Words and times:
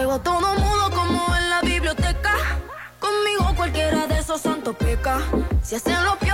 sosiego, 0.00 0.18
todo 0.20 0.54
mudo 0.54 0.90
como 0.90 1.36
en 1.36 1.50
la 1.50 1.60
biblioteca. 1.60 2.32
Conmigo 2.98 3.54
cualquiera 3.56 4.06
de 4.06 4.18
esos 4.18 4.40
santos 4.40 4.76
peca. 4.76 5.20
Si 5.62 5.74
hacen 5.74 6.04
los 6.04 6.16
piola 6.16 6.29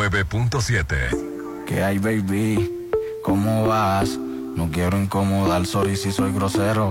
89.7. 0.00 1.64
¿Qué 1.66 1.84
hay, 1.84 1.98
baby? 1.98 2.88
¿Cómo 3.22 3.66
vas? 3.66 4.16
No 4.16 4.70
quiero 4.72 4.98
incomodar, 4.98 5.66
sorry 5.66 5.94
si 5.94 6.10
soy 6.10 6.32
grosero. 6.32 6.88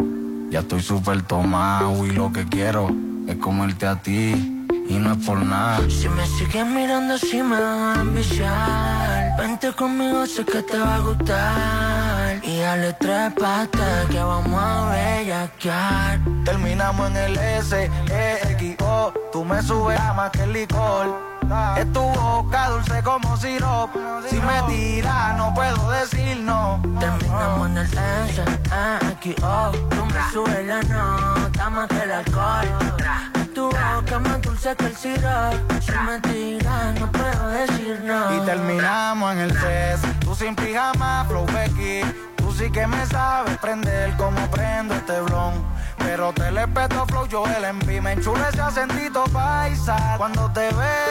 Ya 0.52 0.60
estoy 0.60 0.84
súper 0.84 1.24
tomado 1.24 2.06
y 2.06 2.12
lo 2.12 2.32
que 2.32 2.48
quiero 2.48 2.90
es 3.28 3.36
comerte 3.38 3.88
a 3.88 3.96
ti 3.96 4.66
y 4.88 4.94
no 4.94 5.14
es 5.14 5.26
por 5.26 5.44
nada. 5.44 5.80
Si 5.90 6.08
me 6.08 6.26
sigues 6.28 6.66
mirando 6.68 7.16
así 7.16 7.42
me 7.42 7.60
van 7.60 7.98
a 7.98 8.02
enviciar 8.02 9.38
Vente 9.38 9.72
conmigo, 9.74 10.26
sé 10.26 10.46
que 10.46 10.62
te 10.64 10.78
va 10.78 10.96
a 10.96 11.00
gustar 11.00 12.42
Y 12.44 12.60
dale 12.60 12.94
tres 12.94 13.34
patas 13.34 14.08
que 14.10 14.20
vamos 14.20 14.60
a 14.60 14.90
bellaquear 14.90 16.20
Terminamos 16.46 17.10
en 17.10 17.18
el 17.18 17.38
S, 17.38 17.92
E, 18.10 18.52
X, 18.54 18.76
O. 18.82 19.14
Tú 19.32 19.46
me 19.46 19.62
subes 19.62 20.00
a 20.00 20.14
más 20.14 20.32
que 20.32 20.44
el 20.44 20.54
licor. 20.54 21.29
Es 21.78 21.92
tu 21.94 22.02
boca 22.02 22.70
dulce 22.70 23.02
como 23.04 23.36
sirop. 23.38 23.90
Si 24.30 24.40
me 24.40 24.62
tiras, 24.68 25.38
no 25.38 25.54
puedo 25.54 25.90
decir 25.90 26.38
no. 26.42 26.82
Terminamos 27.00 27.70
en 27.70 27.78
el 27.78 27.86
S, 27.86 28.44
A, 28.72 29.00
X, 29.14 29.36
O 29.42 29.72
Tú 29.72 30.06
me 30.06 30.32
subes 30.32 30.66
la 30.68 30.82
nota 30.84 31.70
más 31.70 31.88
que 31.88 32.04
el 32.04 32.12
alcohol 32.12 32.68
Tu 33.54 33.64
boca 33.64 34.20
más 34.20 34.42
dulce 34.42 34.76
que 34.76 34.86
el 34.86 34.96
sirope 34.96 35.82
Si 35.82 35.92
me 35.92 36.20
tiras, 36.20 37.00
no 37.00 37.12
puedo 37.12 37.48
decir 37.48 38.02
no 38.04 38.36
Y 38.36 38.46
terminamos 38.46 39.34
en 39.34 39.40
el 39.40 39.52
CES. 39.52 40.20
Tú 40.20 40.36
sin 40.36 40.56
pijama, 40.56 41.26
flow 41.28 41.46
Becky. 41.48 42.02
Tú 42.36 42.52
sí 42.52 42.70
que 42.72 42.86
me 42.86 43.06
sabes 43.08 43.58
prender 43.58 44.16
como 44.18 44.40
prendo 44.52 44.94
este 44.94 45.20
blon. 45.22 45.54
Pero 45.98 46.32
te 46.34 46.52
le 46.52 46.68
peto 46.68 47.06
flow, 47.08 47.28
yo 47.28 47.46
el 47.46 47.64
enví. 47.64 48.00
Me 48.02 48.14
enchula 48.14 48.50
ese 48.50 48.62
acentito 48.62 49.24
paisa. 49.26 50.16
Cuando 50.18 50.52
te 50.52 50.70
veo, 50.74 51.09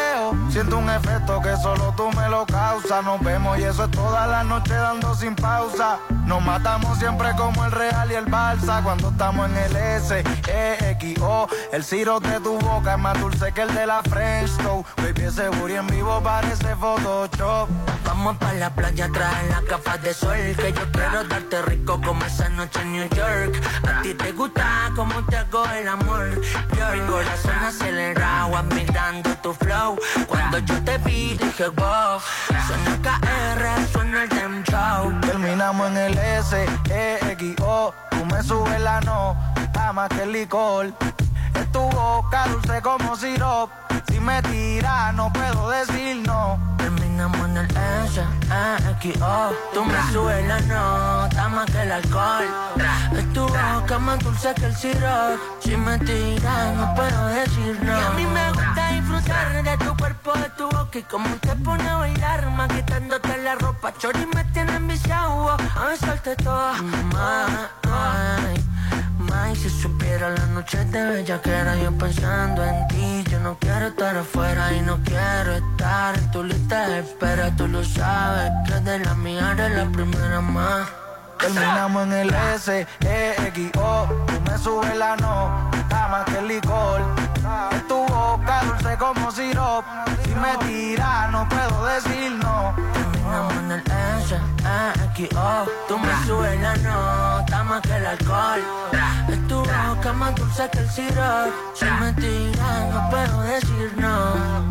siento 0.51 0.79
un 0.79 0.89
efecto 0.89 1.41
que 1.41 1.57
solo 1.57 1.93
tú 1.97 2.11
me 2.17 2.29
lo 2.29 2.47
causas. 2.47 3.05
Nos 3.05 3.21
vemos 3.21 3.59
y 3.59 3.65
eso 3.65 3.85
es 3.85 3.91
toda 3.91 4.27
la 4.27 4.45
noche 4.45 4.75
dando 4.75 5.15
sin 5.15 5.35
pausa. 5.35 5.99
Nos 6.27 6.43
matamos 6.43 6.99
siempre 6.99 7.31
como 7.37 7.65
el 7.65 7.73
Real 7.73 8.11
y 8.11 8.15
el 8.15 8.27
Balsa. 8.27 8.83
Cuando 8.83 9.11
estamos 9.11 9.51
en 9.51 9.57
el 9.57 9.77
S, 9.77 10.25
E, 10.49 10.91
X, 10.93 11.19
O. 11.21 11.49
El 11.73 11.85
ciro 11.85 12.21
de 12.21 12.41
tu 12.41 12.59
boca 12.59 12.95
es 12.95 12.99
más 12.99 13.19
dulce 13.21 13.53
que 13.53 13.63
el 13.63 13.75
de 13.75 13.87
la 13.87 14.03
French 14.03 14.57
Toast. 14.59 14.89
Baby, 14.97 15.23
ese 15.23 15.49
booty 15.49 15.75
en 15.75 15.87
vivo 15.87 16.21
parece 16.23 16.75
Photoshop. 16.77 17.69
Vamos 18.09 18.39
pa' 18.39 18.55
la 18.55 18.71
playa, 18.71 19.07
trae 19.13 19.49
las 19.51 19.65
gafas 19.67 20.03
de 20.03 20.15
sol 20.15 20.35
Que 20.57 20.73
yo 20.73 20.91
quiero 20.93 21.25
darte 21.25 21.61
rico 21.63 22.01
como 22.01 22.25
esa 22.25 22.49
noche 22.49 22.81
en 22.81 22.93
New 22.93 23.09
York 23.11 23.63
A 23.87 24.03
ti 24.03 24.15
te 24.15 24.33
gusta 24.33 24.91
como 24.97 25.23
te 25.27 25.37
hago 25.37 25.65
el 25.67 25.87
amor 25.87 26.41
Yo 26.77 26.93
el 26.95 27.07
corazón 27.07 27.59
acelerado 27.63 28.57
admirando 28.57 29.31
tu 29.43 29.53
flow 29.53 29.99
Cuando 30.27 30.48
yo 30.57 30.83
te 30.85 30.99
vi 30.99 31.37
dije 31.37 31.69
wow 31.69 32.21
Suena 32.67 32.99
KR, 33.03 33.93
suena 33.93 34.23
el 34.23 34.29
Dem 34.29 34.63
Show 34.65 35.21
Terminamos 35.21 35.89
en 35.89 35.97
el 35.97 36.19
S, 36.19 36.67
E, 36.91 37.19
X, 37.33 37.55
O. 37.61 37.95
Tú 38.11 38.25
me 38.27 38.43
subes 38.43 38.81
la 38.81 39.01
no, 39.01 39.37
más 39.93 40.09
que 40.09 40.23
el 40.23 40.33
licor. 40.33 40.93
Es 41.55 41.73
tu 41.73 41.81
boca 41.81 42.47
dulce 42.49 42.81
como 42.83 43.17
sirop. 43.17 43.71
Si 44.09 44.21
me 44.21 44.43
tiras, 44.43 45.15
no 45.15 45.33
puedo 45.33 45.71
decir 45.71 46.23
no. 46.27 46.78
Terminamos 47.19 47.51
en 47.51 47.57
el 47.57 47.67
S, 48.07 48.23
A, 48.49 48.79
X, 49.01 49.21
O. 49.21 49.51
Tú 49.75 49.85
me 49.85 50.13
subes 50.13 50.47
la 50.47 50.61
nota 50.61 51.49
más 51.49 51.67
que 51.67 51.83
el 51.83 51.91
alcohol. 51.91 52.45
Es 53.13 53.33
tu 53.33 53.41
boca 53.41 53.99
más 53.99 54.21
dulce 54.21 54.55
que 54.55 54.67
el 54.67 54.77
sirope 54.77 55.37
Si 55.59 55.77
me 55.77 55.99
tiras 55.99 56.77
no 56.77 56.95
puedo 56.95 57.27
decir 57.27 57.77
no. 57.83 57.99
Y 57.99 58.05
a 58.05 58.11
mí 58.11 58.25
me 58.25 58.53
gusta 58.53 58.93
disfrutar 58.93 59.65
de 59.65 59.77
tu 59.79 59.97
cuerpo, 59.97 60.33
de 60.35 60.49
tu 60.51 60.69
boca 60.69 60.97
Y 60.97 61.03
como 61.03 61.29
te 61.39 61.57
pone 61.57 61.89
a 61.89 61.97
bailar, 61.97 62.51
más 62.53 62.69
quitándote 62.69 63.37
la 63.39 63.57
ropa. 63.57 63.93
Chori 63.99 64.25
me 64.33 64.45
tiene 64.53 64.77
enviciado, 64.77 65.51
a 65.51 65.85
besarte 65.87 66.37
toda. 66.37 66.75
Ay, 67.91 68.65
May, 69.19 69.57
si 69.57 69.69
supiera 69.69 70.31
la 70.31 70.47
noche 70.47 70.85
de 70.85 71.05
bella 71.05 71.43
que 71.43 71.51
era 71.51 71.75
yo 71.75 71.91
pensando 71.99 72.65
en 72.65 72.87
ti 72.87 73.18
No 73.43 73.57
quiero 73.59 73.87
estar 73.89 74.17
afuera 74.17 74.73
y 74.75 74.81
no 74.81 74.99
quiero 75.05 75.55
estar 75.55 76.19
en 76.19 76.31
tu 76.31 76.43
lista 76.43 76.89
de 76.89 77.01
espera 77.01 77.55
Tú 77.57 77.69
lo 77.69 77.83
sabes 77.85 78.51
que 78.67 78.75
de 78.81 78.99
la 78.99 79.15
mía 79.15 79.53
eres 79.53 79.77
la 79.77 79.87
primera 79.91 80.41
más 80.41 80.89
Terminamos 81.39 82.03
en 82.09 82.13
el 82.15 82.35
S, 82.55 82.87
E, 83.01 83.35
X, 83.49 83.71
O. 83.77 84.09
Tú 84.27 84.41
me 84.51 84.59
subes 84.59 84.97
la 84.97 85.15
no, 85.17 85.71
más 85.91 86.25
que 86.25 86.39
el 86.39 86.49
licor. 86.49 87.01
Es 87.71 87.87
tu 87.87 87.95
boca 87.95 88.18
como 88.97 89.31
sirop. 89.31 89.85
Si 90.25 90.35
me 90.35 90.57
tiras, 90.67 91.31
no 91.31 91.49
puedo 91.49 91.85
decir 91.87 92.33
no. 92.33 92.75
Terminamos 92.95 93.53
en 93.55 93.73
el 93.73 93.83
S, 94.23 94.41
O 95.37 95.67
Tú 95.89 95.99
me 95.99 96.27
subes 96.27 96.61
la 96.61 96.77
nota 96.77 97.65
más 97.65 97.81
que 97.83 97.97
el 97.97 98.07
alcohol 98.07 98.61
Es 99.29 99.49
tu 99.49 99.57
boca 99.57 100.13
más 100.13 100.35
dulce 100.37 100.69
que 100.71 100.79
el 100.79 100.89
sirope 100.89 101.53
Si 101.75 101.85
me 101.85 102.13
tiras 102.15 102.95
no 102.95 103.11
puedo 103.11 103.43
decir 103.43 103.93
no 103.97 104.69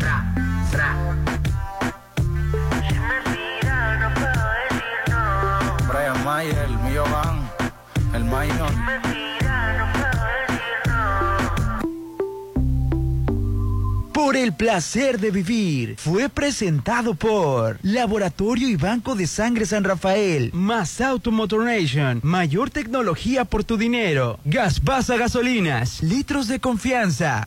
Si 2.88 2.94
me 2.98 3.20
tiras 3.30 4.00
no 4.00 4.14
puedo 4.14 4.44
decir 4.70 5.00
no 5.08 5.92
Brian 5.92 6.24
Mayer, 6.24 6.58
el 6.58 6.78
mío 6.78 7.04
van, 7.12 7.50
el 8.14 8.24
minor. 8.24 9.07
Por 14.18 14.34
el 14.36 14.52
placer 14.52 15.20
de 15.20 15.30
vivir 15.30 15.94
fue 15.96 16.28
presentado 16.28 17.14
por 17.14 17.78
Laboratorio 17.82 18.68
y 18.68 18.74
Banco 18.74 19.14
de 19.14 19.28
Sangre 19.28 19.64
San 19.64 19.84
Rafael, 19.84 20.50
más 20.52 21.00
Automotor 21.00 21.64
Nation, 21.64 22.18
mayor 22.24 22.68
tecnología 22.68 23.44
por 23.44 23.62
tu 23.62 23.76
dinero, 23.76 24.40
Gas 24.44 24.82
Basa 24.82 25.16
Gasolinas, 25.16 26.02
litros 26.02 26.48
de 26.48 26.58
confianza. 26.58 27.46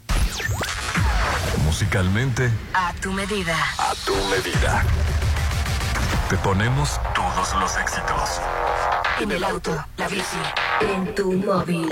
Musicalmente, 1.66 2.50
A 2.74 2.94
tu 3.02 3.12
medida. 3.12 3.58
a 3.78 3.94
tu 4.06 4.16
medida. 4.30 4.86
Te 6.30 6.38
ponemos 6.38 7.02
todos 7.14 7.54
los 7.60 7.78
éxitos. 7.80 8.40
En 9.20 9.30
el 9.30 9.44
auto, 9.44 9.76
la 9.98 10.08
bici, 10.08 10.38
En 10.80 11.14
tu 11.16 11.34
móvil. 11.34 11.92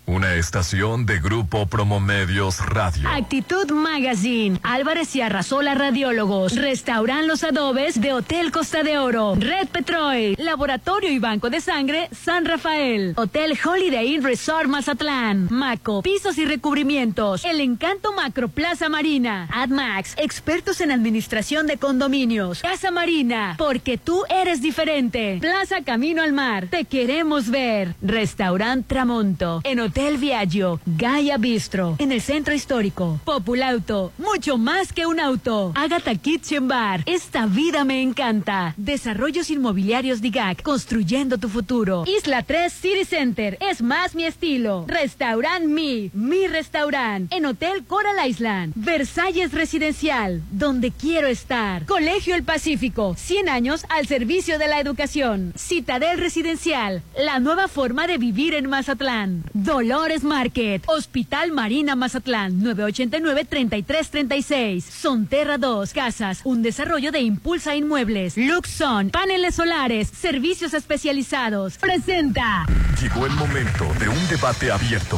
Una 0.11 0.35
estación 0.35 1.05
de 1.05 1.21
Grupo 1.21 1.67
Promomedios 1.67 2.59
Radio. 2.65 3.07
Actitud 3.07 3.71
Magazine, 3.71 4.59
Álvarez 4.61 5.15
y 5.15 5.21
Arrasola 5.21 5.73
Radiólogos, 5.73 6.57
Restauran 6.57 7.29
Los 7.29 7.45
Adobes 7.45 8.01
de 8.01 8.11
Hotel 8.11 8.51
Costa 8.51 8.83
de 8.83 8.97
Oro, 8.97 9.35
Red 9.39 9.69
Petrol, 9.69 10.35
Laboratorio 10.37 11.09
y 11.09 11.19
Banco 11.19 11.49
de 11.49 11.61
Sangre 11.61 12.09
San 12.11 12.43
Rafael, 12.43 13.13
Hotel 13.15 13.57
Holiday 13.63 14.15
Inn 14.15 14.21
Resort 14.21 14.67
Mazatlán, 14.67 15.47
Maco, 15.49 16.01
Pisos 16.01 16.37
y 16.37 16.43
Recubrimientos, 16.43 17.45
El 17.45 17.61
Encanto 17.61 18.11
Macro 18.11 18.49
Plaza 18.49 18.89
Marina, 18.89 19.47
AdMax, 19.53 20.15
expertos 20.17 20.81
en 20.81 20.91
administración 20.91 21.67
de 21.67 21.77
condominios, 21.77 22.63
Casa 22.63 22.91
Marina, 22.91 23.55
porque 23.57 23.97
tú 23.97 24.25
eres 24.27 24.61
diferente, 24.61 25.37
Plaza 25.39 25.83
Camino 25.85 26.21
al 26.21 26.33
Mar, 26.33 26.67
te 26.69 26.83
queremos 26.83 27.49
ver, 27.49 27.95
Restaurant 28.01 28.85
Tramonto, 28.85 29.61
en 29.63 29.79
Hotel 29.79 30.00
Viaggio, 30.01 30.79
Gaia 30.85 31.37
Bistro, 31.37 31.95
en 31.99 32.11
el 32.11 32.21
centro 32.21 32.55
histórico, 32.55 33.19
Populauto, 33.23 34.11
mucho 34.17 34.57
más 34.57 34.91
que 34.91 35.05
un 35.05 35.19
auto, 35.19 35.71
Agatha 35.75 36.15
Kitchen 36.15 36.67
Bar, 36.67 37.03
esta 37.05 37.45
vida 37.45 37.85
me 37.85 38.01
encanta, 38.01 38.73
Desarrollos 38.77 39.51
Inmobiliarios 39.51 40.19
DIGAC, 40.19 40.63
construyendo 40.63 41.37
tu 41.37 41.49
futuro, 41.49 42.03
Isla 42.07 42.41
3 42.41 42.73
City 42.73 43.05
Center, 43.05 43.57
es 43.61 43.83
más 43.83 44.15
mi 44.15 44.25
estilo, 44.25 44.85
Restaurant 44.87 45.65
Mi, 45.65 46.09
mi 46.13 46.47
restaurant, 46.47 47.31
en 47.31 47.45
Hotel 47.45 47.85
Coral 47.85 48.27
Island, 48.27 48.73
Versalles 48.75 49.53
Residencial, 49.53 50.41
donde 50.51 50.89
quiero 50.91 51.27
estar, 51.27 51.85
Colegio 51.85 52.33
El 52.33 52.43
Pacífico, 52.43 53.13
100 53.15 53.49
años 53.49 53.85
al 53.89 54.07
servicio 54.07 54.57
de 54.57 54.67
la 54.67 54.79
educación, 54.79 55.53
Citadel 55.55 56.19
Residencial, 56.19 57.03
la 57.15 57.39
nueva 57.39 57.67
forma 57.67 58.07
de 58.07 58.17
vivir 58.17 58.55
en 58.55 58.67
Mazatlán, 58.67 59.43
Dolores 59.81 60.23
Market, 60.23 60.83
Hospital 60.85 61.51
Marina 61.53 61.95
Mazatlán, 61.95 62.61
989-3336. 62.61 64.83
Sonterra 64.83 65.57
2, 65.57 65.91
Casas, 65.91 66.41
un 66.43 66.61
desarrollo 66.61 67.11
de 67.11 67.21
Impulsa 67.21 67.75
Inmuebles. 67.75 68.37
Luxon, 68.37 69.09
paneles 69.09 69.55
solares, 69.55 70.09
servicios 70.09 70.75
especializados. 70.75 71.79
Presenta. 71.79 72.67
Llegó 73.01 73.25
el 73.25 73.31
momento 73.31 73.91
de 73.99 74.07
un 74.07 74.27
debate 74.27 74.71
abierto. 74.71 75.17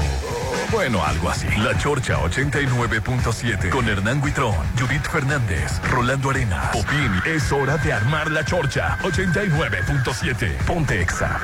Bueno, 0.71 1.03
algo 1.03 1.29
así. 1.29 1.47
La 1.57 1.77
Chorcha 1.77 2.17
89.7 2.19 3.69
con 3.69 3.89
Hernán 3.89 4.21
Guitrón, 4.21 4.55
Judith 4.79 5.05
Fernández, 5.11 5.81
Rolando 5.89 6.29
Arena, 6.29 6.71
Popín. 6.71 7.11
Es 7.25 7.51
hora 7.51 7.75
de 7.79 7.91
armar 7.91 8.31
la 8.31 8.45
Chorcha 8.45 8.97
89.7. 9.01 10.55
Ponte 10.65 11.01
Exa. 11.01 11.41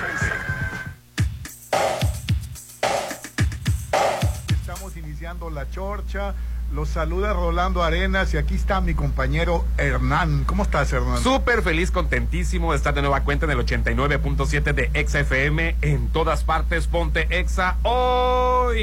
La 5.52 5.70
chorcha. 5.70 6.34
Los 6.74 6.90
saluda 6.90 7.34
Rolando 7.34 7.82
Arenas 7.82 8.32
y 8.36 8.38
aquí 8.38 8.54
está 8.54 8.80
mi 8.80 8.94
compañero 8.94 9.66
Hernán. 9.78 10.44
¿Cómo 10.46 10.62
estás, 10.62 10.94
Hernán? 10.94 11.18
Súper 11.24 11.64
feliz, 11.64 11.90
contentísimo 11.90 12.72
de 12.72 12.78
estar 12.78 12.94
de 12.94 13.02
nueva 13.02 13.22
cuenta 13.22 13.46
en 13.46 13.52
el 13.52 13.58
89.7 13.58 14.74
de 14.74 14.92
Exa 14.94 15.22
FM. 15.22 15.78
En 15.82 16.10
todas 16.10 16.44
partes, 16.44 16.86
ponte 16.86 17.28
Exa. 17.40 17.78
¡Hoy! 17.82 18.40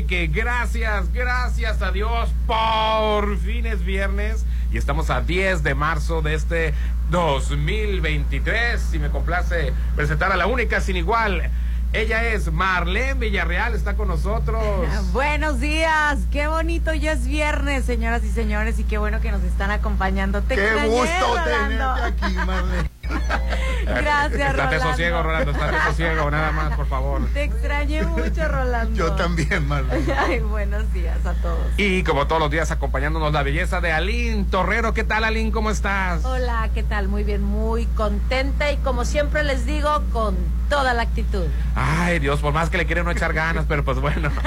que 0.08 0.26
gracias, 0.26 1.12
gracias 1.12 1.80
a 1.80 1.90
Dios. 1.92 2.28
Por 2.46 3.38
fin 3.38 3.66
es 3.66 3.84
viernes 3.84 4.44
y 4.72 4.78
estamos 4.78 5.10
a 5.10 5.20
10 5.20 5.62
de 5.62 5.74
marzo 5.74 6.22
de 6.22 6.34
este 6.34 6.74
2023. 7.10 8.94
Y 8.94 8.98
me 8.98 9.10
complace 9.10 9.72
presentar 9.94 10.32
a 10.32 10.36
la 10.36 10.46
única 10.46 10.80
sin 10.80 10.96
igual. 10.96 11.50
Ella 11.93 12.25
es 12.25 12.53
Marlene 12.53 13.15
Villarreal, 13.15 13.75
está 13.75 13.97
con 13.97 14.09
nosotros. 14.09 14.62
Buenos 15.12 15.61
días, 15.61 16.19
qué 16.31 16.47
bonito, 16.47 16.93
ya 16.94 17.12
es 17.12 17.27
viernes, 17.27 17.85
señoras 17.85 18.25
y 18.25 18.31
señores, 18.31 18.79
y 18.79 18.85
qué 18.85 18.99
bueno 18.99 19.21
que 19.21 19.33
nos 19.33 19.43
están 19.43 19.71
acompañando. 19.71 20.43
Te 20.43 20.56
Qué 20.56 20.87
gusto 20.87 21.35
tenerte 21.44 22.03
aquí, 22.03 22.35
Marlene. 22.35 22.95
Gracias, 23.87 24.32
Estate 24.32 24.53
Rolando. 24.53 24.91
sosiego, 24.91 25.23
Rolando, 25.23 25.50
estate 25.53 25.76
sosiego, 25.87 26.31
nada 26.31 26.50
más, 26.53 26.75
por 26.76 26.87
favor. 26.88 27.23
Te 27.32 27.44
extrañé 27.44 28.03
mucho, 28.03 28.49
Rolando. 28.49 28.97
Yo 28.97 29.12
también, 29.12 29.67
Marlene. 29.69 30.12
Ay, 30.19 30.41
buenos 30.41 30.93
días 30.93 31.25
a 31.25 31.35
todos. 31.35 31.58
Y 31.76 32.03
como 32.03 32.26
todos 32.26 32.43
los 32.43 32.50
días 32.50 32.70
acompañándonos 32.73 33.32
la 33.32 33.43
belleza 33.44 33.81
de 33.81 33.93
Aline 33.93 34.44
Torrero. 34.50 34.93
¿Qué 34.93 35.05
tal, 35.05 35.23
Aline? 35.25 35.53
¿Cómo 35.53 35.70
estás? 35.70 36.25
Hola, 36.25 36.69
¿qué 36.75 36.82
tal? 36.82 37.06
Muy 37.08 37.23
bien, 37.23 37.43
muy 37.43 37.87
contenta 37.87 38.73
y 38.73 38.76
como 38.79 39.05
siempre 39.05 39.44
les 39.44 39.67
digo, 39.67 40.02
con 40.12 40.37
toda 40.69 40.93
la 40.93 41.02
actitud. 41.02 41.47
Ay, 41.76 42.19
Dios, 42.19 42.40
por 42.40 42.52
más 42.52 42.71
que 42.71 42.78
le 42.78 42.87
quieren 42.87 43.04
no 43.04 43.12
echar 43.12 43.33
ganas, 43.33 43.66
pero 43.69 43.85
pues 43.85 44.00
bueno. 44.00 44.30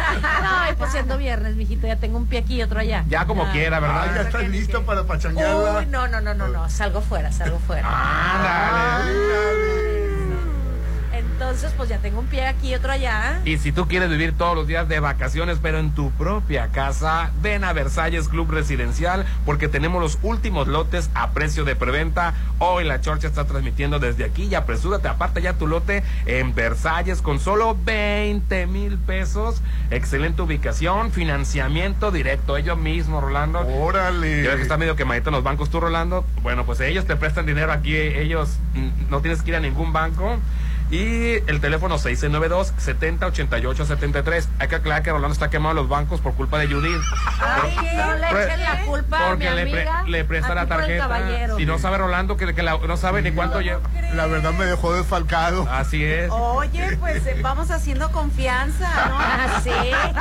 No, 0.44 0.72
y 0.72 0.76
pues 0.76 0.92
siendo 0.92 1.18
viernes, 1.18 1.56
mijito, 1.56 1.88
ya 1.88 1.96
tengo 1.96 2.18
un 2.18 2.26
pie 2.28 2.40
aquí 2.40 2.56
y 2.56 2.62
otro 2.64 2.80
allá. 2.80 3.06
Ya 3.08 3.26
como 3.26 3.44
Ah. 3.46 3.52
quiera, 3.54 3.80
¿verdad? 3.80 4.06
Ah, 4.10 4.16
ya 4.16 4.22
estás 4.24 4.48
listo 4.50 4.84
para 4.84 5.04
pachangarla. 5.06 5.80
Uy, 5.80 5.86
no, 5.86 6.08
no, 6.10 6.20
no, 6.20 6.34
no, 6.34 6.48
no, 6.50 6.70
salgo 6.70 7.00
fuera, 7.02 7.32
salgo 7.32 7.58
fuera. 7.60 7.88
Ándale. 8.50 9.99
Entonces, 11.42 11.72
pues 11.78 11.88
ya 11.88 12.00
tengo 12.00 12.20
un 12.20 12.26
pie 12.26 12.46
aquí 12.46 12.72
y 12.72 12.76
otro 12.76 12.92
allá. 12.92 13.40
Y 13.46 13.58
si 13.60 13.72
tú 13.72 13.88
quieres 13.88 14.10
vivir 14.10 14.34
todos 14.34 14.56
los 14.56 14.68
días 14.68 14.90
de 14.90 15.00
vacaciones, 15.00 15.58
pero 15.62 15.80
en 15.80 15.96
tu 15.96 16.12
propia 16.12 16.68
casa, 16.68 17.32
ven 17.42 17.64
a 17.64 17.72
Versalles 17.72 18.28
Club 18.28 18.52
Residencial 18.52 19.26
porque 19.46 19.70
tenemos 19.70 20.02
los 20.02 20.20
últimos 20.22 20.68
lotes 20.68 21.10
a 21.14 21.32
precio 21.32 21.64
de 21.64 21.78
preventa. 21.78 22.34
Hoy 22.58 22.84
la 22.84 23.00
Chorcha 23.00 23.28
está 23.30 23.46
transmitiendo 23.46 24.00
desde 24.00 24.26
aquí 24.26 24.48
y 24.52 24.56
apresúrate, 24.56 25.08
aparte 25.08 25.42
ya 25.42 25.54
tu 25.54 25.66
lote 25.66 26.04
en 26.26 26.54
Versalles 26.54 27.22
con 27.22 27.40
solo 27.40 27.78
20 27.86 28.68
mil 28.68 28.98
pesos. 28.98 29.62
Excelente 29.92 30.42
ubicación, 30.42 31.14
financiamiento 31.14 32.12
directo, 32.12 32.58
ellos 32.58 32.78
mismos, 32.78 33.24
Rolando. 33.24 33.66
Órale. 33.66 34.44
Ya 34.44 34.50
ves 34.50 34.58
que 34.58 34.64
está 34.64 34.76
medio 34.76 34.98
quemadito 34.98 35.30
en 35.30 35.36
los 35.36 35.44
bancos 35.44 35.70
tú, 35.70 35.80
Rolando. 35.80 36.26
Bueno, 36.42 36.66
pues 36.66 36.82
ellos 36.82 37.06
te 37.06 37.16
prestan 37.16 37.46
dinero 37.46 37.72
aquí, 37.72 37.96
ellos 37.96 38.58
mm, 38.74 39.10
no 39.10 39.22
tienes 39.22 39.42
que 39.42 39.52
ir 39.52 39.56
a 39.56 39.62
ningún 39.62 39.94
banco. 39.94 40.38
Y 40.92 41.34
el 41.50 41.62
teléfono 41.62 41.98
692-7088-73. 42.00 44.48
Hay 44.60 44.68
que 44.68 44.76
aclarar 44.76 45.04
que 45.04 45.12
Rolando 45.12 45.34
está 45.34 45.50
quemado 45.50 45.72
en 45.72 45.76
los 45.78 45.88
bancos 45.90 46.20
por 46.22 46.34
culpa 46.34 46.58
de 46.58 46.68
Judith. 46.68 47.02
Ay, 47.40 47.76
no 47.96 48.14
le 48.16 48.28
echen 48.46 48.62
la 48.62 48.82
culpa 48.86 49.18
a 49.18 49.36
mi 49.36 49.46
Porque 49.46 49.52
le, 49.52 49.62
pre- 49.72 49.82
amiga. 49.88 50.04
le 50.08 50.26
presta 50.26 50.56
la 50.56 50.66
tarjeta. 50.68 51.20
Y 51.60 51.66
no 51.66 51.78
sabe 51.78 51.98
Rolando 52.00 52.38
que, 52.38 52.54
que 52.56 52.64
la- 52.64 52.78
no 52.80 52.98
sabe 52.98 53.22
ni 53.22 53.32
cuánto 53.32 53.62
lleva. 53.62 53.82
La 54.14 54.26
verdad 54.26 54.52
me 54.54 54.66
dejó 54.66 54.94
desfalcado. 54.94 55.68
Así 55.70 56.04
es. 56.04 56.30
Oye, 56.32 56.98
pues 56.98 57.26
eh, 57.28 57.38
vamos 57.42 57.70
haciendo 57.72 58.12
confianza, 58.12 58.90
¿no? 59.10 59.20
Así. 59.56 59.72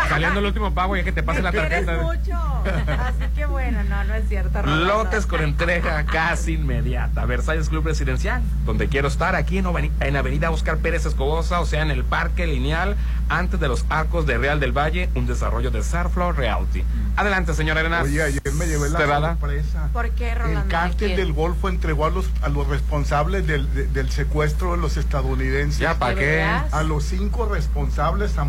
Saliendo 0.09 0.41
el 0.41 0.47
último 0.47 0.73
pago 0.75 0.97
y 0.97 1.01
es 1.01 1.05
que 1.05 1.13
te 1.13 1.23
pase 1.23 1.43
la 1.43 1.53
tarjeta. 1.53 1.97
mucho. 2.03 2.35
Así 2.37 3.25
que 3.35 3.47
bueno, 3.47 3.83
no, 3.85 4.05
no 4.05 4.15
es 4.15 4.29
cierto. 4.29 4.61
Rolando. 4.63 4.85
Lotes 4.85 5.27
con 5.27 5.41
entrega 5.43 6.05
casi 6.05 6.55
inmediata. 6.55 7.25
Versalles 7.25 7.69
Club 7.71 7.87
Residencial, 7.87 8.43
donde 8.67 8.89
quiero 8.89 9.09
estar, 9.09 9.35
aquí 9.35 9.57
en, 9.59 9.67
en 10.01 10.17
Avenida 10.17 10.51
Oscar 10.59 10.79
Pérez 10.79 11.07
Escobosa, 11.07 11.61
o 11.61 11.67
sea, 11.67 11.83
en 11.83 11.93
el 11.93 12.03
Parque 12.05 12.45
Lineal, 12.45 12.97
antes 13.29 13.61
de 13.61 13.69
los 13.69 13.85
arcos 13.91 14.27
de 14.27 14.38
Real 14.38 14.59
del 14.59 14.73
Valle, 14.77 15.09
un 15.15 15.25
desarrollo 15.27 15.71
de 15.71 15.85
Sarflow 15.85 16.33
Realty. 16.33 16.83
Adelante, 17.17 17.55
señora 17.55 17.79
Arenas. 17.81 18.05
Oye, 18.05 18.21
ayer 18.23 18.43
me 18.55 18.67
llevé 18.67 18.91
la 18.91 18.99
Cerrada. 18.99 19.29
sorpresa. 19.38 19.88
¿Por 19.93 20.11
qué, 20.11 20.35
Rolando? 20.35 20.62
El 20.62 20.67
cártel 20.69 21.15
del 21.17 21.33
Golfo 21.33 21.69
entregó 21.69 22.07
a 22.07 22.11
los, 22.11 22.27
a 22.43 22.49
los 22.49 22.67
responsables 22.67 23.47
del, 23.47 23.73
de- 23.73 23.87
del 23.87 24.11
secuestro 24.11 24.73
de 24.73 24.79
los 24.79 24.97
estadounidenses. 24.97 25.79
Ya, 25.79 25.97
¿para 25.97 26.17
¿De 26.17 26.21
qué? 26.21 26.43
A 26.43 26.83
los 26.83 27.05
cinco 27.05 27.47
responsables 27.47 28.37
am- 28.37 28.49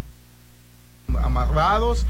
amarrados 1.23 2.07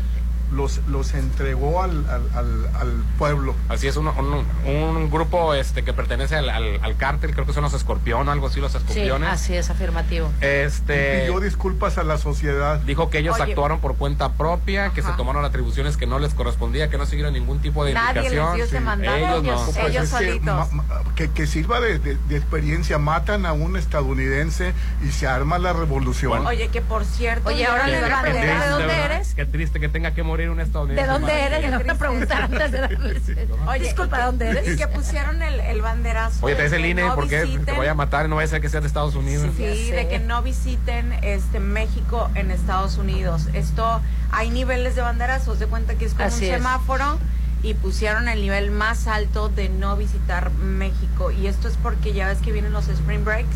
los, 0.51 0.79
los 0.87 1.13
entregó 1.13 1.81
al, 1.83 2.09
al, 2.09 2.21
al, 2.35 2.75
al 2.75 3.03
pueblo. 3.17 3.55
Así 3.69 3.87
es, 3.87 3.97
un, 3.97 4.07
un 4.07 5.09
grupo 5.11 5.53
este 5.53 5.83
que 5.83 5.93
pertenece 5.93 6.35
al, 6.35 6.49
al, 6.49 6.79
al 6.81 6.97
cártel, 6.97 7.33
creo 7.33 7.45
que 7.45 7.53
son 7.53 7.63
los 7.63 7.73
escorpión 7.73 8.27
o 8.27 8.31
algo 8.31 8.47
así, 8.47 8.59
los 8.59 8.71
Sí, 8.71 8.77
escorpiones. 8.77 9.29
así 9.29 9.55
es, 9.55 9.69
afirmativo. 9.69 10.31
Este 10.41 11.21
Pidió 11.25 11.39
disculpas 11.39 11.97
a 11.97 12.03
la 12.03 12.17
sociedad. 12.17 12.79
dijo 12.81 13.09
que 13.09 13.19
ellos 13.19 13.35
Oye. 13.39 13.51
actuaron 13.51 13.79
por 13.79 13.95
cuenta 13.95 14.33
propia, 14.33 14.89
que 14.89 15.01
se 15.01 15.11
tomaron 15.13 15.45
atribuciones 15.45 15.97
que 15.97 16.07
no 16.07 16.19
les 16.19 16.33
correspondía, 16.33 16.89
que 16.89 16.97
no 16.97 17.05
siguieron 17.05 17.33
ningún 17.33 17.59
tipo 17.59 17.83
de 17.85 17.93
Nadie 17.93 18.21
les 18.21 18.31
indicación. 18.33 18.55
dio 18.55 18.65
ese 18.65 18.77
Sí. 18.77 18.83
mandato, 18.83 19.17
Ellos 19.17 19.29
no. 19.43 19.49
ellos- 19.49 19.61
Pues 19.65 19.77
ellos 19.89 20.03
es 20.05 20.09
que, 20.13 20.25
solitos. 20.27 20.67
que, 21.15 21.31
que 21.31 21.47
sirva 21.47 21.79
de, 21.79 21.99
de- 21.99 22.17
de 22.27 22.37
experiencia. 22.37 22.97
Matan 22.97 23.45
a 23.45 23.53
un 23.53 23.75
estadounidense 23.77 24.73
y 25.07 25.11
se 25.11 25.27
arma 25.27 25.57
la 25.59 25.73
revolución. 25.73 26.45
Oye, 26.45 26.69
que 26.69 26.81
por 26.81 27.05
cierto. 27.05 27.49
Oye, 27.49 27.65
ahora 27.65 27.87
la 27.87 28.01
van 28.01 28.25
a 28.25 28.29
¿de 28.29 28.69
dónde 28.69 28.93
eres? 29.01 29.33
Qué 29.35 29.45
triste 29.45 29.79
que 29.79 29.89
tenga 29.89 30.13
que 30.13 30.23
morir 30.23 30.38
un 30.47 30.59
estadounidense. 30.61 31.07
¿De 31.07 31.11
dónde 31.19 31.41
eres? 31.43 31.71
Voy 31.83 31.89
a 31.89 31.95
preguntar 31.95 32.43
antes 32.43 32.71
de 32.71 32.79
darles. 32.79 33.23
Oye, 33.67 33.79
Disculpa, 33.83 34.17
¿de 34.19 34.23
dónde 34.23 34.49
eres? 34.49 34.67
Y 34.69 34.77
que 34.77 34.87
pusieron 34.87 35.41
el, 35.41 35.59
el 35.59 35.81
banderazo. 35.81 36.45
Oye, 36.45 36.53
de 36.53 36.57
traes 36.59 36.71
el 36.73 36.83
que 36.83 36.89
INE 36.89 37.01
no 37.07 37.15
porque 37.15 37.39
te 37.39 37.45
visiten- 37.47 37.75
voy 37.75 37.87
a 37.87 37.93
matar, 37.95 38.29
no 38.29 38.35
vaya 38.37 38.45
a 38.45 38.49
ser 38.49 38.61
que 38.61 38.69
sea 38.69 38.79
de 38.81 38.87
Estados 38.87 39.15
Unidos. 39.15 39.49
Sí, 39.57 39.87
Ya 39.89 39.95
de 39.95 40.07
que 40.07 40.19
no 40.19 40.41
visiten 40.43 41.11
este 41.23 41.59
México 41.59 42.29
en 42.35 42.51
Estados 42.51 42.97
Unidos. 42.97 43.47
Esto 43.53 44.01
hay 44.31 44.49
niveles 44.51 44.95
de 44.95 45.01
banderazos, 45.01 45.59
de 45.59 45.65
cuenta 45.67 45.95
que 45.95 46.05
es 46.05 46.13
como 46.13 46.25
Así 46.25 46.45
un 46.45 46.51
es. 46.51 46.57
semáforo 46.57 47.19
y 47.63 47.73
pusieron 47.73 48.29
el 48.29 48.41
nivel 48.41 48.71
más 48.71 49.07
alto 49.07 49.49
de 49.49 49.67
no 49.67 49.97
visitar 49.97 50.51
México 50.51 51.31
y 51.31 51.47
esto 51.47 51.67
es 51.67 51.75
porque 51.75 52.13
ya 52.13 52.27
ves 52.29 52.37
que 52.37 52.53
vienen 52.53 52.71
los 52.71 52.87
spring 52.87 53.25
breaks 53.25 53.49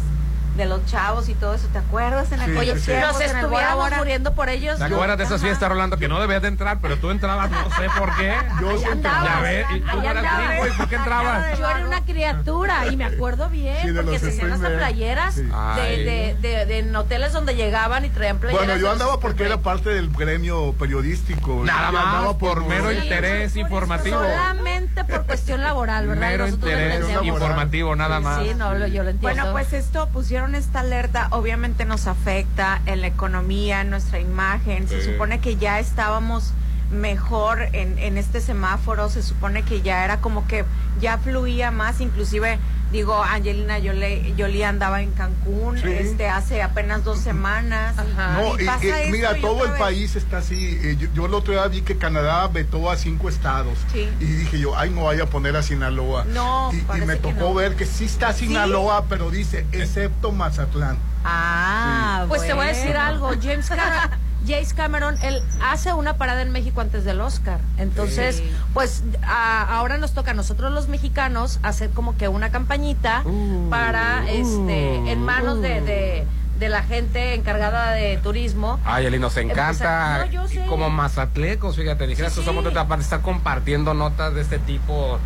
de 0.55 0.65
los 0.67 0.86
chavos 0.86 1.29
y 1.29 1.33
todo 1.33 1.55
eso, 1.55 1.67
¿te 1.74 1.79
acuerdas 1.79 2.31
en 2.31 2.39
Sí, 2.39 2.51
aquellos 2.51 2.79
sí, 2.79 2.86
sí. 2.86 2.91
tiempos 2.91 3.13
nos 3.13 3.22
estuviéramos 3.22 3.91
muriendo 3.98 4.33
por 4.36 4.50
ellos. 4.50 4.77
¿Te 4.77 4.83
acuerdas 4.86 5.17
de 5.17 5.24
esas 5.24 5.38
Ajá. 5.41 5.45
fiestas, 5.48 5.69
Rolando, 5.69 5.98
que 5.98 6.07
no 6.07 6.19
debías 6.19 6.41
de 6.43 6.48
entrar, 6.50 6.77
pero 6.79 6.98
tú 6.98 7.10
entrabas, 7.10 7.50
no 7.50 7.69
sé 7.75 7.88
por 7.98 8.15
qué? 8.15 8.36
Yo 8.62 8.77
siempre- 8.77 8.91
andabas. 9.10 9.24
Ya 9.33 9.39
ves, 9.41 9.65
y 9.75 9.79
tú 9.79 10.00
eras 10.01 10.24
gringo, 10.38 10.67
¿y 10.67 10.72
por 10.77 10.89
qué 10.89 10.95
entrabas? 10.95 11.57
Yo 11.60 11.69
era 11.69 11.86
una 11.88 12.05
criatura 12.05 12.88
y 12.88 12.98
me 12.98 13.05
acuerdo 13.05 13.50
bien 13.50 13.77
Sí, 13.81 13.93
porque 13.93 14.19
se 14.19 14.29
hacían 14.29 14.51
hasta 14.51 14.69
playeras 14.69 15.33
Sí. 15.36 15.41
de, 15.41 15.98
de, 16.03 16.38
de, 16.39 16.65
de 16.67 16.79
en 16.79 16.95
hoteles 16.95 17.33
donde 17.33 17.55
llegaban 17.55 18.05
y 18.05 18.10
traían 18.10 18.38
playeras. 18.38 18.65
Bueno, 18.67 18.79
yo 18.79 18.91
andaba 18.91 19.19
porque 19.19 19.43
era 19.45 19.55
Break. 19.55 19.63
parte 19.63 19.89
del 19.89 20.10
gremio 20.12 20.74
periodístico. 20.74 21.63
Nada 21.65 21.83
Y 21.91 21.95
andaba 21.95 22.22
más, 22.25 22.36
por 22.36 22.63
mero 22.65 22.89
Sí. 22.91 22.98
interés 22.98 23.55
informativo. 23.55 24.17
Solamente 24.19 24.72
por 25.07 25.25
cuestión 25.25 25.62
laboral, 25.62 26.07
¿verdad? 26.07 26.29
Mero 26.29 26.48
interés 26.48 26.95
entendemos. 27.01 27.25
informativo, 27.27 27.95
nada 27.95 28.19
más. 28.19 28.43
Sí, 28.43 28.53
no, 28.55 28.74
lo- 28.74 28.88
yo 28.88 29.03
lo 29.03 29.10
entiendo. 29.10 29.19
Bueno, 29.43 29.51
pues 29.51 29.74
esto 29.74 30.07
pusieron 30.10 30.55
esta 30.55 30.81
alerta, 30.81 31.27
obviamente 31.31 31.86
nos 31.86 32.07
afecta 32.07 32.81
en 32.86 33.01
la 33.01 33.07
economía, 33.07 33.81
en 33.81 33.89
nuestra 33.89 34.19
imagen. 34.19 34.88
Se 34.88 35.01
Sí. 35.01 35.12
supone 35.12 35.39
que 35.39 35.55
ya 35.57 35.79
estábamos 35.79 36.53
mejor 36.91 37.62
en, 37.74 37.98
en 37.98 38.17
este 38.17 38.39
semáforo, 38.41 39.10
se 39.10 39.24
supone 39.24 39.63
que 39.63 39.81
ya 39.81 40.03
era 40.05 40.17
como 40.17 40.48
que 40.48 40.63
ya 41.01 41.17
fluía 41.17 41.72
más, 41.72 42.01
inclusive 42.01 42.60
digo, 42.93 43.21
Angelina 43.21 43.75
Jolie, 43.83 44.33
Jolie 44.38 44.63
andaba 44.63 45.01
en 45.01 45.12
Cancún 45.12 45.77
Sí. 45.79 45.88
este 45.91 46.29
hace 46.29 46.62
apenas 46.62 47.03
dos 47.03 47.19
semanas. 47.19 47.95
Ajá. 47.97 48.38
No, 48.41 48.57
Y 48.59 48.65
pasa 48.65 48.85
mira, 49.12 49.38
y 49.38 49.41
todo 49.41 49.65
el 49.65 49.71
vez. 49.71 49.79
país 49.79 50.15
está 50.15 50.38
así. 50.38 50.79
Eh, 50.81 50.95
yo, 50.97 51.07
yo 51.13 51.25
el 51.25 51.33
otro 51.33 51.51
día 51.53 51.67
vi 51.67 51.81
que 51.81 51.97
Canadá 51.97 52.47
vetó 52.47 52.89
a 52.89 52.95
cinco 52.95 53.27
estados. 53.27 53.77
Sí. 53.91 54.07
Y 54.21 54.25
dije 54.25 54.59
yo, 54.59 54.77
ay, 54.77 54.91
no 54.91 55.03
vaya 55.05 55.23
a 55.23 55.27
poner 55.27 55.57
a 55.57 55.63
Sinaloa. 55.63 56.23
No, 56.25 56.71
y, 56.71 56.77
y 56.77 57.01
me 57.05 57.15
que 57.15 57.19
tocó 57.21 57.50
no. 57.50 57.53
ver 57.55 57.75
que 57.75 57.85
sí 57.85 58.05
está 58.05 58.31
Sinaloa, 58.31 59.05
pero 59.09 59.29
dice, 59.31 59.65
excepto 59.73 60.31
Mazatlán. 60.31 60.97
Ah, 61.25 62.25
Pues 62.29 62.45
te 62.45 62.53
voy 62.53 62.65
a 62.65 62.69
decir 62.69 62.95
algo, 62.95 63.31
James 63.41 63.67
Cameron, 63.67 64.12
James 64.47 64.73
Cameron, 64.73 65.15
él 65.23 65.41
hace 65.63 65.93
una 65.93 66.17
parada 66.17 66.41
en 66.41 66.51
México 66.51 66.81
antes 66.81 67.03
del 67.05 67.21
Oscar. 67.21 67.59
Entonces, 67.77 68.38
Sí. 68.38 68.51
pues 68.73 69.03
a- 69.25 69.77
ahora 69.77 69.97
nos 69.97 70.13
toca 70.13 70.31
a 70.31 70.33
nosotros 70.33 70.71
los 70.71 70.88
mexicanos 70.89 71.59
hacer 71.63 71.89
como 71.91 72.17
que 72.17 72.27
una 72.27 72.50
campañita 72.51 73.21
Uh, 73.25 73.69
para, 73.69 74.29
este, 74.29 75.12
en 75.12 75.21
manos 75.23 75.62
de, 75.62 75.81
de, 75.81 76.27
de 76.59 76.69
la 76.69 76.83
gente 76.83 77.33
encargada 77.33 77.91
de 77.91 78.17
turismo. 78.17 78.79
Ay, 78.85 79.05
Eli, 79.05 79.19
nos 79.19 79.35
encanta. 79.38 80.25
No. 80.31 80.45
Y 80.51 80.57
como 80.67 80.89
mazatlecos, 80.89 81.75
fíjate, 81.75 82.05
dijeras 82.07 82.33
Sí, 82.33 82.39
que 82.39 82.45
somos 82.45 82.63
de 82.63 82.69
sí. 82.69 82.73
otra 82.75 82.88
parte, 82.88 83.03
estar 83.03 83.21
compartiendo 83.21 83.93
notas 83.93 84.33
de 84.35 84.41
este 84.41 84.59
tipo, 84.59 85.19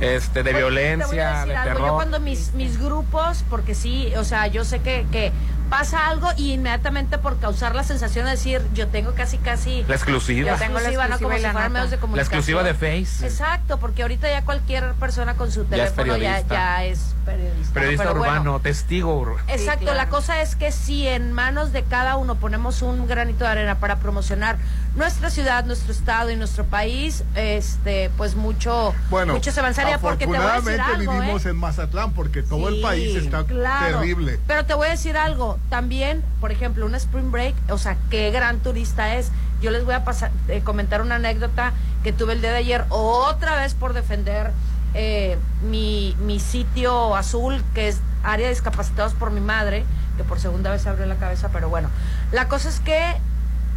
este, 0.00 0.42
de 0.42 0.50
Oye, 0.50 0.58
te 0.58 0.62
voy 0.62 0.62
a 0.62 0.66
violencia, 0.68 1.30
decir 1.32 1.48
de 1.48 1.56
algo, 1.56 1.72
terror. 1.74 1.88
Yo 1.88 1.94
cuando 1.94 2.20
mis, 2.20 2.52
mis 2.54 2.78
grupos, 2.78 3.44
porque 3.50 3.74
sí, 3.74 4.12
o 4.16 4.24
sea, 4.24 4.46
yo 4.46 4.64
sé 4.64 4.80
que, 4.80 5.06
que 5.12 5.32
pasa 5.72 6.06
algo 6.08 6.28
y 6.36 6.52
inmediatamente 6.52 7.16
por 7.16 7.38
causar 7.38 7.74
la 7.74 7.82
sensación 7.82 8.26
de 8.26 8.32
decir, 8.32 8.60
yo 8.74 8.88
tengo 8.88 9.12
casi, 9.14 9.38
casi... 9.38 9.84
La 9.88 9.94
exclusiva. 9.94 10.50
La 10.52 10.58
tengo 10.58 10.74
la 10.74 10.80
exclusiva, 10.90 11.08
¿no? 11.08 11.18
Como 11.18 11.34
si 11.34 11.40
fueran 11.40 11.72
medios 11.72 11.90
de 11.90 11.96
La 11.96 12.00
comunicación. 12.02 12.38
exclusiva 12.38 12.62
de 12.62 12.74
Face. 12.74 13.26
Exacto, 13.26 13.78
porque 13.80 14.02
ahorita 14.02 14.28
ya 14.28 14.44
cualquier 14.44 14.92
persona 14.94 15.34
con 15.34 15.50
su 15.50 15.66
Ya 15.70 15.84
es 15.84 15.94
teléfono 15.94 16.16
ya, 16.18 16.28
periodista. 16.34 16.54
ya 16.54 16.84
es 16.84 17.00
periodista. 17.24 17.72
Periodista 17.72 18.04
bueno, 18.12 18.20
urbano, 18.20 18.60
testigo. 18.60 19.18
ur- 19.18 19.40
Exacto, 19.48 19.78
Sí, 19.80 19.84
claro. 19.86 19.96
la 19.96 20.08
cosa 20.10 20.42
es 20.42 20.56
que 20.56 20.72
si 20.72 21.06
en 21.08 21.32
manos 21.32 21.72
de 21.72 21.84
cada 21.84 22.16
uno 22.18 22.34
ponemos 22.34 22.82
un 22.82 23.06
granito 23.06 23.44
de 23.44 23.50
arena 23.52 23.76
para 23.78 23.96
promocionar 23.96 24.58
nuestra 24.94 25.30
ciudad, 25.30 25.64
nuestro 25.64 25.92
estado 25.92 26.30
y 26.30 26.36
nuestro 26.36 26.64
país, 26.66 27.24
este, 27.34 28.10
pues 28.18 28.34
mucho, 28.34 28.94
Bueno, 29.08 29.32
mucho 29.32 29.50
se 29.50 29.60
avanzaría 29.60 29.96
porque 29.98 30.26
te 30.26 30.26
voy 30.26 30.36
a 30.36 30.40
decir 30.40 30.78
afortunadamente 30.78 31.00
algo, 31.00 31.12
vivimos 31.14 31.46
¿eh? 31.46 31.50
en 31.50 31.56
Mazatlán 31.56 32.12
porque 32.12 32.42
todo 32.42 32.68
el 32.68 32.80
país 32.82 33.16
está 33.16 33.44
claro. 33.44 34.00
terrible. 34.00 34.38
Pero 34.46 34.66
te 34.66 34.74
voy 34.74 34.88
a 34.88 34.90
decir 34.90 35.16
algo, 35.16 35.58
también, 35.70 36.22
por 36.40 36.52
ejemplo, 36.52 36.84
un 36.86 36.94
spring 36.94 37.30
break, 37.30 37.54
o 37.70 37.78
sea, 37.78 37.96
qué 38.10 38.30
gran 38.30 38.58
turista 38.60 39.16
es. 39.16 39.30
Yo 39.60 39.70
les 39.70 39.84
voy 39.84 39.94
a 39.94 40.04
pasar, 40.04 40.30
eh, 40.48 40.60
comentar 40.62 41.00
una 41.02 41.14
anécdota 41.16 41.72
que 42.02 42.12
tuve 42.12 42.32
el 42.34 42.40
día 42.40 42.50
de 42.50 42.58
ayer, 42.58 42.84
otra 42.88 43.56
vez 43.56 43.74
por 43.74 43.92
defender 43.94 44.50
eh, 44.94 45.38
mi, 45.62 46.16
mi 46.20 46.40
sitio 46.40 47.14
azul, 47.16 47.62
que 47.74 47.88
es 47.88 48.00
área 48.24 48.46
de 48.48 48.52
discapacitados 48.52 49.14
por 49.14 49.30
mi 49.30 49.40
madre, 49.40 49.84
que 50.16 50.24
por 50.24 50.38
segunda 50.40 50.70
vez 50.70 50.82
se 50.82 50.88
abrió 50.88 51.06
la 51.06 51.16
cabeza, 51.16 51.48
pero 51.52 51.68
bueno. 51.68 51.88
La 52.32 52.48
cosa 52.48 52.68
es 52.68 52.80
que 52.80 53.00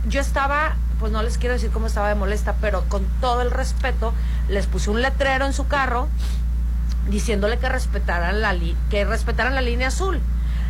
yo 0.07 0.19
estaba, 0.19 0.75
pues 0.99 1.11
no 1.11 1.23
les 1.23 1.37
quiero 1.37 1.53
decir 1.53 1.69
cómo 1.71 1.87
estaba 1.87 2.09
de 2.09 2.15
molesta, 2.15 2.55
pero 2.59 2.83
con 2.89 3.05
todo 3.21 3.41
el 3.41 3.51
respeto, 3.51 4.13
les 4.49 4.65
puse 4.67 4.89
un 4.89 5.01
letrero 5.01 5.45
en 5.45 5.53
su 5.53 5.67
carro 5.67 6.07
diciéndole 7.09 7.57
que 7.59 7.69
respetaran 7.69 8.41
la 8.41 8.53
li- 8.53 8.75
que 8.89 9.05
respetaran 9.05 9.53
la 9.55 9.61
línea 9.61 9.87
azul. 9.89 10.19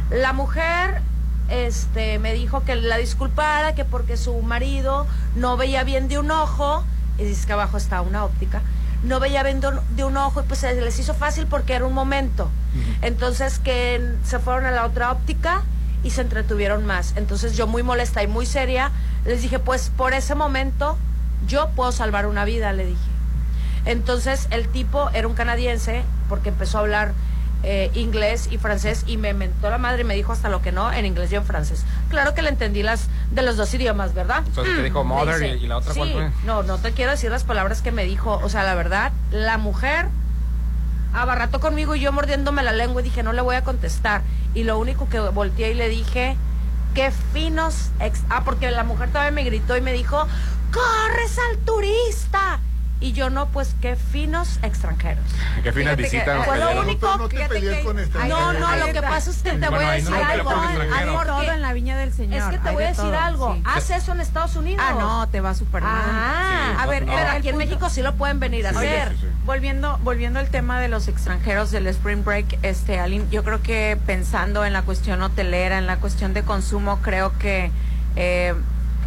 La 0.10 0.34
mujer 0.34 1.02
este 1.50 2.20
me 2.20 2.34
dijo 2.34 2.64
que 2.64 2.76
la 2.76 2.98
disculpara, 2.98 3.76
que 3.76 3.86
porque 3.86 4.18
su 4.18 4.40
marido 4.42 5.06
no 5.36 5.58
veía 5.58 5.84
bien 5.84 6.08
de 6.08 6.20
un 6.20 6.32
ojo, 6.32 6.84
y 7.18 7.24
dice 7.24 7.46
que 7.46 7.54
abajo 7.54 7.78
está 7.78 8.02
una 8.02 8.26
óptica, 8.26 8.62
no 9.04 9.20
veía 9.20 9.44
bien 9.44 9.62
de 9.62 9.68
un, 9.70 9.80
de 9.96 10.04
un 10.04 10.18
ojo 10.18 10.42
y 10.42 10.44
pues 10.44 10.60
se 10.60 10.74
les 10.74 11.00
hizo 11.00 11.14
fácil 11.14 11.48
porque 11.48 11.74
era 11.74 11.86
un 11.86 11.94
momento. 11.94 12.50
Entonces 13.02 13.60
que 13.60 14.16
se 14.24 14.40
fueron 14.40 14.66
a 14.66 14.72
la 14.72 14.86
otra 14.86 15.12
óptica 15.12 15.64
y 16.04 16.12
se 16.12 16.22
entretuvieron 16.22 16.86
más. 16.86 17.14
Entonces 17.16 17.56
yo 17.56 17.68
muy 17.68 17.84
molesta 17.84 18.24
y 18.24 18.28
muy 18.28 18.46
seria 18.46 18.92
les 19.26 19.42
dije, 19.42 19.60
pues 19.60 19.92
por 19.96 20.14
ese 20.14 20.36
momento 20.36 20.98
yo 21.48 21.70
puedo 21.76 21.92
salvar 21.92 22.26
una 22.26 22.46
vida, 22.46 22.74
le 22.74 22.86
dije. 22.86 23.00
Entonces 23.86 24.48
el 24.50 24.68
tipo 24.68 25.10
era 25.12 25.28
un 25.28 25.36
canadiense 25.36 26.04
porque 26.28 26.50
empezó 26.50 26.80
a 26.80 26.82
hablar 26.82 27.14
eh, 27.64 27.90
inglés 27.96 28.48
y 28.52 28.58
francés 28.58 29.04
y 29.08 29.18
me 29.18 29.34
mentó 29.34 29.70
la 29.70 29.78
madre 29.78 30.02
y 30.02 30.04
me 30.04 30.14
dijo 30.16 30.32
hasta 30.34 30.50
lo 30.50 30.62
que 30.62 30.72
no 30.72 30.92
en 30.94 31.06
inglés 31.06 31.32
y 31.32 31.36
en 31.36 31.46
francés. 31.46 31.84
Claro 32.10 32.34
que 32.36 32.42
le 32.42 32.50
entendí 32.50 32.84
las 32.84 33.08
de 33.32 33.42
los 33.42 33.58
dos 33.58 33.74
idiomas, 33.74 34.14
¿verdad? 34.14 34.44
Entonces 34.46 34.76
te 34.76 34.84
dijo 34.84 35.04
Me 35.04 35.16
mother 35.16 35.40
dice, 35.40 35.58
y, 35.58 35.64
y 35.64 35.68
la 35.68 35.78
otra 35.78 35.94
sí, 35.94 36.00
cuál 36.00 36.12
fue. 36.12 36.32
No, 36.46 36.62
no 36.64 36.78
te 36.78 36.92
quiero 36.92 37.12
decir 37.12 37.32
las 37.32 37.44
palabras 37.44 37.82
que 37.82 37.92
me 37.92 38.04
dijo. 38.06 38.40
O 38.44 38.50
sea, 38.50 38.64
la 38.64 38.76
verdad, 38.76 39.12
la 39.32 39.58
mujer 39.58 40.08
abarrató 41.14 41.60
conmigo 41.60 41.96
y 41.96 42.02
yo 42.02 42.12
mordiéndome 42.12 42.62
la 42.62 42.72
lengua 42.74 43.02
y 43.02 43.06
dije, 43.06 43.24
no 43.24 43.34
le 43.34 43.42
voy 43.42 43.56
a 43.56 43.64
contestar. 43.64 44.22
Y 44.54 44.64
lo 44.64 44.78
único 44.78 45.08
que 45.10 45.20
volteé 45.20 45.72
y 45.72 45.74
le 45.76 45.90
dije, 45.90 46.36
qué 46.94 47.12
finos... 47.34 47.90
ex- 48.00 48.24
ah, 48.30 48.44
porque 48.46 48.70
la 48.72 48.84
mujer 48.84 49.10
todavía 49.10 49.32
me 49.32 49.44
gritó 49.44 49.76
y 49.78 49.82
me 49.82 49.94
dijo, 49.94 50.28
corres 50.72 51.38
al 51.50 51.58
turista. 51.60 52.60
Y 53.06 53.14
yo 53.14 53.30
no, 53.30 53.46
pues 53.50 53.76
qué 53.82 53.96
finos 53.96 54.58
extranjeros. 54.64 55.24
Qué 55.62 55.72
finas 55.72 55.96
visitas. 55.96 56.44
Fue 56.44 56.58
lo 56.58 56.82
único- 56.82 57.06
No, 57.06 57.18
no 57.18 57.30
te 57.30 57.36
que 57.36 57.82
con. 57.84 57.98
No, 58.28 58.54
no, 58.54 58.76
lo 58.78 58.86
que 58.88 59.00
pasa 59.00 59.30
es 59.30 59.44
que 59.44 59.52
te 59.52 59.70
voy 59.70 59.84
a 59.84 59.92
decir 59.92 60.10
no, 60.10 60.26
algo. 60.26 60.44
por 60.46 60.54
todo, 60.56 60.64
extranjero. 60.64 61.20
hay 61.20 61.26
todo 61.28 61.52
en 61.52 61.62
la 61.62 61.74
viña 61.74 61.98
del 61.98 62.12
señor. 62.14 62.40
Es 62.42 62.46
que 62.46 62.58
te 62.58 62.72
voy 62.72 62.82
a 62.82 62.88
de 62.88 62.94
decir 62.94 63.06
todo, 63.06 63.20
algo. 63.20 63.54
sí. 63.54 63.62
Haz 63.64 63.90
eso 63.92 64.12
en 64.14 64.22
Estados 64.22 64.56
Unidos. 64.56 64.84
Ah, 64.84 64.96
no, 65.00 65.28
te 65.30 65.40
va 65.40 65.54
súper 65.54 65.84
mal. 65.84 65.94
Ah, 66.04 66.72
Sí, 66.72 66.82
a 66.82 66.86
ver, 66.88 67.06
no. 67.06 67.14
pero 67.14 67.30
aquí 67.30 67.50
en 67.50 67.58
México 67.58 67.90
sí 67.92 68.02
lo 68.02 68.16
pueden 68.16 68.40
venir 68.40 68.66
a 68.66 68.72
Sí, 68.72 68.78
hacer. 68.78 69.16
Volviendo, 69.46 70.00
volviendo 70.00 70.40
al 70.40 70.50
tema 70.50 70.80
de 70.80 70.88
los 70.88 71.08
extranjeros 71.08 71.70
del 71.70 71.86
Spring 71.86 72.24
Break, 72.26 72.58
este, 72.64 73.00
Aline, 73.00 73.26
yo 73.30 73.44
creo 73.44 73.62
que 73.62 74.00
pensando 74.08 74.66
en 74.66 74.74
la 74.74 74.82
cuestión 74.82 75.22
hotelera, 75.22 75.78
en 75.78 75.86
la 75.86 75.98
cuestión 75.98 76.34
de 76.34 76.42
consumo, 76.42 77.00
creo 77.04 77.38
que 77.38 77.70
eh, 78.16 78.56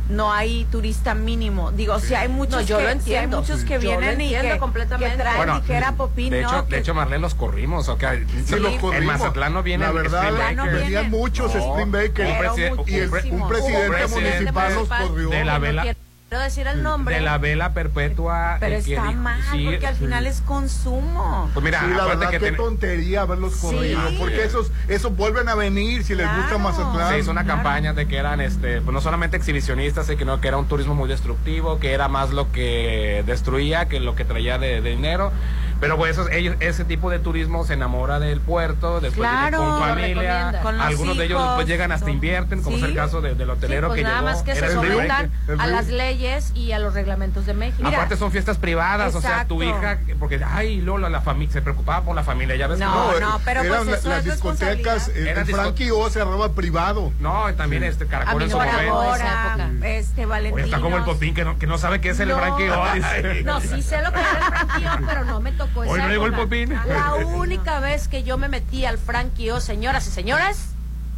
no 0.09 0.33
hay 0.33 0.65
turista 0.71 1.15
mínimo. 1.15 1.71
Digo, 1.73 1.99
si 2.01 2.15
hay 2.15 2.29
muchos 2.29 2.55
No, 2.55 2.61
yo 2.63 2.79
que, 2.79 2.83
lo 2.85 2.89
sí 2.89 2.93
hay 2.93 2.99
entiendo. 2.99 3.41
muchos 3.41 3.65
que 3.65 3.79
vienen 3.79 4.21
y 4.21 4.25
entiendo 4.35 4.55
que, 4.55 4.59
completamente. 4.61 5.17
que 5.17 5.23
traen 5.23 5.37
Bueno, 5.37 5.59
ligera 5.59 5.93
popín, 5.93 6.31
de 6.31 6.43
¿no? 6.43 6.49
hecho, 6.49 6.67
Que- 6.67 6.75
de 6.77 6.81
hecho, 6.81 6.95
Marlene 6.95 7.21
los 7.23 7.35
corrimos, 7.35 7.89
¿ok? 7.89 8.05
Sí, 8.47 8.57
los 8.57 8.73
En 8.75 8.81
corrimos. 8.81 9.19
Mazatlán 9.19 9.53
no 9.53 9.63
viene 9.63 9.85
La 9.85 9.93
verdad, 9.93 10.31
no 10.55 10.65
venían 10.67 11.11
muchos 11.11 11.55
No, 11.55 11.61
Spring 11.73 11.91
Breakers. 11.91 12.53
un 12.57 13.35
un 13.35 13.43
Un 13.43 13.49
presidente 13.49 14.07
municipal 14.09 14.75
los 14.75 14.89
corrió. 14.89 15.29
de 15.31 15.45
la 15.45 15.55
No 15.55 15.61
vela 15.61 15.97
Quiero 16.29 16.45
decir 16.45 16.67
el 16.67 16.83
nombre. 16.83 17.15
De 17.15 17.21
la 17.23 17.39
vela 17.39 17.73
perpetua. 17.73 18.59
Pero 18.61 18.77
eh, 18.77 18.83
que 18.85 18.95
está 18.97 19.11
mal, 19.13 19.41
sí, 19.51 19.65
porque 19.65 19.87
al 19.87 19.95
sí. 19.95 20.01
final 20.05 20.27
es 20.27 20.43
consumo. 20.43 21.51
Pues 21.55 21.65
mira, 21.65 21.81
sí, 21.81 21.87
la 21.97 22.05
verdad, 22.05 22.29
que 22.29 22.39
qué 22.39 22.47
ten- 22.47 22.57
tontería 22.57 23.25
verlos 23.25 23.57
corridos, 23.57 24.13
porque 24.19 24.45
esos, 24.45 24.71
esos 24.89 25.17
vuelven 25.17 25.49
a 25.49 25.55
venir 25.55 26.05
si 26.05 26.15
les 26.15 26.27
gusta. 26.37 26.59
Mazatlán. 26.59 27.13
Se 27.15 27.19
hizo 27.21 27.31
una 27.31 27.47
campaña 27.47 27.95
de 27.95 28.07
que 28.07 28.19
eran, 28.19 28.43
este, 28.43 28.83
pues 28.83 28.93
no 28.93 29.01
solamente 29.01 29.39
exhibicionistas, 29.39 30.07
sino 30.07 30.39
que 30.41 30.49
era 30.49 30.59
un 30.59 30.69
turismo 30.69 30.95
muy 30.95 31.09
destructivo, 31.09 31.79
que 31.81 31.93
era 31.93 32.09
más 32.09 32.31
lo 32.31 32.53
que 32.53 33.23
destruía 33.27 33.87
que 33.89 33.99
lo 33.99 34.15
que 34.15 34.27
traía 34.27 34.59
de, 34.59 34.83
de 34.83 34.91
dinero. 34.91 35.33
Pero 35.81 35.97
pues 35.97 36.13
esos, 36.13 36.31
ellos, 36.31 36.57
ese 36.61 36.85
tipo 36.85 37.09
de 37.11 37.19
turismo 37.19 37.65
se 37.65 37.75
enamora 37.75 38.19
del 38.19 38.41
puerto, 38.41 39.01
después 39.01 39.29
viene 39.31 39.49
Claro. 39.49 39.59
con 39.59 39.79
familia, 39.81 40.07
recomiendan. 40.51 40.63
Con 40.63 40.79
los 40.79 40.87
algunos 40.87 41.17
de 41.19 41.25
ellos 41.27 41.43
después 41.43 41.67
llegan 41.69 41.93
hasta 41.93 42.11
invierten, 42.11 42.63
como 42.63 42.77
es 42.79 42.83
el 42.83 42.91
Sí. 42.91 42.97
caso 42.97 43.21
de- 43.21 43.35
del 43.35 43.47
Sí, 43.49 43.53
hotelero 43.53 43.89
pues 43.89 43.99
que 43.99 44.03
nada 44.05 44.17
llegó. 44.21 44.31
más 44.33 44.43
que 44.43 44.55
se 44.57 44.73
sometan 44.73 45.31
a 45.59 45.67
las 45.69 45.87
leyes 45.89 46.53
y 46.55 46.73
a 46.73 46.79
los 46.79 46.95
reglamentos 46.95 47.47
de 47.47 47.55
México. 47.55 47.87
Aparte 47.89 48.17
son 48.17 48.31
fiestas 48.33 48.59
privadas, 48.59 49.15
o 49.15 49.21
sea, 49.21 49.45
tu 49.47 49.63
hija, 49.63 49.99
porque, 50.19 50.41
ay, 50.45 50.81
Lola, 50.81 51.09
la 51.09 51.21
familia, 51.21 51.53
se 51.53 51.63
preocupaba 51.63 52.05
por 52.05 52.17
la 52.17 52.25
familia, 52.25 52.57
ya 52.57 52.67
ves 52.67 52.79
que 52.79 52.85
No, 52.85 53.13
eh, 53.17 53.21
no, 53.21 53.41
pero 53.45 53.63
eran 53.63 53.85
pues 53.87 54.01
eso 54.01 54.09
las 54.09 54.19
es 54.27 54.33
discotecas, 54.33 55.09
el, 55.09 55.45
disco- 55.45 55.57
Frankie 55.63 55.91
O 55.91 56.11
cerraba 56.11 56.49
privado. 56.53 57.13
No, 57.21 57.49
y 57.49 57.53
también 57.55 57.83
este 57.85 58.07
caracol 58.07 58.43
en 58.43 58.49
no 58.49 58.55
su 58.57 58.61
me 58.61 58.67
momento. 58.73 59.85
este, 59.85 60.27
Valentino. 60.27 60.65
está 60.65 60.81
como 60.81 60.97
el 60.97 61.05
popín 61.05 61.35
que 61.35 61.45
no, 61.45 61.59
que 61.59 61.67
no 61.67 61.79
sabe 61.79 62.01
qué 62.01 62.11
es 62.11 62.21
el 62.21 62.29
No. 62.29 62.39
Frankie 62.39 62.69
O. 62.69 62.85
No, 63.45 63.61
sí 63.61 63.83
sé 63.83 64.03
lo 64.03 64.13
que 64.13 64.21
era 64.21 64.31
el 64.39 64.45
franquío, 64.45 65.07
pero 65.09 65.25
no 65.25 65.41
me 65.41 65.53
tocó 65.53 65.68
esa 65.85 65.93
Hoy 65.93 65.99
no 66.01 66.09
llegó 66.09 66.27
el 66.27 66.33
popín. 66.35 66.73
La 66.87 67.15
única 67.27 67.81
vez 67.81 68.09
que 68.09 68.23
yo 68.23 68.39
me 68.39 68.49
metí 68.49 68.85
al 68.85 68.99
franquío, 68.99 69.61
señoras 69.61 70.07
y 70.07 70.11
señores, 70.11 70.67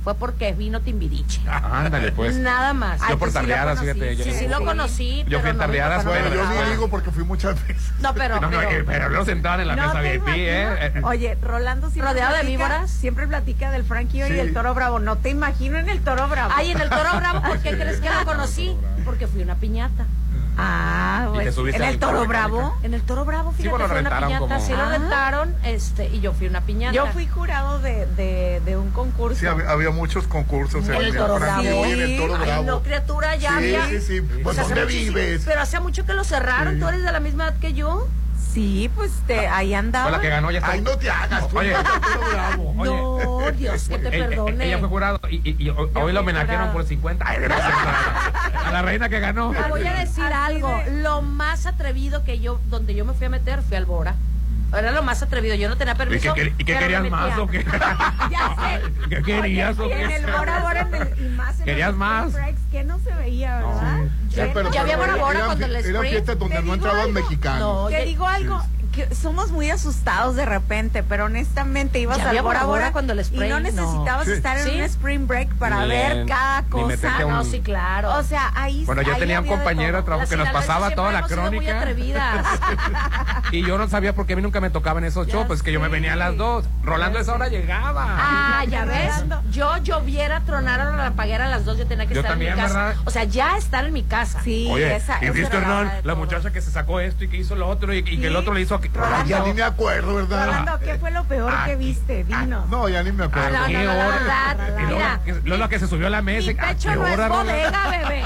fue 0.02 0.14
porque 0.14 0.52
vino 0.54 0.80
Timbiriche. 0.80 1.42
Ándale, 1.46 2.10
pues. 2.12 2.34
Nada 2.36 2.72
más. 2.72 3.00
Yo 3.02 3.08
por 3.08 3.18
pues 3.18 3.32
sí 3.32 3.34
tardeadas, 3.34 3.78
conocí, 3.80 4.00
fíjate. 4.00 4.16
yo- 4.16 4.24
Sí, 4.24 4.32
sí 4.32 4.48
lo 4.48 4.58
Sí. 4.58 4.64
conocí, 4.64 5.16
Yo 5.18 5.24
fui 5.24 5.28
pero 5.40 5.48
en 5.50 5.56
no 5.58 5.62
tardeadas, 5.62 6.04
Bueno, 6.06 6.26
pero- 6.30 6.42
yo 6.54 6.64
ni 6.64 6.70
digo 6.70 6.88
porque 6.88 7.10
fui 7.10 7.22
muchas 7.24 7.54
veces. 7.68 7.82
No, 8.00 8.14
pero, 8.14 8.36
No, 8.40 8.48
no, 8.48 8.58
pero- 8.58 8.70
eh, 8.70 8.84
pero 8.86 9.08
luego 9.10 9.26
sentaban 9.26 9.60
en 9.60 9.68
la 9.68 9.76
No 9.76 9.88
mesa 9.88 10.00
VIP, 10.00 10.22
¿eh? 10.28 11.00
Oye, 11.04 11.36
Rolando 11.42 11.90
siempre 11.90 12.12
¿Rodeado 12.14 12.34
de 12.34 12.44
víboras? 12.44 12.90
Siempre 12.90 13.26
platica 13.26 13.70
del 13.70 13.84
Frankie 13.84 14.22
Sí. 14.26 14.32
y 14.32 14.38
el 14.38 14.54
Toro 14.54 14.72
Bravo. 14.74 15.00
No 15.00 15.16
te 15.18 15.28
imagino 15.28 15.76
en 15.76 15.90
el 15.90 16.00
Toro 16.00 16.28
Bravo. 16.28 16.50
Ay, 16.56 16.70
en 16.70 16.80
el 16.80 16.88
Toro 16.88 17.10
Bravo, 17.16 17.42
¿por 17.42 17.58
qué 17.58 17.72
crees 17.72 18.00
que 18.00 18.08
lo 18.08 18.24
conocí? 18.24 18.74
Porque 19.04 19.26
fui 19.26 19.42
una 19.42 19.56
piñata. 19.56 20.06
Ah, 20.56 21.28
Y 21.34 21.38
te 21.44 21.52
pues, 21.52 21.74
en 21.74 21.82
el 21.82 21.98
Toro 21.98 22.26
Bravo. 22.26 22.74
En 22.82 22.92
el 22.94 23.02
Toro 23.02 23.24
Bravo, 23.24 23.50
Sí, 23.52 23.62
fíjate, 23.62 23.70
bueno, 23.70 23.86
fue 23.88 24.00
una 24.00 24.10
rentaron 24.10 24.28
piñata. 24.28 24.54
como- 24.54 24.66
Sí 24.66 24.72
lo 24.72 24.82
Ah. 24.82 24.88
rentaron, 24.90 25.54
este, 25.64 26.08
y 26.08 26.20
yo 26.20 26.32
fui 26.32 26.46
una 26.48 26.60
piñata. 26.62 26.94
Yo 26.94 27.06
fui 27.08 27.26
jurado 27.26 27.78
de, 27.78 28.06
de, 28.06 28.60
de 28.64 28.76
un 28.76 28.90
concurso. 28.90 29.38
Sí, 29.40 29.46
había, 29.46 29.70
había 29.70 29.90
muchos 29.90 30.26
concursos 30.26 30.86
En 30.88 30.94
el 30.94 31.16
Toro 31.16 31.38
Bravo. 31.38 31.62
Y 31.62 31.66
en 31.92 32.00
el 32.02 32.16
Toro 32.18 32.34
Ay, 32.36 32.42
Bravo. 32.46 32.62
no, 32.64 32.82
criatura, 32.82 33.36
ya 33.36 33.50
Sí, 33.50 33.56
había. 33.74 33.86
sí, 33.88 34.00
sí. 34.00 34.20
Pues, 34.42 34.58
hace 34.58 34.74
¿dónde 34.74 34.86
vives? 34.92 35.42
Pero 35.44 35.60
hace 35.60 35.80
mucho 35.80 36.04
que 36.04 36.12
lo 36.14 36.24
cerraron. 36.24 36.74
Sí. 36.74 36.80
¿Tú 36.80 36.88
eres 36.88 37.02
de 37.02 37.12
la 37.12 37.20
misma 37.20 37.44
edad 37.48 37.54
que 37.58 37.72
yo? 37.72 38.06
Sí, 38.52 38.90
pues 38.94 39.12
te, 39.26 39.46
ahí 39.46 39.74
andaba. 39.74 40.08
Fue 40.08 40.16
la 40.16 40.20
que 40.22 40.28
ganó, 40.28 40.50
ya 40.50 40.58
está. 40.58 40.72
Ay, 40.72 40.80
no 40.80 40.96
te 40.96 41.08
hagas. 41.10 41.48
tú 41.48 41.58
Oye. 41.58 41.72
Bravo. 42.32 42.74
No, 42.84 43.50
Dios, 43.52 43.88
que 43.88 43.98
te 43.98 44.10
perdone. 44.10 44.66
Ella 44.66 44.78
fue 44.78 44.88
jurado 44.88 45.20
y, 45.30 45.36
y- 45.48 45.56
y 45.58 45.68
hoy 45.70 46.12
la 46.12 46.20
homenajearon 46.20 46.72
por 46.72 46.84
50. 46.84 47.24
Ay, 47.26 47.40
gracias 47.42 47.72
a, 47.72 48.68
a 48.68 48.72
la 48.72 48.82
reina 48.82 49.08
que 49.08 49.20
ganó. 49.20 49.52
Te 49.52 49.68
voy 49.68 49.86
a 49.86 49.94
decir 49.94 50.24
algo. 50.24 50.82
Lo 51.02 51.22
más 51.22 51.66
atrevido 51.66 52.24
que 52.24 52.40
yo, 52.40 52.60
donde 52.70 52.94
yo 52.94 53.04
me 53.04 53.12
fui 53.14 53.26
a 53.26 53.30
meter, 53.30 53.62
fui 53.62 53.76
al 53.76 53.86
Bora. 53.86 54.14
Era 54.76 54.92
lo 54.92 55.02
más 55.02 55.22
atrevido. 55.22 55.54
Yo 55.56 55.68
no 55.68 55.76
tenía 55.76 55.94
¿Y 55.94 55.96
permiso. 55.96 56.32
qué, 56.34 56.42
quer- 56.52 56.54
y 56.58 56.64
qué 56.64 56.74
pero 56.74 56.80
me 56.80 56.80
querías 56.86 57.02
metía. 57.02 57.16
más 57.16 57.38
o 57.38 57.46
qué? 57.48 57.64
Ya 58.30 58.56
sé. 58.56 59.08
¿Qué 59.08 59.22
querías 59.22 59.78
o 59.78 59.86
Y 59.88 59.92
en 59.92 60.08
qué? 60.08 60.16
el 60.16 60.26
Bora 60.30 60.58
Bora 60.60 60.80
en 60.82 60.94
el- 60.94 61.26
y 61.26 61.28
más 61.30 61.58
en 61.58 61.64
¿Querías 61.64 61.88
los 61.88 61.96
más? 61.98 62.32
breaks, 62.32 62.60
que 62.70 62.84
no 62.84 62.98
se 63.00 63.12
veía, 63.14 63.56
¿verdad? 63.56 63.98
Sí, 64.28 64.34
Qué 64.36 64.50
pero- 64.54 64.70
Ya 64.70 64.80
había 64.82 64.98
pero 64.98 65.12
Bora 65.12 65.24
Bora 65.24 65.44
cuando 65.46 65.64
el 65.66 65.70
Eran 65.76 65.84
Sprint. 65.86 66.10
fiestas 66.10 66.38
donde 66.38 66.62
no 66.62 66.74
entraban 66.74 67.12
mexicanos. 67.12 67.60
No, 67.60 67.88
Te 67.88 68.04
digo 68.04 68.26
algo, 68.26 68.62
que 68.92 69.14
somos 69.14 69.50
muy 69.50 69.70
asustados 69.70 70.36
de 70.36 70.44
repente, 70.44 71.02
pero 71.02 71.26
honestamente 71.26 71.98
ibas 72.00 72.16
Ya 72.18 72.24
al 72.24 72.28
había 72.30 72.42
Bora 72.42 72.64
Bora 72.64 72.92
cuando 72.92 73.12
el 73.12 73.20
y 73.20 73.24
spray, 73.24 73.48
no 73.48 73.56
no. 73.56 73.60
necesitabas 73.60 74.26
Sí. 74.26 74.32
estar 74.32 74.58
en 74.58 74.64
Sí. 74.64 74.76
un 74.76 74.80
spring 74.82 75.26
break 75.26 75.54
para 75.54 75.82
Ni 75.82 75.88
ver 75.88 76.26
cada 76.26 76.62
cosa. 76.64 77.16
a 77.20 77.26
un- 77.26 77.32
No, 77.32 77.44
sí, 77.44 77.60
claro. 77.60 78.14
O 78.16 78.22
sea, 78.22 78.52
ahí 78.54 78.84
Bueno, 78.84 79.02
yo 79.02 79.14
ahí 79.14 79.20
tenía 79.20 79.40
un 79.40 79.46
compañero 79.46 79.98
de 79.98 80.02
trabajo 80.02 80.28
que 80.28 80.36
nos 80.36 80.48
pasaba 80.50 80.90
toda 80.90 81.12
la 81.12 81.20
muy 81.22 81.30
crónica. 81.30 81.78
atrevidas. 81.78 82.46
Y 83.52 83.66
yo 83.66 83.78
no 83.78 83.88
sabía 83.88 84.14
por 84.14 84.26
qué 84.26 84.34
a 84.34 84.36
mí 84.36 84.42
nunca 84.42 84.60
me 84.60 84.70
tocaban 84.70 85.02
esos 85.04 85.26
shows, 85.26 85.46
pues 85.46 85.62
que 85.62 85.72
yo 85.72 85.80
me 85.80 85.88
venía 85.88 86.12
a 86.12 86.16
las 86.16 86.36
dos. 86.36 86.64
Rolando 86.84 87.18
a 87.18 87.22
esa 87.22 87.34
hora 87.34 87.48
llegaba. 87.48 88.04
Ah, 88.08 88.64
ya 88.68 88.84
ves. 88.84 89.12
Yo 89.50 89.76
lloviera, 89.78 90.40
tronaron 90.40 90.96
la 90.96 91.12
paguera 91.12 91.46
a 91.46 91.48
las 91.48 91.64
dos, 91.64 91.76
yo 91.78 91.86
tenía 91.86 92.06
que 92.06 92.14
Yo 92.14 92.20
estar 92.20 92.32
también, 92.32 92.52
en 92.52 92.56
mi 92.58 92.62
casa. 92.62 92.84
¿verdad? 92.86 93.02
O 93.04 93.10
sea, 93.10 93.24
ya 93.24 93.56
estar 93.56 93.84
en 93.86 93.92
mi 93.92 94.02
casa. 94.04 94.40
Sí, 94.42 94.68
Oye, 94.70 94.94
esa, 94.96 95.18
y 95.22 95.26
esa 95.26 95.60
la 95.60 96.00
la 96.04 96.14
muchacha 96.14 96.52
que 96.52 96.60
se 96.60 96.70
sacó 96.70 97.00
esto 97.00 97.24
y 97.24 97.28
que 97.28 97.36
hizo 97.38 97.54
lo 97.56 97.68
otro 97.68 97.92
y, 97.92 97.98
y 97.98 98.18
que 98.18 98.26
el 98.28 98.36
otro 98.36 98.54
le 98.54 98.60
hizo... 98.60 98.79
Ay, 98.88 98.94
Rolando. 98.94 99.26
ya 99.28 99.40
ni 99.40 99.52
me 99.54 99.62
acuerdo, 99.62 100.14
¿verdad? 100.14 100.46
Rolando, 100.46 100.78
¿qué 100.80 100.94
fue 100.98 101.10
lo 101.10 101.24
peor 101.24 101.52
Ah, 101.54 101.64
que 101.66 101.76
viste? 101.76 102.24
Dinos. 102.24 102.68
No, 102.68 102.88
ya 102.88 103.02
ni 103.02 103.12
me 103.12 103.24
acuerdo. 103.24 103.56
Ah, 103.56 103.60
no, 103.60 103.66
¿Qué 103.66 103.72
no, 103.84 103.92
la 103.94 104.06
verdad, 104.08 104.56
Y 104.78 104.82
luego 104.82 104.96
mira, 104.96 105.20
que- 105.24 105.40
Lola 105.48 105.68
que 105.68 105.78
se 105.78 105.86
subió 105.86 106.06
a 106.06 106.10
la 106.10 106.22
mesa 106.22 106.48
Mi 106.48 106.54
y 106.54 106.58
¿a 106.58 106.68
pecho 106.68 106.88
qué 106.90 106.96
no 106.96 107.06
es 107.06 107.28
bodega, 107.28 107.90
bebé. 107.90 108.24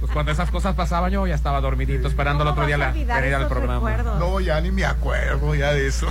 Pues 0.00 0.12
cuando 0.12 0.32
esas 0.32 0.50
cosas 0.50 0.74
pasaban 0.74 1.10
yo 1.10 1.26
ya 1.26 1.34
estaba 1.34 1.60
dormidito 1.60 2.08
esperando 2.08 2.44
el 2.44 2.50
¿Cómo 2.50 2.60
otro 2.62 2.66
día 2.66 2.78
la 2.78 2.88
al 2.88 3.24
esos 3.24 3.48
programa. 3.48 3.74
recuerdos? 3.74 4.18
No, 4.18 4.40
ya 4.40 4.60
ni 4.60 4.70
me 4.70 4.84
acuerdo 4.84 5.54
ya 5.54 5.72
de 5.72 5.86
eso. 5.86 6.08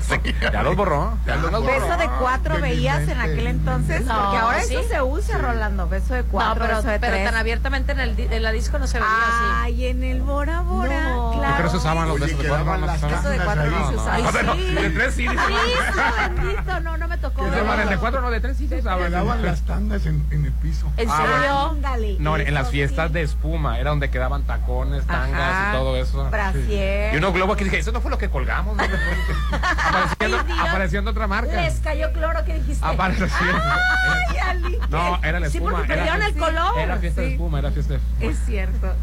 Ya 0.51 0.63
los 0.63 0.75
borró. 0.75 1.17
Ya 1.25 1.35
los 1.37 1.51
borró. 1.51 1.65
Beso 1.65 1.97
de 1.97 2.09
cuatro 2.19 2.55
De 2.55 2.61
veías 2.61 3.07
en 3.07 3.19
aquel 3.19 3.47
entonces, 3.47 4.05
No, 4.05 4.13
porque 4.21 4.37
ahora 4.37 4.61
¿sí? 4.61 4.75
eso 4.75 4.87
se 4.89 5.01
usa, 5.01 5.37
Rolando. 5.37 5.87
Beso 5.87 6.13
de 6.13 6.23
No, 6.23 6.29
cuatro, 6.29 6.63
pero, 6.65 6.77
beso 6.77 6.87
de 6.89 6.99
pero 6.99 7.13
tres. 7.13 7.25
tan 7.25 7.35
abiertamente 7.35 7.91
en, 7.93 7.99
el, 7.99 8.19
en 8.19 8.43
la 8.43 8.51
disco 8.51 8.77
no 8.79 8.87
se 8.87 8.97
veía 8.99 9.07
así. 9.09 9.45
Ay, 9.63 9.85
en 9.87 10.03
el 10.03 10.21
Bora 10.21 10.61
Bora, 10.61 11.09
No. 11.09 11.31
claro. 11.37 11.47
Yo 11.49 11.55
creo 11.55 11.65
que 11.65 11.71
se 11.71 11.77
usaban 11.77 12.07
los 12.07 12.19
besos 12.19 12.37
cuatro. 12.47 12.77
las 12.77 13.01
de 13.01 13.37
cuatro 13.43 13.56
ahí. 13.61 13.69
no 13.69 13.89
usaba. 13.89 14.13
Ay, 14.15 14.23
A 14.23 14.31
ver, 14.31 14.45
no, 14.45 14.53
sí. 14.55 14.73
de 14.75 14.89
tres 14.89 15.13
sí, 15.15 15.27
bendito, 15.27 16.79
no, 16.81 16.97
no 16.97 17.07
me 17.07 17.17
tocó. 17.17 17.45
El 17.45 17.89
de 17.89 17.97
cuatro 17.97 18.21
no, 18.21 18.29
de 18.31 18.39
tres 18.39 18.57
sí 18.57 18.67
se 18.67 18.77
usaban. 18.79 19.07
Quedaban 19.07 19.41
las 19.45 19.61
tangas 19.61 20.05
en, 20.05 20.25
en 20.31 20.45
el 20.45 20.51
piso. 20.53 20.91
¿En 20.97 21.09
Ah, 21.09 21.17
serio? 21.17 21.69
Ándale, 21.71 22.17
No, 22.19 22.37
en 22.37 22.53
las 22.53 22.69
fiestas 22.69 23.07
sí. 23.07 23.13
de 23.13 23.21
espuma 23.23 23.79
era 23.79 23.89
donde 23.91 24.09
quedaban 24.09 24.43
tacones, 24.43 25.05
tangas 25.05 25.39
Ajá, 25.41 25.69
y 25.69 25.77
todo 25.77 25.97
eso. 25.97 26.29
Brasier. 26.29 27.13
Y 27.13 27.17
unos 27.17 27.33
globos 27.33 27.57
que 27.57 27.63
dije, 27.65 27.79
eso 27.79 27.91
no 27.91 28.01
fue 28.01 28.11
lo 28.11 28.17
que 28.17 28.29
colgamos. 28.29 28.75
¿no? 28.77 28.83
apareciendo, 28.83 30.37
Ay, 30.47 30.67
apareciendo 30.67 31.11
otra 31.11 31.27
marca. 31.27 31.61
Les 31.61 31.79
cayó 31.79 32.11
cloro, 32.13 32.43
¿qué 32.45 32.55
dijiste? 32.55 32.85
Apareciendo. 32.85 33.33
Ay, 34.29 34.37
Ali. 34.37 34.79
No, 34.89 35.19
era 35.23 35.39
la 35.39 35.49
Sí, 35.49 35.57
espuma. 35.57 35.77
porque 35.77 35.93
era, 35.93 36.03
perdieron 36.03 36.23
el 36.23 36.35
color. 36.37 36.79
Era 36.79 36.97
fiesta 36.97 37.21
de 37.21 37.27
Sí. 37.27 37.33
espuma, 37.33 37.59
era 37.59 37.71
fiesta 37.71 37.93
de 37.93 37.99
espuma. 37.99 38.31
Es 38.31 38.37
cierto. 38.45 38.93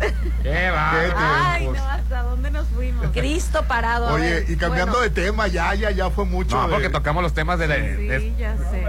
Qué 0.42 0.70
va. 0.70 0.90
Qué 0.92 1.12
Ay, 1.16 1.68
no, 1.68 1.84
¿hasta 1.88 2.22
dónde 2.22 2.50
nos 2.50 2.66
fuimos? 2.68 3.06
Cristo 3.12 3.64
parado. 3.66 4.08
a 4.08 4.12
Oye, 4.14 4.30
ver. 4.30 4.43
Y 4.48 4.56
cambiando 4.56 4.92
Bueno, 4.98 5.02
de 5.04 5.10
tema, 5.10 5.46
ya, 5.48 5.74
ya, 5.74 5.90
ya 5.90 6.10
fue 6.10 6.24
mucho. 6.24 6.56
No, 6.56 6.66
de- 6.68 6.72
porque 6.74 6.88
tocamos 6.90 7.22
los 7.22 7.32
temas 7.34 7.58
de... 7.58 7.66
de- 7.68 7.96
de- 7.96 8.20
Sí, 8.20 8.34
ya 8.38 8.56
sé. 8.56 8.84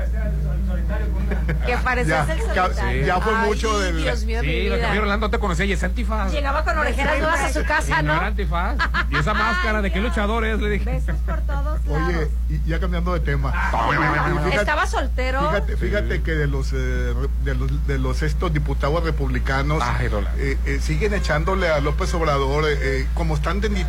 Que 1.65 1.77
pareces 1.77 2.09
Ya, 2.09 2.21
el 2.33 2.39
solitario. 2.41 3.05
ya 3.05 3.19
fue 3.19 3.33
Ay, 3.35 3.47
mucho 3.47 3.79
del. 3.79 4.01
Dios 4.01 4.23
mío, 4.25 4.41
de 4.41 4.47
mi 4.47 4.53
Sí, 4.53 4.69
lo 4.69 4.75
que 4.77 4.91
vi 4.91 4.99
Rolando 4.99 5.29
te 5.29 5.39
conocía 5.39 5.65
y 5.65 5.71
es 5.73 5.83
antifaz. 5.83 6.31
Llegaba 6.31 6.63
con 6.63 6.77
orejeras 6.77 7.17
nuevas 7.19 7.39
a 7.41 7.53
su 7.53 7.61
Y 7.61 7.63
casa, 7.63 8.01
no 8.01 8.11
era 8.13 8.21
¿no? 8.21 8.27
antifaz. 8.27 8.77
Y 9.11 9.15
esa 9.17 9.33
máscara 9.33 9.81
de 9.81 9.91
qué 9.91 9.99
luchador 9.99 10.45
es, 10.45 10.59
le 10.59 10.69
dije. 10.69 10.85
Besos 10.85 11.15
por 11.25 11.39
todos 11.41 11.63
lados. 11.63 11.79
Oye, 11.89 12.27
y 12.49 12.69
ya 12.69 12.79
cambiando 12.79 13.13
de 13.13 13.19
tema. 13.19 13.53
Y 13.53 13.95
fíjate- 14.49 14.55
Estaba 14.57 14.87
soltero. 14.87 15.39
Fíjate, 15.49 15.77
fíjate 15.77 16.21
que 16.21 16.31
de 16.31 16.47
los, 16.47 16.71
eh, 16.73 17.13
de 17.43 17.55
los 17.55 17.87
de 17.87 17.97
los 17.99 18.21
estos 18.21 18.53
diputados 18.53 19.03
republicanos 19.03 19.81
Ay, 19.83 20.09
eh, 20.37 20.57
eh, 20.65 20.79
siguen 20.81 21.13
echándole 21.13 21.69
a 21.69 21.79
López 21.79 22.13
Obrador, 22.13 22.65
como 23.13 23.35
están 23.35 23.61
de- 23.61 23.85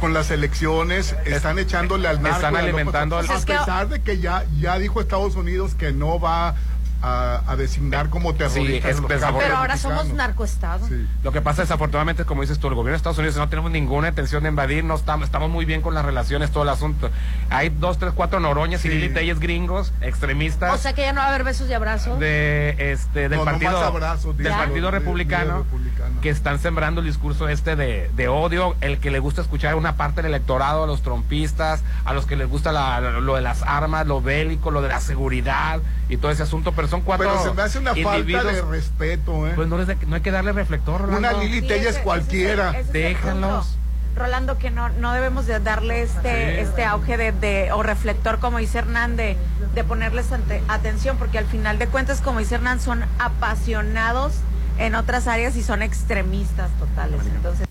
con, 0.00 0.12
las 0.14 0.30
elecciones, 0.30 1.16
están 1.24 1.58
echándole 1.58 2.08
al 2.08 2.22
narco. 2.22 2.36
están 2.36 2.54
y 2.54 2.56
a 2.56 2.60
alimentando 2.60 3.18
al- 3.18 3.28
A 3.30 3.34
Es 3.34 3.44
que- 3.44 3.54
pesar 3.54 3.88
de 3.88 4.00
que 4.00 4.18
ya, 4.18 4.44
ya 4.60 4.78
dijo 4.78 5.00
Estados 5.00 5.34
Unidos 5.36 5.74
que 5.74 5.92
no 5.92 6.18
va 6.22 6.54
a, 7.02 7.42
a 7.46 7.56
designar 7.56 8.08
como 8.10 8.34
terroristas. 8.34 8.90
es 8.92 8.96
desabor- 9.02 9.08
carteles 9.08 9.42
Pero 9.44 9.56
ahora 9.56 9.76
somos 9.76 10.08
narcoestado. 10.08 10.86
Sí. 10.86 11.06
Lo 11.22 11.32
que 11.32 11.40
pasa 11.40 11.62
desafortunadamente, 11.62 12.24
como 12.24 12.42
dices 12.42 12.58
tú, 12.58 12.68
el 12.68 12.74
gobierno 12.74 12.92
de 12.92 12.96
Estados 12.98 13.18
Unidos 13.18 13.36
no 13.36 13.48
tenemos 13.48 13.70
ninguna 13.70 14.08
intención 14.08 14.42
de 14.44 14.48
invadir, 14.50 14.84
no 14.84 14.94
estamos, 14.94 15.26
estamos 15.26 15.50
muy 15.50 15.64
bien 15.64 15.82
con 15.82 15.94
las 15.94 16.04
relaciones, 16.04 16.50
todo 16.50 16.62
el 16.62 16.68
asunto. 16.68 17.10
Hay 17.50 17.68
dos, 17.70 17.98
tres, 17.98 18.12
cuatro 18.14 18.40
noroñas 18.40 18.84
y 18.84 18.88
Sí. 18.88 18.94
Lili 18.94 19.08
Telles 19.10 19.40
gringos, 19.40 19.92
extremistas. 20.00 20.72
O 20.74 20.78
sea 20.78 20.92
que 20.92 21.02
ya 21.02 21.12
no 21.12 21.20
va 21.20 21.26
a 21.26 21.28
haber 21.30 21.44
besos 21.44 21.68
y 21.68 21.72
abrazos. 21.72 22.18
de 22.20 22.92
este 22.92 23.28
del 23.28 23.38
No, 23.38 23.44
partido 23.44 23.76
abrazos, 23.78 24.36
del 24.36 24.52
partido 24.52 24.86
de- 24.86 24.98
republicano, 24.98 25.58
de 25.58 25.62
republicano. 25.64 26.20
que 26.20 26.30
están 26.30 26.58
sembrando 26.58 27.00
el 27.00 27.06
discurso 27.06 27.48
este 27.48 27.76
de, 27.76 28.10
de 28.14 28.28
odio 28.28 28.76
el 28.80 28.98
que 28.98 29.10
le 29.10 29.18
gusta 29.18 29.40
escuchar 29.42 29.72
a 29.72 29.76
una 29.76 29.96
parte 29.96 30.22
del 30.22 30.32
electorado 30.32 30.84
a 30.84 30.86
los 30.86 31.02
trompistas 31.02 31.82
a 32.04 32.12
los 32.12 32.26
que 32.26 32.36
les 32.36 32.48
gusta 32.48 32.70
la- 32.72 33.00
lo 33.00 33.34
de 33.36 33.42
las 33.42 33.62
armas 33.62 34.06
lo 34.06 34.20
bélico 34.20 34.70
lo 34.70 34.82
de 34.82 34.88
la 34.88 35.00
seguridad 35.00 35.80
y 36.08 36.16
todo 36.16 36.30
ese 36.30 36.42
asunto 36.42 36.72
pero 36.72 36.88
son 36.92 37.00
cuatro 37.00 37.26
Pero 37.30 37.42
se 37.42 37.54
me 37.54 37.62
hace 37.62 37.78
una 37.78 37.94
falta 37.94 38.18
individuos, 38.18 38.52
de 38.54 38.62
respeto, 38.62 39.46
¿eh? 39.48 39.52
pues 39.56 39.66
no, 39.66 39.78
les 39.78 39.86
de- 39.86 39.96
no 40.06 40.14
hay 40.16 40.20
que 40.20 40.30
darle 40.30 40.52
reflector 40.52 41.00
Una 41.02 41.14
Rolando. 41.16 41.40
Lili 41.40 41.60
Sí, 41.62 41.66
Telles 41.66 41.80
ese- 41.80 41.88
ese 41.88 41.98
es 41.98 42.04
cualquiera. 42.04 42.78
ese 42.78 42.92
Déjalos. 42.92 43.78
Rolando, 44.14 44.58
que 44.58 44.70
no, 44.70 44.90
no 44.90 45.14
debemos 45.14 45.46
de 45.46 45.58
darle 45.58 46.02
este, 46.02 46.56
Sí. 46.56 46.60
este 46.60 46.84
auge 46.84 47.16
de, 47.16 47.32
de- 47.32 47.72
o 47.72 47.82
reflector, 47.82 48.40
como 48.40 48.58
dice 48.58 48.78
Hernán, 48.80 49.16
de, 49.16 49.38
de 49.74 49.84
ponerles 49.84 50.30
ante- 50.32 50.62
atención, 50.68 51.16
porque 51.16 51.38
al 51.38 51.46
final 51.46 51.78
de 51.78 51.86
cuentas, 51.86 52.20
como 52.20 52.38
dice 52.40 52.56
Hernán, 52.56 52.78
son 52.78 53.04
apasionados 53.18 54.34
en 54.78 54.94
otras 54.96 55.26
áreas 55.28 55.56
y 55.56 55.62
son 55.62 55.80
extremistas 55.82 56.70
totales. 56.78 57.20
Entonces, 57.34 57.66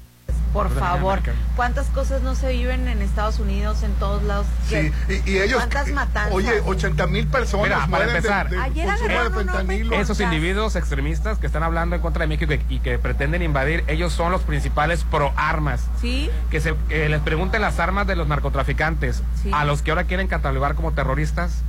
por 0.53 0.69
favor, 0.73 1.21
¿cuántas 1.55 1.87
cosas 1.87 2.21
no 2.21 2.35
se 2.35 2.51
viven 2.51 2.87
en 2.87 3.01
Estados 3.01 3.39
Unidos, 3.39 3.83
en 3.83 3.93
todos 3.93 4.23
lados? 4.23 4.45
Sí, 4.67 4.91
y, 5.07 5.31
y 5.31 5.37
ellos. 5.39 5.57
¿Cuántas 5.57 5.87
matanzas? 5.89 6.33
Oye, 6.33 6.61
80 6.65 7.07
mil 7.07 7.27
personas 7.27 7.65
Mira, 7.65 7.87
para 7.87 8.05
de- 8.05 8.17
empezar, 8.17 8.49
de, 8.49 8.57
Ayer 8.57 8.87
de 8.89 9.99
Esos 10.01 10.19
individuos 10.19 10.75
extremistas 10.75 11.37
que 11.37 11.47
están 11.47 11.63
hablando 11.63 11.95
en 11.95 12.01
contra 12.01 12.21
de 12.21 12.27
México 12.27 12.53
y 12.53 12.57
que, 12.59 12.73
y 12.75 12.79
que 12.79 12.99
pretenden 12.99 13.41
invadir, 13.41 13.83
ellos 13.87 14.13
son 14.13 14.31
los 14.31 14.41
principales 14.41 15.03
pro 15.03 15.31
armas. 15.35 15.87
¿Sí? 15.99 16.29
Que, 16.49 16.59
se, 16.59 16.75
que 16.89 17.07
les 17.09 17.21
pregunten 17.21 17.61
las 17.61 17.79
armas 17.79 18.07
de 18.07 18.15
los 18.15 18.27
narcotraficantes. 18.27 19.23
Sí. 19.41 19.51
A 19.53 19.65
los 19.65 19.81
que 19.81 19.91
ahora 19.91 20.03
quieren 20.05 20.27
catalogar 20.27 20.75
como 20.75 20.91
terroristas, 20.93 21.61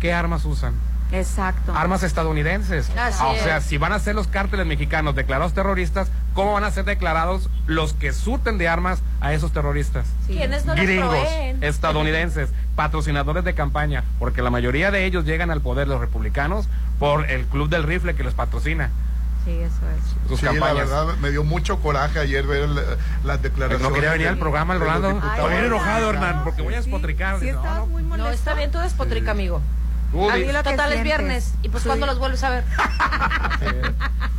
¿qué 0.00 0.12
armas 0.12 0.44
usan? 0.44 0.74
Exacto. 1.12 1.74
Armas 1.74 2.02
estadounidenses. 2.02 2.88
Así 2.96 3.18
Ah, 3.20 3.28
o 3.28 3.36
sea, 3.36 3.56
es. 3.58 3.64
si 3.64 3.78
van 3.78 3.92
a 3.92 3.98
ser 3.98 4.14
los 4.14 4.26
cárteles 4.28 4.66
mexicanos 4.66 5.14
declarados 5.14 5.52
terroristas, 5.54 6.08
¿cómo 6.34 6.52
van 6.54 6.64
a 6.64 6.70
ser 6.70 6.84
declarados 6.84 7.48
los 7.66 7.92
que 7.94 8.12
surten 8.12 8.58
de 8.58 8.68
armas 8.68 9.02
a 9.20 9.32
esos 9.32 9.52
terroristas? 9.52 10.06
Sí. 10.26 10.34
¿Quiénes 10.34 10.64
no 10.66 10.74
les 10.74 10.84
Gringos, 10.86 11.08
proveen? 11.10 11.62
estadounidenses, 11.64 12.50
patrocinadores 12.76 13.44
de 13.44 13.54
campaña, 13.54 14.04
porque 14.18 14.42
la 14.42 14.50
mayoría 14.50 14.90
de 14.90 15.04
ellos 15.04 15.24
llegan 15.24 15.50
al 15.50 15.60
poder, 15.60 15.88
los 15.88 16.00
republicanos, 16.00 16.68
por 16.98 17.28
el 17.30 17.44
club 17.46 17.68
del 17.68 17.82
rifle 17.82 18.14
que 18.14 18.22
los 18.22 18.34
patrocina. 18.34 18.90
Sí, 19.44 19.52
eso 19.52 19.72
es. 19.96 20.28
Sus 20.28 20.38
Sí, 20.40 20.44
la 20.44 20.52
campañas. 20.52 20.88
verdad 20.90 21.14
me 21.22 21.30
dio 21.30 21.42
mucho 21.42 21.80
coraje 21.80 22.18
ayer 22.18 22.46
ver 22.46 22.64
el- 22.64 22.74
las 23.24 23.40
declaraciones. 23.40 23.88
No 23.88 23.92
quería 23.94 24.12
venir 24.12 24.28
al 24.28 24.36
programa, 24.38 24.74
el 24.74 24.80
Rolando. 24.80 25.10
Estoy 25.10 25.50
bien 25.52 25.64
enojado. 25.64 26.10
Hernán, 26.10 26.44
porque 26.44 26.60
voy 26.60 26.74
a 26.74 26.76
despotricar. 26.76 27.40
Sí, 27.40 27.46
No, 27.46 27.56
estabas 27.56 27.78
no. 27.78 27.86
muy 27.86 28.02
molesto. 28.02 28.28
No, 28.28 28.34
está 28.34 28.52
bien, 28.54 28.70
tú 28.70 28.78
despotrica, 28.78 29.30
amigo. 29.30 29.62
Tú 30.12 30.30
A 30.30 30.34
di- 30.36 30.44
mí 30.44 30.52
lo 30.52 30.62
que 30.62 30.70
Total 30.70 30.92
es 30.92 31.02
viernes. 31.04 31.54
¿Y 31.62 31.68
pues 31.68 31.82
Sí. 31.84 31.88
cuándo 31.88 32.06
los 32.06 32.18
vuelves 32.18 32.42
a 32.42 32.50
ver? 32.50 32.64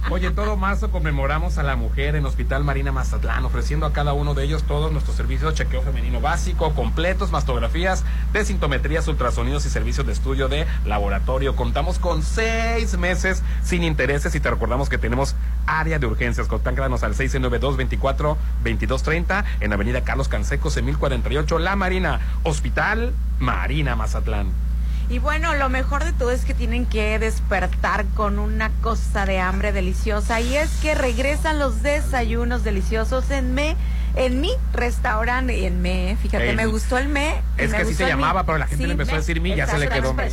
Oye, 0.10 0.28
en 0.28 0.36
todo 0.36 0.58
marzo 0.58 0.92
conmemoramos 0.92 1.58
a 1.58 1.64
la 1.64 1.78
mujer 1.78 2.18
en 2.18 2.26
Hospital 2.26 2.66
Marina 2.66 2.92
Mazatlán, 2.92 3.46
ofreciendo 3.46 3.86
a 3.86 3.94
cada 3.94 4.12
uno 4.12 4.34
de 4.34 4.44
ellos 4.44 4.64
todos 4.64 4.92
nuestros 4.92 5.16
servicios 5.16 5.54
de 5.54 5.58
chequeo 5.64 5.82
femenino 5.84 6.20
básico, 6.20 6.74
completos, 6.76 7.32
mastografías, 7.32 8.04
desintometrías, 8.34 9.08
ultrasonidos 9.08 9.66
y 9.66 9.70
servicios 9.70 10.06
de 10.06 10.12
estudio 10.12 10.50
de 10.50 10.68
laboratorio. 10.86 11.56
Contamos 11.56 11.98
con 11.98 12.24
seis 12.24 12.98
meses 12.98 13.42
sin 13.64 13.84
intereses 13.84 14.36
y 14.36 14.42
te 14.42 14.50
recordamos 14.50 14.90
que 14.90 14.98
tenemos 14.98 15.36
área 15.66 15.98
de 15.98 16.08
urgencias. 16.08 16.48
Contáctanos 16.48 17.04
al 17.04 17.16
692-24-2230 17.16 19.46
en 19.62 19.72
Avenida 19.72 20.02
Carlos 20.02 20.28
Canseco, 20.28 20.70
en 20.76 20.86
1048, 20.86 21.58
La 21.60 21.78
Marina, 21.78 22.20
Hospital 22.44 23.14
Marina 23.40 23.96
Mazatlán. 23.96 24.48
Y 25.10 25.20
bueno, 25.20 25.56
lo 25.56 25.68
mejor 25.70 26.04
de 26.06 26.14
todo 26.14 26.32
es 26.32 26.46
que 26.46 26.54
tienen 26.54 26.86
que 26.86 27.20
despertar 27.20 28.06
con 28.16 28.40
una 28.40 28.70
cosa 28.82 29.26
de 29.26 29.40
hambre 29.40 29.72
deliciosa 29.74 30.40
y 30.40 30.56
es 30.56 30.70
que 30.82 30.96
regresan 30.96 31.60
los 31.60 31.84
desayunos 31.84 32.64
deliciosos 32.64 33.30
en 33.32 33.54
me 33.54 33.76
en 34.16 34.42
mi 34.42 34.52
restaurante 34.74 35.66
en 35.66 35.82
me, 35.82 36.18
fíjate, 36.22 36.50
El- 36.50 36.56
me 36.58 36.66
gustó 36.66 36.98
el 36.98 37.08
me. 37.08 37.42
Es 37.58 37.72
me 37.72 37.78
que 37.78 37.84
así 37.84 37.94
se 37.94 38.08
llamaba, 38.08 38.46
pero 38.46 38.58
la 38.58 38.68
gente 38.68 38.86
le 38.88 38.92
empezó 38.94 39.14
a 39.14 39.18
decir 39.20 39.40
mi, 39.40 39.56
ya 39.56 39.68
se 39.68 39.78
le 39.80 39.88
quedó 39.88 40.14
me. 40.14 40.24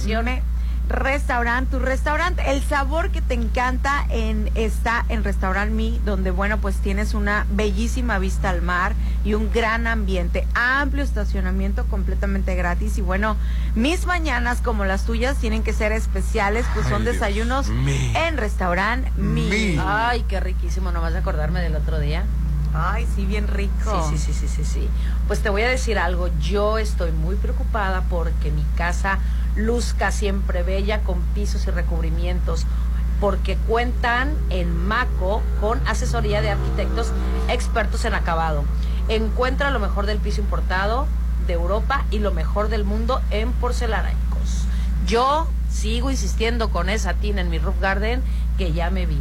Restaurante, 0.89 1.71
tu 1.71 1.79
restaurante, 1.81 2.43
el 2.51 2.63
sabor 2.63 3.11
que 3.11 3.21
te 3.21 3.35
encanta 3.35 4.07
en 4.09 4.51
está 4.55 5.05
en 5.11 5.23
Restaurant 5.23 5.71
Mi, 5.71 6.01
donde 6.05 6.31
bueno, 6.31 6.59
pues 6.59 6.77
tienes 6.77 7.13
una 7.13 7.47
bellísima 7.51 8.19
vista 8.19 8.49
al 8.49 8.63
mar 8.63 8.95
y 9.23 9.35
un 9.35 9.53
gran 9.53 9.87
ambiente, 9.87 10.47
amplio 10.55 11.05
estacionamiento 11.05 11.85
completamente 11.87 12.55
gratis 12.55 12.97
y 12.97 13.03
bueno, 13.03 13.37
mis 13.75 14.07
mañanas 14.07 14.63
como 14.63 14.87
las 14.87 15.05
tuyas 15.05 15.37
tienen 15.37 15.63
que 15.63 15.75
ser 15.75 15.93
especiales, 15.93 16.65
pues 16.73 16.87
Ay, 16.87 16.93
son 16.93 17.03
Dios 17.03 17.15
desayunos 17.15 17.69
en 17.69 18.39
Restaurant 18.39 19.07
Mi. 19.17 19.49
Mi. 19.49 19.77
Ay, 19.79 20.25
qué 20.27 20.41
riquísimo, 20.41 20.91
nomás 20.91 21.13
de 21.13 21.19
acordarme 21.19 21.61
del 21.61 21.77
otro 21.77 21.99
día. 21.99 22.25
Ay, 22.75 23.07
sí, 23.15 23.25
bien 23.25 23.49
rico. 23.49 24.09
Sí, 24.11 24.19
sí, 24.19 24.33
sí, 24.33 24.49
sí, 24.49 24.65
sí. 24.65 24.89
Pues 25.27 25.41
te 25.41 25.51
voy 25.51 25.63
a 25.63 25.69
decir 25.69 25.99
algo. 25.99 26.29
Yo 26.41 26.79
estoy 26.79 27.13
muy 27.13 27.37
preocupada 27.37 28.03
porque 28.09 28.51
mi 28.51 28.65
casa 28.77 29.19
luzca 29.57 30.11
siempre 30.13 30.63
bella 30.63 31.01
con 31.01 31.21
pisos 31.35 31.67
y 31.67 31.71
recubrimientos 31.71 32.67
porque 33.21 33.57
cuentan 33.67 34.35
en 34.51 34.87
Maco 34.87 35.43
con 35.61 35.81
asesoría 35.89 36.41
de 36.41 36.51
arquitectos 36.51 37.13
expertos 37.49 38.05
en 38.05 38.15
acabado. 38.15 38.65
Encuentra 39.09 39.71
lo 39.71 39.81
mejor 39.81 40.07
del 40.07 40.19
piso 40.19 40.41
importado 40.41 41.07
de 41.47 41.55
Europa 41.55 42.05
y 42.11 42.21
lo 42.21 42.33
mejor 42.33 42.69
del 42.69 42.85
mundo 42.85 43.21
en 43.31 43.53
porcelanáicos. 43.53 44.67
Yo 45.07 45.49
sigo 45.71 46.11
insistiendo 46.11 46.71
con 46.71 46.89
esa 46.89 47.15
tina 47.15 47.41
en 47.41 47.51
mi 47.51 47.59
roof 47.59 47.81
garden 47.81 48.23
que 48.57 48.73
ya 48.73 48.91
me 48.91 49.07
vi. 49.07 49.21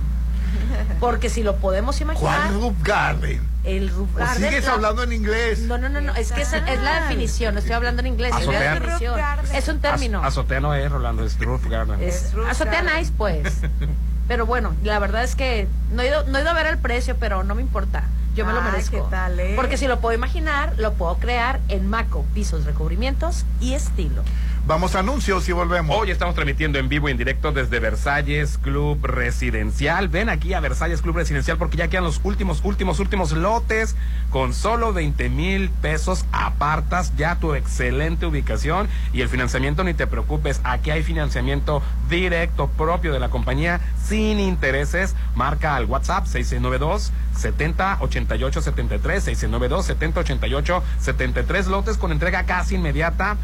Porque 1.00 1.30
si 1.30 1.44
lo 1.44 1.58
podemos 1.58 2.00
imaginar, 2.02 2.40
¿Cuál 2.50 2.54
Roof 2.62 2.76
Garden? 2.84 3.42
el 3.64 3.90
roof 3.90 4.10
¿O 4.16 4.20
garden 4.20 4.44
sigues 4.50 4.66
la- 4.66 4.74
hablando 4.74 5.04
en 5.04 5.12
inglés? 5.14 5.60
no, 5.60 5.78
no, 5.78 5.90
no, 5.90 6.00
no, 6.02 6.16
es 6.16 6.32
que 6.32 6.42
es, 6.42 6.54
es 6.54 6.82
la 6.82 7.02
definición, 7.02 7.54
no 7.54 7.60
estoy 7.60 7.74
hablando 7.74 8.00
en 8.02 8.08
inglés, 8.08 8.34
es 8.40 8.48
la 8.48 8.60
definición. 8.74 9.20
Es 9.54 9.68
un 9.68 9.80
término. 9.80 10.20
Az- 10.22 10.28
azotea 10.28 10.60
no 10.60 10.74
es, 10.74 10.90
Rolando, 10.92 11.24
es 11.26 11.38
roof 11.40 11.66
garden. 11.68 12.02
Es 12.02 12.34
azotea 12.50 12.82
garden. 12.82 12.98
nice, 13.00 13.12
pues. 13.18 13.54
Pero 14.28 14.46
bueno, 14.46 14.74
la 14.84 15.00
verdad 15.00 15.24
es 15.24 15.36
que 15.36 15.68
no 15.94 16.02
he 16.02 16.08
ido, 16.08 16.24
no 16.26 16.38
he 16.38 16.42
ido 16.42 16.50
a 16.50 16.54
ver 16.54 16.68
el 16.68 16.78
precio, 16.78 17.16
pero 17.18 17.46
no 17.46 17.56
me 17.56 17.62
importa. 17.62 18.04
Yo 18.36 18.46
me 18.46 18.52
lo 18.52 18.60
Ay, 18.60 18.72
merezco. 18.72 19.06
¿qué 19.06 19.10
tal, 19.10 19.40
eh? 19.40 19.54
Porque 19.56 19.78
si 19.78 19.88
lo 19.88 20.00
puedo 20.02 20.14
imaginar, 20.14 20.74
lo 20.78 20.94
puedo 20.94 21.16
crear 21.16 21.62
en 21.70 21.90
Maco, 21.90 22.26
pisos, 22.34 22.66
recubrimientos 22.66 23.46
y 23.62 23.74
estilo. 23.74 24.24
Vamos 24.68 24.96
a 24.96 25.00
anuncios 25.00 25.48
y 25.48 25.54
volvemos. 25.54 25.96
Hoy 25.98 26.12
estamos 26.12 26.36
transmitiendo 26.36 26.78
en 26.78 26.90
vivo 26.90 27.08
y 27.08 27.14
en 27.14 27.18
directo 27.18 27.54
desde 27.54 27.80
Versalles 27.80 28.58
Club 28.58 29.00
Residencial. 29.02 30.10
Ven 30.10 30.28
aquí 30.28 30.54
a 30.54 30.60
Versalles 30.60 31.02
Club 31.02 31.16
Residencial 31.16 31.58
porque 31.58 31.78
ya 31.78 31.88
quedan 31.88 32.04
los 32.04 32.20
últimos, 32.22 32.60
últimos, 32.66 33.00
últimos 33.00 33.32
lotes. 33.32 33.96
Con 34.30 34.54
solo 34.54 34.92
20 34.92 35.30
mil 35.30 35.70
pesos 35.70 36.26
apartas 36.34 37.16
ya 37.16 37.38
tu 37.38 37.56
excelente 37.56 38.26
ubicación 38.26 38.90
y 39.14 39.22
el 39.22 39.30
financiamiento 39.30 39.86
ni 39.86 39.94
te 39.94 40.06
preocupes. 40.06 40.60
Aquí 40.66 40.92
hay 40.92 41.02
financiamiento 41.02 41.82
directo 42.10 42.68
propio 42.68 43.14
de 43.14 43.22
la 43.22 43.30
compañía 43.30 43.80
sin 44.04 44.38
intereses. 44.38 45.16
Marca 45.34 45.78
al 45.78 45.86
WhatsApp 45.86 46.26
6692 46.26 47.14
70 47.38 48.00
88 48.02 48.62
73 48.62 49.24
692 49.24 49.86
70 49.86 50.20
88 50.20 50.84
73 51.00 51.68
lotes 51.68 51.98
con 51.98 52.12
entrega 52.12 52.44
casi 52.44 52.76
inmediata 52.76 53.38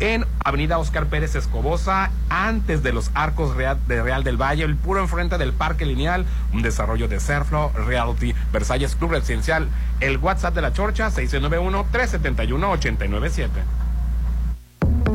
en 0.00 0.24
Avenida 0.44 0.67
Oscar 0.76 1.06
Pérez 1.06 1.34
Escobosa, 1.34 2.10
antes 2.28 2.82
de 2.82 2.92
los 2.92 3.10
arcos 3.14 3.56
Real, 3.56 3.78
de 3.88 4.02
Real 4.02 4.24
del 4.24 4.36
Valle, 4.36 4.64
el 4.64 4.76
puro 4.76 5.00
enfrente 5.00 5.38
del 5.38 5.54
Parque 5.54 5.86
Lineal, 5.86 6.26
un 6.52 6.60
desarrollo 6.60 7.08
de 7.08 7.20
Serflo 7.20 7.72
Realty, 7.86 8.34
Versalles 8.52 8.94
Club 8.96 9.12
Residencial, 9.12 9.68
el 10.00 10.18
WhatsApp 10.18 10.54
de 10.54 10.60
la 10.62 10.74
Chorcha 10.74 11.10
691-371-897. 11.10 13.48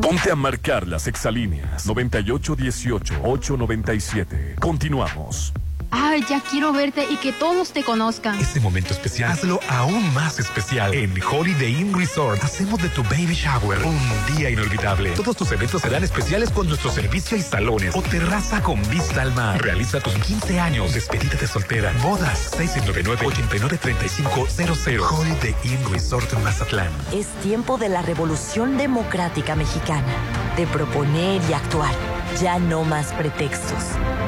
Ponte 0.02 0.30
a 0.30 0.36
marcar 0.36 0.86
las 0.88 1.06
exalíneas 1.06 1.86
9818-897. 1.86 4.56
Continuamos. 4.56 5.52
Ay, 5.96 6.24
ya 6.28 6.40
quiero 6.40 6.72
verte 6.72 7.06
y 7.08 7.18
que 7.18 7.32
todos 7.32 7.72
te 7.72 7.84
conozcan. 7.84 8.40
Este 8.40 8.58
momento 8.58 8.92
especial, 8.92 9.30
hazlo 9.30 9.60
aún 9.68 10.12
más 10.12 10.40
especial. 10.40 10.92
En 10.92 11.14
Holiday 11.22 11.80
Inn 11.80 11.96
Resort, 11.96 12.42
hacemos 12.42 12.82
de 12.82 12.88
tu 12.88 13.04
baby 13.04 13.34
shower 13.34 13.78
un 13.84 14.00
día 14.34 14.50
inolvidable. 14.50 15.10
Todos 15.10 15.36
tus 15.36 15.52
eventos 15.52 15.82
serán 15.82 16.02
especiales 16.02 16.50
con 16.50 16.66
nuestro 16.66 16.90
servicio 16.90 17.36
y 17.36 17.42
salones 17.42 17.94
o 17.94 18.02
terraza 18.02 18.60
con 18.60 18.82
vista 18.90 19.22
al 19.22 19.32
mar. 19.34 19.62
Realiza 19.62 20.00
tus 20.00 20.14
15 20.14 20.58
años, 20.58 20.94
despedida 20.94 21.38
de 21.38 21.46
soltera, 21.46 21.92
bodas, 22.02 22.50
699-893500. 22.58 25.00
Holiday 25.08 25.54
Inn 25.62 25.78
Resort 25.92 26.32
en 26.32 26.42
Mazatlán. 26.42 26.90
Es 27.12 27.28
tiempo 27.40 27.78
de 27.78 27.88
la 27.88 28.02
revolución 28.02 28.76
democrática 28.76 29.54
mexicana, 29.54 30.12
de 30.56 30.66
proponer 30.66 31.40
y 31.48 31.52
actuar. 31.52 31.94
Ya 32.40 32.58
no 32.58 32.82
más 32.82 33.12
pretextos. 33.12 33.84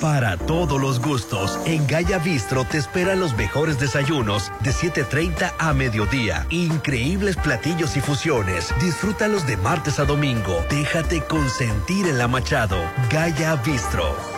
Para 0.00 0.36
todos 0.36 0.80
los 0.80 1.00
gustos, 1.00 1.58
en 1.64 1.86
Gaya 1.86 2.18
Bistro 2.18 2.64
te 2.64 2.78
esperan 2.78 3.18
los 3.18 3.34
mejores 3.36 3.80
desayunos 3.80 4.52
de 4.60 4.70
7.30 4.70 5.52
a 5.58 5.72
mediodía. 5.72 6.46
Increíbles 6.50 7.36
platillos 7.36 7.96
y 7.96 8.00
fusiones. 8.00 8.72
Disfrútalos 8.80 9.46
de 9.46 9.56
martes 9.56 9.98
a 9.98 10.04
domingo. 10.04 10.64
Déjate 10.70 11.22
consentir 11.22 12.06
en 12.06 12.18
la 12.18 12.28
Machado. 12.28 12.78
Gaya 13.10 13.56
Bistro. 13.56 14.37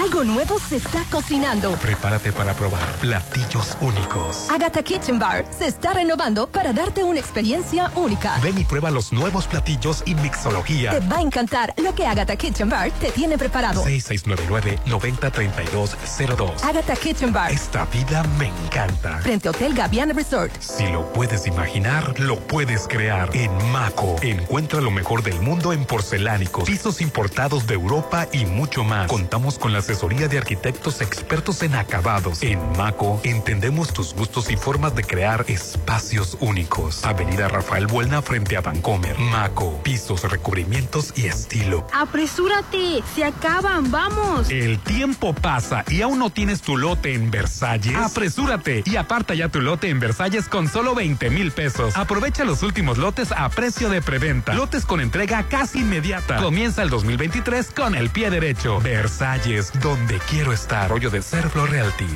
Algo 0.00 0.22
nuevo 0.22 0.60
se 0.60 0.76
está 0.76 1.02
cocinando. 1.10 1.72
Prepárate 1.72 2.30
para 2.30 2.54
probar 2.54 2.86
platillos 3.00 3.76
únicos. 3.80 4.48
Agatha 4.48 4.80
Kitchen 4.80 5.18
Bar 5.18 5.44
se 5.50 5.66
está 5.66 5.92
renovando 5.92 6.46
para 6.46 6.72
darte 6.72 7.02
una 7.02 7.18
experiencia 7.18 7.90
única. 7.96 8.38
Ven 8.40 8.56
y 8.58 8.64
prueba 8.64 8.92
los 8.92 9.12
nuevos 9.12 9.48
platillos 9.48 10.04
y 10.06 10.14
mixología. 10.14 10.92
Te 10.92 11.00
va 11.00 11.16
a 11.16 11.20
encantar 11.20 11.74
lo 11.78 11.96
que 11.96 12.06
Agatha 12.06 12.36
Kitchen 12.36 12.68
Bar 12.68 12.92
te 12.92 13.10
tiene 13.10 13.36
preparado. 13.36 13.84
6699-903202. 13.86 16.62
Agatha 16.62 16.94
Kitchen 16.94 17.32
Bar. 17.32 17.50
Esta 17.50 17.84
vida 17.86 18.22
me 18.38 18.52
encanta. 18.66 19.18
Frente 19.18 19.48
Hotel 19.48 19.74
Gaviana 19.74 20.12
Resort. 20.12 20.52
Si 20.60 20.86
lo 20.86 21.12
puedes 21.12 21.44
imaginar, 21.48 22.20
lo 22.20 22.38
puedes 22.38 22.86
crear. 22.86 23.30
En 23.34 23.50
Maco, 23.72 24.14
encuentra 24.22 24.80
lo 24.80 24.92
mejor 24.92 25.24
del 25.24 25.40
mundo 25.40 25.72
en 25.72 25.84
porcelánicos, 25.84 26.70
pisos 26.70 27.00
importados 27.00 27.66
de 27.66 27.74
Europa 27.74 28.28
y 28.32 28.44
mucho 28.44 28.84
más. 28.84 29.08
Contamos 29.08 29.58
con 29.58 29.72
la 29.72 29.87
asesoría 29.88 30.28
de 30.28 30.36
arquitectos 30.36 31.00
expertos 31.00 31.62
en 31.62 31.74
acabados. 31.74 32.42
En 32.42 32.60
Maco, 32.76 33.22
entendemos 33.24 33.90
tus 33.94 34.12
gustos 34.12 34.50
y 34.50 34.56
formas 34.56 34.94
de 34.94 35.02
crear 35.02 35.46
espacios 35.48 36.36
únicos. 36.40 37.06
Avenida 37.06 37.48
Rafael 37.48 37.86
Buelna 37.86 38.20
frente 38.20 38.58
a 38.58 38.60
Vancomer. 38.60 39.18
Maco, 39.18 39.80
pisos, 39.82 40.30
recubrimientos 40.30 41.14
y 41.16 41.24
estilo. 41.24 41.86
Apresúrate, 41.94 43.02
se 43.14 43.24
acaban, 43.24 43.90
vamos. 43.90 44.50
El 44.50 44.78
tiempo 44.80 45.32
pasa 45.32 45.84
y 45.88 46.02
aún 46.02 46.18
no 46.18 46.28
tienes 46.28 46.60
tu 46.60 46.76
lote 46.76 47.14
en 47.14 47.30
Versalles. 47.30 47.96
Apresúrate 47.96 48.82
y 48.84 48.96
aparta 48.96 49.34
ya 49.34 49.48
tu 49.48 49.62
lote 49.62 49.88
en 49.88 50.00
Versalles 50.00 50.48
con 50.48 50.68
solo 50.68 50.94
20 50.94 51.30
mil 51.30 51.50
pesos. 51.50 51.96
Aprovecha 51.96 52.44
los 52.44 52.62
últimos 52.62 52.98
lotes 52.98 53.32
a 53.32 53.48
precio 53.48 53.88
de 53.88 54.02
preventa. 54.02 54.52
Lotes 54.52 54.84
con 54.84 55.00
entrega 55.00 55.44
casi 55.44 55.78
inmediata. 55.78 56.36
Comienza 56.36 56.82
el 56.82 56.90
2023 56.90 57.70
con 57.70 57.94
el 57.94 58.10
pie 58.10 58.28
derecho. 58.28 58.80
Versalles, 58.80 59.67
donde 59.80 60.18
quiero 60.28 60.52
estar. 60.52 60.90
Rollo 60.90 61.10
de 61.10 61.22
Serflo 61.22 61.66
Realty. 61.66 62.08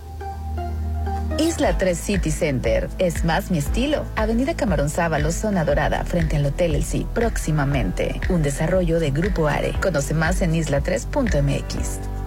Isla 1.37 1.77
3 1.77 1.97
City 1.97 2.31
Center. 2.31 2.89
Es 2.99 3.23
más 3.23 3.51
mi 3.51 3.57
estilo. 3.57 4.05
Avenida 4.15 4.55
Camarón 4.55 4.89
Sábalo, 4.89 5.31
zona 5.31 5.65
dorada, 5.65 6.03
frente 6.05 6.37
al 6.37 6.45
Hotel 6.45 6.75
El 6.75 7.07
próximamente. 7.13 8.19
Un 8.29 8.41
desarrollo 8.41 8.99
de 8.99 9.11
Grupo 9.11 9.47
Are. 9.47 9.73
Conoce 9.81 10.13
más 10.13 10.41
en 10.41 10.53
isla3.mx. 10.53 12.10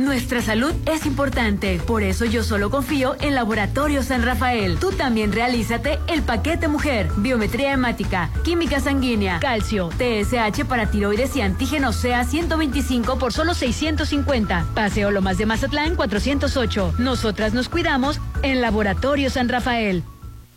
Nuestra 0.00 0.40
salud 0.40 0.72
es 0.86 1.04
importante, 1.04 1.78
por 1.86 2.02
eso 2.02 2.24
yo 2.24 2.42
solo 2.42 2.70
confío 2.70 3.16
en 3.20 3.34
Laboratorio 3.34 4.02
San 4.02 4.22
Rafael. 4.22 4.78
Tú 4.78 4.92
también 4.92 5.30
realízate 5.30 5.98
el 6.06 6.22
paquete 6.22 6.68
mujer, 6.68 7.10
biometría 7.18 7.74
hemática, 7.74 8.30
química 8.42 8.80
sanguínea, 8.80 9.40
calcio, 9.40 9.90
TSH 9.90 10.64
para 10.64 10.90
tiroides 10.90 11.36
y 11.36 11.42
antígeno 11.42 11.92
sea 11.92 12.24
125 12.24 13.18
por 13.18 13.34
solo 13.34 13.52
650. 13.52 14.68
Paseo 14.74 15.10
Lomas 15.10 15.36
de 15.36 15.44
Mazatlán 15.44 15.96
408. 15.96 16.94
Nosotras 16.96 17.52
nos 17.52 17.68
cuidamos 17.68 18.22
en 18.42 18.62
Laboratorio 18.62 19.28
San 19.28 19.50
Rafael. 19.50 20.02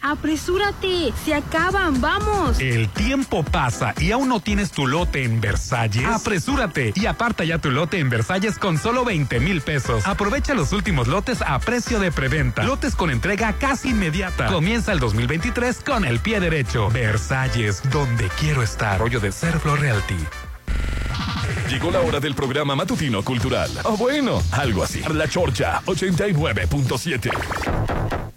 Apresúrate, 0.05 1.13
se 1.23 1.33
acaban, 1.33 2.01
vamos. 2.01 2.59
El 2.59 2.89
tiempo 2.89 3.41
pasa 3.41 3.95
y 3.97 4.11
aún 4.11 4.27
no 4.27 4.41
tienes 4.41 4.71
tu 4.71 4.85
lote 4.85 5.23
en 5.23 5.39
Versalles. 5.39 6.05
Apresúrate 6.05 6.91
y 6.93 7.05
aparta 7.05 7.45
ya 7.45 7.57
tu 7.57 7.71
lote 7.71 7.99
en 7.99 8.09
Versalles 8.09 8.59
con 8.59 8.77
solo 8.77 9.05
20 9.05 9.39
mil 9.39 9.61
pesos. 9.61 10.05
Aprovecha 10.05 10.55
los 10.55 10.73
últimos 10.73 11.07
lotes 11.07 11.41
a 11.41 11.57
precio 11.59 12.01
de 12.01 12.11
preventa. 12.11 12.63
Lotes 12.63 12.95
con 12.95 13.11
entrega 13.11 13.53
casi 13.53 13.91
inmediata. 13.91 14.47
Comienza 14.47 14.91
el 14.91 14.99
2023 14.99 15.79
con 15.85 16.03
el 16.03 16.19
pie 16.19 16.41
derecho. 16.41 16.89
Versalles, 16.89 17.81
donde 17.89 18.27
quiero 18.37 18.61
estar. 18.61 18.99
Rollo 18.99 19.21
de 19.21 19.31
Serflo 19.31 19.77
Realty. 19.77 20.17
Llegó 21.69 21.91
la 21.91 22.01
hora 22.01 22.19
del 22.19 22.35
programa 22.35 22.75
matutino 22.75 23.23
cultural. 23.23 23.71
O 23.83 23.95
bueno, 23.95 24.43
algo 24.51 24.83
así. 24.83 25.01
La 25.13 25.29
Chorcha 25.29 25.81
89.7. 25.85 28.32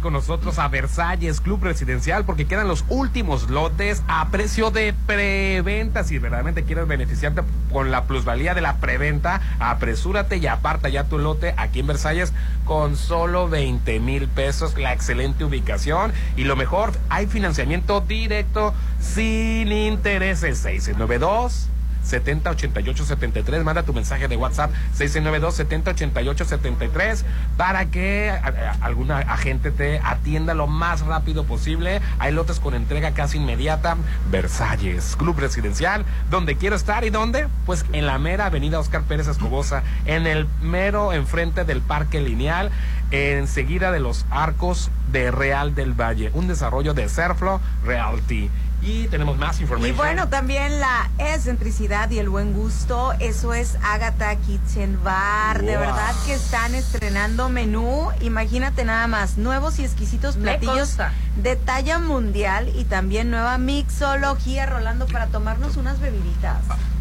con 0.00 0.12
nosotros 0.12 0.58
a 0.58 0.68
Versalles 0.68 1.40
Club 1.40 1.62
Residencial 1.62 2.24
porque 2.24 2.46
quedan 2.46 2.68
los 2.68 2.84
últimos 2.88 3.50
lotes 3.50 4.02
a 4.08 4.28
precio 4.28 4.70
de 4.70 4.94
preventa. 5.06 6.04
Si 6.04 6.18
verdaderamente 6.18 6.64
quieres 6.64 6.86
beneficiarte 6.86 7.42
con 7.72 7.90
la 7.90 8.04
plusvalía 8.04 8.54
de 8.54 8.60
la 8.60 8.76
preventa, 8.76 9.40
apresúrate 9.58 10.38
y 10.38 10.46
aparta 10.46 10.88
ya 10.88 11.04
tu 11.04 11.18
lote 11.18 11.54
aquí 11.56 11.80
en 11.80 11.86
Versalles 11.86 12.32
con 12.64 12.96
solo 12.96 13.48
20 13.48 14.00
mil 14.00 14.28
pesos. 14.28 14.76
La 14.78 14.92
excelente 14.92 15.44
ubicación 15.44 16.12
y 16.36 16.44
lo 16.44 16.56
mejor, 16.56 16.92
hay 17.08 17.26
financiamiento 17.26 18.00
directo 18.00 18.74
sin 19.00 19.72
intereses. 19.72 20.58
692 20.58 21.68
708873. 22.10 23.62
Manda 23.64 23.82
tu 23.82 23.92
mensaje 23.92 24.28
de 24.28 24.36
WhatsApp 24.36 24.70
692-708873 24.98 27.24
para 27.56 27.86
que 27.86 28.30
a- 28.30 28.76
alguna 28.80 29.18
agente 29.18 29.70
te 29.70 30.00
atienda 30.02 30.54
lo 30.54 30.66
más 30.66 31.00
rápido 31.00 31.44
posible. 31.44 32.00
Hay 32.18 32.32
lotes 32.32 32.60
con 32.60 32.74
entrega 32.74 33.12
casi 33.12 33.38
inmediata. 33.38 33.96
Versalles, 34.30 35.16
Club 35.16 35.38
Residencial, 35.38 36.04
donde 36.30 36.56
quiero 36.56 36.76
estar 36.76 37.04
y 37.04 37.10
dónde? 37.10 37.48
Pues 37.64 37.84
en 37.92 38.06
la 38.06 38.18
mera 38.18 38.46
avenida 38.46 38.78
Oscar 38.78 39.02
Pérez 39.02 39.28
Escobosa, 39.28 39.82
en 40.04 40.26
el 40.26 40.46
mero 40.62 41.12
enfrente 41.12 41.64
del 41.64 41.80
Parque 41.80 42.20
Lineal, 42.20 42.70
enseguida 43.10 43.92
de 43.92 44.00
los 44.00 44.26
arcos 44.30 44.90
de 45.12 45.30
Real 45.30 45.74
del 45.74 45.92
Valle. 45.92 46.30
Un 46.34 46.48
desarrollo 46.48 46.94
de 46.94 47.08
Serflo 47.08 47.60
Realty. 47.84 48.50
Y 48.82 49.08
tenemos 49.08 49.36
más 49.36 49.58
Y 49.58 49.62
información. 49.62 49.96
bueno, 49.96 50.28
también 50.28 50.78
la 50.80 51.10
excentricidad 51.18 52.08
y 52.10 52.18
el 52.18 52.28
buen 52.28 52.52
gusto, 52.52 53.12
eso 53.18 53.52
es 53.52 53.76
Agatha 53.82 54.36
Kitchen 54.36 54.98
Bar. 55.02 55.62
De 55.62 55.76
verdad 55.76 56.14
que 56.24 56.34
están 56.34 56.74
estrenando 56.74 57.48
menú. 57.48 58.10
Imagínate 58.20 58.84
nada 58.84 59.06
más, 59.08 59.38
nuevos 59.38 59.78
y 59.80 59.84
exquisitos 59.84 60.36
Me 60.36 60.58
platillos 60.58 60.96
de 61.42 61.56
talla 61.56 61.98
mundial 61.98 62.70
y 62.76 62.84
también 62.84 63.30
nueva 63.30 63.58
mixología, 63.58 64.66
Rolando, 64.66 65.06
para 65.06 65.26
tomarnos 65.26 65.76
unas 65.76 65.98
bebiditas. 66.00 66.58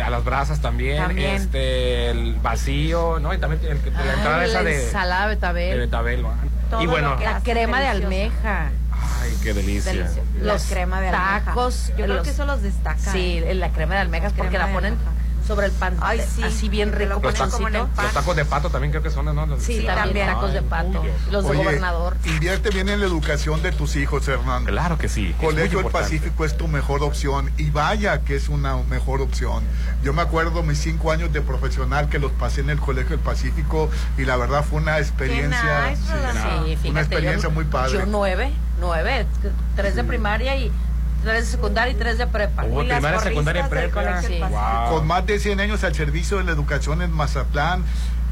a 0.04 0.10
las 0.10 0.24
brasas 0.24 0.62
también, 0.62 0.98
También. 0.98 1.36
este 1.36 2.10
el 2.10 2.36
vacío, 2.36 3.20
¿no? 3.20 3.34
Y 3.34 3.38
también 3.38 3.62
el, 3.64 3.78
el- 3.78 3.94
la 3.94 4.14
entrada 4.14 4.46
esa 4.46 4.64
de, 4.64 4.86
ensalada 4.86 5.28
de 5.28 5.36
betabel. 5.36 5.72
de 5.72 5.78
betabel, 5.78 6.22
¿no? 6.24 6.34
Todo 6.72 6.82
Y 6.82 6.88
bueno, 6.88 7.16
la 7.20 7.40
crema 7.42 7.80
de 7.80 7.88
almeja. 7.88 8.70
ay, 9.22 9.38
qué 9.44 9.54
delicia. 9.54 9.92
Delicioso. 9.94 10.22
Los 10.42 10.64
crema 10.66 11.02
de 11.02 11.10
almeja. 11.10 11.44
tacos. 11.46 11.88
Yo 11.90 11.96
creo 11.96 12.08
los- 12.08 12.24
que 12.24 12.30
eso 12.32 12.46
los 12.46 12.62
destaca. 12.62 13.12
Sí, 13.12 13.42
¿eh? 13.44 13.54
la 13.56 13.72
crema 13.72 13.96
de 13.96 14.02
almejas 14.02 14.34
porque 14.34 14.50
crema 14.50 14.64
la 14.66 14.68
de 14.70 14.74
ponen 14.76 14.94
almeja. 14.94 15.12
sobre 15.48 15.68
el 15.68 15.72
pan, 15.74 15.96
Ay, 16.02 16.20
sí, 16.36 16.42
así 16.44 16.70
bien 16.70 16.92
rico, 16.92 17.20
Los, 17.22 17.34
ponen 17.36 17.52
como 17.52 17.68
en 17.68 17.76
el 17.76 17.82
pachoncito. 17.82 17.96
pan. 17.96 18.06
los 18.06 18.14
tacos 18.16 18.36
de 18.36 18.46
pato 18.46 18.70
también 18.72 18.90
creo 18.92 19.04
que 19.04 19.12
son, 19.12 19.26
¿no? 19.26 19.46
Los- 19.46 19.62
Sí, 19.62 19.76
también, 19.86 19.96
también. 19.96 20.28
tacos 20.28 20.54
de 20.54 20.62
pato, 20.64 21.04
los 21.32 21.44
de 21.44 21.50
Oye, 21.52 21.60
gobernador. 21.64 22.18
Invierte 22.26 22.70
bien 22.72 22.90
en 22.90 23.00
la 23.00 23.06
educación 23.06 23.62
de 23.62 23.72
tus 23.72 23.96
hijos, 23.96 24.28
Hernán. 24.28 24.66
Claro 24.66 24.98
que 24.98 25.08
sí. 25.08 25.36
Colegio 25.40 25.78
del 25.78 25.86
importante. 25.86 26.00
Pacífico 26.18 26.46
es 26.46 26.58
tu 26.58 26.68
mejor 26.68 27.04
opción 27.04 27.52
y 27.58 27.70
vaya 27.70 28.22
que 28.22 28.36
es 28.36 28.50
una 28.50 28.76
mejor 28.78 29.22
opción. 29.22 29.64
Yo 30.04 30.14
me 30.14 30.24
acuerdo 30.24 30.64
mis 30.64 30.80
cinco 30.80 31.12
años 31.12 31.32
de 31.32 31.42
profesional 31.42 32.10
que 32.10 32.18
los 32.18 32.32
pasé 32.32 32.62
en 32.62 32.72
el 32.72 32.80
Colegio 32.80 33.12
del 33.12 33.20
Pacífico 33.20 33.90
y 34.18 34.26
la 34.26 34.36
verdad 34.38 34.66
fue 34.68 34.80
una 34.80 34.98
experiencia, 34.98 35.90
nice, 35.92 36.02
sí, 36.02 36.76
fíjate, 36.76 36.90
una 36.90 37.00
experiencia 37.02 37.50
yo, 37.50 37.54
muy 37.54 37.66
padre. 37.66 37.94
Yo 38.00 38.06
nueve, 38.08 38.52
nueve, 38.80 39.26
tres 39.76 39.96
de 39.96 40.04
primaria 40.04 40.56
y 40.58 40.72
tres 41.24 41.46
de 41.46 41.52
secundaria 41.52 41.94
y 41.94 41.96
tres 41.96 42.18
de 42.18 42.28
prepa. 42.28 42.64
Oh, 42.64 42.84
Y 42.84 42.88
primaria, 42.88 43.20
secundaria 43.20 43.70
prepa. 43.70 44.22
Sí. 44.22 44.40
Wow. 44.40 44.90
Con 44.90 45.08
más 45.08 45.26
de 45.26 45.40
100 45.40 45.60
años 45.60 45.84
al 45.84 45.96
servicio 45.96 46.38
de 46.38 46.44
la 46.44 46.52
educación 46.52 47.02
en 47.02 47.12
Mazatlán 47.12 47.84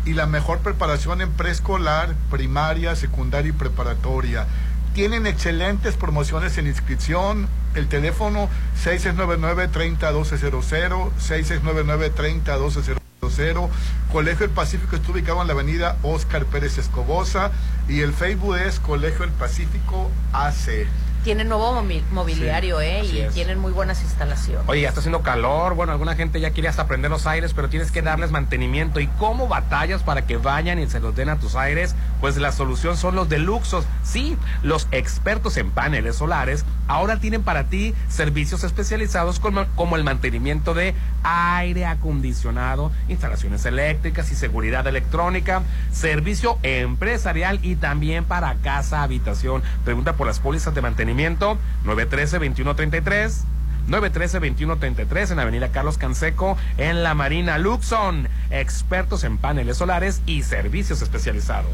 y 0.05 0.13
la 0.13 0.27
mejor 0.27 0.59
preparación 0.59 1.21
en 1.21 1.31
preescolar, 1.31 2.13
primaria, 2.29 2.95
secundaria 2.95 3.49
y 3.49 3.53
preparatoria. 3.53 4.45
Tienen 4.93 5.25
excelentes 5.25 5.95
promociones 5.95 6.57
en 6.57 6.67
inscripción. 6.67 7.47
El 7.73 7.87
teléfono 7.87 8.49
6699-301200, 8.83 11.09
6699-301200. 11.19 13.02
Colegio 14.11 14.45
del 14.47 14.51
Pacífico 14.55 14.95
está 14.95 15.11
ubicado 15.11 15.41
en 15.41 15.47
la 15.47 15.53
avenida 15.53 15.97
Oscar 16.03 16.45
Pérez 16.45 16.77
Escobosa 16.77 17.51
y 17.87 18.01
el 18.01 18.13
Facebook 18.13 18.57
es 18.57 18.79
Colegio 18.79 19.21
del 19.21 19.31
Pacífico 19.31 20.09
AC. 20.31 20.87
Tienen 21.23 21.47
nuevo 21.47 21.81
mobiliario, 22.11 22.79
Sí, 22.81 22.85
¿eh? 22.85 23.05
Y 23.05 23.19
es. 23.19 23.33
tienen 23.33 23.57
muy 23.57 23.71
buenas 23.71 24.01
instalaciones. 24.03 24.67
Oye, 24.67 24.81
ya 24.81 24.89
está 24.89 24.99
haciendo 24.99 25.21
calor, 25.21 25.73
bueno, 25.73 25.93
alguna 25.93 26.15
gente 26.15 26.41
ya 26.41 26.51
quiere 26.51 26.67
hasta 26.67 26.85
prender 26.85 27.09
los 27.09 27.25
aires, 27.25 27.53
pero 27.53 27.69
tienes 27.69 27.91
que 27.91 28.01
darles 28.01 28.31
mantenimiento. 28.31 28.99
¿Y 28.99 29.07
cómo 29.07 29.47
batallas 29.47 30.03
para 30.03 30.25
que 30.25 30.35
vayan 30.35 30.79
y 30.79 30.87
se 30.87 30.99
los 30.99 31.15
den 31.15 31.29
a 31.29 31.39
tus 31.39 31.55
aires? 31.55 31.95
Pues 32.23 32.37
la 32.37 32.53
solución 32.53 32.95
son 32.95 33.15
los 33.15 33.27
deluxos. 33.27 33.85
Sí, 34.01 34.37
los 34.61 34.87
expertos 34.91 35.57
en 35.57 35.71
paneles 35.71 36.15
solares 36.15 36.63
ahora 36.87 37.19
tienen 37.19 37.43
para 37.43 37.65
ti 37.65 37.93
servicios 38.07 38.63
especializados 38.63 39.41
como, 39.41 39.97
el 39.97 40.05
mantenimiento 40.05 40.73
de 40.73 40.95
aire 41.23 41.85
acondicionado, 41.85 42.93
instalaciones 43.09 43.65
eléctricas 43.65 44.31
y 44.31 44.35
seguridad 44.35 44.87
electrónica, 44.87 45.63
servicio 45.91 46.59
empresarial 46.63 47.59
y 47.61 47.75
también 47.75 48.23
para 48.23 48.55
casa 48.55 49.03
habitación. 49.03 49.61
Pregunta 49.83 50.13
por 50.13 50.25
las 50.25 50.39
pólizas 50.39 50.73
de 50.73 50.81
mantenimiento 50.81 51.57
913-2133. 51.83 53.41
913-2133 53.89 55.31
en 55.31 55.39
Avenida 55.39 55.73
Carlos 55.73 55.97
Canseco, 55.97 56.55
en 56.77 57.03
la 57.03 57.15
Marina 57.15 57.57
Luxon. 57.57 58.29
Expertos 58.49 59.25
en 59.25 59.37
paneles 59.37 59.75
solares 59.75 60.21
y 60.25 60.43
servicios 60.43 61.01
especializados. 61.01 61.73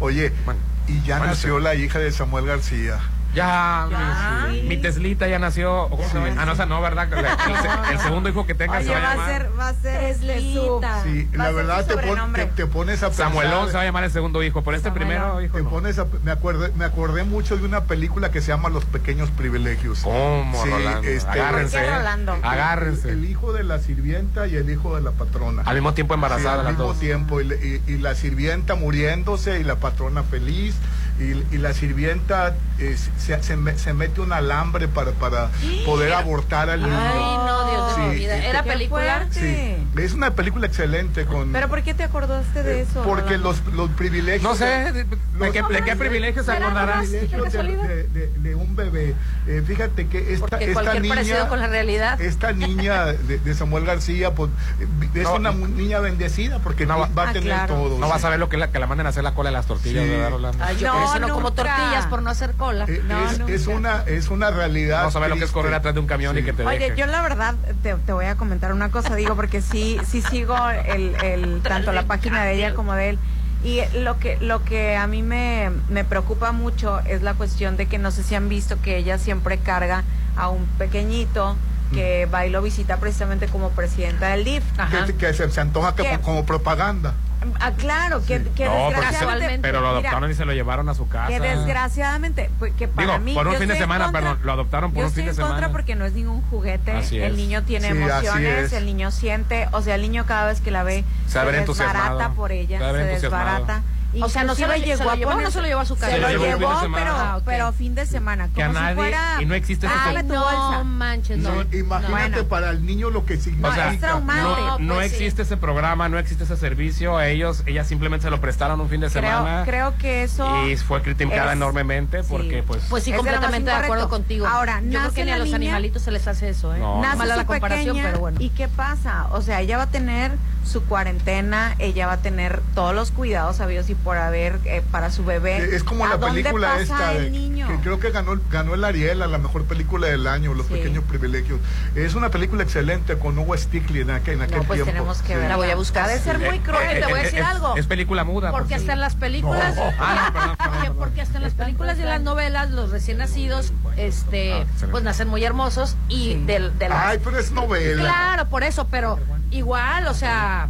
Oye, 0.00 0.32
Bueno, 0.44 0.60
y 0.88 1.02
ya 1.02 1.18
bueno, 1.18 1.32
nació 1.32 1.58
sí. 1.58 1.64
la 1.64 1.74
hija 1.74 1.98
de 1.98 2.12
Samuel 2.12 2.46
García. 2.46 2.98
Ya, 3.36 3.86
Ya. 3.90 4.46
mi, 4.50 4.62
mi 4.62 4.76
Teslita 4.78 5.28
ya 5.28 5.38
nació. 5.38 5.82
¿o 5.84 5.90
cómo 5.90 6.08
se 6.08 6.14
llama? 6.18 6.40
Ah, 6.40 6.46
no, 6.46 6.52
esa 6.52 6.64
no, 6.66 6.80
¿verdad? 6.80 7.06
El, 7.12 7.18
el- 7.26 7.92
el 7.92 7.98
segundo 8.00 8.28
hijo 8.30 8.46
que 8.46 8.54
tenga 8.54 8.78
Oye, 8.78 8.86
se 8.86 8.90
va 8.92 8.96
a 8.98 9.00
va 9.02 9.10
a 9.10 9.14
llamar. 9.14 9.30
ser, 9.42 9.50
va 9.60 9.68
a 9.68 9.74
ser 9.74 10.16
Teslita. 10.16 11.02
Sí, 11.02 11.28
Va 11.32 11.36
la 11.36 11.44
a 11.44 11.46
ser 11.48 11.54
verdad 11.54 11.86
te, 11.86 11.96
pon- 11.98 12.32
te, 12.32 12.46
te 12.46 12.66
pones 12.66 13.02
a 13.02 13.08
pensar. 13.08 13.26
Samuelón 13.26 13.68
se 13.68 13.74
va 13.74 13.82
a 13.82 13.84
llamar 13.84 14.04
el 14.04 14.10
segundo 14.10 14.42
hijo, 14.42 14.62
pero 14.62 14.76
este 14.76 14.88
Samuelón. 14.88 15.08
primero 15.08 15.40
hijo. 15.42 15.56
Te 15.58 15.62
no. 15.64 15.70
pones 15.70 15.98
a- 15.98 16.06
me, 16.24 16.30
acordé, 16.30 16.72
me 16.76 16.84
acordé 16.86 17.24
mucho 17.24 17.56
de 17.58 17.64
una 17.66 17.84
película 17.84 18.30
que 18.30 18.40
se 18.40 18.48
llama 18.48 18.70
Los 18.70 18.84
Pequeños 18.86 19.30
Privilegios. 19.30 20.00
¿Cómo, 20.00 20.64
Sí, 20.64 20.70
Rolando? 20.70 21.02
este, 21.08 21.30
Agárrense. 21.30 21.76
¿Por 21.76 21.86
qué, 21.86 21.92
¿eh? 21.92 21.96
Rolando? 21.98 22.32
Agárrense. 22.42 23.08
El 23.10 23.24
hijo 23.26 23.52
de 23.52 23.64
la 23.64 23.78
sirvienta 23.80 24.46
y 24.46 24.56
el 24.56 24.70
hijo 24.70 24.96
de 24.96 25.02
la 25.02 25.10
patrona. 25.12 25.62
Al 25.66 25.74
mismo 25.74 25.92
tiempo 25.92 26.14
Sí, 26.14 26.16
embarazada 26.16 26.52
al 26.60 26.64
las 26.64 26.72
mismo 26.72 26.86
dos. 26.86 26.98
tiempo. 27.00 27.40
Y, 27.42 27.52
y- 27.52 27.82
y 27.92 27.98
la 27.98 28.14
sirvienta 28.14 28.74
muriéndose 28.76 29.60
y 29.60 29.64
la 29.64 29.76
patrona 29.76 30.22
feliz. 30.22 30.74
Y, 31.18 31.54
y 31.54 31.58
la 31.58 31.72
sirvienta 31.72 32.54
eh, 32.78 32.94
se, 33.18 33.42
se 33.42 33.56
me- 33.56 33.78
se 33.78 33.94
mete 33.94 34.20
un 34.20 34.32
alambre 34.34 34.86
para, 34.86 35.12
para 35.12 35.48
poder 35.86 36.12
abortar 36.12 36.68
al 36.68 36.82
niño. 36.82 36.94
Ay, 36.94 37.36
no, 37.46 37.70
Dios 37.70 37.96
de 37.96 38.02
mi 38.02 38.12
Sí, 38.12 38.18
vida. 38.20 38.36
¿Era 38.36 38.62
Qué 38.62 38.68
película? 38.70 39.26
Sí, 39.30 39.76
es 39.96 40.12
una 40.12 40.32
película 40.34 40.66
excelente 40.66 41.24
con... 41.24 41.52
¿Pero 41.52 41.68
por 41.68 41.82
qué 41.82 41.94
te 41.94 42.02
acordaste 42.04 42.62
de 42.62 42.82
eso? 42.82 43.02
Porque 43.02 43.38
los, 43.38 43.64
los 43.72 43.88
privilegios... 43.92 44.42
No 44.42 44.54
sé, 44.54 44.66
de- 44.66 44.92
¿de, 44.92 45.04
de 45.04 45.16
los- 45.38 45.50
qué, 45.52 45.62
de 45.62 45.82
qué 45.84 45.96
privilegio 45.96 46.42
se 46.44 46.54
Era 46.54 46.66
acordará? 46.66 46.96
nomás- 46.96 47.08
privilegios 47.08 47.52
de, 47.54 47.62
de- 47.62 48.06
de- 48.08 48.28
de 48.38 48.54
un 48.54 48.76
bebé. 48.76 49.14
Eh, 49.46 49.62
fíjate 49.66 50.08
que 50.08 50.34
esta, 50.34 50.46
Porque 50.48 50.70
esta 50.70 50.94
niña... 51.00 51.14
parecido 51.14 51.48
con 51.48 51.60
la 51.60 51.66
realidad. 51.68 52.20
Esta 52.20 52.52
niña 52.52 53.06
de, 53.06 53.38
de 53.38 53.54
Samuel 53.54 53.86
García, 53.86 54.34
pues, 54.34 54.50
eh, 54.80 54.86
es 55.14 55.22
No, 55.22 55.36
una 55.36 55.52
niña 55.52 56.00
bendecida 56.00 56.58
porque 56.58 56.84
no 56.84 56.98
va, 56.98 57.08
va- 57.08 57.22
a 57.24 57.30
Ah, 57.30 57.32
tener 57.32 57.48
claro. 57.48 57.74
todo. 57.74 57.98
No 57.98 58.06
sí. 58.06 58.12
vas 58.12 58.24
a 58.24 58.28
ver 58.28 58.38
lo 58.38 58.50
que, 58.50 58.58
la, 58.58 58.70
que 58.70 58.78
la 58.78 58.86
manden 58.86 59.06
a 59.06 59.10
hacer 59.10 59.24
la 59.24 59.32
cola 59.34 59.48
de 59.48 59.54
las 59.56 59.64
tortillas, 59.66 60.04
Sí. 60.04 60.10
¿verdad, 60.10 60.30
Rolando? 60.30 60.62
Ay, 60.62 60.76
yo 60.76 60.88
No, 60.92 61.05
eso 61.06 61.18
no 61.20 61.28
como 61.34 61.52
tortillas, 61.52 62.06
por 62.06 62.22
no 62.22 62.30
hacer 62.30 62.52
cola. 62.54 62.84
Eh, 62.88 63.02
No, 63.06 63.48
es, 63.48 63.66
una, 63.66 64.02
es 64.06 64.28
una 64.28 64.50
realidad. 64.50 64.98
Vamos 64.98 65.16
a 65.16 65.20
ver 65.20 65.30
lo 65.30 65.36
que 65.36 65.44
es 65.44 65.50
correr 65.52 65.74
atrás 65.74 65.94
de 65.94 66.00
un 66.00 66.06
camión 66.06 66.36
y 66.38 66.42
que 66.42 66.52
te 66.52 66.64
Oye, 66.64 66.78
deje. 66.78 66.96
yo 66.96 67.06
la 67.06 67.22
verdad 67.22 67.54
te, 67.82 67.94
te 67.94 68.12
voy 68.12 68.26
a 68.26 68.36
comentar 68.36 68.72
una 68.72 68.90
cosa, 68.90 69.14
digo, 69.14 69.34
porque 69.36 69.60
sí, 69.62 69.98
sí 70.06 70.22
sigo 70.22 70.56
el, 70.68 71.14
el, 71.22 71.62
tanto 71.64 71.92
la 71.92 72.02
página 72.04 72.44
de 72.44 72.54
ella 72.54 72.74
como 72.74 72.94
de 72.94 73.10
él. 73.10 73.18
Y 73.64 73.80
lo 73.98 74.18
que, 74.18 74.36
lo 74.40 74.62
que 74.62 74.96
a 74.96 75.06
mí 75.06 75.22
me, 75.22 75.70
me 75.88 76.04
preocupa 76.04 76.52
mucho 76.52 77.00
es 77.00 77.22
la 77.22 77.34
cuestión 77.34 77.76
de 77.76 77.86
que 77.86 77.98
no 77.98 78.10
sé 78.10 78.22
si 78.22 78.34
han 78.34 78.48
visto 78.48 78.80
que 78.80 78.96
ella 78.98 79.18
siempre 79.18 79.58
carga 79.58 80.04
a 80.36 80.48
un 80.50 80.66
pequeñito 80.78 81.56
que 81.92 82.26
va 82.26 82.44
y 82.46 82.50
lo 82.50 82.62
visita 82.62 82.96
precisamente 82.98 83.46
como 83.46 83.70
presidenta 83.70 84.28
del 84.28 84.44
DIF. 84.44 84.62
Que, 85.06 85.14
que 85.14 85.34
se, 85.34 85.48
se 85.50 85.60
antoja 85.60 85.94
que- 85.94 86.18
como 86.20 86.44
propaganda. 86.44 87.14
Ah, 87.60 87.72
claro, 87.72 88.22
que, 88.26 88.42
que 88.54 88.64
No, 88.66 88.90
desgraciadamente... 88.90 89.58
pero 89.62 89.80
lo 89.80 89.86
mira, 89.88 89.98
adoptaron 90.00 90.30
y 90.30 90.34
se 90.34 90.44
lo 90.44 90.52
llevaron 90.52 90.88
a 90.88 90.94
su 90.94 91.08
casa. 91.08 91.28
que 91.28 91.40
desgraciadamente, 91.40 92.50
pues, 92.58 92.72
que 92.74 92.88
para 92.88 93.06
Digo, 93.14 93.18
mí... 93.24 93.34
por 93.34 93.46
un 93.46 93.52
yo 93.54 93.58
fin 93.60 93.68
de 93.68 93.76
semana, 93.76 94.04
contra. 94.06 94.20
perdón, 94.20 94.38
lo 94.44 94.52
adoptaron 94.52 94.92
por 94.92 95.00
Yo 95.02 95.06
un 95.08 95.12
fin 95.12 95.24
de 95.24 95.30
estoy 95.30 95.44
en 95.44 95.48
contra 95.48 95.66
semana. 95.68 95.72
porque 95.72 95.94
no 95.96 96.04
es 96.04 96.12
ningún 96.12 96.42
juguete. 96.50 96.92
Así 96.92 97.18
el 97.18 97.32
es. 97.32 97.36
niño 97.36 97.62
tiene 97.62 97.90
Sí, 97.92 97.96
emociones, 97.96 98.64
es. 98.66 98.72
el 98.72 98.86
niño 98.86 99.10
siente, 99.10 99.68
o 99.72 99.82
sea, 99.82 99.94
el 99.96 100.02
niño 100.02 100.26
cada 100.26 100.46
vez 100.46 100.60
que 100.60 100.70
la 100.70 100.82
ve 100.82 101.04
Se 101.26 101.38
ver 101.44 101.64
desbarata 101.66 102.30
por 102.30 102.52
ella, 102.52 102.78
Se 102.78 102.84
se 103.20 103.20
desbarata. 103.26 103.82
O 104.22 104.28
sea, 104.28 104.44
no 104.44 104.54
se 104.54 104.62
lo- 104.66 104.72
se 104.72 105.04
lo 105.04 105.10
a 105.10 105.16
llevó 105.16 105.30
o 105.30 105.34
no 105.34 105.36
poner- 105.38 105.52
se 105.52 105.60
lo 105.60 105.66
llevó 105.66 105.80
a 105.80 105.84
su 105.86 105.94
casa. 105.96 106.12
Se 106.12 106.18
lo 106.18 106.26
Se 106.28 106.32
lo 106.34 106.38
llevó 106.40 106.68
pero, 106.94 107.10
Ah, 107.16 107.40
pero 107.44 107.72
fin 107.72 107.94
de 107.94 108.06
semana, 108.06 108.48
Que 108.54 108.62
a 108.62 108.66
como 108.68 108.78
si 108.78 108.84
nadie- 108.84 108.94
fuera... 108.96 109.36
y 109.40 109.44
no 109.46 109.54
existe 109.54 109.86
ese 109.86 110.22
tu 110.22 110.32
no 110.34 110.84
manches, 110.84 111.38
no. 111.38 111.50
Sí, 111.70 111.78
imagínate 111.78 112.10
Bueno. 112.36 112.48
para 112.48 112.70
el 112.70 112.84
niño 112.86 113.10
lo 113.10 113.24
que 113.24 113.36
significa. 113.36 113.68
O 113.68 113.74
sea, 113.74 113.92
es 113.92 114.00
traumante. 114.00 114.42
no, 114.42 114.56
No, 114.56 114.78
no 114.78 114.94
pues 114.94 115.10
sí. 115.10 115.16
existe 115.16 115.42
ese 115.42 115.56
programa, 115.56 116.08
no 116.08 116.18
existe 116.18 116.44
ese 116.44 116.56
servicio. 116.56 117.16
A 117.16 117.28
ellos, 117.28 117.62
ellas 117.66 117.86
simplemente 117.86 118.24
se 118.24 118.30
lo 118.30 118.40
prestaron 118.40 118.80
un 118.80 118.88
fin 118.88 119.00
de 119.00 119.10
semana. 119.10 119.62
creo 119.64 119.96
que 119.98 120.22
eso... 120.24 120.66
y 120.66 120.76
fue 120.76 121.02
criticada 121.02 121.46
es- 121.50 121.56
enormemente 121.56 122.22
sí. 122.22 122.28
porque, 122.30 122.62
pues. 122.62 122.82
Pues 122.88 123.04
sí, 123.04 123.12
completamente 123.12 123.70
de 123.70 123.76
acuerdo 123.76 124.08
contigo. 124.08 124.46
Ahora, 124.46 124.80
yo 124.82 124.98
creo 125.00 125.12
que 125.12 125.24
ni 125.24 125.30
a 125.32 125.38
los 125.38 125.52
animalitos 125.52 126.02
se 126.02 126.10
les 126.10 126.26
hace 126.28 126.48
eso, 126.50 126.74
¿eh? 126.74 126.78
No. 126.78 127.00
Nace 127.00 127.26
la 127.26 127.44
comparación, 127.46 127.96
pero 128.00 128.18
bueno. 128.18 128.38
¿Y 128.40 128.50
qué 128.50 128.68
pasa? 128.68 129.26
O 129.32 129.42
sea, 129.42 129.60
ella 129.60 129.76
va 129.76 129.84
a 129.84 129.90
tener 129.90 130.32
su 130.64 130.84
cuarentena, 130.84 131.74
ella 131.78 132.06
va 132.08 132.14
a 132.14 132.16
tener 132.18 132.60
todos 132.74 132.94
los 132.94 133.10
cuidados 133.12 133.60
habidos 133.60 133.88
y 133.88 133.94
por 134.06 134.18
haber 134.18 134.60
eh, 134.66 134.82
para 134.92 135.10
su 135.10 135.24
bebé. 135.24 135.56
Eh, 135.58 135.70
Es 135.74 135.82
como 135.82 136.06
¿A 136.06 136.10
la 136.10 136.20
película 136.20 136.78
esta 136.80 137.10
de- 137.10 137.28
niño? 137.28 137.66
que 137.66 137.76
creo 137.80 137.98
que 137.98 138.12
ganó 138.12 138.38
ganó 138.52 138.74
el 138.74 138.84
Ariel 138.84 139.20
a 139.20 139.26
la 139.26 139.36
mejor 139.38 139.64
película 139.64 140.06
del 140.06 140.28
año, 140.28 140.54
Los 140.54 140.66
Sí. 140.68 140.74
pequeños 140.74 141.02
privilegios. 141.02 141.58
Es 141.96 142.14
una 142.14 142.30
película 142.30 142.62
excelente 142.62 143.18
con 143.18 143.36
Hugo 143.36 143.56
Stiglitz 143.56 144.02
en 144.02 144.10
aquel, 144.12 144.34
en 144.34 144.42
aquel 144.42 144.58
No, 144.58 144.62
pues 144.62 144.76
tiempo. 144.76 144.92
tenemos 144.92 145.22
que 145.22 145.32
Sí. 145.34 145.38
ver. 145.40 145.48
La 145.48 145.56
voy 145.56 145.70
a 145.70 145.74
buscar. 145.74 146.04
Ha 146.04 146.12
de 146.12 146.20
ser 146.20 146.38
muy 146.38 146.58
Eh, 146.58 146.60
cruel. 146.62 146.84
Porque 146.86 147.00
te 147.00 147.04
voy 147.06 147.14
a 147.18 147.20
eh, 147.20 147.24
decir 147.24 147.40
es- 147.40 147.46
algo. 147.46 147.76
Es 147.76 147.86
película 147.88 148.22
muda. 148.22 148.52
Porque 148.52 148.68
por 148.74 148.78
hasta 148.78 148.92
en 148.92 149.00
las 149.00 149.16
películas, 149.16 149.74
No. 149.74 149.82
Ah, 149.98 150.14
no, 150.28 150.32
perdón, 150.32 150.56
perdón, 150.56 150.74
que 150.74 150.80
perdón. 150.82 150.96
porque 150.98 151.20
hasta 151.22 151.36
en 151.38 151.42
las 151.42 151.54
películas 151.54 151.98
y 151.98 152.02
en 152.02 152.08
las 152.08 152.20
novelas 152.20 152.70
los 152.70 152.90
recién 152.90 153.18
nacidos, 153.18 153.72
este, 153.96 154.52
Ah, 154.52 154.86
pues 154.92 155.02
nacen 155.02 155.26
muy 155.26 155.44
hermosos 155.44 155.96
y 156.08 156.34
Sí. 156.34 156.42
del, 156.46 156.78
de 156.78 156.88
las- 156.88 157.06
Ay, 157.06 157.20
pero 157.24 157.38
es 157.40 157.50
novela. 157.50 158.00
Claro, 158.02 158.48
por 158.48 158.62
eso, 158.62 158.86
pero 158.88 159.18
igual, 159.50 160.06
o 160.06 160.14
sea, 160.14 160.68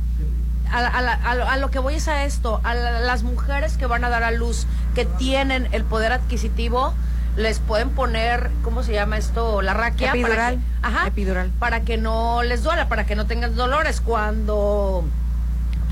a, 0.73 0.79
a 0.79 1.13
a 1.31 1.35
lo, 1.35 1.49
a 1.49 1.57
lo 1.57 1.71
que 1.71 1.79
voy 1.79 1.95
es 1.95 2.09
a 2.09 2.25
esto, 2.25 2.61
a 2.65 2.75
la- 2.75 3.01
las 3.01 3.23
mujeres 3.23 3.77
que 3.77 3.87
van 3.87 4.05
a 4.05 4.09
dar 4.09 4.23
a 4.23 4.31
luz, 4.31 4.67
que 4.95 5.05
tienen 5.05 5.69
el 5.73 5.85
poder 5.85 6.13
adquisitivo, 6.13 6.95
les 7.37 7.59
pueden 7.59 7.91
poner, 7.91 8.51
¿cómo 8.63 8.83
se 8.83 8.93
llama 8.95 9.19
esto? 9.19 9.61
La 9.63 9.75
raquia. 9.75 10.09
para 10.09 10.19
Epidural. 10.21 10.55
que- 10.57 10.63
ajá, 10.87 11.07
Epidural. 11.07 11.51
para 11.59 11.81
que 11.81 11.97
no 11.99 12.43
les 12.43 12.63
duela, 12.63 12.89
para 12.89 13.05
que 13.07 13.15
no 13.17 13.27
tengan 13.27 13.55
dolores. 13.57 14.01
Cuando, 14.01 15.05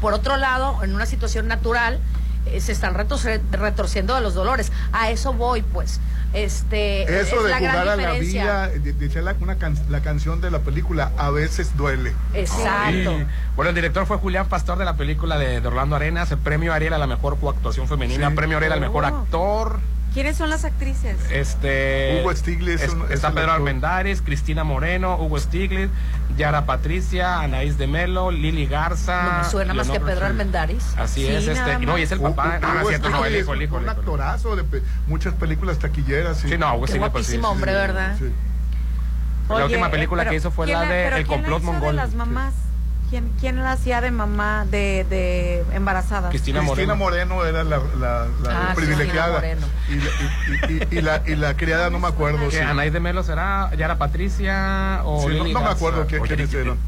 por 0.00 0.14
otro 0.14 0.36
lado, 0.38 0.82
en 0.82 0.94
una 0.94 1.04
situación 1.06 1.46
natural, 1.48 2.00
eh, 2.46 2.60
se 2.60 2.72
están 2.72 2.94
retorciendo 2.94 4.14
de 4.14 4.20
los 4.20 4.34
dolores. 4.34 4.72
A 4.92 5.10
eso 5.10 5.32
voy, 5.32 5.62
pues. 5.62 6.00
Este, 6.34 7.04
Eso 7.20 7.36
es 7.38 7.44
de 7.44 7.50
la 7.50 7.58
jugar 7.58 7.74
gran 7.84 7.88
a 7.88 7.96
la 7.96 8.12
vida, 8.18 8.68
de- 8.68 8.92
decía 8.92 9.22
la, 9.22 9.34
una 9.40 9.56
can- 9.56 9.78
la 9.88 10.00
canción 10.00 10.40
de 10.40 10.50
la 10.50 10.58
película, 10.58 11.12
a 11.16 11.30
veces 11.30 11.76
duele. 11.76 12.12
Exacto. 12.34 13.18
Sí. 13.18 13.24
Bueno, 13.56 13.68
el 13.70 13.74
director 13.74 14.04
fue 14.06 14.16
Julián 14.18 14.48
Pastor 14.48 14.76
de 14.78 14.84
la 14.84 14.96
película 14.96 15.38
de, 15.38 15.60
de 15.60 15.68
Orlando 15.68 15.96
Arenas, 15.96 16.30
el 16.32 16.38
premio 16.38 16.72
Ariel 16.74 16.92
a 16.92 16.98
la 16.98 17.06
mejor 17.06 17.38
coactuación 17.38 17.86
femenina, 17.88 18.28
Sí. 18.30 18.34
premio 18.34 18.56
Ariel 18.56 18.72
al 18.72 18.80
mejor 18.80 19.04
Oh. 19.04 19.06
actor. 19.06 19.78
¿Quiénes 20.14 20.36
son 20.36 20.48
las 20.48 20.64
actrices? 20.64 21.16
Este. 21.32 22.20
Hugo 22.22 22.34
Stiglitz 22.36 22.80
es- 22.82 22.92
es 22.92 23.10
está 23.10 23.32
Pedro. 23.32 23.50
Armendáriz, 23.52 24.22
Cristina 24.22 24.62
Moreno, 24.62 25.16
Hugo 25.16 25.40
Stiglitz, 25.40 25.90
Yara 26.38 26.66
Patricia, 26.66 27.40
Anaís 27.40 27.76
de 27.78 27.88
Melo, 27.88 28.30
Lili 28.30 28.66
Garza. 28.66 29.22
No 29.24 29.38
me 29.42 29.50
suena 29.50 29.74
más 29.74 29.90
que 29.90 29.98
Pedro 29.98 30.26
Armendáriz. 30.26 30.84
Así 30.96 31.22
Sí, 31.22 31.26
es, 31.26 31.48
este. 31.48 31.78
No, 31.80 31.98
y 31.98 32.02
es 32.02 32.12
el 32.12 32.20
Hugo- 32.20 32.34
papá. 32.34 32.58
Hugo 32.58 32.66
Ah, 32.68 32.74
no, 32.74 32.80
es 32.82 32.88
cierto, 32.88 33.10
no, 33.10 33.16
el 33.18 33.22
Stiglitz, 33.24 33.42
hijo, 33.42 33.54
el 33.54 33.62
hijo. 33.62 33.76
Un 33.78 33.88
actorazo 33.88 34.54
de 34.56 34.62
pe- 34.64 34.82
muchas 35.08 35.34
películas 35.34 35.78
taquilleras. 35.80 36.38
Sí, 36.38 36.48
Sí, 36.48 36.58
no, 36.58 36.72
Hugo 36.76 36.86
Stiglitz, 36.86 37.10
pues, 37.10 37.26
sí, 37.26 37.40
hombre, 37.42 37.72
sí. 37.72 37.76
¿verdad? 37.76 38.16
Sí. 38.16 38.30
La 39.48 39.54
Oye, 39.56 39.64
última 39.64 39.88
eh, 39.88 39.90
película 39.90 40.20
pero 40.22 40.30
que 40.30 40.36
hizo 40.36 40.50
fue 40.52 40.66
¿quién 40.66 40.78
la 40.78 40.86
de 40.86 41.08
El 41.08 41.20
la 41.22 41.26
complot 41.26 41.62
mongol. 41.62 41.88
de 41.88 41.92
las 42.02 42.14
mamás? 42.14 42.54
¿Quién, 43.10 43.30
quién 43.40 43.56
la 43.62 43.72
hacía 43.72 44.00
de 44.00 44.10
mamá 44.10 44.64
de, 44.70 45.06
de 45.08 45.64
embarazadas? 45.72 46.30
Cristina 46.30 46.60
Cristina 46.60 46.94
Moreno. 46.94 47.44
Era 47.44 47.62
la, 47.62 47.78
la- 48.00 48.26
la 48.42 48.70
Ah, 48.70 48.72
privilegiada. 48.74 49.40
Cristina 49.40 49.66
Y, 49.88 49.96
la- 49.96 50.68
y- 50.68 50.74
y- 50.94 50.98
y 50.98 51.02
la, 51.02 51.22
y 51.26 51.36
la 51.36 51.56
criada 51.56 51.90
no 51.90 51.98
me 51.98 52.08
acuerdo. 52.08 52.50
Sí. 52.50 52.58
Anaís 52.58 52.92
de 52.92 53.00
Melo 53.00 53.22
será 53.22 53.70
Yara 53.76 53.98
Patricia 53.98 55.00
o 55.04 55.20
Sí, 55.28 55.36
no- 55.38 55.44
no 55.44 55.60
me 55.60 55.68
acuerdo 55.70 56.06
quiénes 56.06 56.52
eran. 56.54 56.78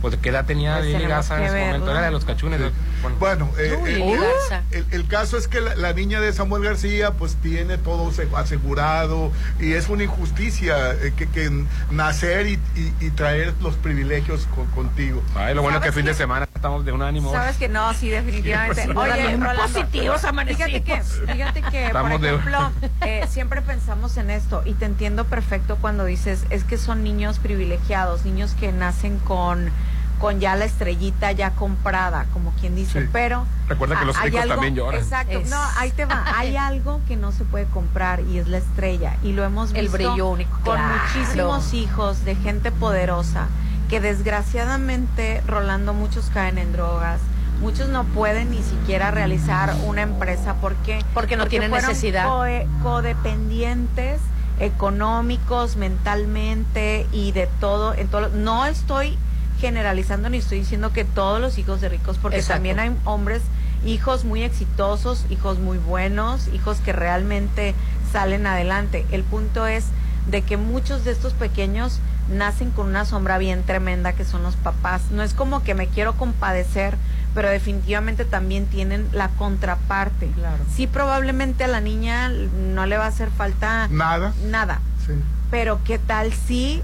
Pues 0.00 0.16
qué 0.22 0.28
edad 0.28 0.44
tenía 0.44 0.76
Pues 0.76 0.86
Lili 0.92 1.06
Garza 1.06 1.36
en 1.38 1.42
ese 1.44 1.64
momento, 1.66 1.90
era 1.90 2.02
de 2.02 2.10
los 2.12 2.24
cachunes. 2.24 2.60
de- 2.60 2.70
bueno, 3.02 3.16
Bueno, 3.18 3.50
eh, 3.58 3.78
Uy, 3.82 3.90
eh, 3.90 4.18
Garza. 4.48 4.62
el, 4.70 4.86
el 4.92 5.06
caso 5.08 5.36
es 5.36 5.48
que 5.48 5.60
la, 5.60 5.74
la 5.74 5.92
niña 5.92 6.20
de 6.20 6.32
Samuel 6.32 6.62
García 6.62 7.12
pues 7.12 7.34
tiene 7.36 7.78
todo 7.78 8.12
se- 8.12 8.28
asegurado 8.36 9.32
y 9.60 9.72
es 9.72 9.88
una 9.88 10.04
injusticia 10.04 10.92
eh, 10.92 11.12
que, 11.16 11.28
que 11.28 11.50
nacer 11.90 12.46
y, 12.46 12.52
y- 12.76 12.94
y 13.00 13.10
traer 13.10 13.54
los 13.60 13.74
privilegios 13.76 14.46
con- 14.54 14.66
contigo. 14.68 15.22
Ay, 15.34 15.54
lo 15.54 15.62
bueno 15.62 15.78
es 15.78 15.82
que 15.82 15.88
el 15.88 15.94
¿Sabes 15.94 16.04
fin 16.04 16.06
de 16.06 16.14
semana 16.14 16.48
estamos 16.54 16.84
de 16.84 16.92
un 16.92 17.02
ánimo. 17.02 17.32
Sabes 17.32 17.56
que 17.56 17.68
no, 17.68 17.92
sí, 17.94 18.08
definitivamente. 18.08 18.82
Sí, 18.84 18.90
Oye, 18.94 19.36
Rolando, 19.36 19.62
positivos 19.62 20.24
amanecimos. 20.24 20.70
fíjate 20.70 20.84
que, 20.84 21.32
fíjate 21.32 21.60
que 21.62 21.68
por 21.70 21.86
Estamos 21.86 22.20
de- 22.20 22.28
ejemplo, 22.28 22.70
eh, 23.02 23.24
siempre 23.28 23.62
pensamos 23.62 24.16
en 24.16 24.30
esto 24.30 24.62
y 24.64 24.74
te 24.74 24.84
entiendo 24.84 25.24
perfecto 25.24 25.76
cuando 25.80 26.04
dices, 26.04 26.44
es 26.50 26.62
que 26.64 26.78
son 26.78 27.02
niños 27.02 27.38
privilegiados, 27.40 28.24
niños 28.24 28.54
que 28.58 28.70
nacen 28.72 29.18
con 29.18 29.70
con 30.18 30.40
ya 30.40 30.56
la 30.56 30.64
estrellita 30.64 31.32
ya 31.32 31.50
comprada, 31.52 32.26
como 32.32 32.50
quien 32.60 32.74
dice, 32.74 33.02
Sí. 33.02 33.08
pero 33.12 33.46
Recuerda 33.68 33.98
que 34.00 34.04
los 34.06 34.16
hay 34.16 34.26
ricos 34.26 34.40
algo- 34.42 34.54
también 34.54 34.74
lloran. 34.74 35.00
Exacto, 35.00 35.38
Es- 35.38 35.50
no, 35.50 35.60
ahí 35.78 35.90
te 35.92 36.04
va, 36.06 36.24
hay 36.36 36.56
algo 36.56 37.00
que 37.06 37.16
no 37.16 37.32
se 37.32 37.44
puede 37.44 37.66
comprar 37.66 38.20
y 38.20 38.38
es 38.38 38.48
la 38.48 38.58
estrella 38.58 39.16
y 39.22 39.32
lo 39.32 39.44
hemos 39.44 39.72
El 39.74 39.82
visto 39.88 39.92
brillo 39.96 40.28
único, 40.28 40.50
con 40.64 40.76
claro. 40.76 40.94
muchísimos 41.14 41.74
hijos 41.74 42.24
de 42.24 42.34
gente 42.34 42.72
poderosa 42.72 43.46
que 43.88 44.00
desgraciadamente 44.00 45.42
Rolando 45.46 45.94
muchos 45.94 46.26
caen 46.34 46.58
en 46.58 46.72
drogas. 46.72 47.20
Muchos 47.60 47.88
no 47.88 48.04
pueden 48.04 48.50
ni 48.50 48.62
siquiera 48.62 49.10
realizar 49.10 49.74
una 49.84 50.02
empresa 50.02 50.54
porque 50.60 51.04
Porque 51.14 51.36
no 51.36 51.46
tienen 51.46 51.70
fueron 51.70 51.88
necesidad. 51.88 52.26
coe- 52.28 52.66
codependientes 52.82 54.20
económicos, 54.60 55.76
mentalmente 55.76 57.06
y 57.12 57.32
de 57.32 57.48
todo, 57.60 57.94
en 57.94 58.08
todo. 58.08 58.28
No 58.28 58.66
estoy 58.66 59.16
generalizando 59.58 60.28
ni 60.30 60.38
estoy 60.38 60.60
diciendo 60.60 60.92
que 60.92 61.04
todos 61.04 61.40
los 61.40 61.58
hijos 61.58 61.80
de 61.80 61.88
ricos, 61.88 62.18
porque 62.18 62.36
Exacto. 62.38 62.54
también 62.56 62.78
hay 62.78 62.92
hombres, 63.04 63.42
hijos 63.84 64.24
muy 64.24 64.42
exitosos, 64.42 65.24
hijos 65.30 65.58
muy 65.58 65.78
buenos, 65.78 66.48
hijos 66.48 66.78
que 66.78 66.92
realmente 66.92 67.74
salen 68.12 68.46
adelante. 68.46 69.06
El 69.12 69.22
punto 69.24 69.66
es 69.66 69.84
de 70.28 70.42
que 70.42 70.56
muchos 70.56 71.04
de 71.04 71.12
estos 71.12 71.32
pequeños 71.32 72.00
nacen 72.30 72.70
con 72.70 72.86
una 72.86 73.04
sombra 73.04 73.38
bien 73.38 73.62
tremenda 73.62 74.12
que 74.12 74.24
son 74.24 74.42
los 74.42 74.54
papás. 74.56 75.02
No 75.10 75.22
es 75.22 75.32
como 75.32 75.62
que 75.62 75.74
me 75.74 75.86
quiero 75.86 76.14
compadecer, 76.14 76.96
pero 77.34 77.48
definitivamente 77.48 78.24
también 78.24 78.66
tienen 78.66 79.08
la 79.12 79.28
contraparte. 79.30 80.26
Claro. 80.32 80.62
Sí, 80.74 80.86
probablemente 80.86 81.64
a 81.64 81.68
la 81.68 81.80
niña 81.80 82.28
no 82.28 82.84
le 82.86 82.98
va 82.98 83.04
a 83.04 83.08
hacer 83.08 83.30
falta 83.30 83.88
Nada. 83.90 84.34
nada, 84.44 84.80
Sí. 85.06 85.12
pero 85.50 85.80
qué 85.84 85.98
tal 85.98 86.32
si 86.34 86.82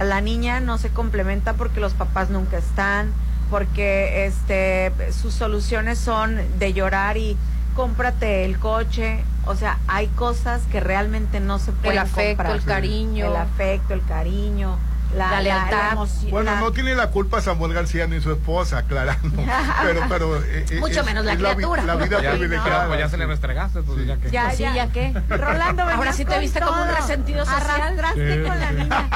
la 0.00 0.20
niña 0.20 0.60
no 0.60 0.78
se 0.78 0.90
complementa 0.90 1.54
porque 1.54 1.80
los 1.80 1.94
papás 1.94 2.30
nunca 2.30 2.58
están, 2.58 3.12
porque 3.50 4.26
este 4.26 4.92
sus 5.12 5.34
soluciones 5.34 5.98
son 5.98 6.38
de 6.58 6.72
llorar 6.72 7.16
y 7.16 7.36
cómprate 7.74 8.44
el 8.44 8.58
coche, 8.58 9.22
o 9.46 9.54
sea, 9.54 9.78
hay 9.88 10.06
cosas 10.08 10.62
que 10.70 10.80
realmente 10.80 11.40
no 11.40 11.58
se 11.58 11.72
pueden 11.72 11.98
afecto, 11.98 12.44
comprar. 12.44 12.56
el 12.56 12.64
cariño. 12.64 13.26
el 13.26 13.36
afecto, 13.36 13.94
el 13.94 14.04
cariño, 14.04 14.78
la, 15.16 15.30
La 15.30 15.40
lealtad. 15.42 15.92
emoción, 15.92 16.30
Bueno, 16.30 16.50
la- 16.52 16.60
no 16.60 16.72
tiene 16.72 16.94
la 16.94 17.08
culpa 17.10 17.40
Samuel 17.40 17.72
García 17.72 18.06
ni 18.06 18.20
su 18.20 18.32
esposa, 18.32 18.78
aclarando. 18.78 19.42
Pero, 19.82 20.00
pero. 20.08 20.36
eh, 20.42 20.64
eh, 20.70 20.80
Mucho 20.80 21.00
es- 21.00 21.06
menos 21.06 21.24
la 21.24 21.36
criatura. 21.36 21.82
La, 21.84 21.96
vida 21.96 22.20
Ya, 22.22 22.30
privilegiada. 22.32 22.86
pues 22.88 22.98
ya 22.98 23.08
se 23.08 23.16
le 23.16 23.26
restregaste, 23.26 23.82
pues 23.82 24.06
ya 24.06 24.16
que. 24.16 24.30
Ya, 24.30 24.44
Pues 24.44 24.56
sí, 24.56 24.62
ya. 24.64 24.74
¿ya 24.74 24.92
qué? 24.92 25.12
Rolando, 25.28 25.82
Ahora 25.84 26.12
sí 26.12 26.24
te 26.24 26.38
viste 26.38 26.60
como 26.60 26.82
un 26.82 26.88
resentido 26.88 27.44
social. 27.44 27.80
Arrastraste 27.80 28.34
Sí. 28.42 28.48
con 28.48 28.60
la 28.60 28.72
niña. 28.72 29.08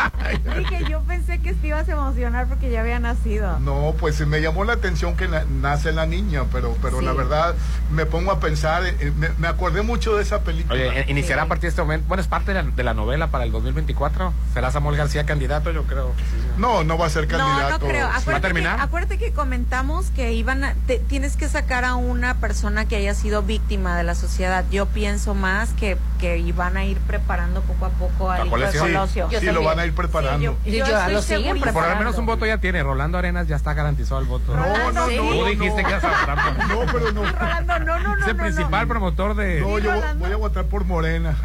Dije, 0.58 0.84
yo 0.88 1.00
pensé 1.02 1.38
que 1.40 1.54
te 1.54 1.66
ibas 1.68 1.88
a 1.88 1.92
emocionar 1.92 2.46
porque 2.46 2.70
ya 2.70 2.80
había 2.80 2.98
nacido. 2.98 3.58
No, 3.60 3.94
pues 3.98 4.24
me 4.26 4.40
llamó 4.40 4.64
la 4.64 4.74
atención 4.74 5.16
que 5.16 5.28
na- 5.28 5.44
nace 5.48 5.92
la 5.92 6.06
niña, 6.06 6.44
pero, 6.52 6.76
pero 6.82 7.00
Sí. 7.00 7.04
la 7.04 7.12
verdad 7.12 7.54
me 7.90 8.06
pongo 8.06 8.30
a 8.32 8.40
pensar, 8.40 8.84
eh, 8.86 9.12
me, 9.16 9.28
me 9.38 9.48
acordé 9.48 9.82
mucho 9.82 10.16
de 10.16 10.22
esa 10.22 10.40
película. 10.42 10.74
Oye, 10.74 11.04
iniciará 11.08 11.42
a 11.42 11.46
partir 11.46 11.62
de 11.62 11.68
este 11.68 11.82
momento. 11.82 12.06
Bueno, 12.08 12.20
es 12.22 12.28
parte 12.28 12.52
de 12.52 12.62
la, 12.62 12.70
de 12.70 12.84
la 12.84 12.94
novela 12.94 13.28
para 13.28 13.44
el 13.44 13.52
2024. 13.52 14.32
¿Será 14.54 14.70
Samuel 14.70 14.96
García 14.96 15.24
candidato? 15.26 15.70
Yo 15.70 15.77
creo. 15.84 16.12
No, 16.56 16.82
no 16.84 16.98
va 16.98 17.06
a 17.06 17.10
ser 17.10 17.26
candidato. 17.28 17.62
No, 17.62 17.70
no 17.70 17.78
creo. 17.78 18.06
Sí. 18.08 18.12
Acuérdate, 18.16 18.30
¿Va 18.32 18.36
a 18.36 18.40
terminar? 18.40 18.76
Que, 18.76 18.82
acuérdate 18.82 19.18
que 19.18 19.32
comentamos 19.32 20.10
que 20.10 20.32
iban 20.32 20.64
a, 20.64 20.74
te- 20.86 20.98
tienes 20.98 21.36
que 21.36 21.48
sacar 21.48 21.84
a 21.84 21.94
una 21.94 22.34
persona 22.34 22.86
que 22.86 22.96
haya 22.96 23.14
sido 23.14 23.42
víctima 23.42 23.96
de 23.96 24.02
la 24.04 24.14
sociedad. 24.14 24.64
Yo 24.70 24.86
pienso 24.86 25.34
más 25.34 25.70
que, 25.74 25.96
que 26.18 26.38
iban 26.38 26.76
a 26.76 26.84
ir 26.84 26.98
preparando 26.98 27.60
poco 27.62 27.86
a 27.86 27.90
poco 27.90 28.30
al 28.30 28.38
hijo 28.38 28.44
de 28.46 28.50
colección. 28.50 28.86
Colosio. 28.88 29.28
Sí, 29.30 29.36
sí, 29.40 29.46
lo 29.46 29.62
van 29.62 29.78
a 29.78 29.86
ir 29.86 29.94
preparando. 29.94 30.38
Sí, 30.38 30.44
yo, 30.44 30.56
Y 30.64 30.78
yo 30.78 30.86
yo 30.86 31.08
lo 31.10 31.22
siguen. 31.22 31.60
Por 31.60 31.88
lo 31.88 31.96
menos 31.96 32.18
un 32.18 32.26
voto 32.26 32.44
ya 32.46 32.58
tiene. 32.58 32.82
Rolando 32.82 33.18
Arenas 33.18 33.46
ya 33.46 33.56
está 33.56 33.74
garantizado 33.74 34.20
el 34.20 34.26
voto. 34.26 34.54
No, 34.56 34.66
no, 34.66 34.92
no, 34.92 35.06
sí. 35.08 35.16
no, 35.16 35.22
Tú 35.30 35.44
dijiste 35.46 35.82
no. 35.82 35.88
que 35.88 35.94
ibas 35.94 36.04
a 36.04 36.08
votar 36.20 36.56
por- 36.56 36.66
No, 36.86 36.92
pero 36.92 37.12
no. 37.12 37.22
Rolando, 37.32 37.78
no, 37.80 37.98
no, 38.00 38.16
no. 38.16 38.22
Es 38.22 38.28
el 38.28 38.36
no, 38.36 38.42
principal 38.42 38.88
promotor 38.88 39.34
de. 39.36 39.60
No, 39.60 39.78
yo 39.78 39.92
Rolando. 39.92 40.24
voy 40.24 40.32
a 40.34 40.36
votar 40.36 40.64
por 40.66 40.84
Morena. 40.84 41.36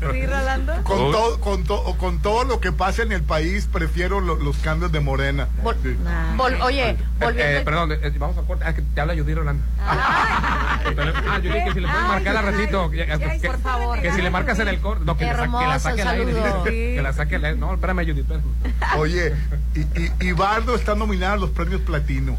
no. 0.00 0.12
Sí, 0.12 0.26
Rolando. 0.26 0.72
Con, 0.82 0.96
todo, 1.12 1.40
con, 1.40 1.64
to- 1.64 1.94
con 1.98 2.18
todo 2.20 2.44
lo 2.44 2.60
que 2.60 2.72
pasa 2.72 3.02
en 3.02 3.12
el 3.12 3.22
país, 3.22 3.67
prefiero 3.72 4.20
lo- 4.20 4.36
los 4.36 4.56
cambios 4.58 4.90
de 4.92 5.00
Morena. 5.00 5.48
Vol- 5.62 5.76
Sí. 5.82 5.96
Nah. 6.02 6.36
vol- 6.36 6.60
oye, 6.62 6.90
Eh, 6.90 6.96
volviendo 7.20 7.52
eh, 7.52 7.56
al- 7.58 7.64
perdón, 7.64 7.92
eh, 7.92 8.12
vamos 8.18 8.36
a 8.38 8.42
cortar. 8.42 8.68
Ah, 8.68 8.74
que 8.74 8.82
te 8.82 9.00
habla 9.00 9.14
Judy 9.14 9.34
Rolando. 9.34 9.62
ah, 9.80 10.80
Judy, 10.84 11.64
que 11.64 11.72
si 11.72 11.80
le 11.80 11.88
puedes 11.88 12.02
Ay, 12.02 12.08
marcar 12.08 12.36
al 12.36 12.46
ay, 12.48 12.52
ratito. 12.54 12.90
que, 12.90 13.02
ay, 13.02 13.40
que- 13.40 13.46
por 13.48 13.60
favor. 13.60 14.00
que 14.00 14.12
si 14.12 14.22
le 14.22 14.30
marcas 14.30 14.58
en 14.58 14.68
el 14.68 14.80
corte. 14.80 15.04
No, 15.04 15.16
que, 15.16 15.24
la 15.26 15.30
que 15.32 15.36
la 15.36 15.42
Hermoso, 15.44 15.78
saque 15.80 16.02
al 16.02 16.08
aire. 16.08 16.32
saludo. 16.34 16.64
Que 16.64 17.00
la 17.02 17.12
saque 17.12 17.36
al 17.36 17.44
aire. 17.44 17.58
No, 17.58 17.74
espérame, 17.74 18.06
Judy. 18.06 18.20
espérame. 18.20 18.44
Oye, 18.96 19.34
y, 19.74 19.80
y, 19.80 20.12
y 20.20 20.32
Bardo 20.32 20.74
está 20.74 20.94
nominado 20.94 21.34
a 21.34 21.36
los 21.36 21.50
premios 21.50 21.80
Platino. 21.82 22.36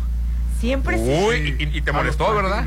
Siempre 0.60 0.98
sí. 0.98 1.04
Uy, 1.28 1.56
y, 1.60 1.78
y 1.78 1.82
te 1.82 1.92
molestó, 1.92 2.34
¿verdad? 2.36 2.66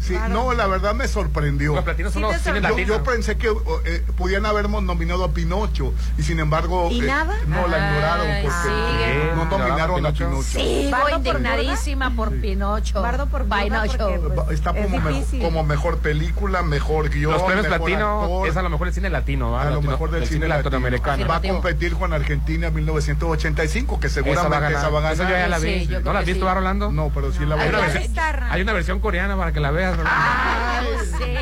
Sí, 0.00 0.14
Claro. 0.14 0.34
no, 0.34 0.52
la 0.54 0.66
verdad 0.66 0.94
me 0.94 1.08
sorprendió. 1.08 1.74
Los 1.74 1.84
platinos 1.84 2.12
son 2.12 2.22
Sí 2.22 2.28
los 2.28 2.40
cines 2.40 2.62
Yo, 2.62 2.68
latinos. 2.68 2.88
yo 2.98 3.02
pensé 3.04 3.36
que 3.38 3.48
eh, 3.86 4.04
podían 4.16 4.46
habernos 4.46 4.82
nominado 4.82 5.24
a 5.24 5.32
Pinocho 5.32 5.92
y 6.18 6.22
sin 6.22 6.38
embargo 6.38 6.88
¿Y 6.92 7.00
eh, 7.00 7.06
nada? 7.06 7.34
no 7.46 7.66
la 7.66 7.78
ignoraron 7.78 8.26
Ay, 8.26 8.42
porque 8.44 8.58
sigue. 8.62 9.32
no 9.34 9.44
nominaron 9.46 10.06
a 10.06 10.12
Pinocho. 10.12 10.42
Sigo 10.42 10.90
Bardo 10.90 11.06
por 11.22 11.26
indignadísima 11.26 12.10
por 12.14 12.32
Pinocho. 12.40 13.02
Bardo 13.02 13.26
por 13.26 13.44
Pinocho. 13.46 14.32
pues, 14.34 14.50
Está 14.50 14.70
es 14.70 14.86
como, 14.86 15.00
me- 15.00 15.24
como 15.42 15.64
mejor 15.64 15.98
película, 15.98 16.62
mejor 16.62 17.08
guion, 17.10 17.32
Los 17.32 17.42
premios 17.42 17.66
actor, 17.66 18.46
es 18.48 18.56
a 18.56 18.62
lo 18.62 18.70
mejor 18.70 18.88
el 18.88 18.94
cine 18.94 19.10
latino, 19.10 19.50
¿va? 19.52 19.62
a 19.62 19.70
lo 19.70 19.82
mejor 19.82 20.10
del 20.10 20.22
el 20.22 20.28
cine, 20.28 20.46
latinoamericano. 20.48 21.26
Va 21.26 21.36
a 21.36 21.42
competir 21.42 21.94
con 21.94 22.12
Argentina 22.12 22.68
en 22.68 22.74
1985, 22.74 23.98
que 24.00 24.08
seguramente 24.08 24.72
esa 24.74 24.88
va 24.88 24.98
a 24.98 25.02
ganar. 25.02 25.12
Esa 25.14 25.24
yo 25.24 25.30
ya 25.30 25.48
la 25.48 25.58
vi. 25.58 25.86
Sí, 25.86 25.96
¿No 26.04 26.12
la 26.12 26.20
has 26.20 26.26
visto, 26.26 26.40
sí. 26.40 26.46
va, 26.46 26.54
Rolando? 26.54 26.92
No, 26.92 27.10
pero 27.14 27.32
sí 27.32 27.44
la 27.44 27.56
voy 27.56 27.64
Hay 27.64 27.74
a 27.74 27.78
una, 27.78 27.86
ver. 27.88 28.42
hay 28.50 28.62
una 28.62 28.72
versión 28.72 29.00
coreana 29.00 29.36
para 29.36 29.52
que 29.52 29.60
la 29.60 29.70
veas, 29.70 29.85
Rolando. 29.92 30.10
Ay, 30.10 30.86
sí. 31.18 31.34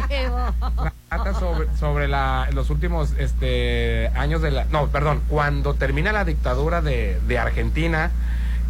Trata 1.08 1.34
sobre, 1.34 1.68
sobre 1.76 2.08
la, 2.08 2.48
los 2.52 2.70
últimos 2.70 3.12
este, 3.18 4.08
años 4.16 4.42
de 4.42 4.50
la... 4.50 4.64
No, 4.66 4.88
perdón, 4.88 5.22
cuando 5.28 5.74
termina 5.74 6.12
la 6.12 6.24
dictadura 6.24 6.80
de, 6.82 7.20
de 7.26 7.38
Argentina 7.38 8.10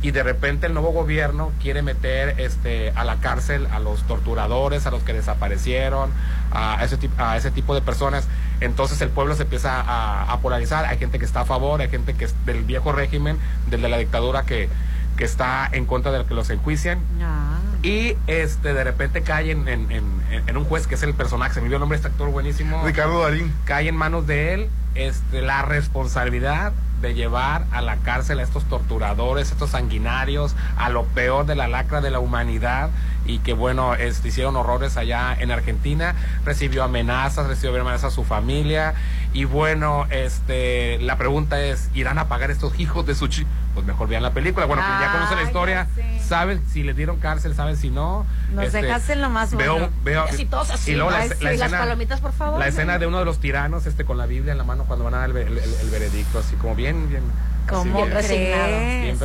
y 0.02 0.10
de 0.10 0.22
repente 0.22 0.66
el 0.66 0.74
nuevo 0.74 0.92
gobierno 0.92 1.52
quiere 1.62 1.80
meter 1.80 2.38
este, 2.38 2.90
a 2.94 3.04
la 3.04 3.16
cárcel 3.16 3.66
a 3.72 3.78
los 3.78 4.02
torturadores, 4.06 4.86
a 4.86 4.90
los 4.90 5.02
que 5.02 5.14
desaparecieron, 5.14 6.10
a 6.52 6.84
ese, 6.84 6.98
tip- 6.98 7.18
a 7.18 7.36
ese 7.38 7.50
tipo 7.50 7.74
de 7.74 7.80
personas. 7.80 8.28
Entonces 8.60 9.00
el 9.00 9.08
pueblo 9.08 9.34
se 9.34 9.44
empieza 9.44 9.80
a, 9.80 10.30
a 10.30 10.40
polarizar. 10.40 10.84
Hay 10.84 10.98
gente 10.98 11.18
que 11.18 11.24
está 11.24 11.40
a 11.40 11.44
favor, 11.46 11.80
hay 11.80 11.88
gente 11.88 12.12
que 12.14 12.26
es 12.26 12.34
del 12.44 12.64
viejo 12.64 12.92
régimen, 12.92 13.38
del 13.70 13.80
de 13.80 13.88
la 13.88 13.96
dictadura 13.96 14.42
que, 14.42 14.68
que 15.16 15.24
está 15.24 15.68
en 15.72 15.86
contra 15.86 16.10
de 16.12 16.24
que 16.24 16.34
los 16.34 16.50
enjuician. 16.50 16.98
Ah. 17.22 17.58
Y 17.82 18.16
este 18.26 18.72
de 18.74 18.82
repente 18.84 19.22
cae 19.22 19.50
en, 19.50 19.68
en- 19.68 19.90
en- 19.90 20.14
en 20.46 20.56
un 20.56 20.64
juez 20.64 20.86
que 20.86 20.94
es 20.96 21.02
el 21.02 21.14
personaje, 21.14 21.54
se 21.54 21.60
me 21.60 21.64
olvidó 21.66 21.76
el 21.76 21.80
nombre 21.80 21.98
de 21.98 22.00
este 22.02 22.08
actor 22.12 22.30
buenísimo. 22.30 22.82
Ricardo 22.84 23.22
Darín. 23.22 23.52
Cae 23.64 23.88
en 23.88 23.96
manos 23.96 24.26
de 24.26 24.54
él 24.54 24.68
este, 24.94 25.42
la 25.42 25.62
responsabilidad 25.62 26.72
de 27.00 27.12
llevar 27.14 27.64
a 27.70 27.82
la 27.82 27.96
cárcel 27.96 28.38
a 28.38 28.42
estos 28.42 28.64
torturadores, 28.64 29.50
estos 29.50 29.70
sanguinarios, 29.70 30.56
a 30.78 30.88
lo 30.88 31.04
peor 31.04 31.44
de 31.46 31.54
la 31.54 31.68
lacra 31.68 32.00
de 32.00 32.10
la 32.10 32.18
humanidad 32.18 32.88
y 33.26 33.38
que 33.38 33.52
bueno, 33.52 33.94
este, 33.94 34.28
hicieron 34.28 34.56
horrores 34.56 34.96
allá 34.96 35.34
en 35.38 35.50
Argentina, 35.50 36.14
recibió 36.44 36.84
amenazas, 36.84 37.46
recibió 37.46 37.80
amenazas 37.80 38.12
a 38.12 38.14
su 38.14 38.24
familia 38.24 38.94
y 39.32 39.44
bueno, 39.44 40.06
este, 40.10 40.98
la 41.00 41.16
pregunta 41.16 41.60
es, 41.60 41.88
¿irán 41.94 42.18
a 42.18 42.28
pagar 42.28 42.50
estos 42.50 42.78
hijos 42.78 43.06
de 43.06 43.14
su 43.14 43.26
chi? 43.28 43.46
Pues 43.74 43.84
mejor 43.86 44.06
vean 44.08 44.22
la 44.22 44.30
película, 44.32 44.66
bueno, 44.66 44.82
que 44.82 45.04
ya 45.04 45.10
conocen 45.10 45.36
la 45.36 45.42
Ah, 45.42 45.46
historia, 45.46 45.86
saben 46.24 46.62
si 46.70 46.84
les 46.84 46.94
dieron 46.96 47.18
cárcel, 47.18 47.56
saben 47.56 47.76
si 47.76 47.90
no. 47.90 48.24
Nos 48.52 48.66
Este, 48.66 48.82
dejaste 48.82 49.14
en 49.14 49.20
lo 49.22 49.30
más 49.30 49.52
veo, 49.56 49.72
bueno. 49.72 49.88
veo, 50.04 50.26
sí. 50.30 50.48
y 50.92 50.94
luego 50.94 51.10
la, 51.10 51.22
sí, 51.24 51.34
las 51.42 51.52
escena, 51.54 51.78
palomitas, 51.80 52.20
por 52.20 52.32
favor. 52.32 52.60
la 52.60 52.68
escena 52.68 52.98
de 53.00 53.06
uno 53.08 53.18
de 53.18 53.24
los 53.24 53.40
tiranos, 53.40 53.86
este, 53.86 54.04
con 54.04 54.16
la 54.16 54.26
Biblia 54.26 54.52
en 54.52 54.58
la 54.58 54.64
mano 54.64 54.84
cuando 54.84 55.04
van 55.04 55.14
a 55.14 55.18
dar 55.18 55.30
el, 55.30 55.36
el- 55.38 55.58
el- 55.58 55.74
el 55.82 55.90
veredicto, 55.90 56.38
así 56.38 56.54
como 56.54 56.76
bien, 56.76 57.08
bien. 57.08 57.22
¿Cómo 57.68 58.04
crees? 58.06 58.28
bien 58.28 59.18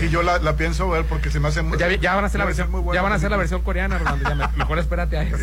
Sí, 0.00 0.08
yo 0.10 0.22
la, 0.22 0.38
la 0.38 0.56
pienso 0.56 0.88
ver 0.88 1.04
porque 1.04 1.30
se 1.30 1.40
me 1.40 1.48
hace 1.48 1.62
muy. 1.62 1.78
ya, 1.78 1.92
ya 1.94 2.14
van 2.14 2.24
a 2.24 2.26
hacer 2.28 2.38
la 2.38 2.44
versión, 2.46 2.70
muy 2.70 2.80
buena 2.80 2.98
ya 2.98 3.02
van 3.02 3.12
a 3.12 3.16
hacer 3.16 3.30
la 3.30 3.36
versión 3.36 3.62
coreana, 3.62 3.98
Rolando. 3.98 4.28
ya 4.28 4.34
me- 4.34 4.48
mejor 4.56 4.78
espérate 4.78 5.16
a 5.18 5.22
eso. 5.22 5.36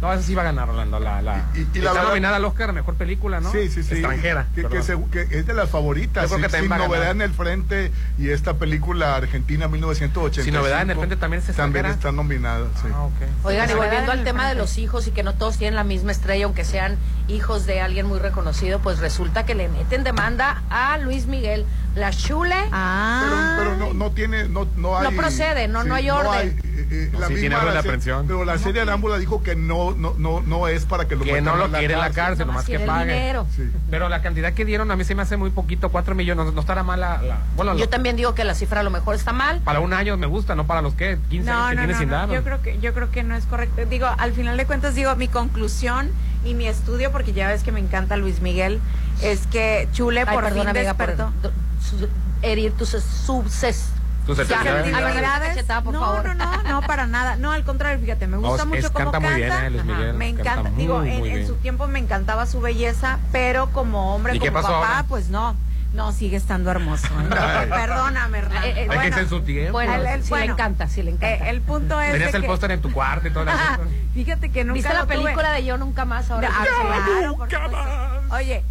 No, 0.00 0.12
eso 0.12 0.22
sí 0.22 0.34
va 0.34 0.42
a 0.42 0.44
ganar, 0.46 0.66
Rolando. 0.68 0.98
La, 0.98 1.20
la, 1.22 1.44
Y- 1.54 1.78
y 1.78 1.80
la 1.82 1.90
está 1.90 2.04
nominada 2.04 2.36
al 2.36 2.44
Oscar 2.44 2.70
a 2.70 2.72
mejor 2.72 2.94
película, 2.94 3.40
¿no? 3.40 3.52
Sí, 3.52 3.68
sí, 3.68 3.82
sí. 3.82 3.94
Extranjera. 3.94 4.46
Que, 4.54 4.64
que 4.66 4.82
se- 4.82 4.98
que 5.12 5.22
es 5.30 5.46
de 5.46 5.54
las 5.54 5.68
favoritas. 5.70 6.24
Yo 6.24 6.36
creo 6.36 6.38
que 6.48 6.56
sin- 6.56 6.68
también 6.68 6.80
sin 6.80 6.88
novedad 6.88 7.10
en 7.12 7.22
el 7.22 7.32
frente 7.32 7.92
y 8.18 8.30
esta 8.30 8.54
película 8.54 9.16
Argentina 9.16 9.68
1985. 9.68 10.44
Sin 10.44 10.54
novedad 10.54 10.82
en 10.82 10.90
el 10.90 10.96
frente 10.96 11.16
también 11.16 11.42
es 11.46 11.54
También 11.56 11.86
está 11.86 12.12
nominada, 12.12 12.66
sí. 12.82 12.88
Ah, 12.94 13.04
ok. 13.04 13.12
Oigan, 13.44 13.70
y 13.70 13.74
volviendo 13.74 14.12
al 14.12 14.24
tema 14.24 14.48
de 14.48 14.54
los 14.54 14.78
hijos 14.78 15.06
y 15.06 15.10
que 15.10 15.22
no 15.22 15.34
todos 15.34 15.58
tienen 15.58 15.74
la 15.76 15.84
misma 15.84 16.12
estrella, 16.12 16.44
aunque 16.46 16.64
sean 16.64 16.96
hijos 17.28 17.66
de 17.66 17.80
alguien 17.80 18.06
muy 18.06 18.18
reconocido, 18.18 18.80
pues 18.80 18.98
resulta 18.98 19.44
que 19.44 19.54
le 19.54 19.68
meten 19.68 20.02
demanda 20.04 20.62
a 20.70 20.98
Luis 20.98 21.26
Miguel. 21.26 21.64
La 21.96 22.10
Chule 22.12 22.54
Ah. 22.70 23.56
Pero, 23.58 23.74
pero 23.76 23.76
no, 23.88 23.94
no 23.94 24.12
tiene, 24.12 24.48
no, 24.48 24.64
no 24.76 24.96
hay. 24.96 25.10
No 25.10 25.16
procede, 25.20 25.66
no- 25.66 25.82
no 25.82 25.96
hay 25.96 26.08
orden. 26.08 26.56
eh, 26.62 26.86
eh, 26.88 27.10
No, 27.12 27.18
la 27.18 27.26
sí, 27.26 27.34
tiene 27.34 27.48
misma 27.48 27.56
orden 27.58 27.68
de 27.70 27.74
la 27.74 27.80
aprehensión. 27.80 28.26
Pero 28.28 28.44
la 28.44 28.58
serie 28.58 28.80
Arámbula 28.82 29.18
dijo 29.18 29.42
que 29.42 29.56
no, 29.56 29.90
no, 29.96 30.14
no, 30.16 30.40
no 30.40 30.68
es 30.68 30.84
para 30.84 31.08
que 31.08 31.16
lo 31.16 31.24
que 31.24 31.40
no 31.40 31.56
lo 31.56 31.68
quiere 31.68 31.96
la 31.96 32.10
cárcel, 32.10 32.46
nomás 32.46 32.64
que 32.64 32.78
pague. 32.78 33.34
Sí. 33.56 33.68
Pero 33.90 34.08
la 34.08 34.22
cantidad 34.22 34.52
que 34.52 34.64
dieron 34.64 34.88
a 34.92 34.96
mí 34.96 35.02
se 35.02 35.16
me 35.16 35.22
hace 35.22 35.36
muy 35.36 35.50
poquito, 35.50 35.88
4 35.90 36.14
millones, 36.14 36.46
no, 36.46 36.52
no 36.52 36.60
estará 36.60 36.84
mal 36.84 37.00
la... 37.00 37.20
la- 37.22 37.38
bueno, 37.56 37.72
Yo 37.74 37.80
lo- 37.86 37.88
también 37.88 38.14
digo 38.14 38.36
que 38.36 38.44
la 38.44 38.54
cifra 38.54 38.80
a 38.80 38.82
lo 38.84 38.90
mejor 38.90 39.16
está 39.16 39.32
mal. 39.32 39.58
para 39.64 39.80
un 39.80 39.92
año 39.92 40.16
me 40.16 40.28
gusta, 40.28 40.54
no 40.54 40.68
para 40.68 40.82
los 40.82 40.94
que 40.94 41.18
15 41.28 41.50
años 41.50 41.60
No, 41.62 41.68
que 41.70 41.74
no, 41.74 41.80
tiene 41.80 41.92
no, 41.94 41.98
sin 41.98 42.08
no. 42.08 42.14
dar. 42.14 42.28
Yo 42.30 42.44
creo 42.44 42.62
que 42.62 42.78
yo 42.78 42.94
creo 42.94 43.10
que 43.10 43.24
no 43.24 43.34
es 43.34 43.46
correcto. 43.46 43.84
Digo, 43.86 44.06
al 44.16 44.32
final 44.32 44.56
de 44.56 44.64
cuentas 44.64 44.94
digo 44.94 45.14
mi 45.16 45.26
conclusión 45.26 46.10
y 46.44 46.54
mi 46.54 46.66
estudio 46.66 47.12
porque 47.12 47.32
ya 47.32 47.48
ves 47.48 47.62
que 47.62 47.72
me 47.72 47.80
encanta 47.80 48.16
Luis 48.16 48.40
Miguel 48.40 48.80
es 49.22 49.46
que 49.46 49.88
Chule 49.92 50.20
Ay, 50.26 50.26
por 50.34 50.44
perdón, 50.44 50.58
fin 50.60 50.68
amiga, 50.68 50.84
despertó. 50.94 51.32
su- 51.80 52.08
herir 52.42 52.72
tus 52.72 52.90
subses. 52.90 53.90
Tus 54.26 54.38
no, 54.38 56.22
no, 56.22 56.34
no, 56.34 56.62
no, 56.62 56.82
para 56.82 57.06
nada. 57.06 57.36
No, 57.36 57.52
al 57.52 57.64
contrario, 57.64 58.00
fíjate, 58.00 58.26
me 58.26 58.36
gusta 58.36 58.64
mucho 58.64 58.78
es- 58.86 58.90
cómo 58.90 59.10
canta 59.10 59.20
muy 59.20 59.34
bien, 59.34 59.48
canta. 59.48 59.66
eh, 59.66 59.70
Luis 59.70 59.82
Ajá, 59.82 59.92
Miguel, 59.98 60.14
me 60.14 60.34
canta 60.34 60.50
encanta. 60.52 60.70
muy, 60.70 60.80
Digo, 60.80 61.02
en, 61.02 61.18
muy 61.18 61.30
en 61.30 61.46
su 61.46 61.54
tiempo 61.56 61.86
me 61.88 61.98
encantaba 61.98 62.46
su 62.46 62.60
belleza, 62.60 63.18
pero 63.32 63.70
como 63.72 64.14
hombre, 64.14 64.36
¿Y 64.36 64.38
como 64.38 64.52
papá, 64.52 64.68
ahora? 64.76 65.04
pues 65.08 65.28
no. 65.30 65.56
No, 65.92 66.12
sigue 66.12 66.36
estando 66.36 66.70
hermoso. 66.70 67.08
¿eh? 67.08 67.66
Perdóname, 67.68 68.38
Hernán. 68.38 68.64
Eh, 68.64 68.84
eh, 68.84 68.88
Hay 68.90 69.08
que 69.10 69.12
ser 69.14 69.28
su 69.28 69.40
tiempo. 69.42 69.72
Bueno, 69.72 69.92
El- 69.94 70.06
el- 70.06 70.22
sí 70.22 70.28
bueno. 70.30 70.46
le 70.46 70.52
encanta, 70.52 70.88
sí 70.88 71.02
le 71.02 71.10
encanta. 71.10 71.46
Eh, 71.46 71.50
el 71.50 71.60
punto 71.62 72.00
es 72.00 72.12
Tenías 72.12 72.32
el 72.34 72.42
que- 72.42 72.46
póster 72.46 72.70
en 72.70 72.80
tu 72.80 72.92
cuarto 72.92 73.26
y 73.26 73.32
todo 73.32 73.44
eso. 73.44 73.58
Fíjate 74.14 74.50
que 74.50 74.62
nunca 74.64 74.74
¿Viste 74.74 74.92
la 74.94 75.02
tuve. 75.04 75.16
película 75.16 75.52
de 75.52 75.64
Yo 75.64 75.76
Nunca 75.78 76.04
Más 76.04 76.30
ahora? 76.30 76.48
Ah, 76.52 76.64
claro, 76.64 77.36
por 77.36 77.50
supuesto. 77.50 78.34
Oye, 78.34 78.62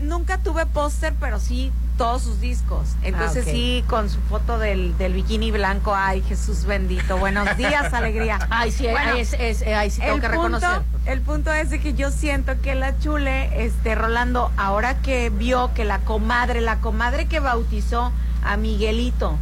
nunca 0.00 0.38
tuve 0.38 0.66
póster, 0.66 1.14
pero 1.20 1.40
sí 1.40 1.72
todos 1.98 2.22
sus 2.22 2.40
discos. 2.40 2.88
Entonces 3.02 3.44
Ah, 3.46 3.48
ok. 3.48 3.54
sí, 3.54 3.84
con 3.88 4.10
su 4.10 4.20
foto 4.28 4.58
del, 4.58 4.96
del 4.98 5.14
bikini 5.14 5.50
blanco, 5.50 5.94
ay 5.94 6.22
Jesús 6.28 6.64
bendito, 6.66 7.16
buenos 7.16 7.56
días, 7.56 7.92
alegría. 7.94 8.38
Ay, 8.50 8.70
sí, 8.70 8.86
Bueno, 8.90 9.12
es, 9.14 9.32
es- 9.32 9.62
eh, 9.62 9.74
ay, 9.74 9.90
sí 9.90 10.00
tengo 10.00 10.16
el 10.16 10.20
que 10.20 10.28
punto, 10.28 10.58
reconocer. 10.58 10.82
el 11.06 11.20
punto 11.22 11.52
es 11.54 11.70
de 11.70 11.80
que 11.80 11.94
yo 11.94 12.10
siento 12.10 12.60
que 12.60 12.74
la 12.74 12.98
chule, 12.98 13.64
este, 13.64 13.94
Rolando, 13.94 14.50
ahora 14.58 14.98
que 15.00 15.30
vio 15.30 15.72
que 15.72 15.84
la 15.86 16.00
comadre, 16.00 16.60
la 16.60 16.76
comadre 16.80 17.26
que 17.26 17.40
bautizó 17.40 18.12
a 18.44 18.56
Miguelito, 18.58 19.36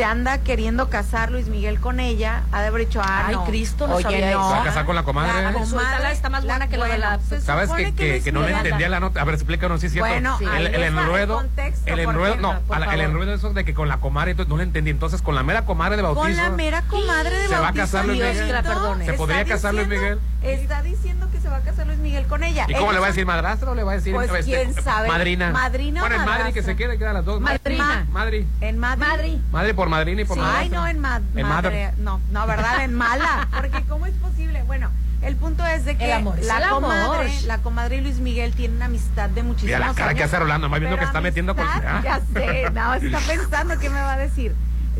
se 0.00 0.04
anda 0.06 0.38
queriendo 0.38 0.88
casar 0.88 1.30
Luis 1.30 1.48
Miguel 1.48 1.78
con 1.78 2.00
ella, 2.00 2.40
ha 2.52 2.62
de 2.62 2.68
haber 2.68 2.86
dicho, 2.86 3.02
ah, 3.04 3.24
Ay, 3.26 3.34
no. 3.34 3.44
Cristo, 3.44 3.86
no 3.86 3.96
Oye, 3.96 4.02
sabía 4.02 4.30
no. 4.30 4.40
eso. 4.40 4.48
¿Se 4.48 4.54
va 4.54 4.60
a 4.62 4.64
casar 4.64 4.86
con 4.86 4.96
la 4.96 5.02
comadre? 5.02 5.42
La 5.42 5.66
suéltala, 5.66 6.10
está 6.10 6.30
más 6.30 6.42
buena 6.46 6.68
que 6.68 6.78
la 6.78 6.86
de 6.86 6.96
la- 6.96 7.20
¿Sabes 7.44 7.68
que, 7.70 7.94
que, 7.94 8.10
Luis 8.12 8.24
que 8.24 8.32
no 8.32 8.40
le 8.40 8.46
Miguel- 8.46 8.64
entendía 8.64 8.88
la 8.88 8.98
nota? 9.00 9.20
A 9.20 9.24
ver, 9.24 9.34
explícanos 9.34 9.80
si 9.82 9.88
es 9.88 9.92
cierto. 9.92 10.08
Bueno, 10.10 10.38
el, 10.40 10.48
ahí 10.48 10.64
el 10.68 10.74
el 10.76 10.82
enredo, 10.84 11.34
contexto, 11.34 11.86
el 11.86 12.02
¿por 12.04 12.14
enredo, 12.14 12.34
qué? 12.36 12.40
no, 12.40 12.78
la- 12.78 12.94
el 12.94 13.00
enredo 13.02 13.34
eso 13.34 13.52
de 13.52 13.62
que 13.66 13.74
con 13.74 13.88
la 13.88 13.98
comadre 13.98 14.30
entonces, 14.30 14.48
no 14.48 14.56
le 14.56 14.62
entendí. 14.62 14.90
Entonces, 14.90 15.20
con 15.20 15.34
la 15.34 15.42
mera 15.42 15.66
comadre 15.66 15.96
de 15.96 16.02
bautizo. 16.02 16.22
Con 16.24 16.34
la 16.34 16.48
mera 16.48 16.80
comadre 16.88 17.36
de 17.36 17.48
¿Se 17.48 17.52
va 17.52 17.58
a 17.58 17.60
bautizo, 17.64 17.84
casar 17.84 18.06
Luis 18.06 18.18
Miguel? 18.22 18.46
que 18.46 18.52
la 18.54 18.62
perdone. 18.62 19.04
¿Se 19.04 19.12
podría 19.12 19.44
casar 19.44 19.74
Luis 19.74 19.90
diciendo- 19.90 20.20
Está 20.40 20.80
diciendo 20.80 21.28
que 21.30 21.38
se 21.38 21.50
va 21.50 21.58
a 21.58 21.60
casar 21.60 21.86
Luis 21.86 21.98
Miguel 21.98 22.26
con 22.26 22.42
ella. 22.42 22.64
¿Y 22.66 22.72
cómo 22.72 22.92
le 22.92 22.98
va 22.98 23.04
a 23.06 23.08
decir 23.10 23.26
madrastro 23.26 23.72
o 23.72 23.74
le 23.74 23.82
va 23.82 23.92
a 23.92 23.94
decir 23.96 24.14
Pues, 24.14 24.30
este, 24.32 24.44
quién 24.44 24.72
sabe. 24.82 25.06
madrina? 25.08 25.50
Madrina 25.50 26.00
o 26.00 26.04
Bueno, 26.04 26.16
en 26.16 26.20
madre 26.24 26.38
que 26.54 26.60
madrastra. 26.62 26.62
se 26.72 26.76
quede, 26.76 26.96
queda 26.98 27.12
las 27.12 27.26
dos. 27.26 27.42
Madrina. 27.42 28.06
Madre. 28.10 28.46
En 28.62 28.78
madre. 28.78 29.06
Madri. 29.06 29.42
Madre 29.52 29.74
por 29.74 29.89
madrina 29.90 30.22
y 30.22 30.24
por 30.24 30.36
Sí, 30.36 30.40
madrastra. 30.40 30.62
ay, 30.62 30.68
no, 30.70 30.86
en, 30.86 30.98
ma- 31.00 31.16
En 31.36 31.46
madre. 31.46 31.86
madre. 31.86 31.94
No, 31.98 32.20
no, 32.32 32.46
¿verdad? 32.46 32.84
En 32.84 32.94
mala. 32.94 33.48
Porque 33.54 33.84
¿cómo 33.88 34.06
es 34.06 34.14
posible? 34.14 34.62
Bueno, 34.62 34.90
el 35.22 35.36
punto 35.36 35.66
es 35.66 35.84
de 35.84 35.96
que 35.98 36.06
El 36.06 36.12
amor 36.12 36.38
la 36.42 36.56
el 36.58 36.62
amor. 36.64 36.80
comadre, 36.82 37.42
la 37.42 37.58
comadre 37.58 37.96
y 37.96 38.00
Luis 38.00 38.16
Miguel 38.20 38.54
tienen 38.54 38.76
una 38.76 38.86
amistad 38.86 39.28
de 39.28 39.42
muchísimos 39.42 39.66
Mira 39.66 39.78
la 39.80 39.84
años. 39.86 39.96
cara 39.96 40.14
que 40.14 40.22
hace 40.24 40.38
Rolando, 40.38 40.68
más 40.70 40.80
viendo 40.80 40.96
que 40.98 41.04
está 41.04 41.20
metiendo 41.20 41.54
con- 41.54 41.66
Ah. 41.66 42.00
Ya 42.02 42.20
sé, 42.32 42.70
no, 42.72 42.94
está 42.94 43.18
pensando 43.26 43.78
qué 43.78 43.90
me 43.90 44.00
va 44.00 44.14
a 44.14 44.18
decir. 44.18 44.54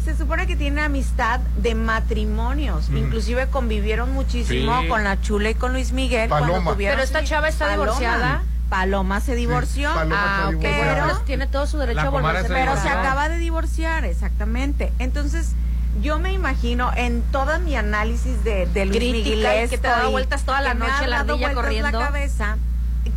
Se 0.05 0.17
supone 0.17 0.47
que 0.47 0.57
tienen 0.57 0.79
amistad 0.85 1.41
de 1.57 1.75
matrimonios, 1.75 2.89
Mm. 2.91 2.97
inclusive 2.99 3.47
convivieron 3.49 4.13
muchísimo 4.13 4.81
Sí. 4.83 4.89
con 4.89 5.05
la 5.05 5.21
Chula 5.21 5.51
y 5.51 5.55
con 5.55 5.73
Luis 5.73 5.93
Miguel 5.93 6.29
Paloma. 6.29 6.53
cuando 6.53 6.73
tuvieron 6.73 6.97
Pero 6.97 7.05
esta 7.05 7.25
chava 7.25 7.49
está 7.49 7.67
Paloma. 7.67 7.85
divorciada. 7.85 8.43
Paloma 8.71 9.21
se 9.21 9.35
divorció. 9.35 9.93
Paloma 9.93 10.17
Ah, 10.47 10.51
se. 10.51 10.57
Bueno, 10.57 11.05
pero 11.07 11.19
tiene 11.27 11.47
todo 11.47 11.67
su 11.67 11.77
derecho 11.77 12.01
a 12.01 12.09
volverse 12.09 12.49
se 12.49 12.55
Pero 12.55 12.77
se 12.81 12.89
acaba 12.89 13.29
de 13.29 13.37
divorciar, 13.39 14.05
exactamente. 14.07 14.93
Entonces, 14.99 15.53
yo 16.01 16.19
me 16.19 16.33
imagino 16.33 16.91
en 16.97 17.21
todo 17.33 17.59
mi 17.59 17.77
análisis 17.77 18.43
de, 18.45 18.67
de 18.67 18.87
Luis 18.87 18.99
Crítica 18.99 19.29
y 19.29 19.35
Miguel 19.37 19.69
que 19.71 19.77
te 19.79 19.89
da 19.89 20.07
vueltas 20.09 20.45
toda 20.45 20.61
la 20.63 20.75
noche 20.75 21.07
la 21.09 21.21
ardilla 21.21 21.53
corriendo. 21.53 21.91
la 21.91 22.07
cabeza. 22.07 22.57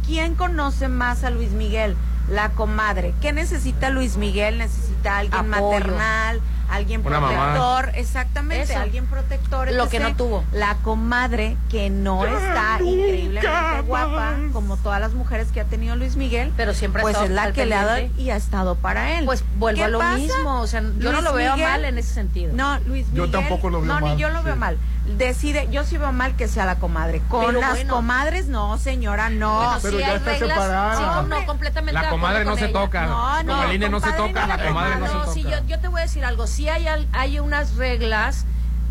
¿Quién 0.05 0.35
conoce 0.35 0.87
más 0.89 1.23
a 1.23 1.29
Luis 1.29 1.51
Miguel? 1.51 1.95
La 2.29 2.49
comadre. 2.49 3.13
¿Qué 3.21 3.31
necesita 3.31 3.89
Luis 3.89 4.17
Miguel? 4.17 4.57
Necesita 4.57 5.17
alguien 5.19 5.53
Apoyo. 5.53 5.77
maternal, 5.77 6.41
alguien 6.69 7.05
Una 7.05 7.19
mamá. 7.19 7.33
protector, 7.53 7.91
exactamente, 7.95 8.73
Eso. 8.73 8.79
alguien 8.81 9.05
protector. 9.07 9.71
Lo 9.71 9.89
que 9.89 9.99
no 9.99 10.15
tuvo. 10.15 10.43
La 10.51 10.75
comadre 10.83 11.55
que 11.69 11.89
no 11.89 12.25
está 12.25 12.77
increíblemente 12.81 13.81
guapa 13.85 14.35
como 14.51 14.77
todas 14.77 14.99
las 14.99 15.13
mujeres 15.13 15.49
que 15.51 15.61
ha 15.61 15.65
tenido 15.65 15.95
Luis 15.95 16.15
Miguel, 16.15 16.51
Pero 16.57 16.73
siempre 16.73 17.01
ha 17.01 17.03
pues 17.03 17.17
es 17.17 17.29
la 17.29 17.43
al 17.43 17.53
que 17.53 17.65
le 17.65 17.75
ha 17.75 17.85
dado 17.85 17.97
pendiente. 17.97 18.21
y 18.21 18.29
ha 18.31 18.35
estado 18.35 18.75
para 18.75 19.17
él. 19.17 19.25
Pues 19.25 19.43
vuelvo 19.57 19.77
¿Qué 19.79 19.83
a 19.85 19.87
lo 19.89 19.99
pasa? 19.99 20.17
mismo. 20.17 20.61
O 20.61 20.67
sea, 20.67 20.81
yo 20.99 21.11
no 21.11 21.21
lo 21.21 21.33
veo 21.33 21.53
Miguel- 21.53 21.69
mal 21.69 21.85
en 21.85 21.97
ese 21.97 22.13
sentido. 22.13 22.53
No, 22.53 22.79
Luis 22.81 23.05
Yo 23.13 23.23
Miguel. 23.25 23.31
tampoco 23.31 23.69
lo 23.69 23.81
veo 23.81 23.93
no, 23.93 23.99
mal, 23.99 24.15
ni 24.15 24.21
yo 24.21 24.29
lo 24.29 24.43
veo 24.43 24.53
sí. 24.53 24.59
mal. 24.59 24.77
Decide, 25.17 25.67
yo 25.69 25.83
sí 25.83 25.97
veo 25.97 26.13
mal 26.13 26.35
que 26.37 26.47
sea 26.47 26.65
la 26.65 26.75
comadre. 26.75 27.21
Con 27.27 27.45
Pero 27.47 27.59
las 27.59 27.71
bueno. 27.71 27.93
comadres, 27.95 28.45
no, 28.47 28.77
señora, 28.77 29.29
no. 29.29 29.57
Bueno, 29.57 29.79
pero 29.81 29.97
sí 29.97 29.99
ya 29.99 30.09
hay 30.11 30.15
está 30.15 30.29
reglas. 30.31 30.49
separada. 30.57 30.95
Sí, 30.95 31.01
no, 31.03 31.21
no, 31.23 31.45
completamente 31.45 32.01
La 32.01 32.09
comadre 32.09 32.45
no 32.45 32.55
se 32.55 32.69
toca. 32.69 33.05
No, 33.07 33.43
no, 33.43 33.51
Como 33.57 33.63
el 33.69 33.75
INE 33.75 33.89
no 33.89 33.99
se 33.99 34.13
toca, 34.13 34.47
la 34.47 34.63
comadre 34.65 34.95
no 34.95 35.07
se 35.07 35.13
No, 35.13 35.19
toca. 35.21 35.33
sí, 35.33 35.43
yo, 35.43 35.57
yo 35.67 35.79
te 35.79 35.87
voy 35.89 35.99
a 35.99 36.03
decir 36.03 36.23
algo. 36.23 36.47
Sí 36.53 36.69
hay, 36.69 36.87
al- 36.87 37.07
hay 37.13 37.39
unas 37.39 37.75
reglas 37.77 38.45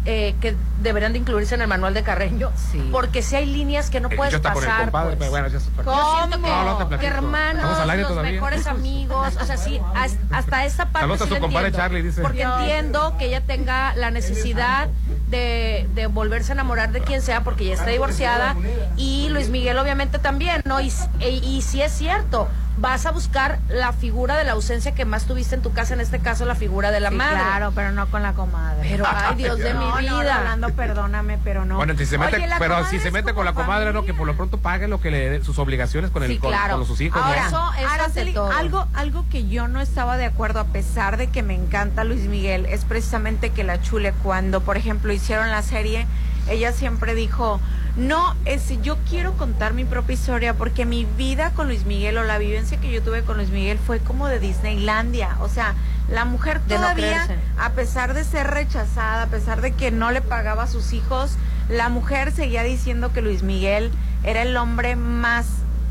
eh, 0.05 0.35
que 0.41 0.57
deberían 0.83 1.13
de 1.13 1.21
incluirse 1.21 1.55
en 1.55 1.63
el 1.63 1.69
manual 1.69 1.95
de 1.95 2.03
Carreño. 2.03 2.51
Sí. 2.73 2.89
Porque 2.91 3.23
si 3.23 3.37
hay 3.37 3.47
líneas 3.47 3.89
que 3.89 4.01
no 4.01 4.09
Eh, 4.11 4.17
puedes 4.17 4.33
yo 4.33 4.39
está 4.39 4.53
con 4.53 4.65
el 4.65 4.69
pasar. 4.69 4.85
compadre, 4.87 5.07
pues. 5.11 5.19
pero 5.21 5.31
bueno, 5.31 5.47
ya 5.47 5.59
es 5.59 5.69
otra 5.69 5.85
cosa. 5.85 5.97
Yo 5.97 6.17
siento 6.19 6.37
que, 6.43 6.49
No, 6.51 6.65
no 6.65 6.77
te 6.77 6.83
que 6.83 6.89
platico. 6.89 7.15
hermanos, 7.15 7.63
los 7.65 8.09
todavía. 8.09 8.33
mejores 8.33 8.67
amigos, 8.67 9.37
o 9.41 9.45
sea, 9.47 9.57
sí, 9.57 9.81
as- 9.95 10.17
hasta 10.33 10.65
esa 10.65 10.87
parte 10.87 11.01
Saludos 11.03 11.21
a 11.21 11.25
sí 11.25 11.29
su 11.29 11.35
la 11.35 11.41
compadre 11.41 11.67
entiendo. 11.69 11.85
Charlie, 11.89 12.03
dice. 12.03 12.21
Porque 12.21 12.43
entiendo 12.43 13.17
que 13.17 13.27
ella 13.27 13.43
tenga 13.43 13.95
la 13.95 14.11
necesidad 14.11 14.89
de, 15.29 15.89
de 15.95 16.07
volverse 16.09 16.51
a 16.51 16.55
enamorar 16.55 16.91
de 16.91 17.01
quien 17.01 17.23
sea 17.23 17.45
porque 17.45 17.65
ya 17.67 17.75
está 17.75 17.87
divorciada 17.87 18.57
y 18.97 19.29
Luis 19.31 19.51
Miguel 19.51 19.79
obviamente 19.79 20.19
también, 20.19 20.63
¿no? 20.65 20.81
Y, 20.81 20.93
e- 21.21 21.31
y, 21.31 21.63
si 21.63 21.81
es 21.81 21.93
cierto, 21.93 22.49
vas 22.79 23.05
a 23.07 23.11
buscar 23.11 23.59
la 23.69 23.93
figura 23.93 24.37
de 24.37 24.45
la 24.45 24.53
ausencia 24.53 24.95
que 24.95 25.05
más 25.05 25.25
tuviste 25.27 25.55
en 25.55 25.63
tu 25.63 25.73
casa, 25.73 25.93
en 25.95 26.01
este 26.01 26.19
caso 26.21 26.45
la 26.47 26.55
figura 26.55 26.91
de 26.91 27.01
la 27.01 27.11
Sí, 27.11 27.17
madre. 27.17 27.37
Claro, 27.39 27.73
pero 27.75 27.93
no 27.93 28.07
con 28.09 28.23
la 28.23 28.33
comadre. 28.33 28.89
Pero, 28.91 29.05
ay, 29.15 29.37
Dios 29.37 29.59
de 29.59 29.75
no, 29.75 29.81
mi 29.81 30.07
no, 30.07 30.21
vida. 30.21 30.39
Rolando, 30.39 30.71
perdóname, 30.71 31.39
pero 31.45 31.65
no. 31.65 31.77
Bueno, 31.77 31.95
si 31.97 32.07
se 32.07 32.17
mete, 32.19 32.37
Oye, 32.37 32.49
pero 32.59 32.85
si 32.87 32.99
se 32.99 33.11
mete 33.11 33.35
con 33.35 33.45
la 33.45 33.53
comadre, 33.53 33.93
no, 33.93 34.05
que 34.05 34.15
por 34.15 34.27
lo 34.27 34.35
pronto 34.37 34.59
pague 34.59 34.89
lo 34.89 35.01
que 35.01 35.11
le 35.11 35.45
sus 35.45 35.59
obligaciones 35.59 36.11
con 36.11 36.23
el 36.23 36.31
Sí, 36.31 36.39
con, 36.39 36.51
claro. 36.51 36.77
con 36.79 36.87
sus 36.87 37.01
hijos. 37.01 37.21
¿no? 37.21 37.27
Ahora, 37.27 37.47
Eso- 37.47 37.73
eso 37.79 37.89
Araceli, 37.89 38.31
ante 38.31 38.33
todo. 38.35 38.51
algo, 38.53 38.87
algo 38.95 39.25
que 39.31 39.47
yo 39.49 39.69
no 39.69 39.81
estaba 39.81 40.17
de 40.17 40.25
acuerdo, 40.25 40.61
a 40.61 40.65
pesar 40.65 41.17
de 41.19 41.29
que 41.29 41.43
me 41.43 41.55
encanta 41.55 42.05
Luis 42.05 42.23
Miguel, 42.23 42.67
es 42.67 42.85
precisamente 42.85 43.51
que 43.51 43.65
la 43.65 43.81
Chule, 43.83 44.13
cuando, 44.23 44.61
por 44.63 44.77
ejemplo, 44.77 45.13
hicieron 45.13 45.51
la 45.51 45.63
serie, 45.63 46.07
ella 46.49 46.73
siempre 46.73 47.15
dijo, 47.15 47.61
No, 47.97 48.35
es, 48.47 48.81
yo 48.83 48.97
quiero 49.09 49.35
contar 49.35 49.75
mi 49.75 49.85
propia 49.85 50.15
historia 50.15 50.55
porque 50.55 50.87
mi 50.87 51.05
vida 51.05 51.51
con 51.51 51.69
Luis 51.69 51.85
Miguel 51.85 52.17
o 52.17 52.25
la 52.25 52.39
vivencia 52.39 52.81
que 52.81 52.91
yo 52.91 53.03
tuve 53.03 53.23
con 53.23 53.37
Luis 53.37 53.51
Miguel 53.51 53.79
fue 53.79 54.01
como 54.01 54.29
de 54.29 54.41
Disneylandia. 54.41 55.37
O 55.41 55.49
sea, 55.49 55.75
la 56.09 56.25
mujer 56.25 56.61
no 56.69 56.77
todavía, 56.77 57.27
a 57.59 57.71
pesar 57.73 58.15
de 58.15 58.25
ser 58.25 58.47
rechazada, 58.47 59.25
a 59.25 59.27
pesar 59.27 59.61
de 59.61 59.73
que 59.73 59.91
no 59.91 60.11
le 60.11 60.23
pagaba 60.23 60.63
a 60.63 60.67
sus 60.69 60.95
hijos, 60.95 61.37
la 61.69 61.91
mujer 61.91 62.33
seguía 62.33 62.63
diciendo 62.63 63.13
que 63.13 63.21
Luis 63.21 63.43
Miguel 63.43 63.91
era 64.25 64.43
el 64.43 64.57
hombre 64.57 64.97
más, 64.97 65.47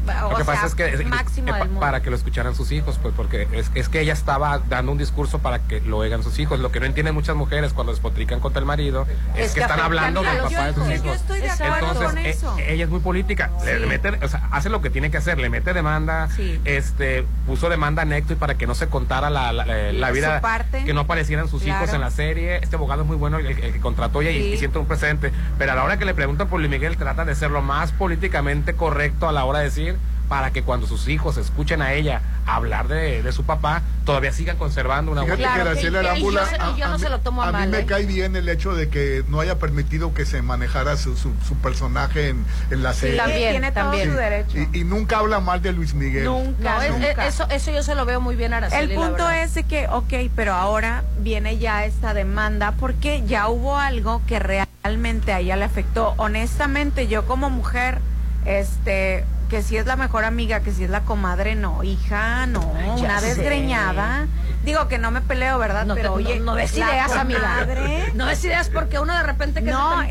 Lo 0.06 0.30
que 0.30 0.44
sea, 0.44 0.46
pasa 0.46 0.66
es 0.68 0.76
que 0.76 0.86
es- 0.90 1.06
máximo 1.06 1.56
eh, 1.56 1.70
para 1.80 2.02
que 2.02 2.10
lo 2.10 2.16
escucharan 2.16 2.56
sus 2.56 2.72
hijos, 2.72 2.98
pues 3.02 3.14
porque 3.16 3.48
es, 3.52 3.70
es 3.76 3.88
que 3.90 4.02
ella 4.02 4.14
estaba 4.14 4.60
dando 4.70 4.92
un 4.92 4.98
discurso 4.98 5.40
para 5.40 5.60
que 5.60 5.80
lo 5.82 5.98
oigan 5.98 6.24
sus 6.24 6.40
hijos. 6.40 6.60
Lo 6.60 6.72
que 6.72 6.80
no 6.80 6.86
entienden 6.88 7.14
muchas 7.14 7.36
mujeres 7.36 7.74
cuando 7.74 7.92
despotrican 7.94 8.40
contra 8.40 8.60
el 8.60 8.66
marido 8.66 9.06
es, 9.36 9.46
Es 9.48 9.50
que, 9.52 9.56
que 9.56 9.62
están 9.62 9.80
hablando 9.80 10.22
del 10.24 10.38
papá 10.40 10.68
de 10.68 10.74
sus 10.74 10.88
hijos. 10.90 11.04
Yo 11.04 11.14
estoy 11.14 11.40
de 11.42 11.50
acuerdo 11.50 11.76
Entonces, 11.92 12.08
con 12.08 12.18
eh, 12.18 12.30
eso. 12.30 12.56
ella 12.60 12.84
es 12.84 12.90
muy 12.90 13.00
política. 13.00 13.52
Le 13.66 13.86
mete, 13.86 14.10
o 14.24 14.28
sea, 14.28 14.48
hace 14.52 14.70
lo 14.70 14.82
que 14.82 14.90
tiene 14.90 15.12
que 15.12 15.18
hacer, 15.18 15.38
le 15.38 15.50
mete 15.50 15.74
demanda, 15.74 16.30
Sí. 16.36 16.60
este, 16.66 17.26
puso 17.46 17.70
demanda 17.70 18.02
a 18.02 18.06
Necto 18.06 18.34
y 18.34 18.36
para 18.36 18.56
que 18.56 18.68
no 18.68 18.76
se 18.76 18.88
contara 18.88 19.30
la, 19.30 19.52
la, 19.54 20.12
vida, 20.12 20.42
parte. 20.42 20.84
que 20.84 20.94
no 20.94 21.02
aparecieran 21.02 21.48
sus 21.48 21.66
hijos 21.66 21.94
en 21.94 22.02
la 22.02 22.10
serie. 22.12 22.58
Este 22.58 22.76
abogado 22.76 23.02
es 23.04 23.08
muy 23.08 23.18
bueno, 23.18 23.38
el, 23.40 23.46
el 23.48 23.74
que 23.74 23.80
contrató 23.80 24.22
ella 24.22 24.32
y, 24.32 24.42
Sí. 24.42 24.54
y 24.54 24.58
siente 24.58 24.80
un 24.80 24.86
precedente. 24.88 25.32
Pero 25.58 25.74
a 25.74 25.76
la 25.76 25.84
hora 25.84 25.98
que 25.98 26.06
le 26.06 26.14
preguntan 26.14 26.48
por 26.48 26.60
Luis 26.60 26.72
Miguel, 26.72 26.98
trata 26.98 27.26
de 27.26 27.36
ser 27.36 27.52
lo 27.52 27.62
más 27.62 27.92
políticamente 27.92 28.74
correcto 28.74 29.28
a 29.30 29.32
la 29.32 29.46
hora 29.46 29.60
de 29.60 29.66
decir 29.66 29.91
para 30.32 30.52
que 30.52 30.64
cuando 30.64 30.88
sus 30.88 31.10
hijos 31.10 31.36
escuchen 31.36 31.82
a 31.82 31.92
ella 31.92 32.22
hablar 32.48 32.88
de, 32.88 33.22
de 33.22 33.32
su 33.34 33.44
papá, 33.44 33.82
todavía 34.06 34.32
sigan 34.32 34.56
conservando 34.56 35.12
una 35.12 35.24
buena 35.24 35.36
que 35.36 35.60
Graciela 35.60 36.18
y- 36.18 36.22
yo 36.22 36.32
y 36.32 36.34
no 36.34 36.40
a 36.40 36.98
se 36.98 37.04
mí- 37.04 37.10
lo 37.12 37.20
tomo 37.20 37.44
a 37.44 37.50
a 37.50 37.52
mal, 37.52 37.66
mí 37.68 37.72
me 37.76 37.80
¿eh? 37.80 37.86
cae 37.86 38.06
bien 38.06 38.38
el 38.38 38.48
hecho 38.48 38.74
de 38.74 38.88
que 38.88 39.26
no 39.28 39.42
haya 39.42 39.60
permitido 39.60 40.14
que 40.14 40.26
se 40.26 40.42
manejara 40.42 40.96
su, 40.96 41.18
su, 41.18 41.34
su 41.46 41.56
personaje 41.56 42.30
en, 42.30 42.46
en 42.70 42.82
la 42.82 42.94
serie. 42.94 43.18
también, 43.18 43.52
Tiene 43.52 43.72
todo 43.74 43.84
también. 43.84 44.10
su 44.10 44.16
derecho. 44.16 44.58
Y, 44.58 44.80
y 44.80 44.84
nunca 44.86 45.18
habla 45.18 45.42
mal 45.42 45.62
de 45.62 45.74
Luis 45.74 45.94
Miguel. 45.96 46.24
Nunca, 46.24 46.76
No, 46.78 46.82
es- 46.82 46.92
nunca. 46.94 47.28
es- 47.28 47.34
eso, 47.34 47.48
eso 47.50 47.72
yo 47.74 47.84
se 47.84 47.94
lo 47.94 48.06
veo 48.06 48.22
muy 48.22 48.38
bien 48.38 48.54
a 48.54 48.58
Araceli, 48.58 48.94
El 48.94 48.98
punto 48.98 49.30
es 49.30 49.54
de 49.54 49.64
que, 49.66 49.90
ok, 49.90 50.14
pero 50.34 50.54
ahora 50.54 51.04
viene 51.20 51.58
ya 51.58 51.84
esta 51.84 52.14
demanda 52.14 52.72
porque 52.80 53.22
ya 53.28 53.50
hubo 53.50 53.78
algo 53.78 54.22
que 54.28 54.40
realmente 54.40 55.34
a 55.34 55.40
ella 55.42 55.58
le 55.58 55.66
afectó. 55.66 56.14
Honestamente, 56.16 57.10
yo 57.10 57.26
como 57.26 57.50
mujer, 57.50 58.00
este, 58.46 59.26
que 59.52 59.62
si 59.62 59.76
es 59.76 59.86
la 59.86 59.98
mejor 59.98 60.24
amiga, 60.24 60.62
que 60.62 60.72
si 60.72 60.86
es 60.86 60.90
la 60.90 61.02
comadre, 61.02 61.56
no, 61.56 61.84
hija, 61.84 62.48
no, 62.48 62.62
ya 62.98 63.04
una 63.04 63.20
desgreñada. 63.22 64.28
Digo 64.64 64.88
que 64.88 64.98
no 64.98 65.12
me 65.12 65.20
peleo, 65.22 65.60
¿verdad? 65.60 65.86
No, 65.86 65.94
pero 65.94 66.10
no- 66.10 66.16
oye, 66.16 66.40
no, 66.40 66.56
la 66.56 66.64
ideas, 66.64 67.12
amiga. 67.18 67.68
No 68.16 68.28
des 68.28 68.44
ideas 68.46 68.70
porque 68.70 68.98
uno 69.00 69.14
de 69.14 69.24
repente 69.24 69.62
que 69.62 69.70
no, 69.72 70.02
es 70.04 70.10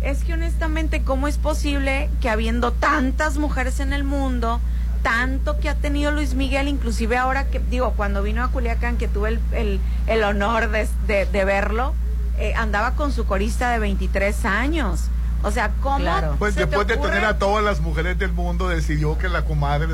que, 0.00 0.08
es 0.10 0.24
que 0.24 0.32
honestamente, 0.32 1.02
¿cómo 1.02 1.28
es 1.28 1.36
posible 1.36 2.08
que 2.22 2.30
habiendo 2.30 2.72
tantas 2.72 3.36
mujeres 3.36 3.78
en 3.80 3.92
el 3.92 4.04
mundo, 4.04 4.58
tanto 5.02 5.58
que 5.60 5.68
ha 5.68 5.74
tenido 5.74 6.10
Luis 6.10 6.32
Miguel, 6.34 6.66
inclusive 6.66 7.18
ahora 7.18 7.44
que, 7.48 7.58
digo, 7.58 7.92
cuando 7.94 8.22
vino 8.22 8.42
a 8.42 8.48
Culiacán, 8.48 8.96
que 8.96 9.06
tuve 9.06 9.28
el, 9.28 9.40
el, 9.52 9.80
el 10.06 10.24
honor 10.24 10.70
de, 10.70 10.88
de- 11.06 11.26
de 11.26 11.44
verlo, 11.44 11.92
eh, 12.38 12.54
andaba 12.56 12.92
con 12.92 13.12
su 13.12 13.26
corista 13.26 13.70
de 13.70 13.78
23 13.80 14.44
años. 14.46 15.08
O 15.46 15.50
sea, 15.52 15.70
¿cómo? 15.80 16.04
Pues 16.38 16.54
se 16.54 16.60
te 16.60 16.66
después 16.66 16.86
de 16.88 16.96
tener 16.96 17.24
a 17.24 17.38
todas 17.38 17.64
las 17.64 17.80
mujeres 17.80 18.18
del 18.18 18.32
mundo, 18.32 18.68
decidió 18.68 19.16
que 19.16 19.28
la 19.28 19.42
comadre 19.42 19.86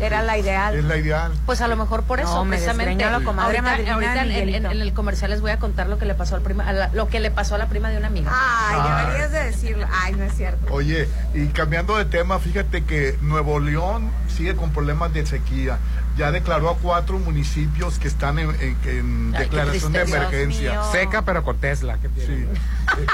Era 0.00 0.22
la 0.22 0.38
ideal. 0.38 0.74
Es 0.76 0.84
la 0.84 0.96
ideal. 0.96 1.32
Pues 1.46 1.60
a 1.60 1.68
lo 1.68 1.76
mejor 1.76 2.04
por 2.04 2.18
No, 2.20 2.24
eso, 2.24 2.44
me 2.44 2.56
precisamente. 2.56 3.04
la 3.04 3.20
comadre 3.20 3.58
ahorita 3.58 4.22
en 4.24 4.66
el 4.66 4.92
comercial 4.92 5.30
les 5.30 5.40
voy 5.40 5.50
a 5.50 5.58
contar 5.58 5.88
lo 5.88 5.98
que 5.98 6.06
le 6.06 6.14
pasó 6.14 6.36
al 6.36 6.42
prima, 6.42 6.68
a 6.68 6.72
la- 6.72 6.88
lo 6.92 7.08
que 7.08 7.18
le 7.20 7.30
pasó 7.30 7.54
a 7.56 7.58
la 7.58 7.66
prima 7.68 7.88
de 7.90 7.98
una 7.98 8.06
amiga. 8.06 8.30
Ay, 8.32 8.76
Ah. 8.80 9.02
deberías 9.06 9.32
de 9.32 9.44
decirlo. 9.44 9.86
Ay, 9.92 10.14
no 10.14 10.24
es 10.24 10.34
cierto. 10.34 10.72
Oye, 10.72 11.08
y 11.34 11.46
cambiando 11.48 11.96
de 11.96 12.04
tema, 12.04 12.38
fíjate 12.38 12.84
que 12.84 13.18
Nuevo 13.20 13.58
León 13.60 14.10
sigue 14.28 14.54
con 14.56 14.70
problemas 14.70 15.12
de 15.12 15.26
sequía. 15.26 15.78
Ya 16.16 16.30
declaró 16.30 16.70
a 16.70 16.76
cuatro 16.76 17.18
municipios 17.18 17.98
que 17.98 18.06
están 18.06 18.38
en, 18.38 18.50
en- 18.60 18.76
en 18.86 19.34
Ay, 19.34 19.42
declaración 19.44 19.92
de 19.92 20.02
emergencia. 20.02 20.82
Seca 20.92 21.22
pero 21.22 21.42
con 21.42 21.56
Tesla. 21.58 21.98
¿qué 22.00 22.08
tiene? 22.08 22.36
Sí. 22.36 22.48
Eh, 22.96 23.06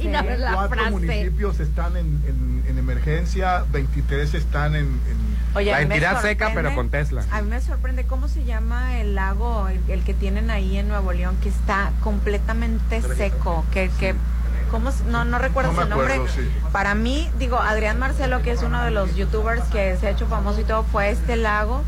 eh, 0.00 0.08
no 0.08 0.52
cuatro 0.54 0.76
frase. 0.76 0.90
municipios 0.90 1.58
están 1.58 1.96
en, 1.96 2.06
en- 2.28 2.64
en 2.68 2.78
emergencia, 2.78 3.64
23 3.72 4.34
están 4.34 4.74
en... 4.76 4.84
en- 4.84 5.36
Oye, 5.56 5.70
La 5.72 5.80
entidad 5.80 6.20
seca, 6.22 6.50
pero 6.54 6.74
con 6.74 6.90
Tesla. 6.90 7.24
A 7.32 7.40
mí 7.42 7.48
me 7.48 7.60
sorprende 7.62 8.04
cómo 8.04 8.28
se 8.28 8.44
llama 8.44 8.98
el 9.00 9.14
lago, 9.14 9.68
el, 9.68 9.80
el 9.88 10.04
que 10.04 10.12
tienen 10.14 10.50
ahí 10.50 10.76
en 10.76 10.86
Nuevo 10.88 11.12
León, 11.12 11.36
que 11.42 11.48
está 11.48 11.90
completamente 12.04 13.00
seco, 13.16 13.64
que, 13.72 13.90
que 13.98 14.14
¿cómo 14.70 14.92
no, 15.08 15.24
no 15.24 15.38
recuerdo 15.38 15.72
No 15.72 15.82
su 15.82 15.88
nombre. 15.88 16.14
acuerdo, 16.14 16.32
sí. 16.32 16.48
Para 16.72 16.94
mí, 16.94 17.28
digo, 17.38 17.58
Adrián 17.58 17.98
Marcelo, 17.98 18.42
que 18.42 18.50
es 18.52 18.62
uno 18.62 18.84
de 18.84 18.90
los 18.90 19.16
youtubers 19.16 19.62
que 19.64 19.96
se 19.96 20.06
ha 20.08 20.10
hecho 20.10 20.26
famoso 20.26 20.60
y 20.60 20.64
todo, 20.64 20.84
fue 20.84 21.04
a 21.06 21.08
este 21.08 21.36
lago 21.36 21.82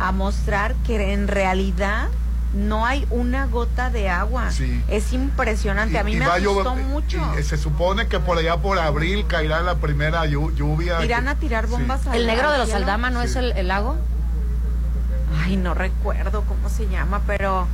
a 0.00 0.12
mostrar 0.12 0.74
que 0.86 1.12
en 1.12 1.28
realidad 1.28 2.08
no 2.54 2.84
hay 2.84 3.06
una 3.10 3.46
gota 3.46 3.90
de 3.90 4.08
agua. 4.08 4.50
Sí. 4.50 4.82
Es 4.88 5.12
impresionante. 5.12 5.98
A 5.98 6.02
mí 6.04 6.14
y 6.14 6.16
me 6.16 6.24
llover- 6.26 6.62
asustó 6.62 6.74
mucho. 6.74 7.34
y 7.38 7.42
se 7.44 7.56
supone 7.56 8.08
que 8.08 8.18
por 8.18 8.38
allá 8.38 8.56
por 8.56 8.78
abril 8.78 9.24
caerá 9.28 9.60
la 9.60 9.76
primera 9.76 10.24
llu- 10.26 10.52
lluvia. 10.56 11.04
Irán 11.04 11.28
a 11.28 11.36
tirar 11.36 11.66
Sí. 11.66 11.70
bombas 11.70 12.06
al 12.08 12.16
¿El 12.16 12.26
negro 12.26 12.50
de 12.50 12.58
los. 12.58 12.72
Aldama 12.72 13.10
no 13.10 13.22
es 13.22 13.36
el, 13.36 13.52
el 13.52 13.68
lago? 13.68 13.96
Ay, 15.44 15.56
no 15.56 15.74
recuerdo 15.74 16.42
cómo 16.42 16.68
se 16.68 16.88
llama, 16.88 17.20
pero 17.26 17.68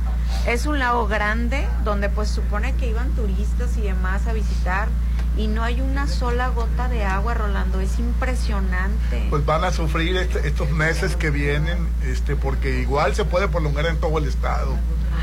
es 0.45 0.67
un 0.67 0.77
lago 0.77 1.07
grande 1.07 1.67
donde 1.83 2.07
pues 2.09 2.29
supone 2.29 2.75
que 2.75 2.87
iban 2.89 3.09
turistas 3.11 3.75
y 3.77 3.81
demás 3.81 4.27
a 4.27 4.33
visitar 4.33 4.89
y 5.37 5.47
no 5.47 5.63
hay 5.63 5.81
una 5.81 6.07
sola 6.07 6.47
gota 6.49 6.87
de 6.89 7.05
agua, 7.05 7.33
Rolando, 7.35 7.79
es 7.79 7.99
impresionante. 7.99 9.27
Pues 9.29 9.45
van 9.45 9.63
a 9.63 9.71
sufrir 9.71 10.17
este- 10.17 10.47
estos 10.47 10.69
meses 10.71 11.15
que 11.15 11.29
vienen, 11.29 11.77
este, 12.05 12.35
porque 12.35 12.79
igual 12.81 13.13
se 13.15 13.23
puede 13.25 13.47
prolongar 13.47 13.85
en 13.85 13.97
todo 13.99 14.17
el 14.17 14.25
estado. 14.25 14.75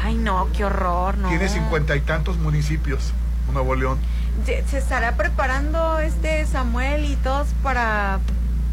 Ay, 0.05 0.15
no, 0.15 0.49
qué 0.57 0.65
horror, 0.65 1.17
no. 1.19 1.29
Tiene 1.29 1.49
cincuenta 1.49 1.97
y 1.97 2.01
tantos 2.01 2.37
municipios, 2.37 3.13
Nuevo 3.53 3.75
León. 3.75 3.99
Se, 4.45 4.65
se 4.69 4.79
estará 4.79 5.17
preparando 5.17 5.99
este 6.01 6.45
Samuel 6.47 7.05
y 7.05 7.17
todos 7.17 7.49
para, 7.63 8.19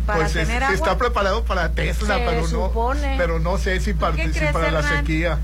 para 0.06 0.20
pues 0.22 0.36
es- 0.36 0.48
tener 0.48 0.64
agua. 0.64 0.76
está 0.76 0.98
preparado 0.98 1.44
para 1.46 1.72
Tesla, 1.72 2.18
Se 2.18 2.24
pero 2.26 2.42
no, 2.42 2.48
supone. 2.48 3.16
pero 3.18 3.40
no 3.40 3.58
sé 3.58 3.80
si 3.80 3.94
participa 3.94 4.52
para 4.52 4.72
la 4.72 4.80
Hernán? 4.80 4.98
sequía. 5.06 5.40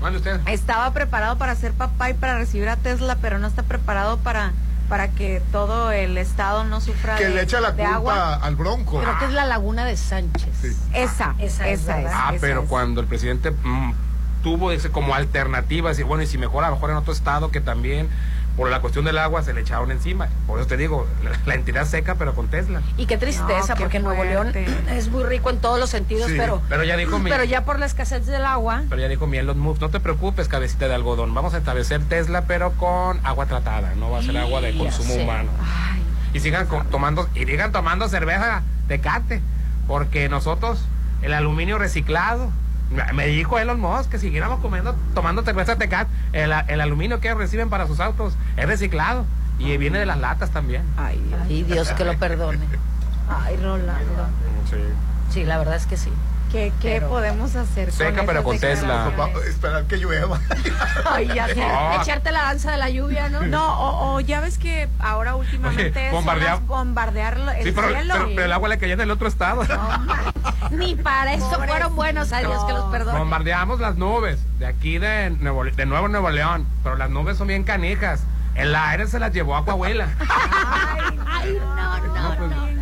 Estaba 0.46 0.92
preparado 0.92 1.38
para 1.38 1.54
ser 1.54 1.72
papá 1.72 2.10
y 2.10 2.14
para 2.14 2.36
recibir 2.38 2.68
a 2.68 2.76
Tesla, 2.76 3.16
pero 3.22 3.38
no 3.38 3.46
está 3.46 3.62
preparado 3.62 4.18
para 4.18 4.52
para 4.88 5.08
que 5.08 5.42
todo 5.52 5.92
el 5.92 6.16
estado 6.16 6.64
no 6.64 6.80
sufra 6.80 7.16
Que 7.16 7.24
de, 7.26 7.34
le 7.34 7.42
echa 7.42 7.60
la 7.60 7.72
culpa 7.74 7.94
agua. 7.94 8.34
al 8.36 8.56
Bronco. 8.56 9.00
Creo 9.00 9.18
que 9.18 9.26
es 9.26 9.32
la 9.32 9.44
laguna 9.44 9.84
de 9.84 9.96
Sánchez. 9.96 10.48
Esa, 10.94 11.34
esa, 11.38 11.68
es, 11.68 11.82
esa 11.82 12.00
es. 12.00 12.06
Ah, 12.12 12.30
esa 12.32 12.40
pero 12.40 12.62
es. 12.62 12.68
cuando 12.68 13.00
el 13.00 13.06
presidente 13.06 13.50
mm, 13.50 13.92
tuvo 14.42 14.72
ese 14.72 14.90
como 14.90 15.14
alternativa, 15.14 15.90
decir, 15.90 16.04
bueno, 16.04 16.22
y 16.22 16.26
si 16.26 16.38
mejor 16.38 16.64
a 16.64 16.68
lo 16.68 16.76
mejor 16.76 16.90
en 16.90 16.96
otro 16.96 17.12
estado 17.12 17.50
que 17.50 17.60
también 17.60 18.08
por 18.58 18.68
la 18.70 18.80
cuestión 18.80 19.04
del 19.04 19.16
agua 19.18 19.42
se 19.44 19.54
le 19.54 19.60
echaron 19.60 19.92
encima. 19.92 20.26
Por 20.48 20.58
eso 20.58 20.66
te 20.68 20.76
digo, 20.76 21.06
la, 21.22 21.30
la 21.46 21.54
entidad 21.54 21.86
seca, 21.86 22.16
pero 22.16 22.34
con 22.34 22.48
Tesla. 22.48 22.82
Y 22.96 23.06
qué 23.06 23.16
tristeza, 23.16 23.68
No, 23.68 23.74
qué 23.76 23.80
porque 23.82 24.00
Nuevo 24.00 24.24
León 24.24 24.50
fuerte. 24.52 24.66
es 24.96 25.08
muy 25.08 25.22
rico 25.22 25.48
en 25.50 25.58
todos 25.58 25.78
los 25.78 25.88
sentidos, 25.90 26.28
Sí, 26.28 26.34
pero, 26.36 26.60
pero 26.68 26.82
ya 26.82 26.96
dijo 26.96 27.20
mi- 27.20 27.30
pero 27.30 27.44
ya 27.44 27.64
por 27.64 27.78
la 27.78 27.86
escasez 27.86 28.26
del 28.26 28.44
agua, 28.44 28.82
Pero 28.90 29.00
ya 29.00 29.06
dijo 29.08 29.28
mi 29.28 29.36
Elon 29.38 29.60
Musk, 29.60 29.80
no 29.80 29.90
te 29.90 30.00
preocupes, 30.00 30.48
cabecita 30.48 30.88
de 30.88 30.94
algodón, 30.96 31.32
vamos 31.34 31.54
a 31.54 31.58
establecer 31.58 32.02
Tesla, 32.08 32.42
pero 32.48 32.72
con 32.72 33.24
agua 33.24 33.46
tratada, 33.46 33.94
no 33.94 34.10
va 34.10 34.18
a 34.18 34.22
ser 34.22 34.36
agua 34.36 34.60
de 34.60 34.76
consumo 34.76 35.14
humano. 35.14 35.50
Y 36.34 36.40
sigan 36.40 36.66
co- 36.66 36.84
tomando, 36.90 37.28
y 37.36 37.44
sigan 37.46 37.70
tomando 37.70 38.08
cerveza 38.08 38.62
Tecate, 38.88 39.40
porque 39.86 40.28
nosotros, 40.28 40.84
el 41.22 41.32
aluminio 41.32 41.78
reciclado, 41.78 42.50
me- 43.12 43.26
dijo 43.26 43.58
Elon 43.58 43.80
Musk 43.80 44.10
que 44.10 44.18
siguiéramos 44.18 44.60
comiendo, 44.60 44.94
tomando 45.14 45.42
cerveza 45.42 45.76
Tecate, 45.76 46.10
el, 46.32 46.52
a- 46.52 46.60
el 46.60 46.80
aluminio 46.80 47.20
que 47.20 47.32
reciben 47.34 47.68
para 47.70 47.86
sus 47.86 48.00
autos 48.00 48.34
es 48.56 48.66
reciclado, 48.66 49.24
y 49.58 49.76
viene 49.76 49.98
de 49.98 50.06
las 50.06 50.18
latas 50.18 50.50
también. 50.50 50.82
Ay, 50.96 51.64
Dios 51.64 51.90
que 51.92 52.04
lo 52.04 52.16
perdone. 52.16 52.60
Ay, 53.28 53.56
Rolando. 53.56 54.26
Sí. 54.70 54.76
Sí, 55.30 55.44
la 55.44 55.58
verdad 55.58 55.76
es 55.76 55.86
que 55.86 55.96
sí. 55.96 56.10
¿Qué, 56.50 56.72
qué 56.80 56.92
Pero- 56.94 57.08
podemos 57.10 57.54
hacer? 57.56 57.92
Seca, 57.92 58.22
pero 58.24 58.42
con 58.42 58.58
Tesla. 58.58 59.12
esperar 59.46 59.84
que 59.84 59.98
llueva. 59.98 60.40
Ay, 61.04 61.28
ya 61.34 61.46
sé. 61.48 61.62
Ah. 61.62 61.98
Echarte 62.00 62.30
la 62.32 62.42
danza 62.44 62.70
de 62.72 62.78
la 62.78 62.88
lluvia, 62.88 63.28
¿no? 63.28 63.42
No, 63.42 63.78
o, 63.78 64.14
o 64.14 64.20
ya 64.20 64.40
ves 64.40 64.56
que 64.56 64.88
ahora 64.98 65.34
últimamente 65.36 66.08
Oye, 66.08 66.10
bombardea- 66.10 66.60
bombardear 66.66 67.36
el 67.58 67.64
Sí, 67.64 67.72
pero, 67.72 67.88
cielo. 67.88 68.14
pero- 68.14 68.28
pero 68.28 68.44
el 68.44 68.52
agua 68.52 68.68
le 68.70 68.78
cayó 68.78 68.94
en 68.94 69.00
el 69.02 69.10
otro 69.10 69.28
estado. 69.28 69.62
Ni 70.70 70.94
para 70.94 71.34
eso 71.34 71.50
fueron 71.66 71.94
buenos, 71.94 72.32
a 72.32 72.38
Dios 72.38 72.64
que 72.64 72.72
los 72.72 72.84
perdone. 72.90 73.18
Bombardeamos 73.18 73.78
las 73.80 73.96
nubes 73.96 74.38
de 74.58 74.66
aquí 74.66 74.98
de 74.98 75.28
Nuevo, 75.30 75.64
de 75.64 75.84
Nuevo 75.86 76.08
Nuevo 76.08 76.30
León, 76.30 76.66
pero 76.82 76.96
las 76.96 77.10
nubes 77.10 77.36
son 77.36 77.48
bien 77.48 77.64
canijas. 77.64 78.22
El 78.54 78.74
aire 78.74 79.06
se 79.06 79.18
las 79.20 79.32
llevó 79.32 79.54
a 79.56 79.64
Coahuila. 79.64 80.08
Ay, 80.18 81.18
Ay, 81.26 81.58
no, 81.60 81.76
no, 81.76 82.36
pues, 82.36 82.50
no. 82.50 82.77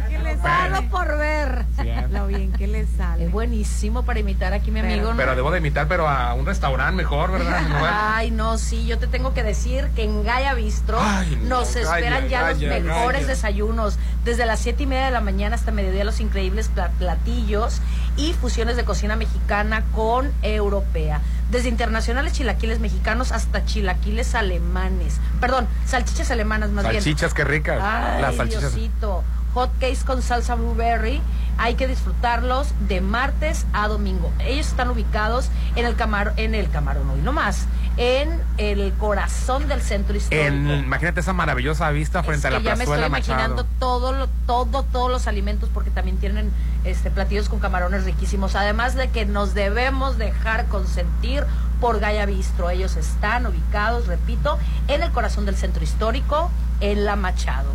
¿Qué 0.47 0.69
les 0.71 0.71
Pagado 0.81 0.89
por 0.91 1.19
ver. 1.19 1.65
Lo 2.11 2.27
bien 2.27 2.53
que 2.53 2.67
le 2.67 2.87
sale. 2.87 3.25
Es 3.27 3.33
buenísimo 3.33 4.05
para 4.05 4.21
imitar 4.21 4.53
aquí 4.53 4.71
mi 4.71 4.81
amigo. 4.81 5.11
¿no? 5.11 5.17
Pero 5.17 5.35
debo 5.37 5.51
de 5.51 5.59
imitar, 5.59 5.89
pero 5.89 6.09
a 6.09 6.35
un 6.35 6.47
restaurante 6.47 6.97
mejor, 6.97 7.33
¿verdad? 7.33 7.63
No, 7.69 7.77
Ay, 7.89 8.31
no, 8.31 8.59
sí, 8.59 8.87
yo 8.87 8.99
te 8.99 9.07
tengo 9.07 9.35
que 9.35 9.43
decir 9.43 9.89
que 9.97 10.05
en 10.05 10.25
Gaya 10.25 10.55
Bistro 10.55 10.99
Ay, 11.01 11.39
no, 11.43 11.61
nos 11.61 11.75
esperan 11.77 12.29
ya 12.29 12.43
Gaya, 12.43 12.79
los 12.79 12.85
mejores 12.85 13.23
Gaya. 13.23 13.27
desayunos. 13.35 13.99
Desde 14.25 14.47
las 14.47 14.61
siete 14.61 14.85
y 14.85 14.87
media 14.87 15.07
de 15.07 15.11
la 15.11 15.21
mañana 15.21 15.55
hasta 15.57 15.71
mediodía 15.73 16.05
los 16.05 16.21
increíbles 16.21 16.69
pla- 16.69 16.91
platillos 16.99 17.81
y 18.17 18.33
fusiones 18.35 18.77
de 18.77 18.85
cocina 18.85 19.17
mexicana 19.17 19.85
con 19.95 20.33
europea. 20.43 21.21
Desde 21.51 21.69
internacionales 21.69 22.33
chilaquiles 22.33 22.81
mexicanos 22.81 23.31
hasta 23.33 23.65
chilaquiles 23.65 24.35
alemanes. 24.35 25.21
Perdón, 25.41 25.69
salchichas 25.85 26.31
alemanas 26.31 26.71
más 26.71 26.85
bien. 26.89 26.97
Salchichas, 27.03 27.35
qué 27.35 27.45
ricas. 27.45 27.81
Ay, 27.83 28.21
Las 28.23 28.37
salchichas. 28.37 28.75
Diosito. 28.75 29.23
Hot 29.57 29.71
cakes 29.81 30.05
con 30.05 30.21
salsa 30.21 30.55
blueberry. 30.55 31.23
Hay 31.57 31.77
que 31.77 31.89
disfrutarlos 31.89 32.69
de 32.87 33.01
martes 33.01 33.65
a 33.73 33.89
domingo. 33.89 34.31
Ellos 34.41 34.67
están 34.67 34.91
ubicados 34.91 35.49
en 35.77 35.87
el 35.87 35.97
camaro, 35.97 36.33
en 36.37 36.55
el 36.55 36.69
camarón 36.69 37.09
hoy 37.09 37.23
nomás, 37.23 37.67
en 37.97 38.29
el 38.59 38.93
corazón 38.99 39.67
del 39.67 39.81
centro 39.81 40.15
histórico. 40.15 40.45
En, 40.47 40.69
imagínate 40.85 41.21
esa 41.21 41.33
maravillosa 41.33 41.89
vista 41.93 42.23
frente 42.23 42.49
Es 42.49 42.55
a 42.55 42.59
que 42.59 42.65
la 42.65 42.71
ya 42.73 42.77
me 42.77 42.85
estoy 42.85 43.03
imaginando 43.03 43.55
Machado. 43.65 43.69
todo, 43.79 44.13
lo- 44.13 44.29
todo, 44.47 44.83
todos 44.83 45.11
los 45.11 45.27
alimentos 45.27 45.71
porque 45.73 45.91
también 45.91 46.19
tienen 46.19 46.51
este 46.85 47.11
platillos 47.11 47.49
con 47.49 47.59
camarones 47.59 48.05
riquísimos. 48.05 48.55
Además 48.55 48.95
de 48.95 49.09
que 49.09 49.25
nos 49.25 49.55
debemos 49.55 50.19
dejar 50.19 50.67
consentir 50.67 51.47
por 51.81 51.99
Gaya 52.01 52.27
Bistro. 52.27 52.69
Ellos 52.69 52.97
están 52.97 53.47
ubicados, 53.47 54.07
repito, 54.09 54.59
en 54.89 55.03
el 55.03 55.11
corazón 55.13 55.47
del 55.47 55.57
centro 55.57 55.83
histórico, 55.83 56.51
en 56.83 57.07
la 57.07 57.17
Machado. 57.17 57.73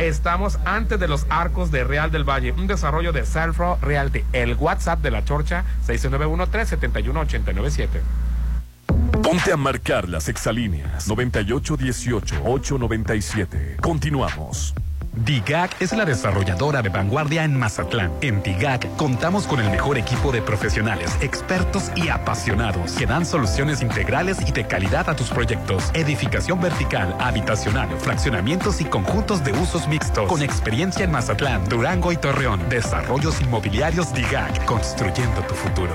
Estamos 0.00 0.58
antes 0.64 0.98
de 0.98 1.06
los 1.08 1.26
arcos 1.28 1.70
de 1.70 1.84
Real 1.84 2.10
del 2.10 2.24
Valle, 2.24 2.52
un 2.52 2.66
desarrollo 2.66 3.12
de 3.12 3.26
Salfro 3.26 3.76
Realty. 3.82 4.24
El 4.32 4.54
WhatsApp 4.54 5.02
de 5.02 5.10
la 5.10 5.26
Chorcha 5.26 5.66
691-371-897. 5.86 7.88
Ponte 9.22 9.52
a 9.52 9.58
marcar 9.58 10.08
las 10.08 10.30
exalíneas 10.30 11.06
9818-897. 11.06 13.76
Continuamos. 13.76 14.74
DIGAC 15.12 15.82
es 15.82 15.92
la 15.92 16.04
desarrolladora 16.04 16.82
de 16.82 16.88
vanguardia 16.88 17.42
en 17.42 17.58
Mazatlán. 17.58 18.12
En 18.20 18.42
DIGAC 18.42 18.96
contamos 18.96 19.46
con 19.46 19.60
el 19.60 19.68
mejor 19.68 19.98
equipo 19.98 20.30
de 20.30 20.40
profesionales, 20.40 21.16
expertos 21.20 21.90
y 21.96 22.08
apasionados 22.08 22.92
que 22.92 23.06
dan 23.06 23.26
soluciones 23.26 23.82
integrales 23.82 24.38
y 24.46 24.52
de 24.52 24.66
calidad 24.66 25.10
a 25.10 25.16
tus 25.16 25.30
proyectos. 25.30 25.90
Edificación 25.94 26.60
vertical, 26.60 27.16
habitacional, 27.18 27.88
fraccionamientos 27.98 28.80
y 28.80 28.84
conjuntos 28.84 29.42
de 29.42 29.52
usos 29.52 29.88
mixtos. 29.88 30.28
Con 30.28 30.42
experiencia 30.42 31.04
en 31.04 31.10
Mazatlán, 31.10 31.68
Durango 31.68 32.12
y 32.12 32.16
Torreón. 32.16 32.68
Desarrollos 32.68 33.40
inmobiliarios 33.40 34.14
DIGAC, 34.14 34.64
construyendo 34.64 35.42
tu 35.42 35.54
futuro. 35.54 35.94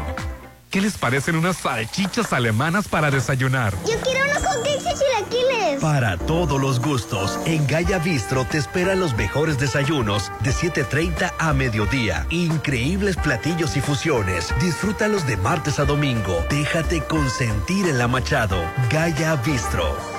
¿Qué 0.69 0.81
les 0.81 0.97
parecen 0.97 1.37
unas 1.37 1.55
salchichas 1.55 2.33
alemanas 2.33 2.89
para 2.89 3.09
desayunar? 3.09 3.73
Yo 3.87 3.97
quiero 4.01 4.25
unos 4.25 4.43
hotcakes 4.43 4.83
y 4.83 4.99
chilaquiles. 4.99 5.64
Para 5.85 6.17
todos 6.17 6.59
los 6.59 6.79
gustos, 6.79 7.39
en 7.45 7.67
Gaya 7.67 7.99
Bistro 7.99 8.43
te 8.43 8.57
esperan 8.57 8.99
los 8.99 9.15
mejores 9.15 9.59
desayunos 9.59 10.31
de 10.41 10.49
7.30 10.49 11.33
a 11.37 11.53
mediodía. 11.53 12.25
Increíbles 12.31 13.15
platillos 13.17 13.77
y 13.77 13.81
fusiones. 13.81 14.51
Disfrútalos 14.59 15.27
de 15.27 15.37
martes 15.37 15.77
a 15.77 15.85
domingo. 15.85 16.43
Déjate 16.49 17.01
consentir 17.03 17.85
en 17.87 17.99
la 17.99 18.07
Machado. 18.07 18.57
Gaya 18.89 19.35
Bistro. 19.35 20.14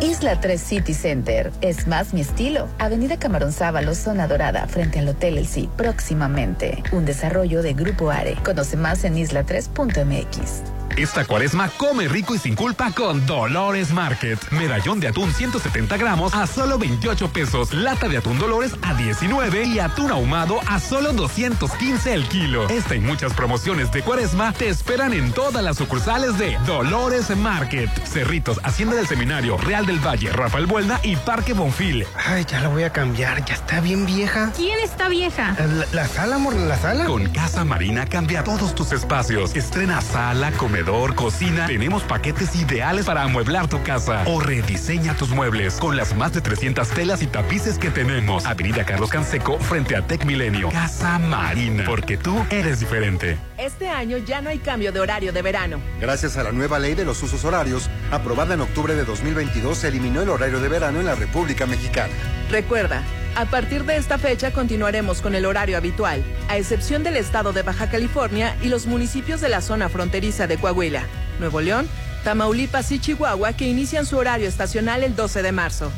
Isla 0.00 0.40
3 0.40 0.58
City 0.58 0.94
Center. 0.94 1.52
Es 1.60 1.86
más 1.86 2.14
mi 2.14 2.22
estilo. 2.22 2.68
Avenida 2.78 3.18
Camarón 3.18 3.52
Sábalo, 3.52 3.94
zona 3.94 4.26
dorada, 4.26 4.66
frente 4.66 4.98
al 4.98 5.08
Hotel 5.08 5.36
El. 5.36 5.68
Próximamente. 5.76 6.82
Un 6.92 7.04
desarrollo 7.04 7.60
de 7.62 7.74
Grupo 7.74 8.10
Are. 8.10 8.34
Conoce 8.42 8.78
más 8.78 9.04
en 9.04 9.16
isla3.mx. 9.16 10.79
Esta 10.96 11.24
cuaresma 11.24 11.70
come 11.76 12.08
rico 12.08 12.34
y 12.34 12.38
sin 12.38 12.54
culpa 12.54 12.92
con 12.92 13.24
Dolores 13.24 13.92
Market. 13.92 14.38
Medallón 14.50 15.00
de 15.00 15.08
atún 15.08 15.32
170 15.32 15.96
gramos 15.96 16.34
a 16.34 16.46
solo 16.46 16.78
28 16.78 17.32
pesos. 17.32 17.72
Lata 17.72 18.08
de 18.08 18.18
atún 18.18 18.38
Dolores 18.38 18.74
a 18.82 18.94
19 18.94 19.64
y 19.64 19.78
atún 19.78 20.10
ahumado 20.10 20.60
a 20.66 20.80
solo 20.80 21.12
215 21.12 22.12
el 22.12 22.28
kilo. 22.28 22.68
Esta 22.68 22.96
y 22.96 23.00
muchas 23.00 23.32
promociones 23.32 23.90
de 23.92 24.02
cuaresma 24.02 24.52
te 24.52 24.68
esperan 24.68 25.12
en 25.12 25.32
todas 25.32 25.62
las 25.62 25.76
sucursales 25.76 26.36
de 26.38 26.58
Dolores 26.66 27.34
Market. 27.36 27.90
Cerritos, 28.06 28.60
Hacienda 28.62 28.96
del 28.96 29.06
Seminario, 29.06 29.56
Real 29.56 29.86
del 29.86 30.04
Valle, 30.04 30.30
Rafael 30.32 30.66
Buelna 30.66 31.00
y 31.02 31.16
Parque 31.16 31.52
Bonfil. 31.52 32.06
Ay, 32.26 32.44
ya 32.44 32.60
la 32.60 32.68
voy 32.68 32.82
a 32.82 32.92
cambiar. 32.92 33.44
Ya 33.44 33.54
está 33.54 33.80
bien 33.80 34.06
vieja. 34.06 34.52
¿Quién 34.56 34.78
está 34.80 35.08
vieja? 35.08 35.56
La, 35.58 35.86
la 35.92 36.08
sala, 36.08 36.36
amor, 36.36 36.54
la 36.54 36.76
sala. 36.76 37.06
Con 37.06 37.26
Casa 37.30 37.64
Marina 37.64 38.06
cambia 38.06 38.44
todos 38.44 38.74
tus 38.74 38.92
espacios. 38.92 39.54
Estrena 39.54 40.00
sala, 40.00 40.52
comedor, 40.80 41.14
cocina. 41.14 41.66
Tenemos 41.66 42.02
paquetes 42.04 42.56
ideales 42.56 43.04
para 43.04 43.22
amueblar 43.22 43.68
tu 43.68 43.82
casa 43.82 44.22
o 44.26 44.40
rediseña 44.40 45.14
tus 45.14 45.30
muebles 45.30 45.74
con 45.74 45.96
las 45.96 46.16
más 46.16 46.32
de 46.32 46.40
300 46.40 46.88
telas 46.88 47.22
y 47.22 47.26
tapices 47.26 47.78
que 47.78 47.90
tenemos. 47.90 48.46
Avenida 48.46 48.84
Carlos 48.84 49.10
Canseco 49.10 49.58
frente 49.58 49.96
a 49.96 50.06
Tech 50.06 50.24
Milenio. 50.24 50.70
Casa 50.70 51.18
Marina, 51.18 51.84
porque 51.86 52.16
tú 52.16 52.44
eres 52.50 52.80
diferente. 52.80 53.36
Este 53.58 53.90
año 53.90 54.16
ya 54.18 54.40
no 54.40 54.48
hay 54.48 54.58
cambio 54.58 54.90
de 54.90 55.00
horario 55.00 55.32
de 55.32 55.42
verano. 55.42 55.80
Gracias 56.00 56.36
a 56.38 56.44
la 56.44 56.52
nueva 56.52 56.78
ley 56.78 56.94
de 56.94 57.04
los 57.04 57.22
usos 57.22 57.44
horarios, 57.44 57.90
aprobada 58.10 58.54
en 58.54 58.62
octubre 58.62 58.94
de 58.94 59.04
2022, 59.04 59.76
se 59.76 59.88
eliminó 59.88 60.22
el 60.22 60.30
horario 60.30 60.60
de 60.60 60.68
verano 60.68 61.00
en 61.00 61.06
la 61.06 61.14
República 61.14 61.66
Mexicana. 61.66 62.12
Recuerda, 62.50 63.02
a 63.36 63.46
partir 63.46 63.84
de 63.84 63.96
esta 63.96 64.18
fecha 64.18 64.52
continuaremos 64.52 65.20
con 65.20 65.34
el 65.34 65.46
horario 65.46 65.76
habitual, 65.76 66.22
a 66.48 66.56
excepción 66.56 67.02
del 67.02 67.16
estado 67.16 67.52
de 67.52 67.62
Baja 67.62 67.90
California 67.90 68.56
y 68.62 68.68
los 68.68 68.86
municipios 68.86 69.40
de 69.40 69.48
la 69.48 69.60
zona 69.60 69.88
fronteriza 69.88 70.46
de 70.46 70.58
Coahuila, 70.58 71.04
Nuevo 71.38 71.60
León, 71.60 71.88
Tamaulipas 72.24 72.92
y 72.92 72.98
Chihuahua 72.98 73.52
que 73.52 73.66
inician 73.66 74.06
su 74.06 74.16
horario 74.18 74.48
estacional 74.48 75.02
el 75.02 75.16
12 75.16 75.42
de 75.42 75.52
marzo. 75.52 75.90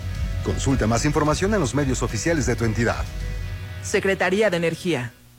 Consulta 0.44 0.86
más 0.86 1.04
información 1.04 1.54
en 1.54 1.60
los 1.60 1.74
medios 1.74 2.02
oficiales 2.02 2.46
de 2.46 2.56
tu 2.56 2.64
entidad. 2.64 3.04
Secretaría 3.82 4.50
de 4.50 4.56
Energía. 4.56 5.12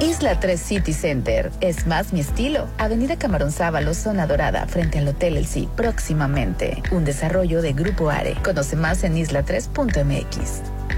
Isla 0.00 0.40
3 0.40 0.58
City 0.58 0.94
Center. 0.94 1.50
Es 1.60 1.86
más 1.86 2.14
mi 2.14 2.20
estilo. 2.20 2.68
Avenida 2.78 3.18
Camarón 3.18 3.52
Sábalo, 3.52 3.92
zona 3.92 4.26
dorada, 4.26 4.66
frente 4.66 4.98
al 4.98 5.08
Hotel 5.08 5.36
El. 5.36 5.68
Próximamente. 5.76 6.82
Un 6.90 7.04
desarrollo 7.04 7.60
de 7.60 7.74
Grupo 7.74 8.08
Are. 8.08 8.34
Conoce 8.42 8.76
más 8.76 9.04
en 9.04 9.16
isla3.mx. 9.16 10.62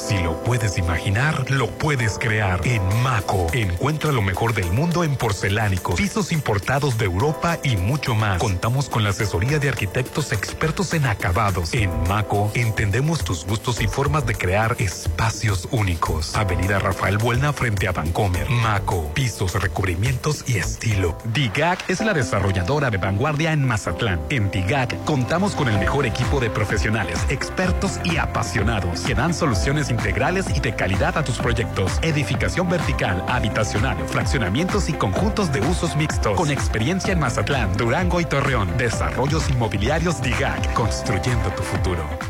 Si 0.00 0.16
lo 0.18 0.42
puedes 0.42 0.78
imaginar, 0.78 1.50
lo 1.50 1.68
puedes 1.68 2.18
crear. 2.18 2.66
En 2.66 2.82
Maco, 3.02 3.48
encuentra 3.52 4.12
lo 4.12 4.22
mejor 4.22 4.54
del 4.54 4.72
mundo 4.72 5.04
en 5.04 5.14
porcelánicos, 5.14 5.96
pisos 5.96 6.32
importados 6.32 6.96
de 6.96 7.04
Europa 7.04 7.58
y 7.62 7.76
mucho 7.76 8.14
más. 8.14 8.38
Contamos 8.38 8.88
con 8.88 9.04
la 9.04 9.10
asesoría 9.10 9.58
de 9.58 9.68
arquitectos 9.68 10.32
expertos 10.32 10.94
en 10.94 11.04
acabados. 11.04 11.74
En 11.74 11.90
Maco, 12.08 12.50
entendemos 12.54 13.24
tus 13.24 13.44
gustos 13.44 13.82
y 13.82 13.88
formas 13.88 14.24
de 14.24 14.34
crear 14.34 14.74
espacios 14.78 15.68
únicos. 15.70 16.34
Avenida 16.34 16.78
Rafael 16.78 17.18
Buelna 17.18 17.52
frente 17.52 17.86
a 17.86 17.92
Vancomer. 17.92 18.48
Maco, 18.48 19.12
pisos, 19.12 19.52
recubrimientos 19.60 20.44
y 20.48 20.56
estilo. 20.56 21.18
DIGAC 21.34 21.90
es 21.90 22.00
la 22.00 22.14
desarrolladora 22.14 22.90
de 22.90 22.96
vanguardia 22.96 23.52
en 23.52 23.66
Mazatlán. 23.66 24.20
En 24.30 24.50
DIGAC 24.50 25.04
contamos 25.04 25.54
con 25.54 25.68
el 25.68 25.78
mejor 25.78 26.06
equipo 26.06 26.40
de 26.40 26.48
profesionales, 26.48 27.20
expertos 27.28 28.00
y 28.04 28.16
apasionados 28.16 29.02
que 29.02 29.14
dan 29.14 29.34
soluciones 29.34 29.89
integrales 29.90 30.46
y 30.54 30.60
de 30.60 30.74
calidad 30.74 31.18
a 31.18 31.24
tus 31.24 31.38
proyectos. 31.38 31.98
Edificación 32.02 32.68
vertical, 32.68 33.24
habitacional, 33.28 33.96
fraccionamientos 34.08 34.88
y 34.88 34.92
conjuntos 34.92 35.52
de 35.52 35.60
usos 35.60 35.96
mixtos. 35.96 36.36
Con 36.36 36.50
experiencia 36.50 37.12
en 37.12 37.20
Mazatlán, 37.20 37.76
Durango 37.76 38.20
y 38.20 38.24
Torreón. 38.24 38.76
Desarrollos 38.76 39.48
inmobiliarios 39.50 40.22
DIGAC, 40.22 40.72
construyendo 40.74 41.50
tu 41.50 41.62
futuro. 41.62 42.29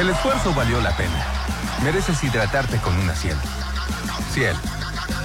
El 0.00 0.08
esfuerzo 0.08 0.54
valió 0.54 0.80
la 0.80 0.96
pena. 0.96 1.26
Mereces 1.84 2.24
hidratarte 2.24 2.78
con 2.78 2.96
una 2.96 3.14
ciel. 3.14 3.36
Ciel. 4.32 4.56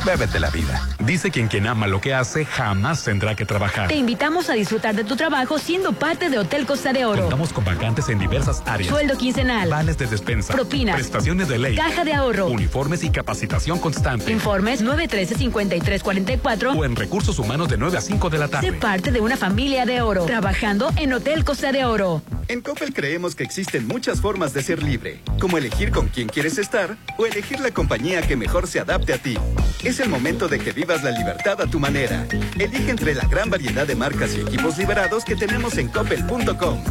Bébete 0.06 0.40
la 0.40 0.52
vida. 0.52 0.88
Dice 1.00 1.32
quien 1.32 1.48
quien 1.48 1.66
ama 1.66 1.88
lo 1.88 2.00
que 2.00 2.14
hace 2.14 2.46
jamás 2.46 3.04
tendrá 3.04 3.36
que 3.36 3.44
trabajar. 3.44 3.88
Te 3.88 3.96
invitamos 3.96 4.52
a 4.52 4.54
disfrutar 4.54 4.96
de 4.96 5.04
tu 5.04 5.16
trabajo 5.16 5.58
siendo 5.58 5.94
parte 5.94 6.30
de 6.30 6.38
Hotel 6.38 6.68
Costa 6.68 6.94
de 6.94 7.06
Oro. 7.06 7.22
Contamos 7.22 7.52
con 7.52 7.66
vacantes 7.66 8.08
en 8.10 8.20
diversas 8.20 8.62
áreas. 8.68 8.92
Sueldo 8.92 9.18
quincenal. 9.18 9.68
Vales 9.68 9.98
de 9.98 10.06
despensa. 10.06 10.54
Propinas. 10.54 10.98
Prestaciones 10.98 11.48
de 11.48 11.58
ley. 11.58 11.76
Caja 11.76 12.04
de 12.04 12.14
ahorro. 12.14 12.50
Uniformes 12.50 13.04
y 13.04 13.10
capacitación 13.10 13.80
constante. 13.80 14.32
Informes 14.32 14.84
913-5344. 14.84 16.78
O 16.78 16.86
en 16.86 16.96
recursos 16.96 17.40
humanos 17.40 17.68
de 17.68 17.78
9 17.78 17.98
a 17.98 18.02
5 18.02 18.30
de 18.30 18.38
la 18.38 18.48
tarde. 18.48 18.68
Sé 18.68 18.74
parte 18.74 19.12
de 19.12 19.22
una 19.22 19.38
familia 19.38 19.88
de 19.88 20.02
oro. 20.02 20.26
Trabajando 20.26 20.92
en 20.98 21.14
Hotel 21.14 21.44
Costa 21.44 21.72
de 21.72 21.84
Oro. 21.84 22.22
En 22.48 22.62
Coppel 22.62 22.94
creemos 22.94 23.34
que 23.34 23.44
existen 23.44 23.88
muchas 23.88 24.22
formas 24.22 24.54
de 24.54 24.62
ser 24.62 24.84
libre, 24.84 25.20
como 25.40 25.58
elegir 25.58 25.90
con 25.90 26.10
quién 26.10 26.30
quieres 26.30 26.60
estar 26.60 26.96
o 27.18 27.26
elegir 27.26 27.60
la 27.60 27.72
compañía 27.72 28.22
que 28.22 28.36
mejor 28.36 28.68
se 28.68 28.80
adapte 28.80 29.14
a 29.14 29.18
ti. 29.18 29.36
Es 29.84 29.95
el 30.00 30.10
momento 30.10 30.48
de 30.48 30.60
que 30.60 30.72
vivas 30.72 31.04
la 31.04 31.12
libertad 31.12 31.62
a 31.62 31.68
tu 31.68 31.80
manera. 31.80 32.26
Elige 32.58 32.90
entre 32.90 33.14
la 33.14 33.26
gran 33.26 33.50
variedad 33.50 33.86
de 33.86 33.96
marcas 33.96 34.36
y 34.36 34.42
equipos 34.42 34.78
liberados 34.78 35.24
que 35.24 35.36
tenemos 35.36 35.78
en 35.78 35.90
coppel.com. 35.90 36.84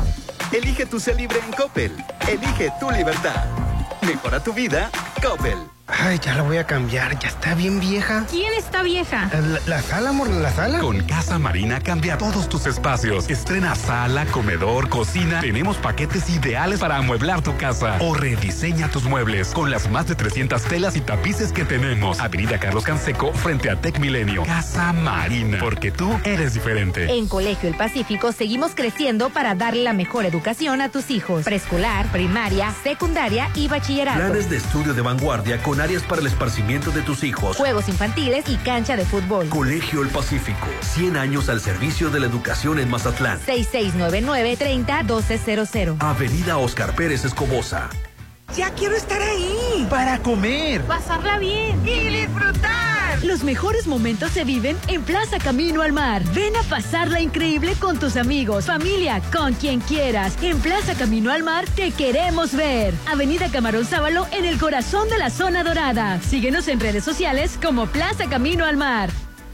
Elige 0.52 0.86
tu 0.86 1.00
ser 1.00 1.16
libre 1.16 1.38
en 1.44 1.52
Coppel. 1.52 1.92
Elige 2.28 2.72
tu 2.80 2.90
libertad. 2.90 3.44
Mejora 4.02 4.42
tu 4.42 4.52
vida, 4.52 4.90
Coppel. 5.22 5.73
Ay, 5.86 6.18
ya 6.18 6.34
la 6.34 6.42
voy 6.42 6.56
a 6.56 6.64
cambiar, 6.64 7.18
ya 7.18 7.28
está 7.28 7.54
bien 7.54 7.78
vieja. 7.78 8.24
¿Quién 8.30 8.50
está 8.54 8.82
vieja? 8.82 9.28
La, 9.34 9.60
la 9.66 9.82
sala, 9.82 10.10
amor, 10.10 10.30
la 10.30 10.50
sala. 10.50 10.78
Con 10.78 11.02
Casa 11.02 11.38
Marina 11.38 11.78
cambia 11.78 12.16
todos 12.16 12.48
tus 12.48 12.66
espacios. 12.66 13.28
Estrena 13.28 13.74
sala, 13.74 14.24
comedor, 14.26 14.88
cocina. 14.88 15.42
Tenemos 15.42 15.76
paquetes 15.76 16.30
ideales 16.30 16.80
para 16.80 16.96
amueblar 16.96 17.42
tu 17.42 17.54
casa. 17.58 17.98
O 18.00 18.14
rediseña 18.14 18.88
tus 18.88 19.04
muebles 19.04 19.48
con 19.48 19.70
las 19.70 19.90
más 19.90 20.08
de 20.08 20.14
300 20.14 20.62
telas 20.62 20.96
y 20.96 21.02
tapices 21.02 21.52
que 21.52 21.66
tenemos. 21.66 22.18
Avenida 22.18 22.58
Carlos 22.58 22.84
Canseco 22.84 23.34
frente 23.34 23.68
a 23.68 23.76
Tech 23.76 23.98
Milenio. 23.98 24.44
Casa 24.44 24.90
Marina, 24.94 25.58
porque 25.60 25.90
tú 25.90 26.18
eres 26.24 26.54
diferente. 26.54 27.14
En 27.14 27.28
Colegio 27.28 27.68
El 27.68 27.76
Pacífico 27.76 28.32
seguimos 28.32 28.72
creciendo 28.74 29.28
para 29.28 29.54
darle 29.54 29.82
la 29.82 29.92
mejor 29.92 30.24
educación 30.24 30.80
a 30.80 30.88
tus 30.88 31.10
hijos. 31.10 31.44
Preescolar, 31.44 32.06
primaria, 32.06 32.72
secundaria 32.82 33.50
y 33.54 33.68
bachillerato. 33.68 34.18
Planes 34.18 34.48
de 34.48 34.56
estudio 34.56 34.94
de 34.94 35.02
vanguardia 35.02 35.62
con 35.62 35.73
áreas 35.80 36.02
para 36.02 36.20
el 36.20 36.26
esparcimiento 36.26 36.90
de 36.90 37.02
tus 37.02 37.24
hijos. 37.24 37.56
Juegos 37.56 37.88
infantiles 37.88 38.48
y 38.48 38.56
cancha 38.56 38.96
de 38.96 39.04
fútbol. 39.04 39.48
Colegio 39.48 40.02
El 40.02 40.08
Pacífico, 40.08 40.66
100 40.80 41.16
años 41.16 41.48
al 41.48 41.60
servicio 41.60 42.10
de 42.10 42.20
la 42.20 42.26
educación 42.26 42.78
en 42.78 42.90
Mazatlán. 42.90 43.38
6699-301200. 43.46 45.96
Avenida 46.00 46.58
Oscar 46.58 46.94
Pérez 46.94 47.24
Escobosa. 47.24 47.88
Ya 48.56 48.70
quiero 48.70 48.94
estar 48.94 49.20
ahí. 49.20 49.86
Para 49.90 50.18
comer. 50.18 50.82
Pasarla 50.82 51.38
bien. 51.38 51.80
Y 51.86 52.08
disfrutar. 52.08 52.93
Los 53.24 53.42
mejores 53.42 53.86
momentos 53.86 54.32
se 54.32 54.44
viven 54.44 54.76
en 54.86 55.02
Plaza 55.02 55.38
Camino 55.38 55.80
al 55.80 55.92
Mar. 55.92 56.22
Ven 56.34 56.54
a 56.56 56.62
pasarla 56.64 57.22
increíble 57.22 57.74
con 57.80 57.98
tus 57.98 58.18
amigos, 58.18 58.66
familia, 58.66 59.22
con 59.32 59.54
quien 59.54 59.80
quieras. 59.80 60.36
En 60.42 60.60
Plaza 60.60 60.94
Camino 60.94 61.32
al 61.32 61.42
Mar 61.42 61.64
te 61.74 61.90
queremos 61.90 62.54
ver. 62.54 62.92
Avenida 63.10 63.48
Camarón 63.48 63.86
Sábalo 63.86 64.26
en 64.30 64.44
el 64.44 64.58
corazón 64.58 65.08
de 65.08 65.16
la 65.16 65.30
zona 65.30 65.64
dorada. 65.64 66.20
Síguenos 66.20 66.68
en 66.68 66.80
redes 66.80 67.02
sociales 67.02 67.58
como 67.62 67.86
Plaza 67.86 68.28
Camino 68.28 68.66
al 68.66 68.76
Mar. 68.76 69.08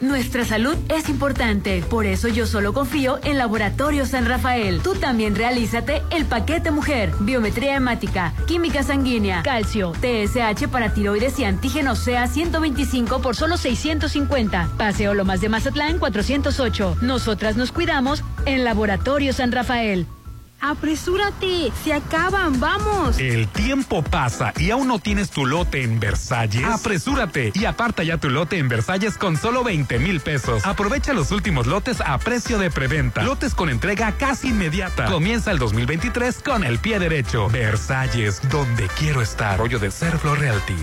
Nuestra 0.00 0.44
salud 0.44 0.76
es 0.88 1.08
importante, 1.08 1.82
por 1.88 2.04
eso 2.04 2.28
yo 2.28 2.46
solo 2.46 2.72
confío 2.72 3.18
en 3.22 3.38
Laboratorio 3.38 4.06
San 4.06 4.26
Rafael. 4.26 4.80
Tú 4.82 4.94
también 4.94 5.34
realízate 5.34 6.02
el 6.10 6.24
paquete 6.24 6.70
mujer, 6.70 7.12
biometría 7.20 7.76
hemática, 7.76 8.34
química 8.46 8.82
sanguínea, 8.82 9.42
calcio, 9.42 9.92
TSH 9.92 10.68
para 10.68 10.92
tiroides 10.92 11.38
y 11.38 11.44
antígeno 11.44 11.94
sea 11.96 12.26
125 12.26 13.22
por 13.22 13.36
solo 13.36 13.56
650. 13.56 14.70
Paseo 14.76 15.14
Lomas 15.14 15.40
de 15.40 15.48
Mazatlán 15.48 15.98
408. 15.98 16.98
Nosotras 17.00 17.56
nos 17.56 17.72
cuidamos 17.72 18.24
en 18.46 18.64
Laboratorio 18.64 19.32
San 19.32 19.52
Rafael. 19.52 20.06
Apresúrate, 20.64 21.70
se 21.84 21.92
acaban, 21.92 22.58
vamos. 22.58 23.18
El 23.18 23.48
tiempo 23.48 24.02
pasa 24.02 24.54
y 24.56 24.70
aún 24.70 24.88
no 24.88 24.98
tienes 24.98 25.28
tu 25.28 25.44
lote 25.44 25.82
en 25.82 26.00
Versalles. 26.00 26.64
Apresúrate 26.64 27.52
y 27.54 27.66
aparta 27.66 28.02
ya 28.02 28.16
tu 28.16 28.30
lote 28.30 28.56
en 28.56 28.70
Versalles 28.70 29.18
con 29.18 29.36
solo 29.36 29.62
20 29.62 29.98
mil 29.98 30.20
pesos. 30.20 30.64
Aprovecha 30.64 31.12
los 31.12 31.32
últimos 31.32 31.66
lotes 31.66 32.00
a 32.00 32.16
precio 32.16 32.58
de 32.58 32.70
preventa. 32.70 33.22
Lotes 33.22 33.54
con 33.54 33.68
entrega 33.68 34.12
casi 34.12 34.48
inmediata. 34.48 35.04
Comienza 35.04 35.50
el 35.50 35.58
2023 35.58 36.42
con 36.42 36.64
el 36.64 36.78
pie 36.78 36.98
derecho. 36.98 37.50
Versalles, 37.50 38.40
donde 38.48 38.88
quiero 38.98 39.20
estar. 39.20 39.58
Rollo 39.58 39.78
de 39.78 39.90
Serflo 39.90 40.34
Realty. 40.34 40.76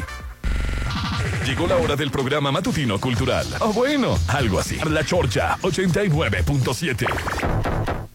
Llegó 1.48 1.66
la 1.66 1.78
hora 1.78 1.95
del 1.95 2.12
programa 2.12 2.52
matutino 2.52 2.99
cultural. 2.99 3.48
O 3.62 3.74
bueno, 3.74 4.16
algo 4.28 4.60
así. 4.60 4.78
La 4.88 5.03
Chorcha 5.03 5.58
89.7. 5.62 8.10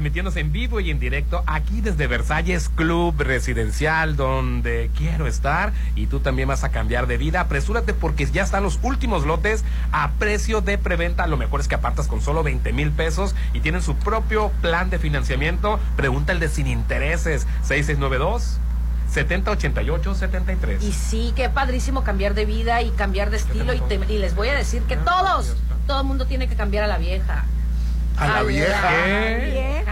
transmitiéndose 0.00 0.40
en 0.40 0.52
vivo 0.52 0.78
y 0.80 0.90
en 0.90 0.98
directo 1.00 1.42
aquí 1.46 1.80
desde 1.80 2.06
Versalles 2.06 2.68
Club 2.68 3.14
Residencial, 3.18 4.14
donde 4.14 4.90
quiero 4.94 5.26
estar. 5.26 5.72
Y 5.94 6.06
tú 6.06 6.20
también 6.20 6.48
vas 6.48 6.64
a 6.64 6.68
cambiar 6.68 7.06
de 7.06 7.16
vida. 7.16 7.40
Apresúrate 7.40 7.94
porque 7.94 8.26
ya 8.26 8.42
están 8.42 8.62
los 8.62 8.78
últimos 8.82 9.24
lotes 9.24 9.64
a 9.92 10.10
precio 10.18 10.60
de 10.60 10.76
preventa. 10.76 11.26
Lo 11.26 11.38
mejor 11.38 11.60
es 11.60 11.68
que 11.68 11.76
apartas 11.76 12.08
con 12.08 12.20
solo 12.20 12.42
20 12.42 12.74
mil 12.74 12.90
pesos 12.90 13.34
y 13.54 13.60
tienen 13.60 13.80
su 13.80 13.96
propio 13.96 14.50
plan 14.60 14.90
de 14.90 14.98
financiamiento. 14.98 15.80
Pregunta 15.96 16.32
el 16.32 16.40
de 16.40 16.48
sin 16.50 16.66
intereses. 16.66 17.46
6692. 17.62 18.58
7088 19.10 20.14
73. 20.14 20.82
Y 20.82 20.92
sí, 20.92 21.32
qué 21.34 21.48
padrísimo 21.48 22.04
cambiar 22.04 22.34
de 22.34 22.44
vida 22.44 22.82
y 22.82 22.90
cambiar 22.90 23.30
de 23.30 23.38
estilo. 23.38 23.72
Y, 23.72 23.80
te- 23.80 24.00
y 24.12 24.18
les 24.18 24.34
voy 24.34 24.48
a 24.48 24.54
decir 24.54 24.82
que 24.82 24.96
todos, 24.98 25.56
todo 25.86 26.02
el 26.02 26.06
mundo 26.06 26.26
tiene 26.26 26.48
que 26.48 26.54
cambiar 26.54 26.84
a 26.84 26.86
la 26.86 26.98
vieja. 26.98 27.46
¿A 28.16 28.26
la 28.28 28.42
vieja? 28.42 28.88
¿Qué? 28.88 29.84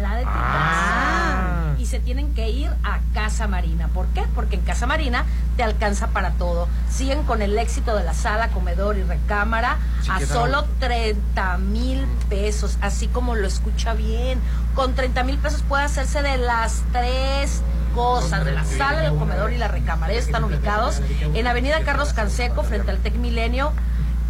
la 0.00 0.14
de 0.14 0.22
tu 0.22 0.30
casa. 0.30 1.74
Y 1.78 1.86
se 1.86 1.98
tienen 1.98 2.34
que 2.34 2.50
ir 2.50 2.70
a 2.84 3.00
Casa 3.14 3.48
Marina. 3.48 3.88
¿Por 3.88 4.06
qué? 4.08 4.24
Porque 4.34 4.56
en 4.56 4.62
Casa 4.62 4.86
Marina 4.86 5.24
te 5.56 5.62
alcanza 5.62 6.08
para 6.08 6.32
todo. 6.32 6.68
Siguen 6.88 7.24
con 7.24 7.42
el 7.42 7.58
éxito 7.58 7.96
de 7.96 8.04
la 8.04 8.14
sala, 8.14 8.48
comedor 8.48 8.96
y 8.96 9.02
recámara 9.02 9.78
Sí, 10.02 10.10
a 10.10 10.20
solo 10.20 10.64
30 10.78 11.58
mil 11.58 12.06
pesos, 12.28 12.78
así 12.80 13.08
como 13.08 13.34
lo 13.34 13.46
escucha 13.46 13.94
bien. 13.94 14.40
Con 14.74 14.94
30 14.94 15.24
mil 15.24 15.38
pesos 15.38 15.62
puede 15.62 15.84
hacerse 15.84 16.22
de 16.22 16.38
las 16.38 16.82
tres 16.92 17.62
cosas, 17.94 18.44
de 18.44 18.52
la 18.52 18.64
sala, 18.64 19.00
del 19.00 19.16
comedor 19.16 19.52
y 19.52 19.58
la 19.58 19.68
recámara. 19.68 20.12
Están 20.12 20.44
ubicados 20.44 21.00
en 21.34 21.46
Avenida 21.46 21.80
Carlos 21.84 22.12
Canseco, 22.12 22.62
frente 22.62 22.90
al 22.90 22.98
Tec 22.98 23.14
Milenio. 23.16 23.72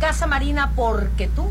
Casa 0.01 0.27
Marina, 0.27 0.73
porque 0.77 1.27
tú 1.27 1.51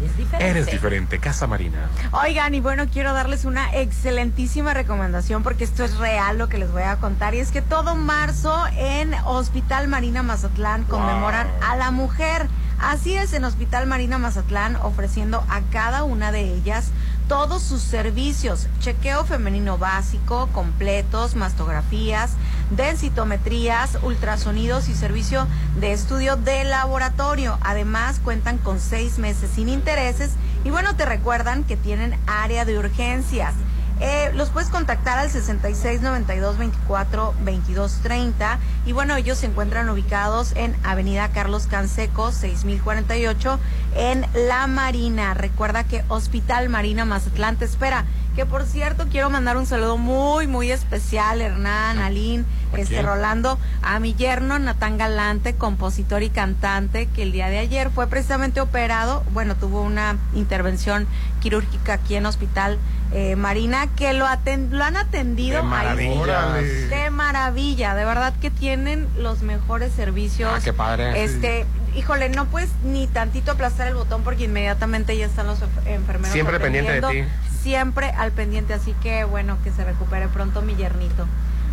eres 0.00 0.16
diferente. 0.16 0.50
Eres 0.50 0.66
diferente, 0.66 1.18
Casa 1.18 1.46
Marina. 1.46 1.88
Oigan, 2.12 2.54
y 2.54 2.60
bueno, 2.60 2.86
quiero 2.92 3.12
darles 3.12 3.44
una 3.44 3.74
excelentísima 3.74 4.74
recomendación 4.74 5.42
porque 5.42 5.64
esto 5.64 5.84
es 5.84 5.96
real 5.98 6.38
lo 6.38 6.48
que 6.48 6.58
les 6.58 6.70
voy 6.70 6.82
a 6.82 6.96
contar. 6.96 7.34
Y 7.34 7.40
es 7.40 7.50
que 7.50 7.62
todo 7.62 7.94
marzo 7.94 8.54
en 8.76 9.14
Hospital 9.24 9.88
Marina 9.88 10.22
Mazatlán 10.22 10.84
conmemoran 10.84 11.48
a 11.62 11.76
la 11.76 11.90
mujer. 11.90 12.48
Así 12.78 13.14
es, 13.14 13.32
en 13.32 13.44
Hospital 13.44 13.86
Marina 13.86 14.18
Mazatlán 14.18 14.76
ofreciendo 14.76 15.42
a 15.48 15.62
cada 15.72 16.04
una 16.04 16.30
de 16.30 16.54
ellas 16.54 16.90
todos 17.26 17.62
sus 17.62 17.80
servicios, 17.80 18.68
chequeo 18.80 19.24
femenino 19.24 19.78
básico, 19.78 20.48
completos, 20.52 21.34
mastografías, 21.34 22.32
densitometrías, 22.70 23.98
ultrasonidos 24.02 24.88
y 24.88 24.94
servicio 24.94 25.48
de 25.80 25.92
estudio 25.92 26.36
de 26.36 26.64
laboratorio. 26.64 27.58
Además, 27.62 28.20
cuentan 28.22 28.58
con 28.58 28.78
seis 28.78 29.18
meses 29.18 29.50
sin 29.54 29.68
intereses 29.68 30.32
y 30.62 30.70
bueno, 30.70 30.94
te 30.96 31.06
recuerdan 31.06 31.64
que 31.64 31.76
tienen 31.76 32.16
área 32.26 32.64
de 32.64 32.78
urgencias. 32.78 33.54
Eh, 34.00 34.30
los 34.34 34.50
puedes 34.50 34.68
contactar 34.68 35.18
al 35.18 35.30
66 35.30 36.02
92 36.02 36.58
24 36.58 37.34
22 37.40 38.00
30 38.02 38.58
y 38.84 38.92
bueno, 38.92 39.16
ellos 39.16 39.38
se 39.38 39.46
encuentran 39.46 39.88
ubicados 39.88 40.52
en 40.54 40.76
Avenida 40.84 41.30
Carlos 41.30 41.66
Canseco 41.66 42.30
6048 42.30 43.58
en 43.96 44.26
La 44.34 44.66
Marina. 44.66 45.32
Recuerda 45.32 45.84
que 45.84 46.04
Hospital 46.08 46.68
Marina 46.68 47.06
Mazatlán 47.06 47.56
te 47.56 47.64
espera. 47.64 48.04
Que 48.36 48.44
por 48.44 48.64
cierto, 48.66 49.06
quiero 49.10 49.30
mandar 49.30 49.56
un 49.56 49.64
saludo 49.64 49.96
muy, 49.96 50.46
muy 50.46 50.70
especial, 50.70 51.40
Hernán, 51.40 51.98
Aline, 51.98 52.44
¿A 52.74 52.78
este? 52.78 53.00
Rolando, 53.00 53.58
a 53.82 53.98
mi 53.98 54.14
yerno 54.14 54.58
Natán 54.58 54.98
Galante, 54.98 55.54
compositor 55.54 56.22
y 56.22 56.28
cantante, 56.28 57.06
que 57.06 57.22
el 57.22 57.32
día 57.32 57.48
de 57.48 57.58
ayer 57.58 57.88
fue 57.90 58.06
precisamente 58.08 58.60
operado, 58.60 59.24
bueno, 59.32 59.56
tuvo 59.56 59.80
una 59.80 60.18
intervención 60.34 61.06
quirúrgica 61.40 61.94
aquí 61.94 62.14
en 62.16 62.26
Hospital 62.26 62.78
eh, 63.12 63.36
Marina, 63.36 63.86
que 63.96 64.12
lo, 64.12 64.26
aten- 64.26 64.68
lo 64.70 64.84
han 64.84 64.96
atendido 64.98 65.56
De 65.58 65.62
maravilla. 65.62 66.52
De 66.90 67.08
maravilla, 67.10 67.94
de 67.94 68.04
verdad 68.04 68.34
que 68.40 68.50
tienen 68.50 69.08
los 69.16 69.40
mejores 69.42 69.92
servicios. 69.94 70.52
Ah, 70.54 70.60
qué 70.62 70.72
padre. 70.74 71.24
Este, 71.24 71.64
híjole, 71.94 72.28
no 72.28 72.46
puedes 72.46 72.68
ni 72.84 73.06
tantito 73.06 73.52
aplastar 73.52 73.86
el 73.88 73.94
botón 73.94 74.22
porque 74.24 74.44
inmediatamente 74.44 75.16
ya 75.16 75.24
están 75.26 75.46
los 75.46 75.60
enfer- 75.60 75.86
enfermeros. 75.86 76.32
Siempre 76.32 76.58
pendiente 76.60 77.00
de 77.00 77.00
ti. 77.00 77.24
Siempre 77.70 78.10
al 78.10 78.30
pendiente, 78.30 78.74
así 78.74 78.94
que 79.02 79.24
bueno, 79.24 79.58
que 79.64 79.72
se 79.72 79.84
recupere 79.84 80.28
pronto 80.28 80.62
mi 80.62 80.76
yernito. 80.76 81.26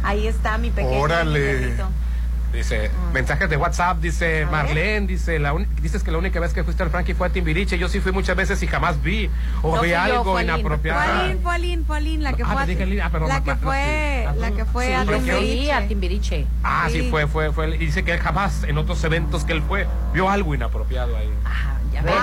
Ahí 0.03 0.25
está 0.25 0.57
mi 0.57 0.71
pequeño 0.71 0.99
Órale. 0.99 1.39
mi 1.39 1.45
yernito. 1.59 1.87
Dice, 2.51 2.89
mensajes 3.13 3.47
de 3.47 3.57
WhatsApp, 3.57 3.99
dice 3.99 4.47
Marlene, 4.49 5.05
dice, 5.05 5.37
la 5.37 5.53
uni- 5.53 5.67
dices 5.83 6.01
que 6.03 6.09
la 6.09 6.17
única 6.17 6.39
vez 6.39 6.51
que 6.53 6.63
fuiste 6.63 6.81
al 6.81 6.89
Frankie 6.89 7.13
fue 7.13 7.27
a 7.27 7.29
Timbiriche, 7.31 7.77
yo 7.77 7.89
sí 7.89 7.99
fui 7.99 8.11
muchas 8.11 8.35
veces 8.35 8.61
y 8.63 8.67
jamás 8.67 9.03
vi 9.03 9.29
o 9.61 9.75
No 9.75 9.81
vi 9.83 9.93
algo 9.93 10.39
inapropiado. 10.41 10.99
Fue 10.99 11.11
Aline, 11.21 11.39
fue 11.43 11.53
Aline, 11.55 11.83
fue 11.85 11.97
Aline, 11.97 12.23
la 12.23 12.33
que 12.33 12.43
fue 12.43 12.53
ah, 12.53 12.55
la 13.27 13.43
que 13.43 13.55
fue, 13.55 14.25
sí. 14.33 14.39
la 14.39 14.51
que 14.51 14.65
fue 14.65 14.95
a 14.95 15.05
Timbiriche. 15.05 15.73
a 15.73 15.87
Timbiriche. 15.87 16.45
Ah, 16.63 16.87
sí, 16.91 17.01
Sí. 17.01 17.07
fue, 17.11 17.27
fue, 17.27 17.51
fue. 17.51 17.69
Y 17.75 17.77
dice 17.77 18.03
que 18.03 18.13
él 18.13 18.19
jamás, 18.19 18.63
en 18.63 18.79
otros 18.79 19.03
eventos 19.03 19.45
que 19.45 19.53
él 19.53 19.61
fue, 19.67 19.85
vio 20.11 20.27
algo 20.29 20.55
inapropiado 20.55 21.15
ahí. 21.17 21.29
Ya 21.93 22.01
ves. 22.01 22.13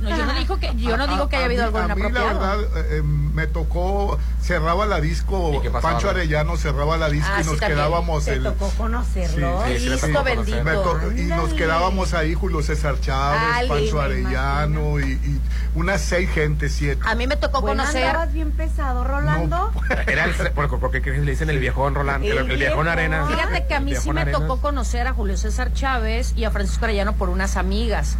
No, 0.00 0.10
yo 0.10 0.26
no 0.26 0.34
digo 0.34 0.58
que, 0.58 0.72
yo 0.76 0.96
no 0.98 1.06
digo 1.06 1.28
que 1.28 1.36
haya 1.36 1.46
habido 1.46 1.64
algo 1.64 1.78
a 1.78 1.82
mí, 1.88 1.88
la 1.88 2.08
inapropiado. 2.08 2.38
verdad, 2.38 2.92
eh, 2.92 3.02
me 3.02 3.46
tocó, 3.46 4.18
cerraba 4.42 4.84
la 4.84 5.00
disco? 5.00 5.62
Pancho 5.80 6.10
Arellano 6.10 6.56
cerraba 6.58 6.98
la 6.98 7.08
disco 7.08 7.30
Ah, 7.34 7.40
y 7.40 7.44
nos 7.46 7.58
quedábamos 7.58 8.26
Te 8.26 8.34
el... 8.34 8.42
tocó 8.42 8.68
conocerlo. 8.76 9.62
Sí, 9.66 9.78
sí, 9.78 10.12
tocó 10.12 10.22
bendito. 10.22 10.62
Me 10.64 10.72
to- 10.74 11.12
y 11.16 11.22
nos 11.24 11.54
quedábamos 11.54 12.12
ahí 12.12 12.34
Julio 12.34 12.62
César 12.62 13.00
Chávez, 13.00 13.40
Ay, 13.54 13.68
Pancho 13.68 14.00
Arellano 14.00 15.00
y, 15.00 15.12
y 15.12 15.40
unas 15.74 16.02
seis 16.02 16.28
gentes, 16.30 16.72
siete. 16.74 17.00
A 17.06 17.14
mí 17.14 17.26
me 17.26 17.36
tocó 17.36 17.62
Bueno, 17.62 17.82
conocer. 17.82 18.04
andabas 18.04 18.32
bien 18.34 18.50
pesado, 18.52 19.02
Rolando. 19.02 19.72
Era 20.06 20.26
el, 20.26 20.34
porque, 20.54 20.76
porque 20.76 21.00
¿qué 21.02 21.10
le 21.12 21.30
dicen 21.30 21.48
el 21.48 21.58
viejón 21.58 21.94
Rolando, 21.94 22.28
el, 22.30 22.50
el 22.50 22.58
viejón 22.58 22.86
Arena. 22.86 23.26
Fíjate 23.26 23.66
que 23.66 23.74
a 23.74 23.80
mí 23.80 23.94
sí 23.96 24.12
me 24.12 24.20
Arenas. 24.20 24.40
tocó 24.42 24.60
conocer 24.60 25.06
a 25.06 25.14
Julio 25.14 25.38
César 25.38 25.72
Chávez 25.72 26.34
y 26.36 26.44
a 26.44 26.50
Francisco 26.50 26.84
Arellano 26.84 27.14
por 27.14 27.30
unas 27.30 27.56
amigas. 27.56 28.16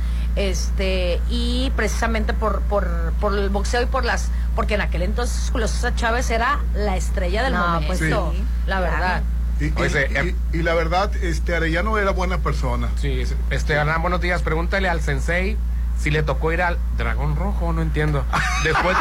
Este, 0.76 1.20
y 1.30 1.70
precisamente 1.76 2.32
por, 2.32 2.60
por, 2.62 2.88
por 3.20 3.32
el 3.38 3.48
boxeo 3.50 3.82
y 3.82 3.86
por 3.86 4.04
las, 4.04 4.28
porque 4.56 4.74
en 4.74 4.80
aquel 4.80 5.02
entonces 5.02 5.48
Julio 5.50 5.68
César 5.68 5.94
Chávez 5.94 6.28
era 6.30 6.58
la 6.74 6.96
estrella 6.96 7.42
del 7.44 7.52
No, 7.54 7.66
momento, 7.66 7.86
pues 7.86 7.98
sí, 8.00 8.44
la 8.66 8.80
verdad. 8.80 9.22
Y, 9.60 9.66
y- 9.66 9.72
Oye, 9.76 10.34
y- 10.52 10.58
y 10.58 10.62
la 10.62 10.74
verdad, 10.74 11.14
este 11.22 11.54
Arellano 11.56 11.96
era 11.98 12.10
buena 12.10 12.38
persona. 12.38 12.88
Sí, 13.00 13.20
es- 13.20 13.34
este, 13.50 13.78
Alan, 13.78 14.02
buenos 14.02 14.20
días. 14.20 14.42
Pregúntale 14.42 14.88
al 14.88 15.00
sensei 15.00 15.56
si 15.98 16.10
le 16.10 16.22
tocó 16.22 16.52
ir 16.52 16.60
al 16.60 16.76
Dragón 16.98 17.36
Rojo, 17.36 17.72
no 17.72 17.80
entiendo. 17.80 18.24
Después, 18.64 18.96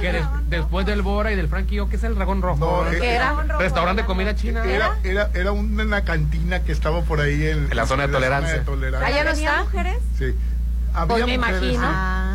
que 0.00 0.12
des- 0.12 0.24
después 0.48 0.86
del 0.86 1.02
Bora 1.02 1.32
y 1.32 1.36
del 1.36 1.48
Frankie, 1.48 1.80
¿qué 1.90 1.96
es 1.96 2.04
el 2.04 2.14
Dragón 2.14 2.40
Rojo? 2.40 2.84
No, 2.84 2.90
¿Qué 2.90 2.96
eh, 2.98 3.14
era? 3.16 3.32
eh, 3.46 3.52
Restaurante 3.58 4.02
de 4.02 4.06
comida 4.06 4.34
china. 4.36 4.64
Era, 4.64 4.96
era, 5.04 5.28
era 5.34 5.52
una 5.52 6.02
cantina 6.04 6.60
que 6.62 6.72
estaba 6.72 7.02
por 7.02 7.20
ahí 7.20 7.46
en, 7.48 7.68
En 7.70 7.76
la 7.76 7.84
zona 7.84 8.06
de 8.06 8.12
tolerancia. 8.12 8.64
tolerancia. 8.64 9.06
¿Allá 9.08 9.24
no 9.24 9.30
está? 9.32 9.62
mujeres? 9.64 9.98
Sí. 10.18 10.34
Pues 11.06 11.26
me 11.26 11.38
mujeres, 11.38 11.62
imagino. 11.72 11.88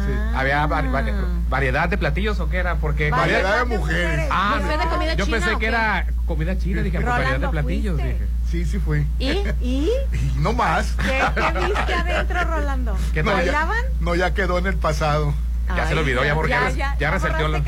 sí. 0.06 0.12
Sí. 0.12 0.12
¿Había 0.36 0.68
vari- 0.68 0.92
vari- 0.92 1.14
variedad 1.50 1.90
de 1.90 1.98
platillos 1.98 2.40
o 2.40 2.48
qué 2.50 2.58
era? 2.58 2.76
Porque 2.76 3.10
Variedad 3.10 3.60
de 3.60 3.66
mujeres. 3.66 4.28
Ah, 4.32 4.58
¿Buffet 4.62 4.80
de 4.80 4.88
comida 4.88 5.14
yo 5.16 5.26
china 5.26 5.38
pensé 5.38 5.58
que 5.58 5.66
era 5.66 6.06
comida 6.28 6.58
china, 6.58 6.82
dije, 6.84 6.98
pues, 7.00 7.06
variedad 7.10 7.32
de 7.32 7.38
Rolando, 7.48 7.52
platillos, 7.52 8.00
¿fuiste? 8.00 8.14
dije. 8.14 8.28
Sí, 8.52 8.66
sí 8.66 8.80
fui. 8.80 9.08
¿Y? 9.18 9.30
¿Y? 9.62 9.90
Y 10.14 10.40
no 10.40 10.54
más. 10.54 10.92
¿Qué, 11.04 11.24
qué 11.36 11.66
viste 11.66 11.94
adentro, 11.94 12.44
Rolando? 12.44 12.98
¿Qué 13.14 13.24
tal? 13.24 13.34
¿Bailaban? 13.34 13.84
No, 14.00 14.14
ya 14.16 14.34
quedó 14.34 14.58
en 14.60 14.68
el 14.68 14.76
pasado. 14.78 15.34
Ya 15.76 15.88
se 15.88 15.96
lo 15.96 16.02
olvidó, 16.02 16.24
ya 16.24 16.36
porque 16.36 16.52
ya, 16.78 16.96
ya 17.00 17.10
reseteó 17.12 17.48
la. 17.48 17.60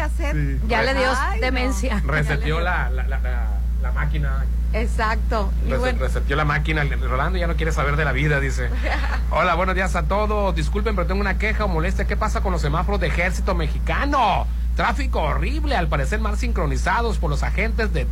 Ya 0.68 0.84
le 0.84 0.94
dio 0.94 1.10
Ay, 1.20 1.40
no. 1.40 1.46
demencia. 1.46 2.04
reseteó 2.06 2.60
la, 2.60 2.92
la, 2.92 3.04
la, 3.08 3.18
la- 3.20 3.48
la 3.82 3.92
máquina. 3.92 4.46
Exacto. 4.74 5.52
Y 5.66 5.74
bueno, 5.74 6.00
Reseteó 6.00 6.36
la 6.36 6.46
máquina. 6.46 6.84
Rolando 6.84 7.38
ya 7.38 7.48
no 7.48 7.56
quiere 7.56 7.72
saber 7.72 7.96
de 7.96 8.06
la 8.06 8.12
vida, 8.12 8.40
dice. 8.40 8.70
Hola, 9.32 9.56
buenos 9.56 9.76
días 9.76 9.96
a 9.96 10.04
todos. 10.04 10.56
Disculpen, 10.56 10.96
pero 10.96 11.08
tengo 11.08 11.22
una 11.22 11.38
queja 11.38 11.66
o 11.66 11.68
molestia. 11.68 12.06
¿Qué 12.06 12.18
pasa 12.18 12.42
con 12.42 12.52
los 12.52 12.62
semáforos 12.62 13.00
de 13.00 13.08
ejército 13.08 13.56
mexicano? 13.56 14.46
Tráfico 14.76 15.22
horrible, 15.22 15.76
al 15.76 15.88
parecer 15.88 16.20
mal 16.20 16.38
sincronizados 16.38 17.18
por 17.18 17.30
los 17.30 17.44
agentes 17.44 17.94
de, 17.94 18.06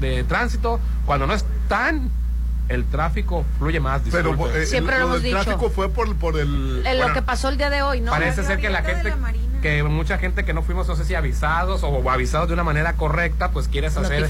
de 0.00 0.24
tránsito. 0.24 0.80
Cuando 1.04 1.26
no 1.26 1.34
están, 1.34 2.10
el 2.70 2.84
tráfico 2.84 3.44
fluye 3.58 3.80
más. 3.80 4.00
Pero 4.10 4.30
disculpen. 4.30 4.62
eh, 4.62 4.66
Siempre 4.66 4.98
lo 4.98 5.06
hemos 5.06 5.22
dicho. 5.22 5.40
tráfico 5.42 5.70
fue 5.70 5.90
por, 5.90 6.14
por 6.16 6.38
el... 6.38 6.82
En 6.86 6.98
lo 6.98 7.12
que 7.12 7.20
pasó 7.20 7.48
el 7.48 7.58
día 7.58 7.68
de 7.68 7.82
hoy, 7.82 8.00
¿no? 8.00 8.10
Parece 8.12 8.44
ser 8.44 8.58
que 8.60 8.70
la 8.70 8.82
gente, 8.82 9.12
que 9.60 9.82
mucha 9.82 10.18
gente 10.18 10.44
que 10.44 10.54
no 10.54 10.62
fuimos, 10.62 10.88
no 10.88 10.96
sé 10.96 11.04
si 11.04 11.14
avisados 11.14 11.82
o 11.82 12.10
avisados 12.10 12.48
de 12.48 12.54
una 12.54 12.64
manera 12.64 12.94
correcta, 12.94 13.50
pues 13.50 13.68
quieres 13.68 13.96
hacer, 13.96 14.26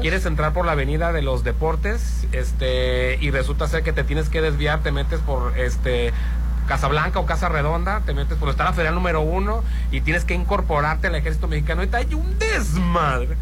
quieres 0.00 0.26
entrar 0.26 0.52
por 0.52 0.66
la 0.66 0.72
avenida 0.72 1.12
de 1.12 1.22
los 1.22 1.44
deportes, 1.44 2.26
este, 2.32 3.16
y 3.20 3.30
resulta 3.30 3.68
ser 3.68 3.82
que 3.82 3.92
te 3.92 4.04
tienes 4.04 4.28
que 4.28 4.42
desviar, 4.42 4.82
te 4.82 4.92
metes 4.92 5.20
por, 5.20 5.56
este, 5.56 6.12
Casablanca 6.66 7.18
o 7.18 7.26
Casa 7.26 7.48
Redonda, 7.48 8.00
te 8.06 8.14
metes 8.14 8.38
por 8.38 8.48
estar 8.48 8.66
la 8.66 8.72
federal 8.72 8.94
número 8.94 9.20
uno 9.20 9.62
y 9.90 10.00
tienes 10.00 10.24
que 10.24 10.34
incorporarte 10.34 11.08
al 11.08 11.14
ejército 11.14 11.48
mexicano. 11.48 11.80
Ahorita 11.80 11.98
hay 11.98 12.14
un 12.14 12.38
desmadre. 12.38 13.36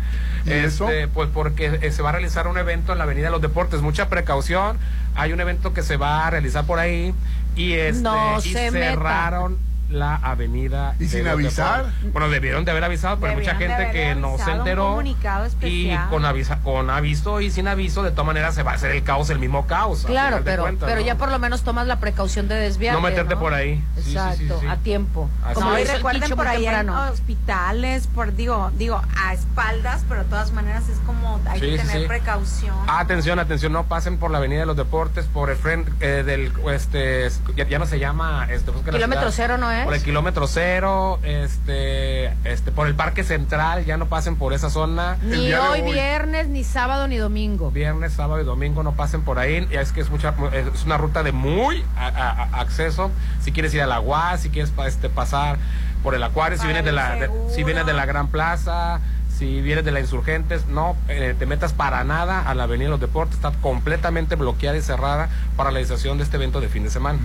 ¿Y 0.44 0.50
eso? 0.50 0.88
Este, 0.88 1.08
Pues 1.08 1.28
porque 1.32 1.78
eh, 1.82 1.92
se 1.92 2.02
va 2.02 2.10
a 2.10 2.12
realizar 2.12 2.46
un 2.48 2.58
evento 2.58 2.92
en 2.92 2.98
la 2.98 3.04
Avenida 3.04 3.26
de 3.26 3.32
los 3.32 3.42
Deportes. 3.42 3.80
Mucha 3.80 4.08
precaución. 4.08 4.78
Hay 5.14 5.32
un 5.32 5.40
evento 5.40 5.72
que 5.72 5.82
se 5.82 5.96
va 5.96 6.26
a 6.26 6.30
realizar 6.30 6.64
por 6.64 6.78
ahí 6.78 7.14
y, 7.54 7.74
este, 7.74 8.02
No 8.02 8.38
y 8.38 8.52
se 8.52 8.70
meta. 8.70 9.48
La 9.92 10.16
avenida. 10.16 10.94
¿Y 10.98 11.06
sin 11.06 11.26
avisar? 11.28 11.84
Deportes. 11.84 12.12
Bueno, 12.12 12.28
debieron 12.30 12.64
de 12.64 12.70
haber 12.70 12.84
avisado, 12.84 13.18
pero 13.18 13.32
hay 13.32 13.38
mucha 13.38 13.54
gente 13.56 13.90
que 13.92 14.14
no 14.14 14.36
se 14.38 14.50
enteró. 14.50 14.88
comunicado 14.90 15.46
Y 15.62 15.94
con, 16.10 16.24
avisa, 16.24 16.58
con 16.60 16.90
aviso 16.90 17.40
y 17.40 17.50
sin 17.50 17.68
aviso, 17.68 18.02
de 18.02 18.10
todas 18.10 18.26
maneras 18.26 18.54
se 18.54 18.62
va 18.62 18.72
a 18.72 18.74
hacer 18.74 18.90
el 18.92 19.02
caos, 19.02 19.30
el 19.30 19.38
mismo 19.38 19.66
caos. 19.66 20.04
Claro, 20.06 20.40
pero, 20.44 20.64
pero 20.80 20.96
¿no? 20.96 21.06
ya 21.06 21.16
por 21.16 21.30
lo 21.30 21.38
menos 21.38 21.62
tomas 21.62 21.86
la 21.86 22.00
precaución 22.00 22.48
de 22.48 22.54
desviarte. 22.56 23.00
No 23.00 23.06
meterte 23.06 23.34
¿no? 23.34 23.40
por 23.40 23.54
ahí. 23.54 23.82
Sí, 23.96 24.02
sí, 24.02 24.10
sí, 24.10 24.16
Exacto, 24.16 24.58
sí. 24.60 24.66
a 24.66 24.76
tiempo. 24.76 25.28
Así 25.44 25.54
Como 25.54 25.70
no, 25.70 25.78
y 25.78 25.84
recuerden 25.84 26.30
por 26.30 26.48
ahí 26.48 26.66
en 26.66 26.90
hospitales, 26.90 28.06
por 28.08 28.34
digo, 28.34 28.70
digo, 28.76 29.00
a 29.16 29.32
espaldas, 29.34 30.04
pero 30.08 30.22
de 30.24 30.28
todas 30.30 30.52
maneras 30.52 30.88
es 30.88 30.98
como 31.06 31.40
hay 31.46 31.60
Sí, 31.60 31.70
que 31.70 31.78
tener 31.78 32.02
sí. 32.02 32.08
precaución. 32.08 32.74
Atención, 32.88 33.38
atención, 33.38 33.72
no 33.72 33.84
pasen 33.84 34.18
por 34.18 34.30
la 34.30 34.38
Avenida 34.38 34.60
de 34.60 34.66
los 34.66 34.76
Deportes, 34.76 35.26
por 35.26 35.50
el 35.50 35.56
frente 35.56 35.92
eh, 36.00 36.22
del, 36.24 36.52
este, 36.72 37.28
ya, 37.56 37.66
ya 37.66 37.78
no 37.78 37.86
se 37.86 37.98
llama, 37.98 38.46
este, 38.50 38.72
la 38.72 38.92
Kilómetro 38.92 39.30
cero, 39.30 39.58
¿no 39.58 39.70
es? 39.70 39.81
Por 39.84 39.94
el 39.94 40.02
kilómetro 40.02 40.46
cero, 40.46 41.18
este, 41.22 42.26
este, 42.44 42.72
por 42.72 42.86
el 42.86 42.94
Parque 42.94 43.24
Central, 43.24 43.84
ya 43.84 43.96
no 43.96 44.06
pasen 44.06 44.36
por 44.36 44.52
esa 44.52 44.70
zona. 44.70 45.16
Ni 45.22 45.52
hoy 45.54 45.82
viernes, 45.82 46.48
ni 46.48 46.64
sábado, 46.64 47.08
ni 47.08 47.16
domingo. 47.16 47.70
Viernes, 47.70 48.12
sábado 48.12 48.40
y 48.40 48.44
domingo 48.44 48.82
no 48.82 48.92
pasen 48.92 49.22
por 49.22 49.38
ahí. 49.38 49.66
Ya 49.70 49.80
es 49.80 49.92
que 49.92 50.00
es 50.00 50.10
mucha, 50.10 50.34
es 50.52 50.84
una 50.84 50.98
ruta 50.98 51.22
de 51.22 51.32
muy 51.32 51.84
a- 51.96 52.06
a- 52.08 52.30
a- 52.44 52.60
acceso. 52.60 53.10
Si 53.42 53.52
quieres 53.52 53.72
ir 53.74 53.82
a 53.82 53.86
la 53.86 54.00
UAS, 54.00 54.40
si 54.42 54.50
quieres 54.50 54.72
este, 54.86 55.08
pasar 55.08 55.58
por 56.02 56.14
el 56.14 56.22
Acuario, 56.22 56.58
si 56.58 56.64
vienes 56.66 56.84
de 56.84 56.92
la, 56.92 57.14
de- 57.14 57.30
si 57.54 57.62
vienes 57.64 57.86
de 57.86 57.92
la 57.92 58.06
Gran 58.06 58.28
Plaza, 58.28 59.00
si 59.38 59.60
vienes 59.60 59.84
de 59.84 59.90
la 59.92 60.00
Insurgentes, 60.00 60.66
no 60.66 60.96
eh, 61.08 61.34
te 61.38 61.46
metas 61.46 61.72
para 61.72 62.04
nada 62.04 62.42
a 62.48 62.54
la 62.54 62.64
Avenida 62.64 62.86
de 62.86 62.90
los 62.90 63.00
Deportes. 63.00 63.36
Está 63.36 63.50
completamente 63.60 64.36
bloqueada 64.36 64.76
y 64.76 64.82
cerrada 64.82 65.28
para 65.56 65.70
la 65.70 65.74
realización 65.74 66.18
de 66.18 66.24
este 66.24 66.36
evento 66.36 66.60
de 66.60 66.68
fin 66.68 66.84
de 66.84 66.90
semana. 66.90 67.18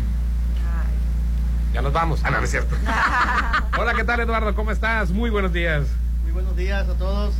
Ya 1.77 1.83
nos 1.83 1.93
vamos. 1.93 2.21
Ah, 2.23 2.31
no, 2.31 2.39
no 2.39 2.43
es 2.43 2.49
cierto. 2.49 2.75
Hola, 3.77 3.93
¿qué 3.93 4.03
tal, 4.03 4.19
Eduardo? 4.19 4.55
¿Cómo 4.55 4.71
estás? 4.71 5.11
Muy 5.11 5.29
buenos 5.29 5.53
días. 5.53 5.85
Muy 6.23 6.31
buenos 6.31 6.57
días 6.57 6.89
a 6.89 6.95
todos. 6.95 7.35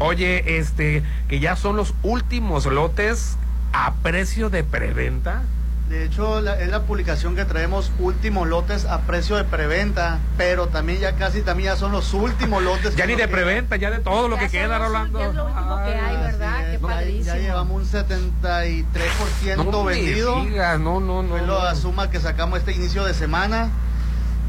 Oye, 0.00 0.58
este, 0.58 1.04
que 1.28 1.38
ya 1.38 1.54
son 1.54 1.76
los 1.76 1.94
últimos 2.02 2.66
lotes 2.66 3.36
a 3.72 3.94
precio 4.02 4.50
de 4.50 4.64
preventa. 4.64 5.42
De 5.90 6.04
hecho, 6.04 6.40
la- 6.40 6.58
es 6.60 6.68
la 6.70 6.82
publicación 6.82 7.34
que 7.34 7.44
traemos 7.44 7.90
últimos 7.98 8.46
lotes 8.46 8.84
a 8.84 9.00
precio 9.00 9.34
de 9.34 9.42
preventa, 9.42 10.20
pero 10.36 10.68
también 10.68 11.00
ya 11.00 11.16
casi 11.16 11.42
también 11.42 11.70
ya 11.72 11.76
son 11.76 11.90
los 11.90 12.14
últimos 12.14 12.62
lotes. 12.62 12.94
Ya 13.00 13.06
ni 13.06 13.16
de 13.16 13.26
preventa, 13.26 13.74
ya 13.74 13.90
de 13.90 13.98
todo 13.98 14.28
lo 14.28 14.38
que 14.38 14.48
queda, 14.48 14.78
Rolando. 14.78 15.18
Ya 15.18 15.26
es 15.26 15.34
lo 15.34 15.46
último 15.46 15.76
que 15.84 15.92
hay, 15.94 16.16
¿verdad? 16.16 16.54
Así 16.54 16.64
Qué 16.64 16.74
es, 16.76 16.80
ya- 16.80 16.86
padrísimo. 16.86 17.24
Ya 17.24 17.36
llevamos 17.38 17.82
un 17.82 17.84
73% 17.86 19.56
No 19.72 19.82
me 19.84 19.92
vendido. 19.94 20.44
digas, 20.44 20.78
no, 20.78 21.00
no, 21.00 21.24
no. 21.24 21.28
Fue 21.30 21.42
no. 21.42 21.58
la 21.64 21.74
suma 21.74 22.08
que 22.08 22.20
sacamos 22.20 22.60
este 22.60 22.72
inicio 22.72 23.04
de 23.04 23.12
semana. 23.12 23.68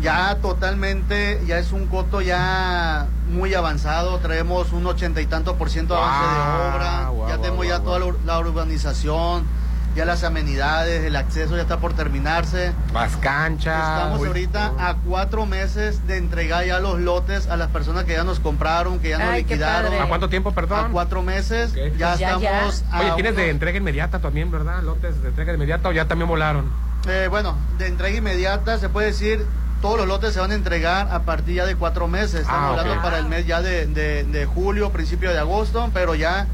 Ya 0.01 0.35
totalmente, 0.41 1.41
ya 1.47 1.57
es 1.59 1.72
un 1.72 1.88
coto 1.88 2.22
ya 2.22 3.07
muy 3.30 3.53
avanzado. 3.55 4.19
Traemos 4.19 4.72
un 4.73 4.85
ochenta 4.85 5.22
y 5.22 5.26
tanto 5.26 5.55
por 5.55 5.69
ciento 5.72 5.95
de 5.95 6.01
avance 6.01 6.23
de 6.23 6.76
obra. 6.76 7.11
ya 7.30 7.38
tenemos 7.41 7.68
ya 7.68 7.80
toda 7.80 7.99
la 7.99 8.05
ur- 8.05 8.18
la 8.26 8.39
urbanización, 8.39 9.45
ya 9.95 10.05
las 10.05 10.23
amenidades, 10.23 11.03
el 11.03 11.15
acceso 11.15 11.55
ya 11.55 11.63
está 11.63 11.77
por 11.77 11.93
terminarse. 11.93 12.72
Las 12.93 13.18
canchas. 13.18 13.77
Estamos 13.77 14.19
Uy, 14.22 14.27
ahorita 14.27 14.72
a 14.80 14.95
cuatro 15.05 15.45
meses 15.45 16.07
de 16.07 16.18
entregar 16.18 16.65
ya 16.65 16.80
los 16.80 16.99
lotes 16.99 17.47
a 17.47 17.57
las 17.57 17.68
personas 17.69 18.05
que 18.05 18.13
ya 18.13 18.23
nos 18.23 18.39
compraron, 18.39 18.99
que 18.99 19.09
ya 19.09 19.18
nos 19.18 19.27
Ay, 19.30 19.43
liquidaron. 19.43 19.93
¿A 20.01 20.07
cuánto 20.07 20.30
tiempo, 20.30 20.49
A 20.49 20.53
perdón? 20.53 20.91
cuatro 20.91 21.22
meses. 21.22 21.73
Ya 21.73 21.81
Pues 21.81 21.97
ya, 21.97 22.15
ya. 22.18 22.35
estamos. 22.35 22.84
a 22.91 22.99
Oye, 23.01 23.11
tienes 23.15 23.35
de 23.35 23.49
entrega 23.49 23.77
inmediata 23.77 24.19
también, 24.19 24.49
¿verdad? 24.51 24.81
Lotes 24.84 25.22
de 25.22 25.30
entrega 25.30 25.53
inmediata 25.53 25.89
o 25.89 25.91
ya 25.91 26.05
también 26.07 26.30
volaron. 26.30 26.72
Eh, 27.07 27.27
bueno, 27.30 27.57
de 27.77 27.88
entrega 27.88 28.15
inmediata 28.18 28.77
se 28.77 28.88
puede 28.88 29.07
decir, 29.07 29.45
todos 29.81 29.97
los 29.97 30.07
lotes 30.07 30.34
se 30.34 30.39
van 30.39 30.51
a 30.51 30.55
entregar 30.55 31.09
a 31.11 31.23
partir 31.23 31.55
ya 31.55 31.65
de 31.65 31.76
cuatro 31.76 32.07
meses. 32.07 32.41
Estamos 32.41 32.77
Ah, 32.77 32.80
hablando 32.80 33.01
para 33.01 33.18
el 33.18 33.26
mes 33.26 33.45
ya 33.47 33.61
de, 33.61 33.88
de- 33.88 34.23
de 34.23 34.45
julio, 34.45 34.91
principio 34.91 35.31
de 35.31 35.39
agosto, 35.39 35.89
pero 35.93 36.13
ya 36.15 36.45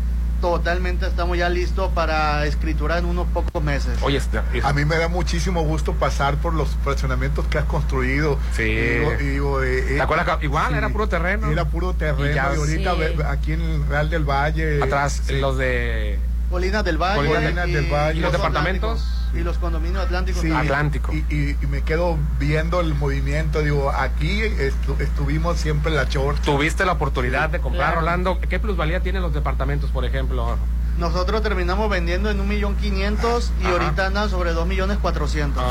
totalmente 0.42 1.08
estamos 1.08 1.38
ya 1.38 1.50
listos 1.50 1.92
para 1.94 2.46
escriturar 2.46 3.00
en 3.00 3.06
unos 3.06 3.28
pocos 3.28 3.64
meses. 3.64 3.98
Oye, 4.02 4.18
este, 4.18 4.40
es- 4.54 4.64
A 4.66 4.74
mí 4.74 4.86
me 4.86 4.98
da 4.98 5.08
muchísimo 5.08 5.62
gusto 5.64 5.94
pasar 5.94 6.36
por 6.36 6.54
los 6.54 6.70
fraccionamientos 6.84 7.46
que 7.48 7.58
has 7.58 7.66
construido. 7.66 8.38
Sí. 8.56 8.64
Digo- 8.64 9.12
digo, 9.20 9.64
eh, 9.64 9.82
¿Te 9.88 9.96
eh, 9.98 10.02
acuerdas 10.02 10.38
que 10.38 10.46
igual 10.46 10.76
era 10.76 10.90
puro 10.90 11.08
terreno? 11.10 11.52
Era 11.52 11.66
puro 11.66 11.94
terreno. 11.94 12.34
Y 12.34 12.38
ahorita 12.38 12.94
Sí. 12.94 13.00
ve- 13.00 13.24
aquí 13.28 13.54
en 13.54 13.62
el 13.62 13.88
Real 13.88 14.10
del 14.10 14.24
Valle. 14.24 14.84
Atrás, 14.84 15.22
sí. 15.26 15.40
los 15.40 15.58
de 15.58 16.20
Colinas 16.52 16.84
del 16.86 16.98
Valle. 16.98 17.28
Colinas 17.28 17.68
del 17.68 17.92
Valle. 17.92 18.18
¿Y 18.20 18.22
los 18.22 18.32
departamentos? 18.32 19.02
Atlánticos. 19.02 19.27
Y 19.38 19.44
los 19.44 19.58
condominios 19.58 20.04
atlánticos. 20.04 20.42
Sí, 20.42 20.50
también. 20.50 20.74
Atlántico. 20.74 21.14
Y, 21.14 21.18
y- 21.30 21.58
y 21.62 21.68
me 21.68 21.82
quedo 21.84 22.18
viendo 22.40 22.80
el 22.82 22.96
movimiento. 22.96 23.62
Digo, 23.62 23.92
aquí 23.92 24.42
estu- 24.42 25.00
estuvimos 25.00 25.58
siempre 25.58 25.92
en 25.92 25.98
la 25.98 26.10
chorcha. 26.10 26.42
Tuviste 26.44 26.86
la 26.86 26.94
oportunidad 26.94 27.50
de 27.50 27.60
comprar, 27.60 27.88
Claro. 27.90 28.00
Rolando. 28.02 28.40
¿Qué 28.40 28.60
plusvalía 28.60 29.02
tienen 29.02 29.22
los 29.22 29.34
departamentos, 29.34 29.92
por 29.92 30.06
ejemplo? 30.06 30.58
Nosotros 30.98 31.44
terminamos 31.44 31.90
vendiendo 31.92 32.32
en 32.32 32.40
un 32.40 32.48
millón 32.48 32.76
quinientos 32.76 33.52
y 33.62 33.66
Ajá. 33.66 33.74
ahorita 33.74 34.08
andan 34.08 34.30
sobre 34.32 34.54
dos 34.54 34.66
millones 34.66 34.98
cuatrocientos. 34.98 35.64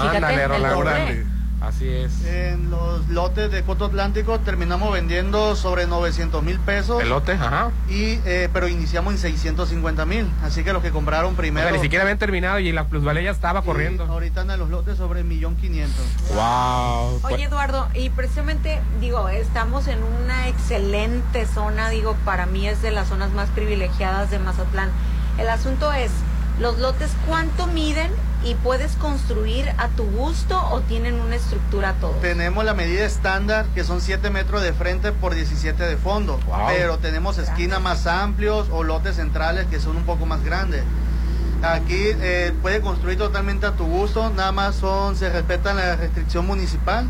Así 1.61 1.89
es. 1.89 2.25
En 2.25 2.71
los 2.71 3.09
lotes 3.09 3.51
de 3.51 3.63
Coto 3.63 3.87
Atlántico 3.87 4.39
terminamos 4.41 4.93
vendiendo 4.93 5.57
sobre 5.57 5.87
900 5.87 6.43
mil 6.43 6.59
pesos. 6.61 7.03
El 7.03 7.09
lote, 7.09 7.33
ajá. 7.33 7.71
Y, 7.89 8.21
eh, 8.27 8.49
pero 8.53 8.69
iniciamos 8.69 9.15
en 9.15 9.19
650 9.19 10.05
mil. 10.05 10.31
Así 10.45 10.63
que 10.65 10.73
los 10.73 10.83
que 10.83 10.91
compraron 10.91 11.33
O 11.33 11.37
primero. 11.37 11.67
sea, 11.67 11.77
ni 11.77 11.83
siquiera 11.83 12.03
habían 12.03 12.19
terminado 12.19 12.59
y 12.59 12.71
la 12.73 12.85
plusvalía 12.89 13.23
ya 13.23 13.31
estaba 13.31 13.61
y 13.61 13.63
corriendo. 13.65 14.05
Ahorita 14.05 14.43
andan 14.43 14.59
los 14.59 14.69
lotes 14.71 14.99
sobre 14.99 15.25
millón 15.25 15.57
quinientos. 15.57 16.05
Wow. 16.35 17.21
Oye, 17.25 17.45
Eduardo, 17.45 17.89
y 17.95 18.11
precisamente, 18.11 18.81
digo, 19.01 19.29
estamos 19.29 19.89
en 19.89 19.99
una 20.03 20.49
excelente 20.49 21.47
zona, 21.47 21.89
digo, 21.89 22.17
para 22.25 22.47
mí 22.47 22.69
es 22.69 22.83
de 22.83 22.91
las 22.91 23.09
zonas 23.09 23.33
más 23.33 23.49
privilegiadas 23.51 24.31
de 24.31 24.39
Mazatlán. 24.39 24.91
El 25.39 25.49
asunto 25.49 25.93
es, 25.93 26.11
los 26.61 26.79
lotes, 26.79 27.11
¿cuánto 27.27 27.67
miden 27.67 28.11
y 28.47 28.55
puedes 28.55 28.93
construir 28.93 29.69
a 29.77 29.89
tu 29.89 30.05
gusto 30.05 30.57
o 30.71 30.81
tienen 30.83 31.19
una 31.21 31.35
estructura 31.35 31.95
todos. 32.01 32.21
Tenemos 32.21 32.65
la 32.65 32.75
medida 32.75 33.05
estándar 33.05 33.67
que 33.75 33.83
son 33.83 34.01
7 34.01 34.31
metros 34.31 34.63
de 34.63 34.73
frente 34.73 35.11
por 35.11 35.35
17 35.35 35.83
de 35.83 35.97
fondo, 35.97 36.39
pero 36.69 36.99
tenemos 36.99 37.39
esquinas 37.39 37.81
más 37.81 38.07
amplios 38.07 38.69
o 38.71 38.85
lotes 38.85 39.17
centrales 39.17 39.67
que 39.67 39.81
son 39.81 39.97
un 39.97 40.05
poco 40.05 40.27
más 40.27 40.45
grandes. 40.45 40.85
Aquí 41.63 41.97
eh, 41.99 42.53
puede 42.63 42.81
construir 42.81 43.19
totalmente 43.19 43.67
a 43.67 43.73
tu 43.73 43.85
gusto, 43.87 44.31
nada 44.31 44.53
más 44.53 44.77
son 44.77 45.17
se 45.17 45.29
respeta 45.31 45.75
la 45.75 45.97
restricción 45.97 46.47
municipal, 46.47 47.07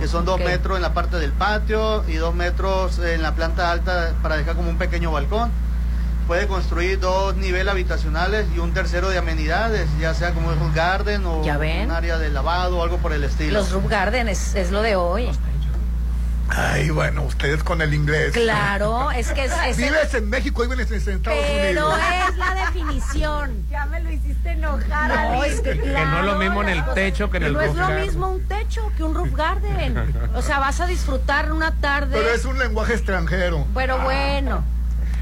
que 0.00 0.08
son 0.08 0.24
dos 0.24 0.40
Ok. 0.40 0.46
metros 0.46 0.76
en 0.76 0.82
la 0.82 0.92
parte 0.92 1.18
del 1.18 1.30
patio 1.32 2.02
y 2.08 2.14
dos 2.14 2.34
metros 2.34 2.98
en 2.98 3.22
la 3.22 3.34
planta 3.36 3.70
alta 3.70 4.14
para 4.22 4.36
dejar 4.36 4.56
como 4.56 4.70
un 4.70 4.78
pequeño 4.78 5.12
balcón. 5.12 5.50
Puede 6.26 6.46
construir 6.46 6.98
dos 7.00 7.36
niveles 7.36 7.68
habitacionales 7.70 8.46
y 8.54 8.58
un 8.58 8.72
tercero 8.72 9.10
de 9.10 9.18
amenidades, 9.18 9.86
ya 10.00 10.14
sea 10.14 10.32
como 10.32 10.48
un 10.48 10.72
garden 10.74 11.24
o 11.26 11.44
Ya 11.44 11.58
ven. 11.58 11.86
un 11.86 11.90
área 11.90 12.16
de 12.18 12.30
lavado 12.30 12.78
o 12.78 12.82
algo 12.82 12.96
por 12.98 13.12
el 13.12 13.24
estilo. 13.24 13.58
Los 13.58 13.70
roof 13.72 13.88
garden 13.88 14.28
es, 14.28 14.54
es 14.54 14.70
lo 14.70 14.80
de 14.80 14.96
hoy. 14.96 15.28
Ay, 16.48 16.90
bueno, 16.90 17.22
ustedes 17.24 17.62
con 17.64 17.80
el 17.82 17.94
inglés. 17.94 18.32
Claro, 18.32 19.10
es 19.16 19.32
que 19.32 19.44
es, 19.44 19.52
es 19.66 19.78
el- 19.78 19.84
Vives 19.90 20.14
en 20.14 20.30
México 20.30 20.64
y 20.64 20.68
vives 20.68 20.90
en 20.90 20.96
Estados 20.98 21.22
pero 21.42 21.88
Unidos. 21.88 21.98
es 22.30 22.36
la 22.36 22.54
definición. 22.66 23.64
Ya 23.70 23.86
me 23.86 24.00
lo 24.00 24.10
hiciste 24.10 24.50
enojar, 24.50 25.08
No, 25.08 25.40
Ali. 25.42 25.50
es 25.50 25.60
que 25.60 25.70
Que 25.80 25.86
no 26.06 26.18
es 26.20 26.24
lo 26.24 26.36
mismo 26.36 26.62
en 26.62 26.68
el 26.70 26.84
techo 26.94 27.30
que 27.30 27.38
en 27.38 27.42
el 27.44 27.52
No 27.54 27.60
es 27.60 27.66
roof 27.68 27.76
lo 27.78 27.82
garden. 27.86 28.06
mismo 28.06 28.28
un 28.28 28.42
techo 28.48 28.92
que 28.96 29.02
un 29.02 29.14
roof 29.14 29.32
garden. 29.34 30.14
O 30.34 30.42
sea, 30.42 30.58
vas 30.58 30.80
a 30.80 30.86
disfrutar 30.86 31.50
una 31.52 31.72
tarde. 31.80 32.10
Pero 32.18 32.30
es 32.30 32.44
un 32.44 32.58
lenguaje 32.58 32.92
extranjero. 32.94 33.66
Pero 33.74 33.98
bueno, 34.00 34.62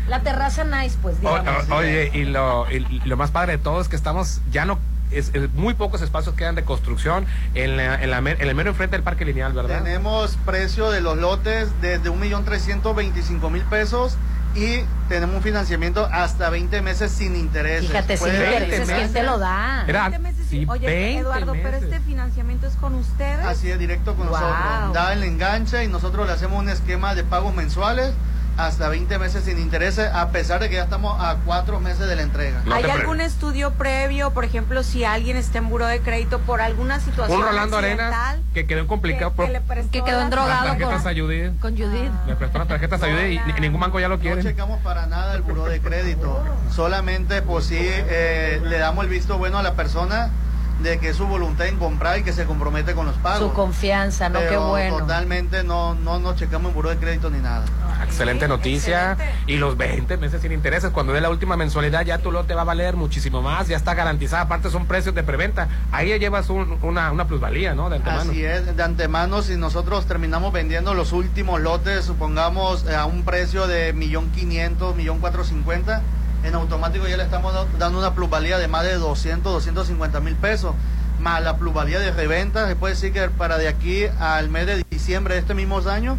la 0.09 0.21
terraza 0.21 0.65
nice, 0.65 0.97
pues, 1.01 1.21
digamos. 1.21 1.69
o- 1.71 1.75
oye, 1.77 2.11
y 2.15 2.25
lo, 2.25 2.71
y 2.71 3.01
lo 3.05 3.17
más 3.17 3.31
padre 3.31 3.53
de 3.57 3.59
todo 3.63 3.81
es 3.81 3.89
que 3.89 3.97
estamos, 3.97 4.41
ya 4.51 4.65
no, 4.65 4.79
es, 5.11 5.31
es- 5.35 5.53
muy 5.55 5.75
pocos 5.75 6.01
espacios 6.03 6.35
quedan 6.35 6.55
de 6.55 6.65
construcción 6.65 7.27
en, 7.55 7.77
la, 7.77 8.03
en, 8.03 8.11
la 8.11 8.19
en 8.19 8.41
el 8.49 8.55
mero 8.55 8.71
enfrente 8.71 8.97
del 8.97 9.03
Parque 9.03 9.25
Lineal, 9.25 9.53
¿verdad? 9.53 9.83
Tenemos 9.83 10.37
precio 10.47 10.91
de 10.91 11.01
los 11.03 11.17
lotes 11.19 11.69
desde 11.81 12.11
1.325.000 12.11 13.63
pesos 13.69 14.17
y 14.55 14.81
tenemos 15.09 15.37
un 15.37 15.43
financiamiento 15.43 16.07
hasta 16.13 16.51
20 16.51 16.83
meses 16.83 17.11
sin 17.11 17.37
intereses. 17.37 17.89
Fíjate, 17.89 18.17
sin 18.19 18.29
intereses, 18.29 18.91
¿quién 18.91 19.13
te 19.13 19.23
lo 19.23 19.39
da? 19.39 19.85
Era- 19.89 20.09
20 20.11 20.19
meses, 20.19 20.47
sí, 20.49 20.67
Oye, 20.69 20.87
20 20.87 21.19
Eduardo, 21.21 21.53
pero 21.63 21.77
este 21.79 22.01
financiamiento 22.01 22.67
es 22.67 22.75
con 22.77 22.95
ustedes. 22.95 23.45
Así 23.47 23.71
es, 23.71 23.79
directo 23.79 24.15
con 24.15 24.29
Wow. 24.29 24.39
nosotros. 24.41 24.93
Da 24.93 25.13
el 25.15 25.23
enganche 25.23 25.85
y 25.85 25.89
nosotros 25.89 26.27
le 26.27 26.33
hacemos 26.35 26.59
un 26.59 26.69
esquema 26.69 27.15
de 27.15 27.25
pagos 27.25 27.55
mensuales 27.55 28.13
hasta 28.59 28.89
20 28.89 29.19
meses 29.19 29.45
sin 29.45 29.59
intereses, 29.59 30.11
a 30.13 30.29
pesar 30.31 30.61
de 30.61 30.69
que 30.69 30.77
ya 30.77 30.85
estamos 30.85 31.19
a 31.21 31.37
4 31.45 31.81
meses 31.81 32.07
de 32.09 32.17
la 32.17 32.23
entrega. 32.23 32.63
¿Hay 32.71 32.85
algún 32.85 33.21
estudio 33.21 33.73
previo, 33.73 34.31
por 34.33 34.45
ejemplo, 34.45 34.83
si 34.83 35.05
alguien 35.05 35.37
está 35.37 35.59
en 35.59 35.69
buró 35.71 35.87
de 35.87 36.01
crédito 36.01 36.39
por 36.41 36.61
alguna 36.61 37.01
situación 37.01 37.39
Un 37.39 37.45
Rolando? 37.47 37.79
Arenas 37.79 38.37
que 38.53 38.67
quedó 38.67 38.87
complicado 38.87 39.33
por 39.33 39.47
que 39.47 39.53
le 39.53 39.61
prestó 39.63 39.91
Que 39.91 40.03
quedó 40.05 40.17
las 40.19 40.25
endrogado 40.25 40.67
las 40.69 40.79
tarjetas 40.79 41.15
Judith. 41.17 41.61
con 41.61 41.77
Judith. 41.77 42.11
Me 42.27 42.37
prestó 42.37 42.59
las 42.59 42.69
tarjetas 42.69 43.03
a 43.03 43.07
Judith 43.11 43.41
y 43.47 43.53
ni- 43.53 43.61
ningún 43.61 43.81
banco 43.81 43.99
ya 44.01 44.09
lo 44.09 44.17
No 44.17 44.23
quiere. 44.23 44.43
checamos 44.43 44.81
para 44.83 45.07
nada 45.07 45.35
el 45.35 45.43
buró 45.43 45.65
de 45.65 45.81
crédito. 45.81 46.43
Solamente, 46.71 47.43
pues 47.43 47.67
sí, 47.67 47.79
eh, 47.81 48.61
le 48.65 48.79
damos 48.79 49.05
el 49.05 49.11
visto 49.11 49.39
bueno 49.39 49.59
a 49.59 49.63
la 49.63 49.75
persona 49.75 50.31
de 50.83 50.99
que 50.99 51.11
es 51.11 51.17
su 51.17 51.27
voluntad 51.27 51.67
en 51.67 51.79
comprar 51.79 52.19
y 52.19 52.23
que 52.23 52.33
se 52.33 52.45
compromete 52.45 52.95
con 52.95 53.07
los 53.07 53.17
pagos. 53.17 53.41
Su 53.41 53.53
confianza, 53.53 54.29
¿no? 54.29 54.39
Qué 54.41 54.47
Pero 54.49 54.69
bueno. 54.69 54.99
Totalmente 54.99 55.63
no, 55.65 55.95
no 55.95 56.19
nos 56.19 56.37
checamos 56.37 56.71
en 56.71 56.75
buró 56.75 56.91
de 56.91 56.97
crédito 56.97 57.31
ni 57.31 57.39
nada. 57.39 57.65
Excelente 58.05 58.49
noticia. 58.49 59.17
Y 59.47 59.57
los 59.57 59.77
20 59.77 60.17
meses 60.17 60.43
sin 60.43 60.53
intereses. 60.53 60.91
Cuando 60.91 61.13
dé 61.13 61.21
la 61.21 61.31
última 61.31 61.57
mensualidad, 61.57 62.05
ya 62.05 62.19
tu 62.19 62.33
lote 62.33 62.55
va 62.55 62.63
a 62.63 62.65
valer 62.65 62.97
muchísimo 62.97 63.43
más. 63.43 63.69
Ya 63.69 63.77
está 63.77 63.95
garantizada. 63.95 64.43
Aparte, 64.43 64.71
son 64.71 64.87
precios 64.87 65.15
de 65.15 65.23
preventa. 65.23 65.69
Ahí 65.93 66.09
ya 66.11 66.17
llevas 66.17 66.51
un- 66.51 66.79
una, 66.83 67.13
una 67.13 67.27
plusvalía, 67.27 67.75
¿no? 67.75 67.89
De 67.91 67.97
antemano. 67.97 68.31
Así 68.31 68.45
es, 68.45 68.77
de 68.77 68.83
antemano, 68.83 69.43
si 69.43 69.57
nosotros 69.57 70.07
terminamos 70.07 70.53
vendiendo 70.53 70.95
los 70.95 71.13
últimos 71.13 71.61
lotes, 71.61 72.05
supongamos 72.05 72.85
eh, 72.87 72.95
a 72.97 73.05
un 73.07 73.23
precio 73.25 73.67
de 73.67 73.93
millón 73.93 74.31
quinientos, 74.31 74.95
millón 74.97 75.21
cuatro 75.21 75.45
cincuenta, 75.45 76.03
en 76.45 76.55
automático 76.55 77.07
ya 77.07 77.17
le 77.17 77.23
estamos 77.25 77.53
da- 77.55 77.67
dando 77.79 77.99
una 77.99 78.15
plusvalía 78.15 78.59
de 78.59 78.69
más 78.69 78.85
de 78.85 78.95
200, 78.95 79.53
250 79.53 80.21
mil 80.21 80.35
pesos, 80.37 80.75
más 81.21 81.43
la 81.43 81.57
plusvalía 81.57 81.99
de 82.01 82.11
reventa, 82.11 82.67
se 82.69 82.77
puede 82.77 82.95
decir 82.95 83.13
que 83.13 83.29
para 83.29 83.59
de 83.59 83.69
aquí 83.69 84.05
al 84.19 84.49
mes 84.49 84.67
de 84.67 84.85
diciembre 84.91 85.35
de 85.35 85.41
este 85.41 85.55
mismo 85.55 85.79
año, 85.89 86.17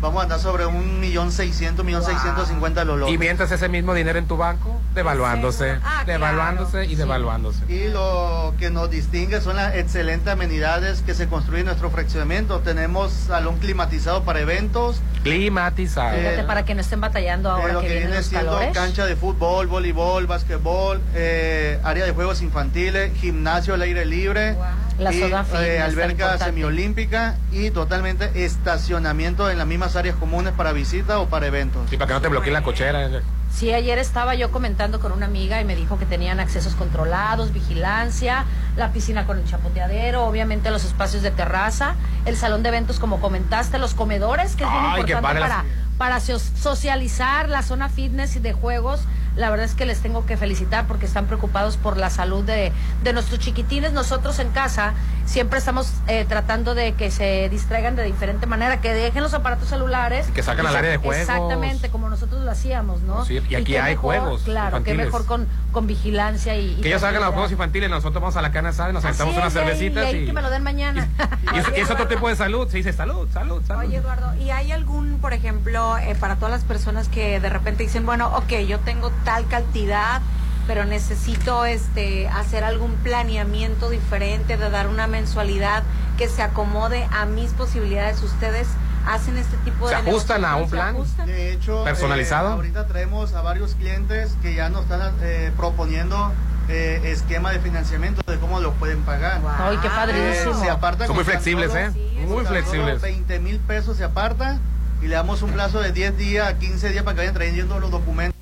vamos 0.00 0.20
a 0.20 0.22
andar 0.24 0.40
sobre 0.40 0.66
un 0.66 1.00
millón 1.00 1.32
seiscientos, 1.32 1.84
millón 1.84 2.02
seiscientos 2.04 2.48
cincuenta 2.48 2.84
los 2.84 2.98
lotes. 2.98 3.14
Y 3.14 3.18
mientras 3.18 3.50
ese 3.50 3.68
mismo 3.68 3.94
dinero 3.94 4.18
en 4.18 4.26
tu 4.26 4.36
banco, 4.36 4.80
devaluándose, 4.94 5.78
Ah, 5.84 6.04
devaluándose 6.06 6.84
y 6.86 6.94
devaluándose. 6.94 7.60
Y 7.68 7.88
lo 7.88 8.54
que 8.58 8.70
nos 8.70 8.90
distingue 8.90 9.40
son 9.40 9.56
las 9.56 9.74
excelentes 9.74 10.32
amenidades 10.32 11.02
que 11.02 11.14
se 11.14 11.28
construyen 11.28 11.60
en 11.60 11.66
nuestro 11.66 11.90
fraccionamiento. 11.90 12.60
Tenemos 12.60 13.12
salón 13.12 13.58
climatizado 13.58 14.22
para 14.24 14.40
eventos, 14.40 15.00
Climatizado. 15.22 16.16
Fíjate, 16.16 16.44
para 16.44 16.64
que 16.64 16.74
no 16.74 16.80
estén 16.80 17.00
batallando 17.00 17.48
eh, 17.48 17.52
ahora 17.52 17.72
lo 17.74 17.80
que, 17.80 17.88
viene 17.88 18.14
los 18.14 18.26
siendo 18.26 18.52
calores. 18.52 18.72
cancha 18.72 19.04
de 19.04 19.16
fútbol, 19.16 19.66
voleibol, 19.66 20.26
básquetbol, 20.26 21.00
eh, 21.14 21.80
área 21.82 22.04
de 22.04 22.12
juegos 22.12 22.40
infantiles, 22.40 23.12
gimnasio 23.18 23.74
al 23.74 23.82
aire 23.82 24.06
libre, 24.06 24.56
La 24.98 25.12
y, 25.12 25.20
zona 25.20 25.44
fitness, 25.44 25.62
eh, 25.62 25.80
alberca 25.80 26.38
semiolímpica 26.38 27.36
y 27.52 27.70
totalmente 27.70 28.44
estacionamiento 28.44 29.50
en 29.50 29.58
las 29.58 29.66
mismas 29.66 29.94
áreas 29.96 30.16
comunes 30.16 30.52
para 30.52 30.72
visita 30.72 31.20
o 31.20 31.28
para 31.28 31.46
eventos. 31.46 31.92
Y 31.92 31.96
para 31.96 32.08
que 32.08 32.14
no 32.14 32.20
te 32.20 32.28
bloqueen 32.28 32.52
la 32.54 32.62
cochera. 32.62 33.08
Sí, 33.50 33.72
ayer 33.72 33.98
estaba 33.98 34.34
yo 34.34 34.50
comentando 34.50 35.00
con 35.00 35.12
una 35.12 35.26
amiga 35.26 35.60
y 35.60 35.64
me 35.64 35.74
dijo 35.74 35.98
que 35.98 36.04
tenían 36.04 36.38
accesos 36.40 36.74
controlados, 36.74 37.52
vigilancia, 37.52 38.44
la 38.76 38.92
piscina 38.92 39.24
con 39.24 39.38
el 39.38 39.44
chapoteadero, 39.46 40.24
obviamente 40.26 40.70
los 40.70 40.84
espacios 40.84 41.22
de 41.22 41.30
terraza, 41.30 41.94
el 42.26 42.36
salón 42.36 42.62
de 42.62 42.68
eventos 42.68 42.98
como 42.98 43.20
comentaste, 43.20 43.78
los 43.78 43.94
comedores, 43.94 44.54
que 44.54 44.64
es 44.64 44.70
bien 44.70 44.82
Ay, 44.84 45.04
qué 45.04 45.12
importante 45.12 45.40
padre 45.40 45.40
las- 45.40 45.64
para, 45.98 46.14
para 46.14 46.20
so- 46.20 46.38
socializar, 46.38 47.48
la 47.48 47.62
zona 47.62 47.88
fitness 47.88 48.36
y 48.36 48.38
de 48.40 48.52
juegos. 48.52 49.00
La 49.36 49.50
verdad 49.50 49.66
es 49.66 49.74
que 49.76 49.86
les 49.86 50.00
tengo 50.00 50.26
que 50.26 50.36
felicitar 50.36 50.86
porque 50.88 51.06
están 51.06 51.26
preocupados 51.26 51.76
por 51.76 51.96
la 51.96 52.10
salud 52.10 52.42
de, 52.42 52.72
de 53.04 53.12
nuestros 53.12 53.38
chiquitines. 53.38 53.92
Nosotros 53.92 54.40
en 54.40 54.48
casa 54.48 54.94
siempre 55.26 55.60
estamos 55.60 55.92
eh, 56.08 56.24
tratando 56.28 56.74
de 56.74 56.94
que 56.94 57.12
se 57.12 57.48
distraigan 57.48 57.94
de 57.94 58.02
diferente 58.02 58.46
manera, 58.46 58.80
que 58.80 58.92
dejen 58.92 59.22
los 59.22 59.34
aparatos 59.34 59.68
celulares. 59.68 60.28
Y 60.28 60.32
que 60.32 60.42
salgan 60.42 60.64
y 60.66 60.68
al 60.70 60.76
área 60.76 60.90
de 60.90 60.96
juegos. 60.96 61.18
Exactamente, 61.18 61.88
como 61.88 62.08
nosotros 62.08 62.42
lo 62.42 62.50
hacíamos, 62.50 63.02
¿no? 63.02 63.24
Sí, 63.26 63.38
y 63.48 63.54
aquí 63.54 63.76
hay 63.76 63.94
mejor, 63.94 64.18
juegos 64.18 64.42
Claro, 64.42 64.70
que 64.82 64.90
infantiles. 64.90 65.06
mejor 65.06 65.26
con, 65.26 65.46
con 65.70 65.86
vigilancia 65.86 66.56
y... 66.56 66.72
y 66.72 66.80
Que 66.80 66.88
ellos 66.88 67.04
hagan 67.04 67.22
los 67.22 67.32
juegos 67.32 67.52
infantiles, 67.52 67.88
nosotros 67.90 68.20
vamos 68.20 68.36
a 68.36 68.42
la 68.42 68.50
carne 68.50 68.70
asada 68.70 68.90
y 68.90 68.92
nos 68.94 69.04
Así 69.04 69.22
aventamos 69.22 69.36
unas 69.36 69.52
cervecitas. 69.52 70.02
Y, 70.04 70.16
ahí 70.16 70.26
que 70.26 70.32
me 70.32 70.42
lo 70.42 70.50
den 70.50 70.64
mañana. 70.64 71.06
y 71.54 71.58
es, 71.58 71.66
y 71.76 71.80
es 71.80 71.90
otro 71.92 72.08
tipo 72.08 72.28
de 72.28 72.34
salud. 72.34 72.68
Se 72.68 72.78
dice 72.78 72.92
salud, 72.92 73.28
salud, 73.32 73.62
salud. 73.64 73.84
Oye, 73.84 73.98
Eduardo, 73.98 74.34
¿y 74.42 74.50
hay 74.50 74.72
algún, 74.72 75.18
por 75.20 75.32
ejemplo, 75.32 75.87
eh, 75.96 76.14
para 76.18 76.36
todas 76.36 76.50
las 76.50 76.64
personas 76.64 77.08
que 77.08 77.40
de 77.40 77.48
repente 77.48 77.84
dicen, 77.84 78.04
bueno, 78.04 78.28
ok, 78.36 78.52
yo 78.66 78.78
tengo 78.80 79.10
tal 79.24 79.46
cantidad, 79.46 80.20
pero 80.66 80.84
necesito 80.84 81.64
este 81.64 82.28
hacer 82.28 82.64
algún 82.64 82.92
planeamiento 82.96 83.88
diferente, 83.88 84.56
de 84.58 84.68
dar 84.70 84.88
una 84.88 85.06
mensualidad 85.06 85.82
que 86.18 86.28
se 86.28 86.42
acomode 86.42 87.08
a 87.12 87.24
mis 87.24 87.52
posibilidades? 87.52 88.22
¿Ustedes 88.22 88.66
hacen 89.06 89.38
este 89.38 89.56
tipo 89.58 89.88
¿Se 89.88 89.94
de 89.94 90.00
ajustan 90.02 90.44
a 90.44 90.56
un 90.56 90.64
¿Se 90.64 90.70
plan? 90.70 90.96
De 91.24 91.52
hecho, 91.52 91.84
¿Personalizado? 91.84 92.50
eh, 92.50 92.52
ahorita 92.54 92.86
traemos 92.86 93.32
a 93.34 93.40
varios 93.40 93.74
clientes 93.76 94.36
que 94.42 94.54
ya 94.54 94.68
nos 94.68 94.82
están 94.82 95.14
eh, 95.22 95.50
proponiendo 95.56 96.32
eh, 96.68 97.00
esquema 97.04 97.50
de 97.52 97.60
financiamiento 97.60 98.20
de 98.30 98.38
cómo 98.38 98.60
lo 98.60 98.72
pueden 98.74 99.00
pagar. 99.02 99.40
Ay, 99.58 99.78
qué 99.80 99.88
padrísimo. 99.88 100.52
Eh, 100.52 100.60
se 100.60 100.68
aparta 100.68 101.06
Son 101.06 101.14
muy 101.16 101.24
flexibles, 101.24 101.70
solo- 101.70 101.80
¿eh? 101.80 102.26
Muy 102.26 102.44
flexibles. 102.44 103.00
20 103.00 103.38
mil 103.38 103.58
pesos 103.60 103.96
se 103.96 104.04
aparta 104.04 104.58
y 105.02 105.06
le 105.06 105.14
damos 105.14 105.42
un 105.42 105.52
plazo 105.52 105.80
de 105.80 105.92
10 105.92 106.16
días 106.18 106.48
a 106.48 106.58
15 106.58 106.90
días 106.90 107.04
para 107.04 107.14
que 107.14 107.20
vayan 107.20 107.34
trayendo 107.34 107.78
los 107.80 107.90
documentos 107.90 108.34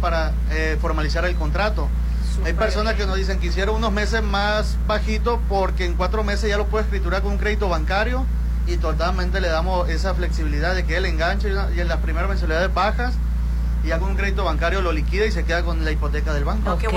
para 0.00 0.32
eh, 0.50 0.76
formalizar 0.80 1.24
el 1.24 1.34
contrato. 1.36 1.88
Hay 2.44 2.52
personas 2.54 2.94
que 2.94 3.06
nos 3.06 3.16
dicen 3.16 3.38
quisiera 3.38 3.70
unos 3.72 3.92
meses 3.92 4.22
más 4.22 4.76
bajito 4.86 5.40
porque 5.48 5.84
en 5.84 5.94
cuatro 5.94 6.22
meses 6.24 6.48
ya 6.48 6.56
lo 6.56 6.66
puede 6.66 6.84
escriturar 6.84 7.22
con 7.22 7.32
un 7.32 7.38
crédito 7.38 7.68
bancario 7.68 8.24
y 8.66 8.76
totalmente 8.76 9.40
le 9.40 9.48
damos 9.48 9.88
esa 9.88 10.14
flexibilidad 10.14 10.74
de 10.74 10.84
que 10.84 10.96
él 10.96 11.06
enganche 11.06 11.48
y 11.48 11.52
una- 11.52 11.70
y 11.74 11.80
en 11.80 11.88
las 11.88 11.98
primeras 11.98 12.28
mensualidades 12.30 12.72
bajas 12.72 13.14
y 13.84 13.88
ya 13.88 13.98
con 13.98 14.10
un 14.10 14.16
crédito 14.16 14.44
bancario 14.44 14.82
lo 14.82 14.92
liquida 14.92 15.24
y 15.26 15.32
se 15.32 15.44
queda 15.44 15.62
con 15.62 15.84
la 15.84 15.90
hipoteca 15.90 16.32
del 16.34 16.44
banco. 16.44 16.76
Qué 16.78 16.88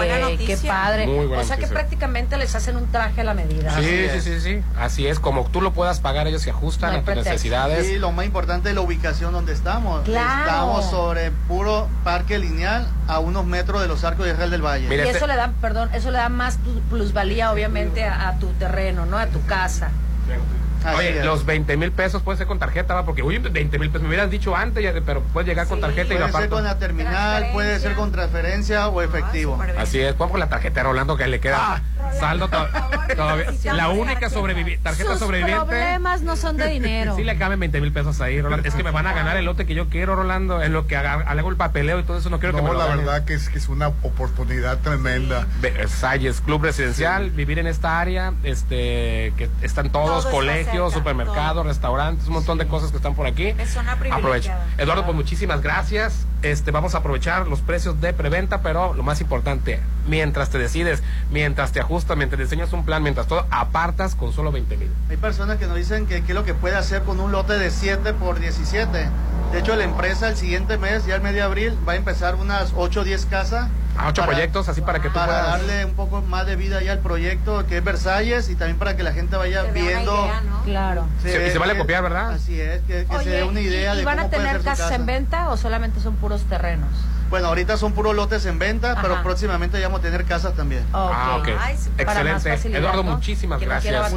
padre. 0.67 1.07
Muy 1.07 1.25
buena 1.27 1.41
o 1.41 1.45
sea 1.45 1.55
que 1.55 1.61
noticia. 1.63 1.73
prácticamente 1.73 2.37
les 2.37 2.53
hacen 2.55 2.75
un 2.77 2.91
traje 2.91 3.21
a 3.21 3.23
la 3.23 3.33
medida. 3.33 3.73
Sí, 3.79 4.07
sí, 4.13 4.21
sí, 4.21 4.39
sí. 4.41 4.61
Así 4.77 5.07
es, 5.07 5.19
como 5.19 5.45
tú 5.45 5.61
lo 5.61 5.71
puedas 5.73 5.99
pagar, 5.99 6.27
ellos 6.27 6.41
se 6.41 6.49
ajustan 6.49 6.91
No 6.91 6.95
a 6.97 6.99
tus 6.99 7.05
pretexto. 7.05 7.31
necesidades. 7.31 7.89
Y 7.89 7.99
lo 7.99 8.11
más 8.11 8.25
importante 8.25 8.69
es 8.69 8.75
la 8.75 8.81
ubicación 8.81 9.31
donde 9.33 9.53
estamos. 9.53 10.03
Claro. 10.03 10.39
Estamos 10.45 10.89
sobre 10.89 11.31
puro 11.47 11.87
parque 12.03 12.37
lineal 12.39 12.87
a 13.07 13.19
unos 13.19 13.45
metros 13.45 13.81
de 13.81 13.87
los 13.87 14.03
arcos 14.03 14.25
de 14.25 14.33
Israel 14.33 14.51
del 14.51 14.61
Valle. 14.61 14.87
y 14.87 14.93
este 14.99 15.17
eso 15.17 15.27
le 15.27 15.35
da, 15.35 15.51
perdón, 15.61 15.89
eso 15.93 16.11
le 16.11 16.17
da 16.17 16.29
más 16.29 16.59
plu- 16.59 16.81
plusvalía 16.89 17.51
obviamente 17.51 18.03
a, 18.03 18.27
a 18.29 18.39
tu 18.39 18.47
terreno, 18.53 19.05
¿no? 19.05 19.17
A 19.17 19.27
tu 19.27 19.43
casa. 19.45 19.89
Así 20.83 20.97
Oye, 20.97 21.19
es. 21.19 21.25
los 21.25 21.45
20 21.45 21.77
mil 21.77 21.91
pesos 21.91 22.21
puede 22.21 22.37
ser 22.37 22.47
con 22.47 22.59
tarjeta, 22.59 22.93
¿va? 22.93 23.05
Porque, 23.05 23.23
uy, 23.23 23.37
20 23.37 23.79
mil 23.79 23.89
pesos, 23.89 24.01
me 24.01 24.07
hubieras 24.09 24.29
dicho 24.29 24.55
antes, 24.55 24.83
ya, 24.83 24.93
pero 25.05 25.21
puedes 25.33 25.47
llegar 25.47 25.67
con 25.67 25.79
tarjeta 25.81 26.13
y 26.13 26.17
lo 26.17 26.27
Puede 26.29 26.41
ser 26.43 26.49
con 26.49 26.63
la 26.63 26.77
terminal, 26.79 27.49
puede 27.53 27.79
ser 27.79 27.93
con 27.95 28.11
transferencia 28.11 28.87
o 28.89 29.01
efectivo. 29.01 29.61
Así 29.77 29.99
es, 29.99 30.13
pon 30.13 30.29
con 30.29 30.39
la 30.39 30.49
tarjeta 30.49 30.83
Rolando 30.83 31.15
que 31.17 31.27
le 31.27 31.39
queda. 31.39 31.81
Saldo 32.19 32.47
to- 32.49 32.67
todavía. 33.15 33.45
La 33.73 33.89
única 33.89 34.29
sobrevivi 34.29 34.77
tarjeta 34.77 35.11
Sus 35.11 35.19
sobreviviente. 35.19 35.65
problemas 35.65 36.21
no 36.21 36.35
son 36.35 36.57
de 36.57 36.67
dinero. 36.67 37.15
Sí 37.23 37.23
le 37.23 37.37
caben 37.37 37.59
20 37.59 37.79
mil 37.81 37.91
pesos 37.91 38.19
ahí, 38.21 38.41
Rolando. 38.41 38.67
Es 38.67 38.75
que 38.75 38.83
me 38.83 38.91
van 38.91 39.07
a 39.07 39.13
ganar 39.13 39.37
el 39.37 39.45
lote 39.45 39.65
que 39.65 39.73
yo 39.75 39.89
quiero, 39.89 40.15
Rolando. 40.15 40.61
En 40.61 40.73
lo 40.73 40.85
que 40.87 40.95
haga, 40.97 41.13
hago 41.27 41.49
el 41.49 41.55
papeleo 41.55 41.99
y 41.99 42.03
todo 42.03 42.17
eso, 42.17 42.29
no 42.29 42.39
quiero 42.39 42.55
que 42.55 42.61
me 42.61 42.67
No, 42.67 42.73
lo 42.73 42.79
la 42.79 42.87
ganen. 42.87 43.05
verdad 43.05 43.25
que 43.25 43.33
es, 43.33 43.49
que 43.49 43.57
es 43.57 43.69
una 43.69 43.87
oportunidad 43.87 44.79
tremenda. 44.79 45.47
Versalles, 45.61 46.41
club 46.41 46.63
residencial, 46.63 47.29
vivir 47.31 47.59
en 47.59 47.67
esta 47.67 47.99
área, 47.99 48.33
este, 48.43 49.33
que 49.37 49.49
están 49.61 49.91
todos, 49.91 50.23
Todo 50.23 50.31
colegios, 50.33 50.72
supermercados, 50.93 51.65
restaurantes, 51.65 52.27
un 52.27 52.33
montón 52.33 52.57
de 52.57 52.67
cosas 52.67 52.91
que 52.91 52.97
están 52.97 53.15
por 53.15 53.27
aquí. 53.27 53.47
Es 53.57 53.71
zona 53.73 53.93
Aprovecha. 53.93 54.19
privilegiada. 54.19 54.65
Eduardo, 54.77 55.05
pues 55.05 55.15
muchísimas 55.15 55.61
gracias. 55.61 56.25
Este, 56.41 56.71
vamos 56.71 56.93
a 56.93 56.97
aprovechar 56.97 57.47
los 57.47 57.61
precios 57.61 58.01
de 58.01 58.11
preventa, 58.13 58.61
pero 58.61 58.93
lo 58.93 59.03
más 59.03 59.21
importante, 59.21 59.79
mientras 60.07 60.49
te 60.49 60.57
decides, 60.57 61.01
mientras 61.31 61.71
te 61.71 61.79
ajustas, 61.79 62.17
mientras 62.17 62.39
diseñas 62.39 62.73
un 62.73 62.83
plan, 62.83 63.01
mientras 63.01 63.27
todo, 63.27 63.45
apartas 63.49 64.15
con 64.15 64.33
solo 64.33 64.51
20 64.51 64.75
mil. 64.77 64.89
Hay 65.09 65.17
personas 65.17 65.57
que 65.57 65.67
nos 65.67 65.77
dicen 65.77 66.05
que 66.05 66.21
qué 66.23 66.31
es 66.33 66.35
lo 66.35 66.43
que 66.43 66.53
puede 66.53 66.75
hacer 66.75 67.03
con 67.03 67.19
un 67.19 67.31
lote 67.31 67.57
de 67.57 67.71
7 67.71 68.13
por 68.13 68.39
17. 68.39 69.09
De 69.53 69.59
hecho, 69.59 69.75
la 69.75 69.83
empresa 69.85 70.27
el 70.27 70.35
siguiente 70.35 70.77
mes, 70.77 71.05
ya 71.05 71.15
el 71.15 71.21
mes 71.21 71.33
de 71.33 71.41
abril, 71.41 71.77
va 71.87 71.93
a 71.93 71.95
empezar 71.95 72.35
unas 72.35 72.73
8 72.75 73.01
o 73.01 73.03
10 73.03 73.25
casas. 73.27 73.69
A 73.97 74.07
ocho 74.09 74.23
proyectos, 74.25 74.67
así 74.69 74.81
para 74.81 74.99
que 75.01 75.09
tú 75.09 75.13
Para 75.13 75.25
puedas- 75.27 75.47
darle 75.59 75.85
un 75.85 75.93
poco 75.93 76.21
más 76.23 76.45
de 76.47 76.55
vida 76.55 76.81
ya 76.81 76.93
al 76.93 76.99
proyecto 76.99 77.65
que 77.67 77.77
es 77.77 77.83
Versalles 77.83 78.49
y 78.49 78.55
también 78.55 78.77
para 78.79 78.95
que 78.95 79.03
la 79.03 79.13
gente 79.13 79.35
vaya 79.35 79.61
viendo. 79.63 80.27
Claro. 80.65 81.05
Se- 81.21 81.47
y 81.47 81.51
se 81.51 81.57
vale 81.59 81.77
copiar, 81.77 82.01
¿verdad? 82.01 82.31
Así 82.31 82.59
es, 82.59 82.81
que, 82.83 83.05
que 83.05 83.19
se 83.23 83.29
dé 83.29 83.43
una 83.43 83.61
idea 83.61 83.93
¿y, 83.93 83.97
de 83.97 84.01
y 84.01 84.05
van 84.05 84.17
a 84.19 84.23
cómo 84.23 84.31
puede 84.33 84.45
tener 84.47 84.61
casas 84.63 84.85
casa. 84.89 84.95
en 84.95 85.05
venta 85.05 85.49
o 85.49 85.57
solamente 85.57 85.99
son 85.99 86.15
puros 86.15 86.41
terrenos? 86.43 86.89
Bueno, 87.29 87.47
ahorita 87.47 87.77
son 87.77 87.93
puros 87.93 88.15
lotes 88.15 88.45
en 88.45 88.59
venta, 88.59 88.97
pero 89.01 89.23
próximamente 89.23 89.79
ya 89.79 89.87
vamos 89.87 90.01
a 90.01 90.03
tener 90.03 90.23
casas 90.25 90.53
también. 90.55 90.83
Ah, 90.93 91.37
ok. 91.39 91.47
Ay, 91.59 91.75
Excelente. 91.97 92.77
Eduardo, 92.77 93.01
¿no? 93.03 93.15
muchísimas 93.15 93.59
Que 93.59 93.65
no 93.65 93.71
gracias. 93.71 94.11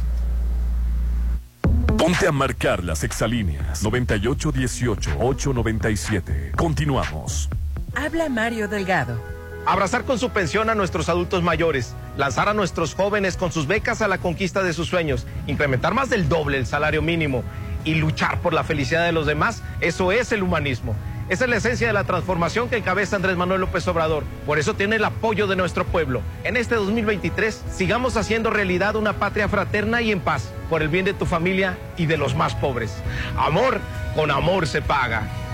Ponte 1.98 2.26
a 2.26 2.32
marcar 2.32 2.82
las 2.82 3.04
exalíneas 3.04 3.84
9818-897. 3.84 6.56
Continuamos. 6.56 7.48
Habla 7.94 8.28
Mario 8.28 8.66
Delgado. 8.68 9.20
Abrazar 9.66 10.04
con 10.04 10.18
su 10.18 10.30
pensión 10.30 10.68
a 10.70 10.74
nuestros 10.74 11.08
adultos 11.08 11.44
mayores, 11.44 11.94
lanzar 12.16 12.48
a 12.48 12.54
nuestros 12.54 12.96
jóvenes 12.96 13.36
con 13.36 13.52
sus 13.52 13.68
becas 13.68 14.02
a 14.02 14.08
la 14.08 14.18
conquista 14.18 14.64
de 14.64 14.72
sus 14.72 14.88
sueños, 14.88 15.28
incrementar 15.46 15.94
más 15.94 16.10
del 16.10 16.28
doble 16.28 16.58
el 16.58 16.66
salario 16.66 17.02
mínimo 17.02 17.44
y 17.84 17.94
luchar 17.94 18.40
por 18.40 18.52
la 18.52 18.64
felicidad 18.64 19.06
de 19.06 19.12
los 19.12 19.26
demás, 19.26 19.62
eso 19.80 20.10
es 20.10 20.32
el 20.32 20.42
humanismo. 20.42 20.96
Esa 21.32 21.44
es 21.44 21.50
la 21.50 21.56
esencia 21.56 21.86
de 21.86 21.94
la 21.94 22.04
transformación 22.04 22.68
que 22.68 22.76
encabeza 22.76 23.16
Andrés 23.16 23.38
Manuel 23.38 23.62
López 23.62 23.88
Obrador. 23.88 24.22
Por 24.44 24.58
eso 24.58 24.74
tiene 24.74 24.96
el 24.96 25.04
apoyo 25.06 25.46
de 25.46 25.56
nuestro 25.56 25.86
pueblo. 25.86 26.20
En 26.44 26.58
este 26.58 26.74
2023 26.74 27.64
sigamos 27.72 28.18
haciendo 28.18 28.50
realidad 28.50 28.96
una 28.96 29.14
patria 29.14 29.48
fraterna 29.48 30.02
y 30.02 30.12
en 30.12 30.20
paz, 30.20 30.52
por 30.68 30.82
el 30.82 30.88
bien 30.88 31.06
de 31.06 31.14
tu 31.14 31.24
familia 31.24 31.78
y 31.96 32.04
de 32.04 32.18
los 32.18 32.34
más 32.34 32.54
pobres. 32.54 33.02
Amor, 33.38 33.80
con 34.14 34.30
amor 34.30 34.66
se 34.66 34.82
paga. 34.82 35.41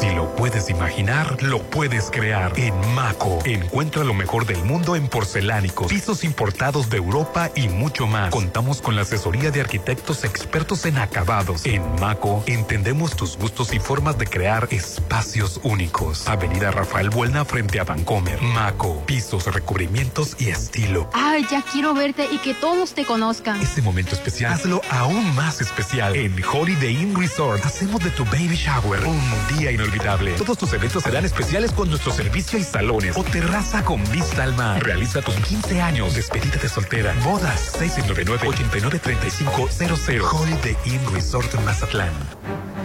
Si 0.00 0.08
lo 0.08 0.34
puedes 0.36 0.70
imaginar, 0.70 1.42
lo 1.42 1.62
puedes 1.62 2.10
crear. 2.10 2.58
En 2.58 2.74
Maco, 2.94 3.40
encuentra 3.44 4.04
lo 4.04 4.14
mejor 4.14 4.46
del 4.46 4.64
mundo 4.64 4.96
en 4.96 5.06
porcelánicos, 5.06 5.92
pisos 5.92 6.24
importados 6.24 6.88
de 6.88 6.96
Europa 6.96 7.50
y 7.54 7.68
mucho 7.68 8.06
más. 8.06 8.30
Contamos 8.30 8.80
con 8.80 8.96
la 8.96 9.02
asesoría 9.02 9.50
de 9.50 9.60
arquitectos 9.60 10.24
expertos 10.24 10.86
en 10.86 10.96
acabados. 10.96 11.66
En 11.66 11.82
Maco, 12.00 12.42
entendemos 12.46 13.14
tus 13.16 13.36
gustos 13.36 13.74
y 13.74 13.80
formas 13.80 14.16
de 14.16 14.26
crear 14.26 14.66
espacios 14.70 15.60
únicos. 15.62 16.26
Avenida 16.26 16.70
Rafael 16.70 17.10
Buelna 17.10 17.44
frente 17.44 17.78
a 17.78 17.84
Vancomer. 17.84 18.40
Maco, 18.40 19.04
pisos, 19.04 19.52
recubrimientos 19.52 20.36
y 20.38 20.48
estilo. 20.48 21.10
Ay, 21.12 21.46
ya 21.50 21.62
quiero 21.70 21.92
verte 21.92 22.26
y 22.32 22.38
que 22.38 22.54
todos 22.54 22.94
te 22.94 23.04
conozcan. 23.04 23.60
Este 23.60 23.82
momento 23.82 24.14
especial, 24.14 24.54
hazlo 24.54 24.80
aún 24.90 25.34
más 25.34 25.60
especial. 25.60 26.16
En 26.16 26.34
Holiday 26.42 26.96
Inn 26.96 27.14
Resort, 27.14 27.62
hacemos 27.66 28.02
de 28.02 28.10
tu 28.10 28.24
baby 28.24 28.56
shower 28.56 29.04
un 29.04 29.20
día 29.58 29.70
inolvidable. 29.82 30.32
Todos 30.32 30.58
tus 30.58 30.72
eventos 30.72 31.02
serán 31.02 31.24
especiales 31.24 31.72
con 31.72 31.88
nuestro 31.88 32.12
servicio 32.12 32.58
y 32.58 32.62
salones 32.62 33.16
o 33.16 33.24
terraza 33.24 33.82
con 33.84 34.04
vista 34.10 34.44
al 34.44 34.54
mar. 34.54 34.82
Realiza 34.82 35.22
tus 35.22 35.34
15 35.34 35.82
años, 35.82 36.14
despedida 36.14 36.56
de 36.60 36.68
soltera, 36.68 37.14
bodas, 37.24 37.72
699-893500. 37.80 40.32
Holiday 40.32 40.76
Inn 40.84 41.00
Resort 41.12 41.52
Mazatlán. 41.64 42.12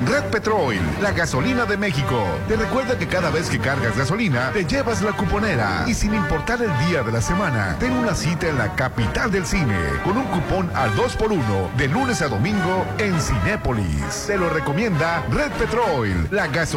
Red 0.05 0.25
Petrol, 0.25 0.75
la 1.01 1.11
gasolina 1.11 1.65
de 1.65 1.75
México. 1.75 2.23
Te 2.47 2.55
recuerda 2.55 2.99
que 2.99 3.07
cada 3.07 3.31
vez 3.31 3.49
que 3.49 3.57
cargas 3.57 3.97
gasolina, 3.97 4.51
te 4.51 4.63
llevas 4.63 5.01
la 5.01 5.13
cuponera. 5.13 5.85
Y 5.87 5.95
sin 5.95 6.13
importar 6.13 6.61
el 6.61 6.69
día 6.87 7.01
de 7.01 7.11
la 7.11 7.19
semana, 7.19 7.77
ten 7.79 7.93
una 7.93 8.13
cita 8.13 8.47
en 8.47 8.59
la 8.59 8.75
capital 8.75 9.31
del 9.31 9.47
cine 9.47 9.75
con 10.03 10.15
un 10.17 10.25
cupón 10.25 10.69
al 10.75 10.95
2x1 10.95 11.73
de 11.77 11.87
lunes 11.87 12.21
a 12.21 12.27
domingo 12.27 12.85
en 12.99 13.19
Cinépolis. 13.19 14.25
Te 14.27 14.37
lo 14.37 14.49
recomienda 14.49 15.25
Red 15.31 15.51
Petrol, 15.53 16.27
la 16.29 16.45
gasolina 16.47 16.76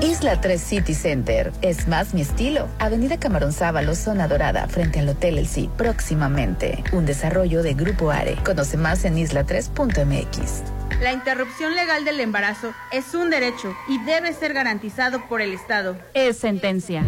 Isla 0.00 0.40
3 0.40 0.60
City 0.60 0.94
Center. 0.94 1.52
Es 1.60 1.88
más 1.88 2.14
mi 2.14 2.20
estilo. 2.20 2.68
Avenida 2.78 3.18
Camarón 3.18 3.52
Sábalo, 3.52 3.96
zona 3.96 4.28
dorada, 4.28 4.68
frente 4.68 5.00
al 5.00 5.08
Hotel 5.08 5.38
El 5.38 5.46
Sí. 5.48 5.68
Próximamente. 5.76 6.84
Un 6.92 7.04
desarrollo 7.04 7.62
de 7.64 7.74
Grupo 7.74 8.10
Are. 8.10 8.36
Conoce 8.44 8.76
más 8.76 9.04
en 9.04 9.16
isla3.mx. 9.16 10.62
La 11.00 11.12
interrupción 11.12 11.74
legal 11.74 12.04
del 12.04 12.20
embarazo 12.20 12.72
es 12.92 13.14
un 13.14 13.30
derecho 13.30 13.74
y 13.88 13.98
debe 14.04 14.32
ser 14.32 14.52
garantizado 14.52 15.26
por 15.28 15.40
el 15.40 15.52
Estado. 15.52 15.96
Es 16.14 16.38
sentencia. 16.38 17.04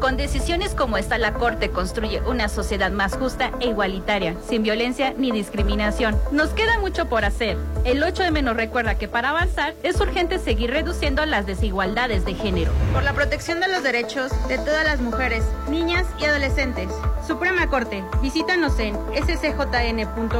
Con 0.00 0.16
decisiones 0.16 0.74
como 0.74 0.96
esta, 0.96 1.18
la 1.18 1.34
Corte 1.34 1.68
construye 1.70 2.22
una 2.22 2.48
sociedad 2.48 2.90
más 2.90 3.16
justa 3.16 3.50
e 3.60 3.66
igualitaria, 3.68 4.34
sin 4.48 4.62
violencia 4.62 5.12
ni 5.16 5.30
discriminación. 5.30 6.16
Nos 6.32 6.48
queda 6.50 6.78
mucho 6.80 7.06
por 7.06 7.26
hacer. 7.26 7.58
El 7.84 8.02
8M 8.02 8.42
nos 8.42 8.56
recuerda 8.56 8.96
que 8.96 9.08
para 9.08 9.28
avanzar 9.30 9.74
es 9.82 10.00
urgente 10.00 10.38
seguir 10.38 10.70
reduciendo 10.70 11.26
las 11.26 11.44
desigualdades 11.46 12.24
de 12.24 12.34
género. 12.34 12.72
Por 12.94 13.02
la 13.02 13.12
protección 13.12 13.60
de 13.60 13.68
los 13.68 13.82
derechos 13.82 14.32
de 14.48 14.56
todas 14.56 14.84
las 14.86 15.00
mujeres, 15.00 15.44
niñas 15.68 16.06
y 16.18 16.24
adolescentes. 16.24 16.88
Suprema 17.26 17.66
Corte, 17.68 18.02
visítanos 18.22 18.78
en 18.78 18.96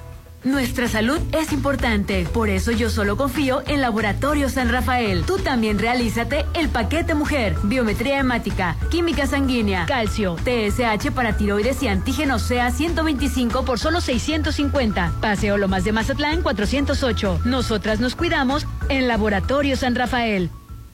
Nuestra 0.43 0.87
salud 0.87 1.19
es 1.33 1.53
importante, 1.53 2.27
por 2.33 2.49
eso 2.49 2.71
yo 2.71 2.89
solo 2.89 3.15
confío 3.15 3.61
en 3.67 3.79
Laboratorio 3.79 4.49
San 4.49 4.69
Rafael. 4.69 5.23
Tú 5.23 5.37
también 5.37 5.77
realízate 5.77 6.47
el 6.55 6.69
paquete 6.69 7.13
mujer, 7.13 7.55
biometría 7.63 8.17
hemática, 8.17 8.75
química 8.89 9.27
sanguínea, 9.27 9.85
calcio, 9.85 10.37
TSH 10.37 11.11
para 11.11 11.37
tiroides 11.37 11.83
y 11.83 11.89
antígenos 11.89 12.41
sea 12.41 12.71
125 12.71 13.63
por 13.65 13.77
solo 13.77 14.01
650. 14.01 15.13
Paseo 15.21 15.57
Lomas 15.57 15.83
de 15.83 15.91
Mazatlán 15.91 16.41
408. 16.41 17.41
Nosotras 17.45 17.99
nos 17.99 18.15
cuidamos 18.15 18.65
en 18.89 19.07
Laboratorio 19.07 19.77
San 19.77 19.93
Rafael. 19.93 20.49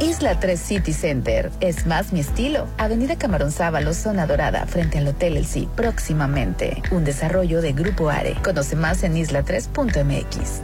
Isla 0.00 0.38
3 0.38 0.60
City 0.60 0.92
Center. 0.92 1.50
Es 1.60 1.86
más 1.86 2.12
mi 2.12 2.20
estilo. 2.20 2.68
Avenida 2.78 3.16
Camarón 3.16 3.50
Sábalo, 3.50 3.94
zona 3.94 4.26
dorada, 4.26 4.64
frente 4.66 4.98
al 4.98 5.08
Hotel 5.08 5.36
El 5.36 5.68
próximamente. 5.74 6.82
Un 6.92 7.04
desarrollo 7.04 7.60
de 7.60 7.72
Grupo 7.72 8.08
Are. 8.08 8.34
Conoce 8.42 8.76
más 8.76 9.02
en 9.02 9.16
isla3.mx. 9.16 10.60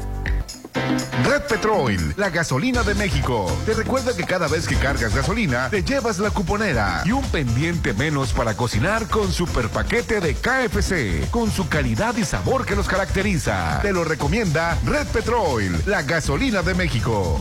Red 1.25 1.43
Petrol, 1.49 1.97
la 2.17 2.31
gasolina 2.31 2.83
de 2.83 2.95
México. 2.95 3.47
Te 3.67 3.75
recuerda 3.75 4.15
que 4.15 4.25
cada 4.25 4.47
vez 4.47 4.69
que 4.69 4.77
cargas 4.77 5.15
gasolina, 5.15 5.69
te 5.71 5.83
llevas 5.83 6.19
la 6.19 6.31
cuponera 6.31 7.03
y 7.05 7.13
un 7.13 7.25
pendiente 7.25 7.93
menos 7.93 8.33
para 8.33 8.55
cocinar 8.55 9.09
con 9.09 9.33
super 9.33 9.69
paquete 9.69 10.21
de 10.21 10.35
KFC, 10.35 11.31
con 11.31 11.51
su 11.51 11.69
calidad 11.69 12.17
y 12.17 12.25
sabor 12.25 12.67
que 12.67 12.77
los 12.77 12.87
caracteriza. 12.87 13.81
Te 13.83 13.93
lo 13.93 14.05
recomienda 14.05 14.77
Red 14.85 15.07
Petrol, 15.09 15.83
la 15.87 16.03
gasolina 16.03 16.63
de 16.63 16.75
México. 16.75 17.41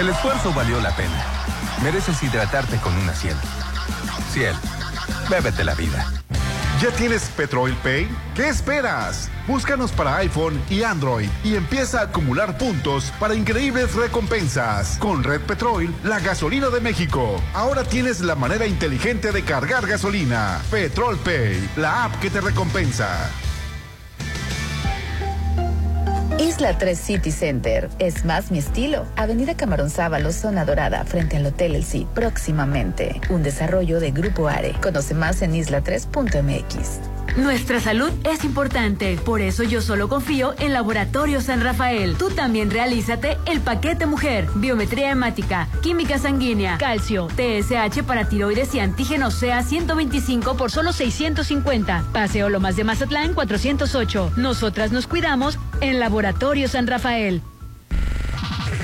El 0.00 0.08
esfuerzo 0.08 0.50
valió 0.54 0.80
la 0.80 0.96
pena. 0.96 1.24
Mereces 1.82 2.22
hidratarte 2.22 2.76
con 2.78 2.94
una 2.94 3.14
ciel. 3.14 3.36
Ciel, 4.32 4.54
bébete 5.30 5.64
la 5.64 5.74
vida. 5.74 6.06
¿Ya 6.80 6.90
tienes 6.90 7.24
Petrol 7.36 7.74
Pay? 7.82 8.08
¿Qué 8.34 8.48
esperas? 8.48 9.30
Búscanos 9.46 9.90
para 9.92 10.16
iPhone 10.16 10.60
y 10.68 10.82
Android 10.82 11.28
y 11.42 11.54
empieza 11.54 12.00
a 12.00 12.04
acumular 12.04 12.58
puntos 12.58 13.12
para 13.18 13.34
increíbles 13.34 13.94
recompensas. 13.94 14.98
Con 14.98 15.24
Red 15.24 15.42
Petrol, 15.42 15.94
la 16.04 16.20
gasolina 16.20 16.68
de 16.68 16.80
México. 16.80 17.40
Ahora 17.54 17.84
tienes 17.84 18.20
la 18.20 18.34
manera 18.34 18.66
inteligente 18.66 19.32
de 19.32 19.42
cargar 19.42 19.86
gasolina. 19.86 20.60
Petrol 20.70 21.18
Pay, 21.18 21.70
la 21.76 22.04
app 22.04 22.20
que 22.20 22.30
te 22.30 22.40
recompensa. 22.40 23.30
Isla 26.40 26.78
3 26.78 26.98
City 26.98 27.32
Center. 27.32 27.90
Es 27.98 28.24
más 28.24 28.50
mi 28.50 28.60
estilo. 28.60 29.04
Avenida 29.14 29.54
Camarón 29.54 29.90
Sábalo, 29.90 30.32
zona 30.32 30.64
dorada, 30.64 31.04
frente 31.04 31.36
al 31.36 31.44
Hotel 31.44 31.76
El 31.76 31.84
próximamente. 32.14 33.20
Un 33.28 33.42
desarrollo 33.42 34.00
de 34.00 34.10
Grupo 34.10 34.48
Are. 34.48 34.72
Conoce 34.80 35.12
más 35.12 35.42
en 35.42 35.52
isla3.mx. 35.52 37.19
Nuestra 37.36 37.80
salud 37.80 38.10
es 38.24 38.44
importante, 38.44 39.18
por 39.24 39.40
eso 39.40 39.62
yo 39.62 39.80
solo 39.80 40.08
confío 40.08 40.54
en 40.58 40.72
Laboratorio 40.72 41.40
San 41.40 41.60
Rafael. 41.60 42.16
Tú 42.16 42.30
también 42.30 42.70
realízate 42.70 43.38
el 43.46 43.60
paquete 43.60 44.06
mujer, 44.06 44.48
biometría 44.56 45.10
hemática, 45.10 45.68
química 45.82 46.18
sanguínea, 46.18 46.78
calcio, 46.78 47.28
TSH 47.28 48.02
para 48.02 48.28
tiroides 48.28 48.74
y 48.74 48.80
antígenos 48.80 49.34
sea 49.34 49.62
125 49.62 50.56
por 50.56 50.70
solo 50.70 50.92
650. 50.92 52.04
Paseo 52.12 52.48
Lomas 52.48 52.76
de 52.76 52.84
Mazatlán 52.84 53.34
408. 53.34 54.32
Nosotras 54.36 54.92
nos 54.92 55.06
cuidamos 55.06 55.58
en 55.80 56.00
Laboratorio 56.00 56.68
San 56.68 56.86
Rafael. 56.86 57.42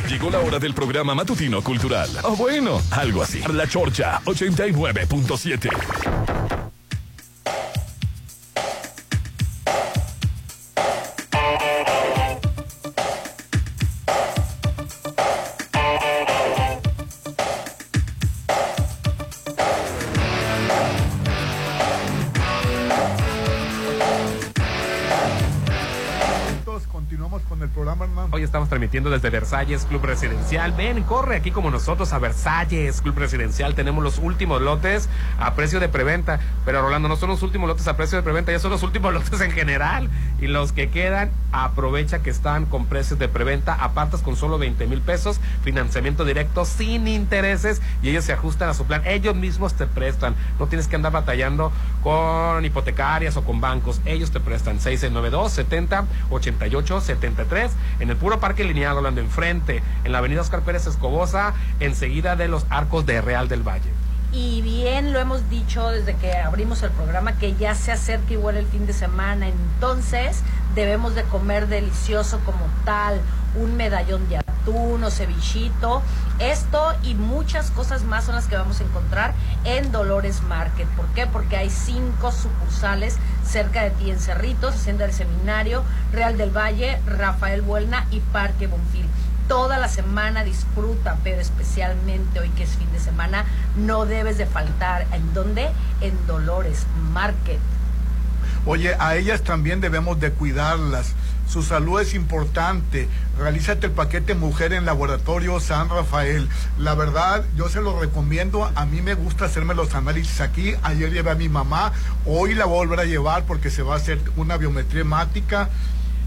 Llegó 0.08 0.30
la 0.30 0.38
hora 0.38 0.60
del 0.60 0.72
programa 0.72 1.16
matutino 1.16 1.62
cultural. 1.62 2.08
O 2.22 2.36
bueno, 2.36 2.80
algo 2.92 3.22
así. 3.22 3.42
La 3.52 3.66
Chorcha 3.66 4.20
89.7. 4.24 6.65
estamos 28.56 28.70
transmitiendo 28.70 29.10
desde 29.10 29.28
Versalles 29.28 29.84
Club 29.84 30.02
Residencial. 30.06 30.72
Ven, 30.72 31.02
corre 31.02 31.36
aquí 31.36 31.50
como 31.50 31.70
nosotros 31.70 32.14
a 32.14 32.18
Versalles 32.18 33.02
Club 33.02 33.18
Residencial. 33.18 33.74
Tenemos 33.74 34.02
los 34.02 34.16
últimos 34.16 34.62
lotes 34.62 35.10
a 35.38 35.52
precio 35.54 35.78
de 35.78 35.90
preventa. 35.90 36.40
Pero 36.64 36.80
Rolando, 36.80 37.06
no 37.06 37.16
son 37.16 37.28
los 37.28 37.42
últimos 37.42 37.68
lotes 37.68 37.86
a 37.86 37.98
precio 37.98 38.16
de 38.16 38.22
preventa, 38.22 38.52
ya 38.52 38.58
son 38.58 38.70
los 38.70 38.82
últimos 38.82 39.12
lotes 39.14 39.42
en 39.42 39.50
general. 39.50 40.08
Y 40.40 40.46
los 40.46 40.72
que 40.72 40.88
quedan, 40.88 41.32
aprovecha 41.52 42.22
que 42.22 42.30
están 42.30 42.64
con 42.64 42.86
precios 42.86 43.18
de 43.18 43.28
preventa. 43.28 43.74
Apartas 43.74 44.22
con 44.22 44.36
solo 44.36 44.56
20 44.56 44.86
mil 44.86 45.02
pesos. 45.02 45.38
Financiamiento 45.62 46.24
directo 46.24 46.64
sin 46.64 47.06
intereses. 47.08 47.82
Y 48.02 48.08
ellos 48.08 48.24
se 48.24 48.32
ajustan 48.32 48.70
a 48.70 48.74
su 48.74 48.86
plan. 48.86 49.02
Ellos 49.04 49.36
mismos 49.36 49.74
te 49.74 49.86
prestan. 49.86 50.34
No 50.58 50.66
tienes 50.66 50.88
que 50.88 50.96
andar 50.96 51.12
batallando 51.12 51.72
con 52.02 52.64
hipotecarias 52.64 53.36
o 53.36 53.44
con 53.44 53.60
bancos. 53.60 54.00
Ellos 54.06 54.30
te 54.30 54.40
prestan 54.40 54.80
692 54.80 55.52
70 55.52 56.06
88 56.30 57.00
73 57.02 57.72
en 58.00 58.08
el 58.08 58.16
puro 58.16 58.40
parque 58.46 58.62
lineal 58.62 58.96
hablando 58.96 59.20
enfrente, 59.20 59.82
en 60.04 60.12
la 60.12 60.18
avenida 60.18 60.40
Oscar 60.40 60.60
Pérez 60.60 60.86
Escobosa, 60.86 61.52
enseguida 61.80 62.36
de 62.36 62.46
los 62.46 62.64
arcos 62.70 63.04
de 63.04 63.20
Real 63.20 63.48
del 63.48 63.66
Valle. 63.66 63.90
Y 64.30 64.62
bien 64.62 65.12
lo 65.12 65.18
hemos 65.18 65.50
dicho 65.50 65.88
desde 65.90 66.14
que 66.14 66.32
abrimos 66.32 66.80
el 66.84 66.90
programa 66.90 67.36
que 67.38 67.56
ya 67.56 67.74
se 67.74 67.90
acerca 67.90 68.34
igual 68.34 68.56
el 68.56 68.66
fin 68.66 68.86
de 68.86 68.92
semana, 68.92 69.48
entonces 69.48 70.42
debemos 70.76 71.16
de 71.16 71.24
comer 71.24 71.66
delicioso 71.66 72.38
como 72.46 72.68
tal, 72.84 73.20
un 73.56 73.76
medallón 73.76 74.28
de 74.28 74.38
atún 74.38 75.02
o 75.04 75.10
cevichito. 75.10 76.02
Esto 76.38 76.94
y 77.02 77.14
muchas 77.14 77.70
cosas 77.70 78.04
más 78.04 78.24
son 78.24 78.34
las 78.34 78.46
que 78.46 78.56
vamos 78.56 78.80
a 78.80 78.84
encontrar 78.84 79.34
en 79.64 79.90
Dolores 79.92 80.42
Market. 80.42 80.86
¿Por 80.90 81.06
qué? 81.08 81.26
Porque 81.26 81.56
hay 81.56 81.70
cinco 81.70 82.32
sucursales 82.32 83.16
cerca 83.44 83.82
de 83.82 83.90
ti 83.90 84.10
en 84.10 84.18
Cerritos, 84.18 84.74
Hacienda 84.74 85.06
del 85.06 85.14
Seminario, 85.14 85.82
Real 86.12 86.36
del 86.36 86.50
Valle, 86.50 87.00
Rafael 87.06 87.62
Buelna 87.62 88.06
y 88.10 88.20
Parque 88.20 88.66
Bonfil. 88.66 89.06
Toda 89.48 89.78
la 89.78 89.88
semana 89.88 90.42
disfruta, 90.42 91.18
pero 91.22 91.40
especialmente 91.40 92.40
hoy 92.40 92.48
que 92.50 92.64
es 92.64 92.70
fin 92.70 92.90
de 92.92 92.98
semana, 92.98 93.44
no 93.76 94.04
debes 94.04 94.38
de 94.38 94.46
faltar. 94.46 95.06
¿En 95.12 95.32
dónde? 95.34 95.70
En 96.00 96.26
Dolores 96.26 96.86
Market. 97.12 97.60
Oye, 98.66 98.96
a 98.98 99.14
ellas 99.14 99.42
también 99.42 99.80
debemos 99.80 100.18
de 100.18 100.32
cuidarlas. 100.32 101.14
Su 101.48 101.62
salud 101.62 102.00
es 102.00 102.14
importante. 102.14 103.08
Realízate 103.38 103.86
el 103.86 103.92
paquete 103.92 104.34
mujer 104.34 104.72
en 104.72 104.84
Laboratorio 104.84 105.60
San 105.60 105.88
Rafael. 105.88 106.48
La 106.78 106.94
verdad, 106.94 107.44
yo 107.56 107.68
se 107.68 107.80
lo 107.80 107.98
recomiendo. 107.98 108.70
A 108.74 108.84
mí 108.84 109.00
me 109.00 109.14
gusta 109.14 109.44
hacerme 109.44 109.74
los 109.74 109.94
análisis 109.94 110.40
aquí. 110.40 110.74
Ayer 110.82 111.12
llevé 111.12 111.30
a 111.30 111.34
mi 111.36 111.48
mamá. 111.48 111.92
Hoy 112.24 112.54
la 112.54 112.64
voy 112.64 112.74
a 112.74 112.78
volver 112.78 113.00
a 113.00 113.04
llevar 113.04 113.44
porque 113.44 113.70
se 113.70 113.82
va 113.82 113.94
a 113.94 113.98
hacer 113.98 114.20
una 114.36 114.56
biometría 114.56 115.02
hemática. 115.02 115.70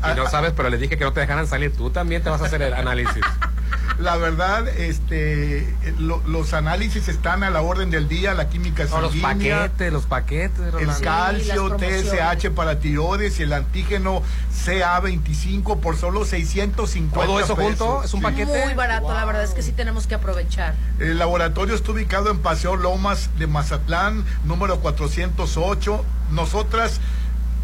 Y 0.03 0.15
no 0.15 0.29
sabes, 0.29 0.53
pero 0.55 0.69
le 0.69 0.77
dije 0.77 0.97
que 0.97 1.03
no 1.03 1.13
te 1.13 1.19
dejaran 1.19 1.47
salir. 1.47 1.75
Tú 1.75 1.89
también 1.89 2.23
te 2.23 2.29
vas 2.29 2.41
a 2.41 2.45
hacer 2.45 2.61
el 2.61 2.73
análisis. 2.73 3.23
La 3.99 4.15
verdad, 4.15 4.65
este, 4.69 5.75
los 5.97 6.53
análisis 6.53 7.09
están 7.09 7.43
a 7.43 7.49
la 7.49 7.61
orden 7.61 7.91
del 7.91 8.07
día, 8.07 8.33
la 8.33 8.47
química 8.47 8.87
sanguínea. 8.87 9.59
los 9.59 9.69
paquetes, 9.69 9.93
los 9.93 10.05
paquetes. 10.05 10.73
El 10.79 11.03
calcio, 11.03 11.75
TSH 11.77 12.49
para 12.55 12.79
tiroides 12.79 13.41
y 13.41 13.43
el 13.43 13.51
antígeno 13.51 14.23
CA25 14.65 15.81
por 15.81 15.97
solo 15.97 16.23
650 16.23 17.25
¿Todo 17.27 17.39
eso 17.41 17.57
junto? 17.57 18.01
¿Es 18.03 18.13
un 18.13 18.21
paquete? 18.21 18.63
Muy 18.65 18.73
barato, 18.73 19.13
la 19.13 19.25
verdad 19.25 19.43
es 19.43 19.51
que 19.51 19.61
sí 19.61 19.73
tenemos 19.73 20.07
que 20.07 20.15
aprovechar. 20.15 20.75
El 20.99 21.17
laboratorio 21.17 21.75
está 21.75 21.91
ubicado 21.91 22.31
en 22.31 22.39
Paseo 22.39 22.77
Lomas 22.77 23.29
de 23.37 23.47
Mazatlán, 23.47 24.23
número 24.45 24.79
408. 24.79 26.05
Nosotras 26.31 27.01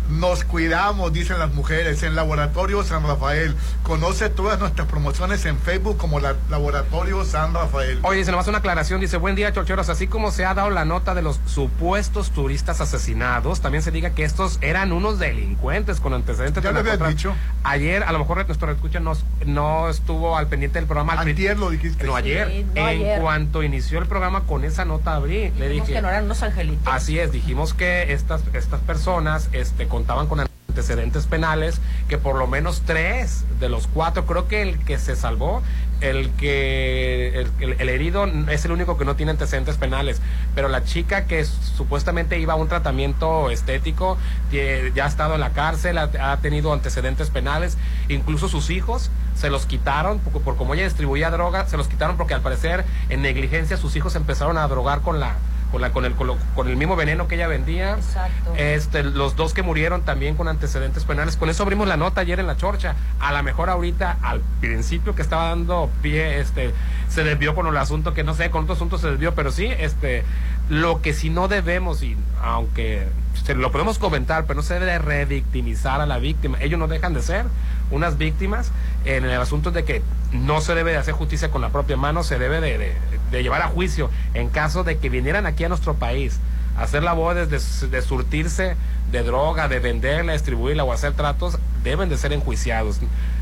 nos 0.10 0.44
cuidamos, 0.44 1.12
dicen 1.14 1.40
las 1.40 1.54
mujeres, 1.54 2.04
en 2.04 2.16
Laboratorio 2.16 2.84
San 2.84 3.04
Rafael. 3.04 3.56
Conoce 3.84 4.30
todas 4.30 4.60
nuestras 4.60 4.88
promociones 4.88 5.46
en 5.46 5.58
Facebook 5.58 5.98
como 5.98 6.20
la 6.20 6.36
Laboratorio 6.50 7.24
San 7.26 7.54
Rafael. 7.54 8.00
Oye, 8.04 8.24
se 8.24 8.32
nos 8.32 8.42
hace 8.42 8.50
una 8.50 8.60
aclaración, 8.60 9.02
dice, 9.02 9.18
buen 9.18 9.36
día, 9.36 9.52
chocheros, 9.54 9.90
así 9.90 10.08
como 10.08 10.32
se 10.32 10.46
ha 10.46 10.54
dado 10.54 10.70
la 10.70 10.86
nota 10.86 11.16
de 11.16 11.22
los 11.22 11.40
supuestos 11.46 12.32
turistas 12.32 12.82
asesinados, 12.82 13.62
también 13.62 13.82
se 13.82 13.92
diga 13.92 14.12
que 14.12 14.24
estos 14.24 14.60
eran 14.62 14.92
unos 14.92 15.20
delincuentes 15.20 16.00
con 16.00 16.14
antecedentes. 16.14 16.64
Ya 16.64 16.72
lo 16.72 16.80
había 16.80 16.98
dicho. 16.98 17.36
Ayer, 17.64 18.04
a 18.04 18.12
lo 18.12 18.20
mejor 18.20 18.46
nuestro 18.46 18.72
escucha 18.72 19.00
no, 19.00 19.14
no 19.46 19.90
estuvo 19.90 20.38
al 20.38 20.48
pendiente 20.48 20.80
del 20.80 20.88
programa. 20.88 21.20
Ayer 21.20 21.58
lo 21.58 21.70
dijiste. 21.70 22.06
No, 22.06 22.16
ayer. 22.16 22.66
en 22.76 23.22
cuanto 23.22 23.64
inició 23.64 24.00
el 24.00 24.08
programa 24.08 24.44
con 24.44 24.64
esa 24.64 24.86
nota 24.86 25.16
abrí, 25.16 25.52
le 25.58 25.70
dije... 25.70 25.94
que 25.94 26.02
no 26.02 26.10
eran 26.10 26.26
unos 26.26 26.44
angelitos. 26.44 26.86
Así 26.86 27.20
es, 27.20 27.32
dijimos 27.32 27.74
que 27.74 28.14
estas, 28.14 28.42
estas 28.54 28.82
personas, 28.82 29.50
este, 29.52 29.88
contaban 29.96 30.28
con 30.28 30.42
antecedentes 30.42 31.26
penales, 31.26 31.80
que 32.10 32.18
por 32.18 32.36
lo 32.36 32.48
menos 32.48 32.82
tres 32.86 33.46
de 33.62 33.70
los 33.70 33.88
cuatro, 33.88 34.26
creo 34.26 34.50
que 34.50 34.62
el 34.62 34.78
que 34.80 34.98
se 34.98 35.16
salvó, 35.16 35.64
el 36.02 36.32
que 36.32 37.48
el, 37.62 37.90
herido 37.90 38.26
es 38.50 38.66
el 38.66 38.74
único 38.74 38.98
que 38.98 39.06
no 39.06 39.16
tiene 39.16 39.32
antecedentes 39.32 39.78
penales, 39.78 40.22
pero 40.54 40.68
la 40.68 40.84
chica 40.84 41.28
que 41.28 41.46
supuestamente 41.46 42.38
iba 42.40 42.52
a 42.52 42.56
un 42.58 42.68
tratamiento 42.68 43.50
estético 43.52 44.18
ya 44.52 45.06
ha 45.06 45.08
estado 45.08 45.36
en 45.36 45.40
la 45.40 45.52
cárcel, 45.52 45.98
ha, 45.98 46.38
tenido 46.42 46.74
antecedentes 46.74 47.30
penales, 47.30 47.78
incluso 48.10 48.50
sus 48.50 48.70
hijos 48.70 49.12
se 49.34 49.50
los 49.50 49.66
quitaron 49.66 50.20
por, 50.20 50.42
por 50.42 50.58
como 50.58 50.74
ella 50.74 50.84
distribuía 50.84 51.32
droga, 51.32 51.68
se 51.68 51.78
los 51.78 51.88
quitaron 51.88 52.18
porque 52.18 52.34
al 52.34 52.42
parecer 52.42 52.84
en 53.08 53.22
negligencia 53.22 53.78
sus 53.78 53.96
hijos 53.96 54.18
empezaron 54.18 54.58
a 54.58 54.68
drogar 54.68 55.00
con 55.00 55.22
la 55.22 55.38
con, 55.76 55.82
la, 55.82 55.92
con, 55.92 56.06
el, 56.06 56.14
con, 56.16 56.70
el 56.70 56.78
mismo 56.78 56.96
veneno 56.96 57.28
que 57.28 57.36
ella 57.36 57.48
vendía. 57.48 57.96
Exacto. 57.96 58.54
Este, 58.56 59.04
los 59.04 59.36
dos 59.36 59.54
que 59.54 59.62
murieron 59.62 60.04
también 60.04 60.38
con 60.38 60.48
antecedentes 60.48 61.04
penales. 61.04 61.36
Con 61.36 61.50
eso 61.50 61.64
abrimos 61.64 61.86
la 61.86 61.98
nota 61.98 62.22
ayer 62.22 62.40
en 62.40 62.48
la 62.48 62.56
chorcha. 62.56 62.96
A 63.20 63.34
lo 63.34 63.44
mejor 63.44 63.70
ahorita, 63.70 64.18
al 64.22 64.40
principio 64.62 65.16
que 65.16 65.22
estaba 65.22 65.50
dando 65.50 65.90
pie, 66.02 66.40
este, 66.40 66.72
se 67.10 67.26
desvió 67.26 67.56
con 67.56 67.68
el 67.68 67.76
asunto 67.76 68.14
que 68.14 68.24
no 68.24 68.34
sé, 68.34 68.50
con 68.52 68.64
otro 68.64 68.76
asunto 68.76 68.98
se 68.98 69.10
desvió, 69.10 69.36
pero 69.36 69.52
sí, 69.52 69.66
este, 69.66 70.24
lo 70.70 71.02
que 71.02 71.14
si 71.14 71.30
no 71.30 71.50
debemos, 71.50 72.02
y 72.04 72.16
aunque 72.42 73.10
se 73.44 73.54
lo 73.54 73.70
podemos 73.74 74.00
comentar, 74.00 74.46
pero 74.46 74.56
no 74.56 74.64
se 74.64 74.76
debe 74.76 74.98
revictimizar 74.98 76.00
a 76.00 76.06
la 76.06 76.20
víctima. 76.20 76.58
Ellos 76.62 76.80
no 76.80 76.88
dejan 76.88 77.14
de 77.14 77.22
ser 77.22 77.48
unas 77.92 78.18
víctimas 78.18 78.72
en 79.06 79.26
el 79.26 79.40
asunto 79.40 79.72
de 79.72 79.84
que 79.84 80.02
no 80.32 80.62
se 80.62 80.76
debe 80.76 80.92
de 80.92 80.98
hacer 80.98 81.14
justicia 81.14 81.52
con 81.52 81.62
la 81.62 81.70
propia 81.70 81.98
mano, 81.98 82.24
se 82.24 82.40
debe 82.40 82.62
de, 82.62 82.96
llevar 83.32 83.62
a 83.62 83.68
juicio 83.68 84.10
en 84.34 84.50
caso 84.50 84.84
de 84.84 84.98
que 84.98 85.10
vinieran 85.10 85.46
aquí 85.46 85.64
a 85.64 85.70
nuestro 85.70 85.96
país 85.96 86.40
a 86.78 86.84
hacer 86.84 87.04
labores 87.04 87.50
de, 87.50 87.88
de 87.88 88.02
surtirse 88.02 88.76
de 89.12 89.24
droga, 89.24 89.68
de 89.68 89.80
venderla, 89.80 90.34
distribuirla 90.34 90.84
o 90.84 90.92
hacer 90.92 91.14
tratos, 91.14 91.58
deben 91.84 92.10
de 92.10 92.18
ser 92.18 92.34
enjuiciados, 92.34 93.00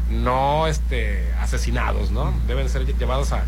no 0.09 0.67
este, 0.67 1.31
asesinados, 1.39 2.11
¿no? 2.11 2.33
Deben 2.47 2.69
ser 2.69 2.85
llevados 2.85 3.31
a, 3.31 3.43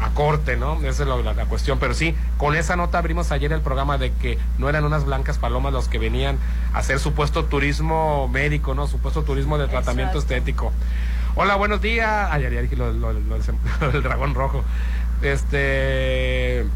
a 0.00 0.10
corte, 0.10 0.56
¿no? 0.56 0.80
Esa 0.82 1.02
es 1.02 1.08
la, 1.08 1.44
cuestión. 1.46 1.78
Pero 1.78 1.94
sí, 1.94 2.14
con 2.36 2.54
esa 2.54 2.76
nota 2.76 2.98
abrimos 2.98 3.32
ayer 3.32 3.52
el 3.52 3.60
programa 3.60 3.98
de 3.98 4.12
que 4.12 4.38
no 4.58 4.68
eran 4.68 4.84
unas 4.84 5.04
blancas 5.04 5.38
palomas 5.38 5.72
los 5.72 5.88
que 5.88 5.98
venían 5.98 6.38
a 6.74 6.78
hacer 6.78 6.98
supuesto 6.98 7.44
turismo 7.44 8.28
médico, 8.28 8.74
¿no? 8.74 8.86
Supuesto 8.86 9.22
turismo 9.22 9.58
de 9.58 9.68
tratamiento 9.68 10.18
estético. 10.18 10.72
Hola, 11.34 11.56
buenos 11.56 11.80
días. 11.80 12.28
Ay, 12.30 12.42
ya 12.42 12.50
dije 12.50 12.76
lo, 12.76 12.92
del 12.92 14.02
dragón 14.02 14.34
rojo. 14.34 14.64
Este. 15.22 16.66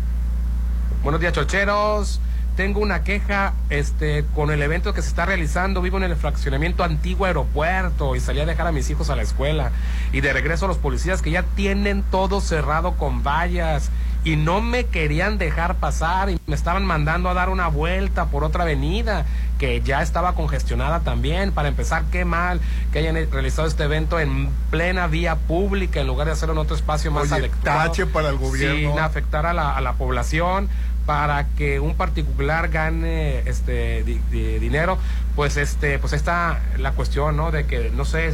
Buenos 1.02 1.20
días, 1.20 1.32
chocheros 1.32 2.20
tengo 2.60 2.80
una 2.80 3.04
queja 3.04 3.54
este, 3.70 4.26
con 4.34 4.50
el 4.50 4.60
evento 4.60 4.92
que 4.92 5.00
se 5.00 5.08
está 5.08 5.24
realizando. 5.24 5.80
Vivo 5.80 5.96
en 5.96 6.02
el 6.02 6.14
fraccionamiento 6.14 6.84
antiguo 6.84 7.24
aeropuerto 7.24 8.14
y 8.16 8.20
salí 8.20 8.38
a 8.38 8.44
dejar 8.44 8.66
a 8.66 8.70
mis 8.70 8.90
hijos 8.90 9.08
a 9.08 9.16
la 9.16 9.22
escuela. 9.22 9.70
Y 10.12 10.20
de 10.20 10.30
regreso 10.34 10.66
los 10.66 10.76
policías 10.76 11.22
que 11.22 11.30
ya 11.30 11.42
tienen 11.42 12.02
todo 12.10 12.42
cerrado 12.42 12.98
con 12.98 13.22
vallas 13.22 13.90
y 14.24 14.36
no 14.36 14.60
me 14.60 14.84
querían 14.84 15.38
dejar 15.38 15.76
pasar 15.76 16.28
y 16.28 16.38
me 16.46 16.54
estaban 16.54 16.84
mandando 16.84 17.30
a 17.30 17.34
dar 17.34 17.48
una 17.48 17.68
vuelta 17.68 18.26
por 18.26 18.44
otra 18.44 18.64
avenida 18.64 19.24
que 19.58 19.80
ya 19.80 20.02
estaba 20.02 20.34
congestionada 20.34 21.00
también. 21.00 21.52
Para 21.52 21.68
empezar, 21.68 22.04
qué 22.12 22.26
mal 22.26 22.60
que 22.92 22.98
hayan 22.98 23.14
realizado 23.30 23.68
este 23.68 23.84
evento 23.84 24.20
en 24.20 24.50
plena 24.70 25.06
vía 25.06 25.36
pública 25.36 26.00
en 26.00 26.06
lugar 26.06 26.26
de 26.26 26.34
hacerlo 26.34 26.52
en 26.52 26.58
otro 26.58 26.76
espacio 26.76 27.10
más 27.10 27.32
Oye, 27.32 27.50
Tache 27.62 28.04
para 28.04 28.28
el 28.28 28.36
gobierno. 28.36 28.90
Sin 28.90 28.98
afectar 28.98 29.46
a 29.46 29.54
la, 29.54 29.74
a 29.74 29.80
la 29.80 29.94
población 29.94 30.68
para 31.10 31.48
que 31.56 31.80
un 31.80 31.96
particular 31.96 32.68
gane 32.68 33.40
este 33.40 34.04
dinero, 34.04 34.96
pues 35.34 35.56
este 35.56 35.98
pues 35.98 36.12
está 36.12 36.60
la 36.78 36.92
cuestión, 36.92 37.36
¿no? 37.36 37.50
De 37.50 37.66
que 37.66 37.90
no 37.90 38.04
sé 38.04 38.32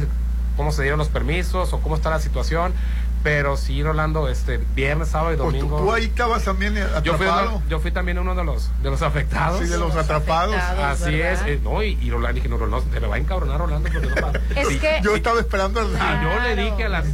cómo 0.55 0.71
se 0.71 0.83
dieron 0.83 0.99
los 0.99 1.09
permisos 1.09 1.73
o 1.73 1.79
cómo 1.81 1.95
está 1.95 2.11
la 2.11 2.19
situación, 2.19 2.73
pero 3.27 3.57
sí, 3.57 3.83
Rolando, 3.83 4.29
este 4.29 4.57
viernes, 4.73 5.09
sábado 5.09 5.33
y 5.33 5.35
pues 5.35 5.47
domingo. 5.47 5.79
tú, 5.79 5.91
ahí 5.91 6.05
estabas 6.05 6.43
también 6.43 6.77
atrapado. 6.77 7.61
Yo 7.67 7.79
fui, 7.79 7.91
también 7.91 8.17
uno 8.19 8.33
de 8.35 8.45
los 8.45 8.69
de 8.81 8.89
los 8.89 9.01
afectados. 9.01 9.59
Sí, 9.59 9.67
de 9.67 9.77
los, 9.77 9.97
atrapados. 9.97 10.55
Así 10.55 11.19
es. 11.19 11.41
Eh, 11.45 11.59
no, 11.61 11.83
y, 11.83 12.09
Rolando 12.09 12.35
dije, 12.35 12.47
no, 12.47 12.57
Rolando, 12.57 12.85
te 12.89 13.01
me 13.01 13.07
va 13.07 13.15
a 13.15 13.17
encabronar 13.17 13.59
Rolando 13.59 13.89
porque 13.91 14.07
no 14.21 14.31
es 14.61 14.67
que 14.77 14.99
yo 15.03 15.13
estaba 15.13 15.41
esperando 15.41 15.81
el 15.81 15.87
yo 15.91 16.39
le 16.41 16.55
dije 16.55 16.85
a 16.85 16.89
las 16.89 17.05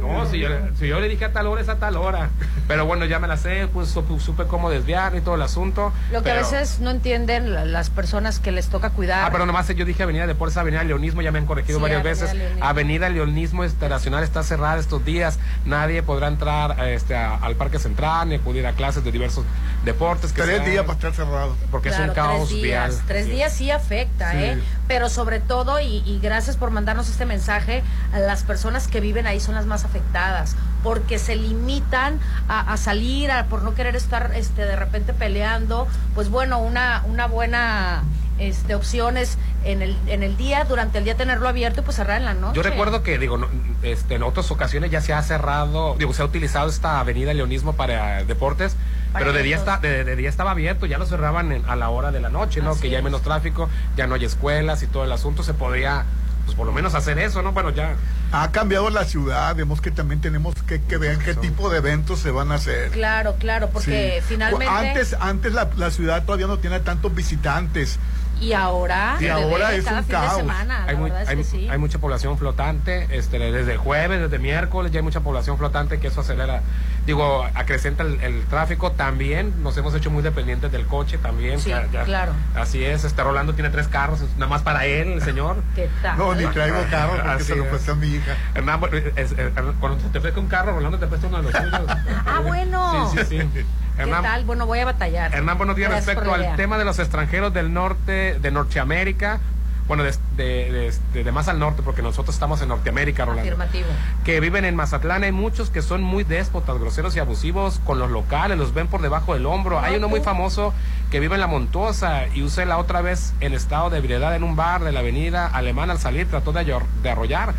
No, 0.00 0.26
si 0.26 0.40
yo, 0.40 0.48
si 0.78 0.88
yo 0.88 0.98
le 0.98 1.08
dije 1.08 1.26
a 1.26 1.32
tal 1.32 1.46
hora 1.46 1.60
es 1.60 1.68
a 1.68 1.76
tal 1.76 1.96
hora. 1.96 2.30
Pero 2.66 2.86
bueno, 2.86 3.04
ya 3.04 3.18
me 3.20 3.28
la 3.28 3.36
sé, 3.36 3.68
pues 3.72 3.88
supe, 3.88 4.18
supe 4.18 4.44
cómo 4.46 4.68
desviar 4.70 5.14
y 5.14 5.20
todo 5.20 5.34
el 5.36 5.42
asunto. 5.42 5.92
Lo 6.10 6.22
que 6.22 6.30
a 6.30 6.34
veces 6.34 6.80
no 6.80 6.90
entienden 6.90 7.52
la- 7.54 7.64
las 7.64 7.90
personas 7.90 8.38
que 8.40 8.50
les 8.50 8.68
toca 8.68 8.90
cuidar. 8.90 9.24
Ah, 9.26 9.28
pero 9.30 9.46
nomás 9.46 9.68
yo 9.68 9.84
dije 9.84 10.02
Avenida 10.02 10.26
Deportes, 10.26 10.56
Avenida 10.56 10.82
Leonismo, 10.82 11.22
ya 11.22 11.30
me 11.30 11.38
han 11.38 11.46
corregido 11.46 11.78
Sí, 11.78 11.82
varias 11.82 12.00
Avenida 12.00 12.20
veces. 12.24 12.36
Leonismo. 12.36 12.64
Avenida 12.66 13.08
Leonismo 13.08 13.64
Internacional 13.64 14.24
está 14.24 14.42
cerrada 14.42 14.78
estos 14.78 15.04
días. 15.04 15.38
Nadie 15.64 16.02
podrá 16.02 16.28
entrar 16.28 16.80
a 16.80 16.88
este, 16.90 17.14
a- 17.14 17.36
al 17.36 17.54
Parque 17.56 17.78
Central 17.78 18.28
ni 18.28 18.34
acudir 18.36 18.66
a 18.66 18.72
clases 18.72 19.04
de 19.04 19.12
diversos 19.12 19.44
deportes. 19.84 20.32
Que 20.32 20.42
Tres 20.42 20.56
sean- 20.58 20.70
días 20.70 20.82
para 20.84 20.94
estar 20.94 21.14
cerrado. 21.14 21.56
Porque 21.70 21.88
es 21.90 21.98
un 21.98 22.10
caos 22.10 22.48
tres 22.48 22.62
días, 22.62 22.90
vial. 22.90 23.02
Tres 23.06 23.26
días 23.26 23.52
sí 23.52 23.70
afecta, 23.70 24.32
Sí. 24.32 24.38
¿eh? 24.38 24.58
Pero 24.88 25.08
sobre 25.08 25.40
todo, 25.40 25.80
y, 25.80 25.98
y 26.06 26.18
gracias 26.22 26.56
por 26.56 26.70
mandarnos 26.70 27.08
este 27.08 27.26
mensaje, 27.26 27.82
a 28.12 28.18
las 28.18 28.42
personas 28.42 28.88
que 28.88 29.00
viven 29.00 29.26
ahí 29.26 29.40
son 29.40 29.54
las 29.54 29.66
más 29.66 29.84
afectadas, 29.84 30.56
porque 30.82 31.18
se 31.18 31.36
limitan 31.36 32.18
a, 32.48 32.72
a 32.72 32.76
salir, 32.76 33.30
a- 33.30 33.44
por 33.46 33.62
no 33.62 33.74
querer 33.74 33.96
estar 33.96 34.32
este, 34.34 34.62
de 34.64 34.76
repente 34.76 35.12
peleando. 35.12 35.86
Pues 36.14 36.28
bueno, 36.28 36.58
una, 36.58 37.02
una 37.06 37.26
buena 37.26 38.02
este, 38.48 38.74
opción 38.74 39.16
es 39.16 39.38
en 39.64 39.82
el, 39.82 39.96
en 40.06 40.22
el 40.22 40.36
día, 40.36 40.64
durante 40.64 40.98
el 40.98 41.04
día 41.04 41.16
tenerlo 41.16 41.48
abierto 41.48 41.80
y 41.80 41.84
pues 41.84 41.96
cerrar 41.96 42.18
en 42.18 42.24
la 42.24 42.34
noche. 42.34 42.56
Yo 42.56 42.62
recuerdo 42.62 43.02
que, 43.02 43.18
digo, 43.18 43.38
no, 43.38 43.46
este, 43.82 44.16
en 44.16 44.22
otras 44.22 44.50
ocasiones 44.50 44.90
ya 44.90 45.00
se 45.00 45.12
ha 45.12 45.22
cerrado, 45.22 45.94
digo, 45.98 46.12
se 46.14 46.22
ha 46.22 46.24
utilizado 46.24 46.68
esta 46.68 47.00
avenida 47.00 47.32
Leonismo 47.34 47.74
para 47.74 48.24
deportes, 48.24 48.76
Para 49.12 49.24
pero 49.24 49.36
de 49.36 49.42
día, 49.42 49.56
está, 49.56 49.78
de, 49.78 50.04
de 50.04 50.16
día 50.16 50.28
estaba 50.28 50.50
abierto, 50.52 50.86
ya 50.86 50.98
lo 50.98 51.06
cerraban 51.06 51.52
en- 51.52 51.64
a 51.68 51.76
la 51.76 51.88
hora 51.90 52.10
de 52.10 52.20
la 52.20 52.28
noche, 52.28 52.60
¿no? 52.62 52.70
Así 52.70 52.82
que 52.82 52.90
ya 52.90 52.98
hay 52.98 53.04
menos 53.04 53.22
tráfico, 53.22 53.68
ya 53.96 54.06
no 54.06 54.14
hay 54.14 54.24
escuelas 54.24 54.82
y 54.82 54.86
todo 54.86 55.04
el 55.04 55.12
asunto, 55.12 55.42
se 55.42 55.54
podría, 55.54 56.04
pues 56.44 56.56
por 56.56 56.66
lo 56.66 56.72
menos 56.72 56.94
hacer 56.94 57.18
eso, 57.18 57.42
¿no? 57.42 57.52
Bueno, 57.52 57.70
ya. 57.70 57.94
Ha 58.34 58.50
cambiado 58.50 58.88
la 58.88 59.04
ciudad, 59.04 59.54
vemos 59.54 59.82
que 59.82 59.90
también 59.90 60.22
tenemos 60.22 60.54
que, 60.62 60.80
que 60.80 60.96
ver 60.96 61.18
qué 61.18 61.34
tipo 61.34 61.68
de 61.68 61.76
eventos 61.78 62.18
se 62.20 62.30
van 62.30 62.50
a 62.50 62.54
hacer. 62.54 62.90
Claro, 62.90 63.36
claro, 63.38 63.68
porque 63.70 64.20
Sí. 64.20 64.26
finalmente... 64.26 64.66
Antes, 64.66 65.14
antes 65.20 65.52
la, 65.52 65.68
la 65.76 65.90
ciudad 65.90 66.24
todavía 66.24 66.46
no 66.46 66.58
tiene 66.58 66.80
tantos 66.80 67.14
visitantes. 67.14 67.98
Y 68.42 68.52
ahora... 68.52 69.16
Y 69.20 69.28
ahora 69.28 69.72
es 69.74 69.84
cada 69.84 69.98
un 70.00 70.04
fin 70.04 70.12
caos. 70.14 70.30
de 70.34 70.40
semana, 70.40 70.84
hay, 71.28 71.44
sí. 71.44 71.68
mucha 71.78 71.98
población 71.98 72.36
flotante, 72.38 73.06
este, 73.16 73.38
desde 73.38 73.72
el 73.72 73.78
jueves, 73.78 74.20
desde 74.20 74.38
miércoles 74.38 74.92
ya 74.92 74.98
hay 74.98 75.04
mucha 75.04 75.20
población 75.20 75.58
flotante 75.58 75.98
que 76.00 76.08
eso 76.08 76.20
acelera, 76.22 76.62
digo, 77.06 77.44
acrecenta 77.54 78.02
el, 78.02 78.20
el 78.20 78.44
tráfico. 78.46 78.92
También 78.92 79.62
nos 79.62 79.76
hemos 79.76 79.94
hecho 79.94 80.10
muy 80.10 80.22
dependientes 80.22 80.70
del 80.72 80.86
coche 80.86 81.18
también. 81.18 81.60
Sí, 81.60 81.70
ya- 81.70 81.86
ya- 81.90 82.04
claro. 82.04 82.32
Así 82.54 82.84
es, 82.84 83.04
este 83.04 83.22
Rolando 83.22 83.54
tiene 83.54 83.70
tres 83.70 83.88
carros, 83.88 84.20
nada 84.36 84.48
más 84.48 84.62
para 84.62 84.86
él, 84.86 85.08
el 85.12 85.22
señor. 85.22 85.56
¿Qué 85.74 85.88
tal? 86.02 86.18
No, 86.18 86.34
ni 86.34 86.44
traigo 86.46 86.76
carro 86.90 87.12
porque 87.14 87.28
Así 87.30 87.44
se 87.44 87.56
lo 87.56 87.64
es. 87.64 87.70
presté 87.70 87.90
a 87.92 87.94
mi 87.94 88.06
hija. 88.08 88.36
Hernán, 88.54 88.80
bueno, 88.80 88.96
es- 88.96 89.32
es- 89.32 89.34
cuando 89.80 89.96
te 90.12 90.20
presta 90.20 90.40
un 90.40 90.48
carro, 90.48 90.72
Rolando 90.72 90.98
te 90.98 91.06
presta 91.06 91.26
uno 91.28 91.38
de 91.42 91.44
los 91.44 91.52
suyos. 91.62 91.82
Ah, 92.26 92.40
bueno. 92.44 93.10
Sí, 93.12 93.18
sí, 93.28 93.38
sí. 93.54 93.64
¿Qué 93.96 94.02
Hernán, 94.02 94.22
tal? 94.22 94.44
Bueno, 94.44 94.66
voy 94.66 94.78
a 94.80 94.84
batallar. 94.86 95.34
Hernán, 95.34 95.58
buenos 95.58 95.76
días 95.76 95.90
Gracias 95.90 96.06
respecto 96.16 96.34
al 96.34 96.56
tema 96.56 96.78
de 96.78 96.84
los 96.84 96.98
extranjeros 96.98 97.52
del 97.52 97.72
norte, 97.72 98.38
de 98.40 98.50
Norteamérica. 98.50 99.40
Bueno, 99.88 100.04
de, 100.04 100.12
de- 100.36 100.92
de- 101.12 101.24
de 101.24 101.32
más 101.32 101.48
al 101.48 101.58
norte, 101.58 101.82
porque 101.82 102.02
nosotros 102.02 102.34
estamos 102.34 102.62
en 102.62 102.68
Norteamérica, 102.68 103.24
Rolando. 103.24 103.42
Afirmativo. 103.50 103.88
Que 104.24 104.38
viven 104.40 104.64
en 104.64 104.76
Mazatlán. 104.76 105.24
Hay 105.24 105.32
muchos 105.32 105.70
que 105.70 105.82
son 105.82 106.02
muy 106.02 106.22
déspotas, 106.24 106.78
groseros 106.78 107.14
y 107.16 107.18
abusivos 107.18 107.80
con 107.84 107.98
los 107.98 108.10
locales, 108.10 108.56
los 108.56 108.72
ven 108.72 108.86
por 108.86 109.02
debajo 109.02 109.34
del 109.34 109.44
hombro. 109.44 109.80
Hay 109.80 109.96
uno 109.96 110.08
muy 110.08 110.20
famoso 110.20 110.72
que 111.10 111.18
vive 111.20 111.34
en 111.34 111.40
La 111.40 111.48
Montosa 111.48 112.28
y 112.28 112.42
usé 112.42 112.64
la 112.64 112.78
otra 112.78 113.02
vez 113.02 113.34
en 113.40 113.52
estado 113.54 113.90
de 113.90 113.98
ebriedad 113.98 114.34
en 114.36 114.44
un 114.44 114.54
bar 114.56 114.82
de 114.84 114.92
la 114.92 115.00
avenida 115.00 115.46
Alemana 115.48 115.92
al 115.94 115.98
salir, 115.98 116.28
trató 116.28 116.52
de 116.52 117.10
arrollar 117.10 117.52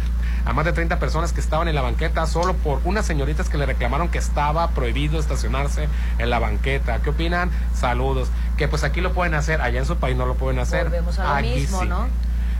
a 0.45 0.53
más 0.53 0.65
de 0.65 0.74
30 0.74 0.99
personas 0.99 1.32
que 1.34 1.40
estaban 1.40 1.68
en 1.68 1.76
la 1.76 1.82
banqueta 1.82 2.26
solo 2.28 2.53
por 2.53 2.82
unas 2.84 3.06
señoritas 3.06 3.48
que 3.49 3.57
le 3.57 3.65
reclamaron 3.65 4.10
que 4.10 4.18
estaba 4.18 4.70
prohibido 4.72 5.20
estacionarse 5.20 5.88
en 6.20 6.30
la 6.30 6.40
banqueta. 6.40 6.99
¿Qué 7.02 7.11
opinan? 7.11 7.49
Saludos. 7.74 8.30
Que 8.57 8.68
pues 8.68 8.84
aquí 8.84 8.99
lo 9.02 9.14
pueden 9.14 9.34
hacer, 9.36 9.61
allá 9.61 9.80
en 9.80 9.86
su 9.86 9.95
país 9.98 10.18
no 10.18 10.26
lo 10.26 10.36
pueden 10.36 10.60
hacer. 10.60 10.86
Volvemos 10.86 11.18
a 11.20 11.24
lo 11.24 11.30
Aquí 11.36 11.56
mismo, 11.56 11.82
sí. 11.82 11.88
¿no? 11.88 12.07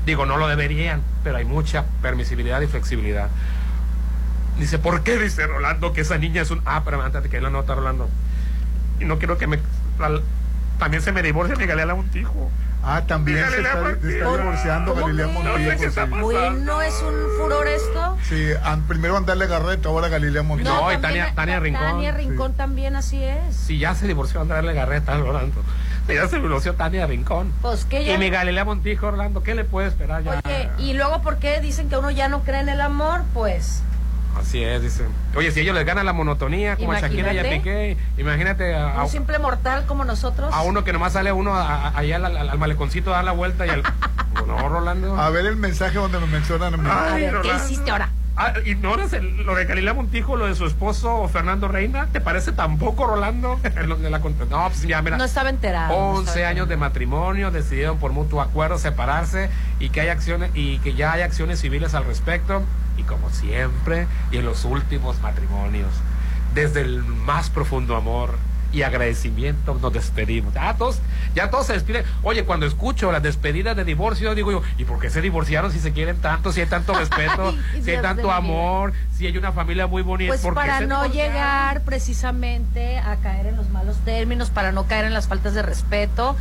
Digo, 0.05 0.26
no 0.26 0.38
lo 0.38 0.47
deberían, 0.47 1.01
pero 1.23 1.38
hay 1.38 1.45
mucha 1.45 1.85
permisibilidad 2.01 2.61
y 2.61 2.68
flexibilidad. 2.68 3.30
Dice, 4.60 4.77
¿por 4.80 5.01
qué 5.03 5.18
dice 5.18 5.47
Rolando 5.47 5.93
que 5.93 6.01
esa 6.01 6.18
niña 6.18 6.41
es 6.41 6.51
un... 6.51 6.61
Ah, 6.65 6.81
pero 6.85 7.01
antes 7.01 7.23
de 7.23 7.30
que 7.30 7.41
la 7.41 7.49
nota, 7.49 7.73
Rolando. 7.76 8.07
Y 8.99 9.05
no 9.05 9.18
quiero 9.18 9.38
que 9.38 9.47
me... 9.47 9.57
la- 9.99 10.22
También 10.77 11.01
se 11.01 11.11
me 11.11 11.22
divorcie 11.23 11.55
mi 11.55 11.65
Galea 11.65 11.93
Montijo. 11.95 12.49
Ah, 12.85 13.03
también 13.07 13.38
se 13.49 13.61
está, 13.61 13.93
divorciando 13.93 14.93
¿Cómo 14.93 15.05
Galilea 15.05 15.27
Montijo. 15.27 15.72
está 15.72 16.05
sí. 16.05 16.11
Bueno, 16.19 16.81
es 16.81 17.01
un 17.01 17.14
furor 17.39 17.65
esto. 17.68 18.18
Sí, 18.27 18.47
an- 18.64 18.81
primero 18.84 19.15
andarle 19.15 19.47
Garreta, 19.47 19.88
ahora 19.89 20.10
Galilea 20.10 20.43
Montijo. 20.43 20.69
No, 20.73 20.91
y 20.91 20.97
Tania- 20.97 21.34
Tania 21.34 21.60
Rincón. 21.61 21.81
Tania 21.81 22.11
Rincón 22.11 22.53
también 22.55 22.95
así 22.97 23.23
es. 23.23 23.55
Si 23.55 23.77
ya 23.80 23.95
se 23.95 24.05
divorció 24.07 24.41
Andrea 24.41 24.61
Legarreta, 24.61 25.18
Rolando. 25.18 25.61
Si 26.07 26.15
ya 26.15 26.27
se 26.27 26.39
divorció 26.39 26.73
Tania 26.76 27.07
Rincón. 27.07 27.53
Pues 27.61 27.85
que 27.85 28.03
ya... 28.03 28.15
Y 28.15 28.18
mi 28.18 28.30
Galilea 28.30 28.65
Montijo, 28.65 29.07
Orlando, 29.07 29.43
¿qué 29.43 29.55
le 29.55 29.64
puede 29.64 29.88
esperar 29.88 30.22
ya? 30.22 30.41
Oye, 30.45 30.69
y 30.77 30.93
luego, 30.93 31.22
¿por 31.22 31.38
qué 31.38 31.61
dicen 31.61 31.88
que 31.88 31.95
uno 31.97 32.11
ya 32.11 32.27
no 32.27 32.41
cree 32.43 32.60
en 32.60 32.68
el 32.69 32.81
amor? 32.81 33.22
Pues... 33.34 33.81
Así 34.39 34.64
es, 34.64 34.81
dice. 34.81 35.05
Oye, 35.35 35.51
si 35.51 35.61
ellos 35.61 35.76
les 35.76 35.85
ganan 35.85 36.05
la 36.05 36.14
monotonía, 36.14 36.76
como 36.76 36.91
a 36.91 36.99
Shakira 36.99 37.34
y 37.34 37.38
a 37.38 37.41
Imagínate. 37.41 37.57
Piqué, 37.57 37.97
imagínate 38.18 38.76
a, 38.76 38.95
a- 38.99 39.03
Un 39.03 39.10
simple 39.10 39.39
mortal 39.39 39.85
como 39.85 40.05
nosotros. 40.05 40.53
a 40.53 40.61
uno 40.64 40.84
que 40.84 40.91
nomás 40.93 41.14
sale 41.14 41.31
uno 41.31 41.53
a- 41.55 41.88
a- 41.89 41.97
allá 41.97 42.15
al, 42.18 42.26
al- 42.26 42.49
al 42.49 42.57
maleconcito 42.57 43.11
a 43.11 43.18
dar 43.18 43.26
la 43.26 43.31
vuelta 43.31 43.65
y 43.65 43.69
al... 43.69 43.84
no, 44.47 44.69
Rolando. 44.69 45.15
A 45.19 45.30
ver 45.30 45.45
el 45.45 45.55
mensaje 45.55 45.95
donde 45.97 46.19
me 46.19 46.27
mencionan 46.27 46.73
a 46.73 46.77
mí. 46.77 46.89
A 46.89 47.14
Ay, 47.14 47.22
ver, 47.23 47.41
¿qué 47.41 47.55
hiciste 47.55 47.91
ahora? 47.91 48.10
Ah, 48.35 48.53
¿Ignoras 48.65 49.14
el- 49.14 49.43
lo 49.45 49.53
de 49.53 49.65
Galilea 49.65 49.93
Montijo, 49.93 50.35
lo 50.35 50.47
de 50.47 50.55
su 50.55 50.65
esposo 50.65 51.27
Fernando 51.27 51.68
Reina? 51.68 52.07
¿Te 52.11 52.19
parece 52.19 52.51
tampoco, 52.51 53.05
Rolando? 53.05 53.60
Lo 53.85 53.95
de 53.97 54.10
la 54.10 54.19
cont- 54.22 54.47
no, 54.49 54.68
pues 54.69 54.81
ya, 54.81 55.03
mira. 55.03 55.18
No 55.18 55.23
estaba 55.23 55.51
enterado. 55.51 55.89
no 55.89 56.10
11 56.18 56.30
estaba 56.31 56.47
años 56.49 56.68
de 56.68 56.76
matrimonio, 56.76 57.51
decidieron 57.51 57.99
por 57.99 58.11
mutuo 58.11 58.41
acuerdo 58.41 58.80
separarse 58.80 59.51
y 59.80 59.89
que 59.89 60.01
hay 60.01 60.07
acciones 60.10 60.49
y 60.55 60.80
que 60.80 60.95
ya 60.95 61.14
hay 61.14 61.22
acciones 61.22 61.61
civiles 61.61 61.93
al 61.93 62.05
respecto 62.05 62.64
y 62.97 63.03
como 63.03 63.29
siempre 63.29 64.07
y 64.31 64.37
en 64.37 64.45
los 64.45 64.65
últimos 64.65 65.19
matrimonios, 65.21 65.91
desde 66.53 66.81
el 66.81 67.03
más 67.03 67.49
profundo 67.49 67.95
amor 67.95 68.37
y 68.73 68.81
agradecimiento 68.81 69.77
nos 69.79 69.93
despedimos. 69.93 70.53
Ya 70.53 70.73
todos, 70.75 70.99
ya 71.35 71.49
todos 71.49 71.67
se 71.67 71.73
despiden. 71.73 72.03
Oye, 72.23 72.43
cuando 72.43 72.65
escucho 72.65 73.11
las 73.11 73.21
despedidas 73.21 73.77
de 73.77 73.85
divorcio, 73.85 74.33
digo 74.33 74.51
yo, 74.51 74.61
¿y 74.77 74.85
por 74.85 74.99
qué 74.99 75.09
se 75.09 75.21
divorciaron 75.21 75.71
si 75.71 75.79
se 75.79 75.93
quieren 75.93 76.17
tanto, 76.17 76.51
si 76.51 76.61
hay 76.61 76.67
tanto 76.67 76.93
respeto, 76.97 77.55
si 77.81 77.91
hay 77.91 78.01
tanto 78.01 78.31
amor, 78.31 78.93
si 79.23 79.27
hay 79.27 79.37
una 79.37 79.53
familia 79.53 79.87
muy 79.87 80.01
bonita? 80.01 80.31
Pues 80.31 80.41
¿por 80.41 80.53
qué 80.53 80.59
para 80.59 80.81
no 80.81 81.05
llegar 81.05 81.81
precisamente 81.83 82.97
a 82.99 83.15
caer 83.17 83.45
en 83.45 83.55
los 83.55 83.69
malos 83.69 83.95
términos, 84.03 84.49
para 84.49 84.73
no 84.73 84.85
caer 84.85 85.05
en 85.05 85.13
las 85.13 85.27
faltas 85.29 85.53
de 85.53 85.61
respeto, 85.61 86.35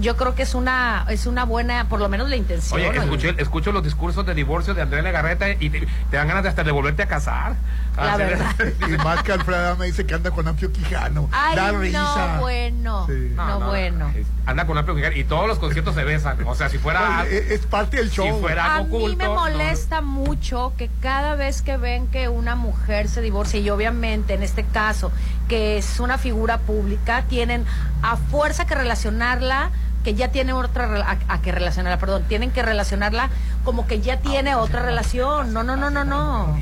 yo 0.00 0.16
creo 0.18 0.34
que 0.34 0.42
es 0.42 0.54
una 0.54 1.06
es 1.08 1.24
una 1.24 1.44
buena, 1.44 1.88
por 1.88 1.98
lo 2.00 2.10
menos 2.10 2.28
la 2.28 2.36
intención. 2.36 2.78
Oye, 2.78 2.94
escucho, 2.98 3.28
escucho 3.38 3.72
los 3.72 3.82
discursos 3.82 4.26
de 4.26 4.34
divorcio 4.34 4.74
de 4.74 4.82
Andrea 4.82 5.02
Legarreta 5.02 5.48
y 5.48 5.70
te, 5.70 5.86
te 6.10 6.16
dan 6.16 6.28
ganas 6.28 6.42
de 6.42 6.50
hasta 6.50 6.62
de 6.64 6.72
volverte 6.72 7.02
a 7.02 7.06
casar. 7.06 7.54
La 7.96 8.18
de- 8.18 8.24
verdad. 8.26 8.54
Y 8.88 8.92
más 8.98 9.22
que 9.22 9.32
Alfredo 9.32 9.76
me 9.76 9.86
dice 9.86 10.04
que 10.04 10.14
anda 10.14 10.30
con 10.30 10.46
Amplio 10.46 10.70
Quijano. 10.70 11.30
Ay, 11.32 11.56
da 11.56 11.72
no, 11.72 11.80
risa. 11.80 12.38
bueno. 12.40 13.06
Sí. 13.06 13.32
No, 13.34 13.60
bueno. 13.60 14.12
Anda 14.44 14.66
con 14.66 14.76
amplio 14.76 14.96
Quijano 14.96 15.16
y 15.16 15.24
todos 15.24 15.48
los 15.48 15.58
conciertos 15.58 15.94
se 15.94 16.04
besan. 16.04 16.46
O 16.46 16.54
sea, 16.54 16.68
si 16.68 16.76
fuera. 16.76 17.22
Oye, 17.22 17.54
es, 17.54 17.64
parte 17.66 17.96
del 17.96 18.10
show. 18.10 18.26
Si 18.26 18.40
fuera 18.42 18.76
A 18.76 18.82
mí 18.82 18.88
oculto. 18.94 19.16
me 19.16 19.24
no, 19.24 19.34
molesta 19.34 20.02
mucho 20.02 20.74
que 20.76 20.90
cada 21.00 21.36
vez 21.36 21.62
que 21.62 21.78
ven 21.78 22.06
que 22.08 22.25
una 22.28 22.54
mujer 22.54 23.08
se 23.08 23.20
divorcia, 23.20 23.60
y 23.60 23.70
obviamente 23.70 24.34
en 24.34 24.42
este 24.42 24.64
caso, 24.64 25.12
que 25.48 25.78
es 25.78 26.00
una 26.00 26.18
figura 26.18 26.58
pública, 26.58 27.22
tienen 27.28 27.64
a 28.02 28.16
fuerza 28.16 28.66
que 28.66 28.74
relacionarla 28.74 29.70
que 30.04 30.14
ya 30.14 30.28
tiene 30.30 30.52
otra 30.52 30.84
a, 31.00 31.34
a 31.34 31.42
que 31.42 31.50
relacionarla, 31.50 31.98
perdón, 31.98 32.24
tienen 32.28 32.52
que 32.52 32.62
relacionarla 32.62 33.28
como 33.64 33.88
que 33.88 34.00
ya 34.00 34.18
tiene 34.18 34.54
otra 34.54 34.82
relación. 34.82 35.52
No, 35.52 35.64
no, 35.64 35.76
no, 35.76 35.90
no, 35.90 36.04
no. 36.04 36.56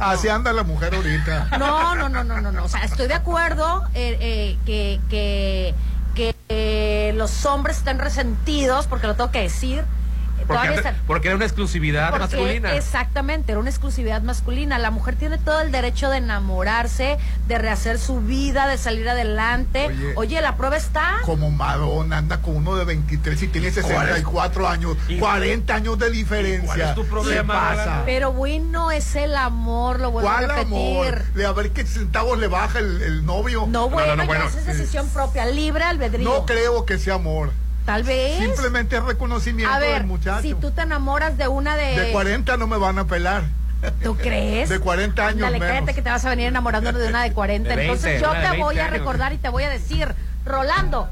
Así 0.00 0.28
anda 0.28 0.52
la 0.52 0.64
mujer 0.64 0.94
ahorita. 0.94 1.48
No, 1.58 1.94
no, 1.94 2.08
no, 2.08 2.24
no, 2.24 2.40
no, 2.40 2.50
no. 2.50 2.64
O 2.64 2.68
sea, 2.68 2.82
estoy 2.84 3.06
de 3.06 3.14
acuerdo 3.14 3.86
eh, 3.94 4.16
eh, 4.20 4.58
que, 4.66 5.00
que, 5.08 5.74
que 6.14 6.34
eh, 6.48 7.12
los 7.16 7.46
hombres 7.46 7.76
están 7.76 7.98
resentidos, 7.98 8.86
porque 8.88 9.06
lo 9.06 9.14
tengo 9.14 9.30
que 9.30 9.42
decir. 9.42 9.84
Porque, 11.06 11.28
era 11.28 11.36
una 11.36 11.44
exclusividad 11.44 12.10
porque 12.10 12.24
masculina. 12.36 12.74
Exactamente, 12.74 13.52
era 13.52 13.60
una 13.60 13.70
exclusividad 13.70 14.22
masculina. 14.22 14.78
La 14.78 14.90
mujer 14.90 15.16
tiene 15.16 15.38
todo 15.38 15.60
el 15.60 15.72
derecho 15.72 16.10
de 16.10 16.18
enamorarse, 16.18 17.18
de 17.46 17.58
rehacer 17.58 17.98
su 17.98 18.20
vida, 18.20 18.66
de 18.66 18.78
salir 18.78 19.08
adelante. 19.08 19.86
Oye, 19.86 20.12
Oye. 20.16 20.40
la 20.40 20.56
prueba 20.56 20.76
está. 20.76 21.18
Como 21.24 21.50
Madonna 21.50 22.18
anda 22.18 22.40
con 22.42 22.56
uno 22.56 22.76
de 22.76 22.84
23 22.84 23.42
y 23.42 23.48
tiene 23.48 23.70
64 23.70 24.68
años, 24.68 24.96
40 25.18 25.74
años 25.74 25.98
de 25.98 26.10
diferencia. 26.10 26.66
cuál 26.66 26.80
es 26.80 26.94
tu 26.94 27.06
problema, 27.06 27.40
¿Qué 27.70 27.76
pasa? 27.76 28.02
Pero 28.06 28.32
bueno, 28.32 28.90
es 28.90 29.16
el 29.16 29.36
amor, 29.36 30.00
lo 30.00 30.10
vuelvo 30.10 30.28
a 30.28 30.32
¿Cuál 30.32 30.48
repetir. 30.48 30.66
amor? 30.66 31.24
De 31.34 31.46
a 31.46 31.52
ver 31.52 31.70
qué 31.70 31.84
centavos 31.86 32.38
le 32.38 32.48
baja 32.48 32.78
el, 32.78 33.02
el 33.02 33.24
novio. 33.24 33.66
No, 33.68 33.88
bueno, 33.88 34.16
no, 34.16 34.22
ya 34.22 34.26
bueno, 34.26 34.44
esa 34.46 34.60
es 34.60 34.66
decisión 34.66 35.08
propia, 35.08 35.46
libre 35.46 35.84
albedrío. 35.84 36.28
No 36.28 36.46
creo 36.46 36.84
que 36.84 36.98
sea 36.98 37.14
amor. 37.14 37.50
Tal 37.90 38.04
vez. 38.04 38.38
Simplemente 38.38 38.96
es 38.98 39.02
reconocimiento 39.02 39.74
A 39.74 39.80
ver, 39.80 39.94
del 39.98 40.06
muchacho. 40.06 40.42
si 40.42 40.54
tú 40.54 40.70
te 40.70 40.82
enamoras 40.82 41.36
de 41.36 41.48
una 41.48 41.74
de... 41.74 41.98
De 41.98 42.12
40 42.12 42.56
no 42.56 42.68
me 42.68 42.76
van 42.76 42.98
a 43.00 43.04
pelar. 43.06 43.42
¿Tú 44.04 44.16
crees? 44.16 44.68
De 44.68 44.78
40 44.78 45.26
años 45.26 45.40
Dale, 45.40 45.58
cállate 45.58 45.92
que 45.94 46.00
te 46.02 46.08
vas 46.10 46.24
a 46.24 46.30
venir 46.30 46.46
enamorando 46.46 46.92
de 46.92 47.08
una 47.08 47.24
de 47.24 47.32
40. 47.32 47.68
De 47.68 47.74
20, 47.74 47.92
Entonces 47.92 48.22
yo 48.22 48.30
te 48.30 48.48
voy 48.58 48.76
20 48.76 48.80
a 48.80 48.84
años. 48.84 48.98
recordar 48.98 49.32
y 49.32 49.38
te 49.38 49.48
voy 49.48 49.64
a 49.64 49.70
decir, 49.70 50.06
Rolando, 50.44 51.08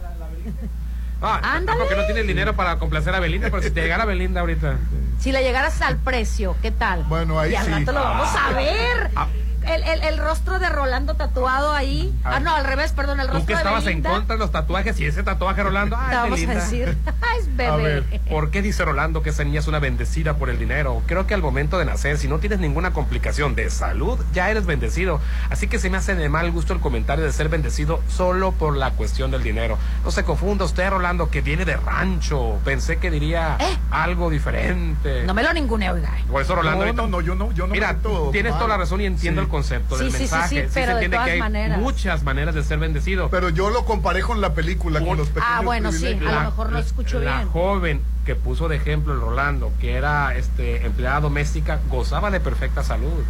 Ah, 1.21 1.41
Ándale. 1.57 1.81
Porque 1.81 1.97
no 1.97 2.05
tiene 2.05 2.21
el 2.21 2.29
dinero 2.29 2.55
para 2.55 2.79
complacer 2.79 3.13
a 3.13 3.19
Belinda, 3.19 3.51
pero 3.51 3.61
si 3.61 3.73
te 3.73 3.81
llegara 3.83 4.05
Belinda 4.05 4.41
ahorita. 4.41 4.77
si 5.19 5.33
le 5.33 5.43
llegaras 5.43 5.83
al 5.83 5.97
precio, 5.97 6.55
¿qué 6.63 6.71
tal? 6.71 7.03
Bueno, 7.09 7.41
ahí 7.41 7.53
y 7.53 7.57
al 7.57 7.65
sí. 7.67 7.73
rato 7.73 7.91
lo 7.91 8.01
vamos 8.01 8.29
a 8.37 8.47
Ah. 8.51 8.53
ver. 8.53 9.11
Ah. 9.17 9.27
El, 9.75 9.83
el- 9.85 10.03
el 10.03 10.19
rostro 10.19 10.59
de 10.59 10.69
Rolando 10.69 11.15
tatuado 11.15 11.73
ahí. 11.73 12.13
Ah. 12.25 12.35
Ah, 12.37 12.41
no, 12.41 12.55
al 12.55 12.65
revés, 12.65 12.93
perdón, 12.93 13.21
el 13.21 13.27
Tú 13.27 13.33
rostro 13.35 13.47
que 13.47 13.53
de 13.55 13.59
estabas 13.59 13.87
en 13.87 14.03
contra 14.03 14.37
de 14.37 14.39
los 14.41 14.51
tatuajes 14.53 14.99
y 15.01 15.07
ese 15.07 15.23
tatuaje 15.23 15.63
Rolando. 15.63 15.97
Te 15.97 16.03
Ay, 16.03 16.15
vamos 16.15 16.31
a 16.31 16.35
Belinda. 16.35 16.55
decir, 16.55 16.97
ay, 17.07 17.39
es 17.41 17.57
bebé. 17.57 17.67
A 17.71 17.77
ver, 17.77 18.21
¿por 18.31 18.51
qué 18.51 18.63
dice 18.63 18.85
Rolando 18.85 19.23
que 19.23 19.31
esa 19.31 19.45
niña 19.45 19.61
es 19.61 19.67
una 19.67 19.79
bendecida 19.79 20.35
por 20.37 20.51
el 20.51 20.59
dinero? 20.59 21.03
Creo 21.07 21.27
que 21.27 21.35
al 21.35 21.43
momento 21.43 21.79
de 21.79 21.85
nacer, 21.85 22.19
si 22.19 22.29
no 22.29 22.39
tienes 22.39 22.59
ninguna 22.61 22.93
complicación 22.93 23.55
de 23.55 23.71
salud, 23.71 24.19
ya 24.33 24.51
eres 24.51 24.67
bendecido. 24.67 25.21
Así 25.51 25.67
que 25.69 25.79
se 25.79 25.91
me 25.91 25.97
hace 25.99 26.15
de 26.15 26.29
mal 26.29 26.51
gusto 26.51 26.73
el 26.73 26.81
comentario 26.81 27.25
de 27.25 27.33
ser 27.33 27.49
bendecido 27.49 28.01
solo 28.09 28.53
por 28.53 28.77
la 28.77 28.93
cuestión 28.93 29.31
del 29.31 29.43
dinero. 29.43 29.79
No 30.05 30.11
se 30.11 30.25
confunda 30.25 30.65
usted, 30.65 30.89
Rolando, 30.91 31.31
que 31.31 31.41
viene 31.41 31.65
de 31.65 31.77
rancho. 31.77 32.59
Pensé 32.65 32.99
que 32.99 33.11
diría 33.11 33.57
algo 33.91 34.31
diferente. 34.31 35.23
¿Eh? 35.23 35.25
No 35.27 35.35
me 35.35 35.43
lo 35.43 35.53
ningune, 35.53 35.91
oiga. 35.91 36.11
Por 36.31 36.43
eso, 36.43 36.55
Rolando. 36.55 36.85
No, 36.87 36.93
no, 36.93 37.07
no, 37.09 37.21
yo 37.21 37.35
no, 37.35 37.53
yo 37.53 37.67
no 37.67 37.73
Mira, 37.73 37.97
tienes 38.33 38.53
mal. 38.53 38.59
toda 38.61 38.69
la 38.69 38.77
razón 38.79 39.01
y 39.01 39.07
entiendo 39.07 39.41
Sí. 39.41 39.45
el 39.47 39.51
concepto 39.59 39.97
Sí, 39.97 40.05
del 40.05 40.13
sí, 40.13 40.17
sí, 40.19 40.23
mensaje. 40.23 40.49
sí, 40.65 40.71
pero 40.75 40.87
de 40.95 41.01
se 41.01 41.05
entiende 41.05 41.17
todas 41.17 41.27
que 41.27 41.33
hay 41.33 41.39
maneras. 41.41 41.79
muchas 41.79 42.23
maneras 42.23 42.55
de 42.55 42.63
ser 42.65 42.79
bendecido. 42.79 43.29
Pero 43.31 43.49
yo 43.51 43.71
lo 43.71 43.85
comparé 43.85 44.21
con 44.23 44.41
la 44.41 44.55
película, 44.55 45.01
con 45.01 45.17
los 45.19 45.29
pequeños 45.29 45.49
Ah, 45.51 45.61
bueno, 45.63 45.93
sí, 45.93 46.07
a 46.07 46.33
lo 46.33 46.41
mejor 46.51 46.73
no 46.73 46.79
escucho 46.79 47.19
la 47.21 47.37
bien. 47.39 47.49
joven 47.49 48.01
que 48.25 48.35
puso 48.35 48.69
de 48.69 48.77
ejemplo 48.77 49.15
el 49.15 49.21
Rolando, 49.21 49.73
que 49.81 49.95
era 49.95 50.35
este 50.37 50.85
empleada 50.87 51.21
doméstica, 51.21 51.81
gozaba 51.89 52.31
de 52.31 52.41
perfecta 52.41 52.83
salud. 52.83 53.23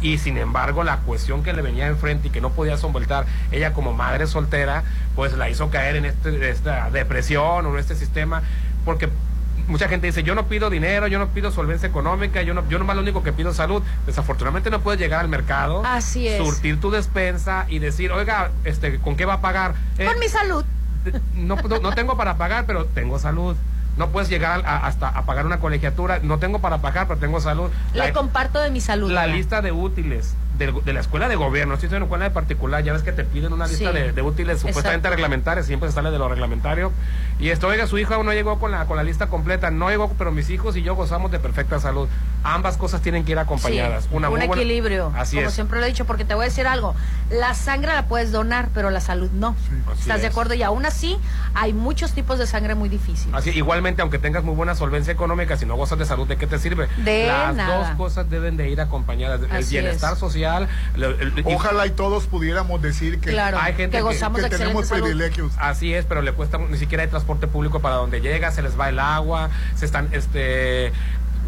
Y 0.00 0.18
sin 0.18 0.36
embargo, 0.36 0.82
la 0.82 0.96
cuestión 0.98 1.44
que 1.44 1.52
le 1.52 1.62
venía 1.62 1.86
enfrente 1.86 2.26
y 2.26 2.30
que 2.32 2.40
no 2.40 2.50
podía 2.50 2.76
solventar, 2.76 3.24
ella 3.52 3.72
como 3.72 3.92
madre 3.92 4.26
soltera, 4.26 4.82
pues 5.14 5.32
la 5.34 5.48
hizo 5.48 5.70
caer 5.70 5.94
en 5.96 6.04
este, 6.06 6.50
esta 6.50 6.90
depresión 6.90 7.66
o 7.66 7.72
en 7.74 7.78
este 7.78 7.94
sistema, 7.94 8.42
porque 8.84 9.08
mucha 9.72 9.88
gente 9.88 10.06
dice, 10.06 10.22
yo 10.22 10.34
no 10.36 10.46
pido 10.46 10.70
dinero, 10.70 11.06
yo 11.08 11.18
no 11.18 11.28
pido 11.28 11.50
solvencia 11.50 11.88
económica, 11.88 12.42
yo 12.42 12.54
no, 12.54 12.68
yo 12.68 12.78
nomás 12.78 12.94
lo 12.94 13.02
único 13.02 13.22
que 13.24 13.32
pido 13.32 13.50
es 13.50 13.56
salud. 13.56 13.82
Desafortunadamente 14.06 14.70
no 14.70 14.80
puedes 14.80 15.00
llegar 15.00 15.20
al 15.20 15.28
mercado, 15.28 15.82
Así 15.84 16.28
es. 16.28 16.38
surtir 16.38 16.80
tu 16.80 16.90
despensa 16.90 17.66
y 17.68 17.78
decir, 17.80 18.12
oiga, 18.12 18.50
este, 18.64 18.98
¿con 19.00 19.16
qué 19.16 19.24
va 19.24 19.34
a 19.34 19.40
pagar? 19.40 19.74
Eh, 19.98 20.04
Con 20.04 20.18
mi 20.20 20.28
salud. 20.28 20.64
no, 21.34 21.56
no, 21.56 21.78
no 21.80 21.92
tengo 21.92 22.16
para 22.16 22.36
pagar, 22.36 22.66
pero 22.66 22.84
tengo 22.84 23.18
salud. 23.18 23.56
No 23.96 24.08
puedes 24.08 24.30
llegar 24.30 24.62
a- 24.64 24.86
hasta 24.86 25.08
a 25.08 25.26
pagar 25.26 25.44
una 25.44 25.58
colegiatura. 25.60 26.18
No 26.22 26.38
tengo 26.38 26.60
para 26.60 26.78
pagar, 26.78 27.08
pero 27.08 27.18
tengo 27.20 27.40
salud. 27.40 27.70
Le 27.92 27.98
La, 27.98 28.12
comparto 28.12 28.58
de 28.60 28.70
mi 28.70 28.80
salud. 28.80 29.10
la 29.10 29.26
lista 29.26 29.60
de 29.60 29.70
útiles 29.72 30.34
de, 30.66 30.92
la 30.92 31.00
escuela 31.00 31.28
de 31.28 31.36
gobierno, 31.36 31.76
si 31.76 31.86
estoy 31.86 31.96
en 31.96 32.02
una 32.02 32.06
escuela 32.06 32.24
de 32.26 32.30
particular, 32.30 32.82
ya 32.84 32.92
ves 32.92 33.02
que 33.02 33.12
te 33.12 33.24
piden 33.24 33.52
una 33.52 33.66
lista 33.66 33.90
Sí. 33.90 33.98
de, 33.98 34.12
de 34.12 34.22
útiles 34.22 34.58
supuestamente 34.60 34.98
Exacto. 35.08 35.16
reglamentarias, 35.16 35.66
siempre 35.66 35.88
se 35.88 35.94
sale 35.94 36.10
de 36.10 36.18
lo 36.18 36.28
reglamentario. 36.28 36.92
Y 37.38 37.48
esto, 37.50 37.66
oiga, 37.68 37.86
su 37.86 37.98
hijo 37.98 38.14
aún 38.14 38.26
no 38.26 38.32
llegó 38.32 38.58
con 38.58 38.70
la, 38.70 38.84
con 38.86 38.96
la 38.96 39.02
lista 39.02 39.26
completa, 39.28 39.70
no 39.70 39.88
llegó, 39.90 40.10
pero 40.18 40.30
mis 40.30 40.48
hijos 40.50 40.76
y 40.76 40.82
yo 40.82 40.94
gozamos 40.94 41.30
de 41.30 41.38
perfecta 41.38 41.80
salud. 41.80 42.08
Ambas 42.44 42.76
cosas 42.76 43.00
tienen 43.02 43.24
que 43.24 43.32
ir 43.32 43.38
acompañadas. 43.38 44.04
Sí, 44.04 44.10
una 44.12 44.28
un 44.28 44.38
buena- 44.38 44.52
equilibrio. 44.54 45.12
Así 45.16 45.36
como 45.36 45.48
es. 45.48 45.54
siempre 45.54 45.78
lo 45.80 45.86
he 45.86 45.88
dicho, 45.88 46.04
porque 46.04 46.24
te 46.24 46.34
voy 46.34 46.42
a 46.42 46.48
decir 46.48 46.66
algo. 46.66 46.94
La 47.30 47.54
sangre 47.54 47.92
la 47.92 48.06
puedes 48.06 48.32
donar, 48.32 48.68
pero 48.74 48.90
la 48.90 49.00
salud 49.00 49.30
no. 49.32 49.56
¿Estás 49.98 50.20
de 50.20 50.26
acuerdo? 50.28 50.54
Y 50.54 50.62
aún 50.62 50.84
así, 50.86 51.16
hay 51.54 51.72
muchos 51.72 52.12
tipos 52.12 52.38
de 52.38 52.46
sangre 52.46 52.74
muy 52.74 52.88
difíciles. 52.88 53.34
Así, 53.34 53.50
igualmente, 53.50 54.02
aunque 54.02 54.18
tengas 54.18 54.44
muy 54.44 54.54
buena 54.54 54.74
solvencia 54.74 55.12
económica, 55.12 55.56
si 55.56 55.66
no 55.66 55.76
gozas 55.76 55.98
de 55.98 56.04
salud, 56.04 56.26
¿de 56.26 56.36
qué 56.36 56.46
te 56.46 56.58
sirve? 56.58 56.88
De 56.98 57.26
Las 57.26 57.54
nada. 57.56 57.78
dos 57.88 57.96
cosas 57.96 58.28
deben 58.28 58.56
de 58.56 58.68
ir 58.70 58.80
acompañadas. 58.80 59.40
El 59.42 59.50
Así 59.52 59.74
bienestar 59.76 60.12
es. 60.14 60.18
social. 60.18 60.32
Y- 60.60 61.54
Ojalá 61.54 61.86
y 61.86 61.90
todos 61.90 62.26
pudiéramos 62.26 62.80
decir 62.82 63.20
que 63.20 63.30
Claro, 63.30 63.58
hay 63.60 63.74
gente 63.74 63.92
que 63.92 63.96
que- 63.98 64.02
gozamos 64.02 64.40
que 64.42 64.48
de 64.48 64.58
tenemos 64.58 64.86
salud. 64.88 65.02
privilegios. 65.04 65.52
Así 65.58 65.92
es, 65.94 66.04
pero 66.04 66.22
le 66.22 66.32
cuesta, 66.32 66.58
ni 66.58 66.76
siquiera 66.78 67.02
hay 67.04 67.08
transporte 67.08 67.46
público 67.46 67.80
para 67.80 67.96
donde 67.96 68.20
llega, 68.20 68.50
se 68.50 68.62
les 68.62 68.78
va 68.78 68.88
el 68.88 68.98
agua, 68.98 69.50
se 69.74 69.84
están, 69.86 70.08
este, 70.12 70.92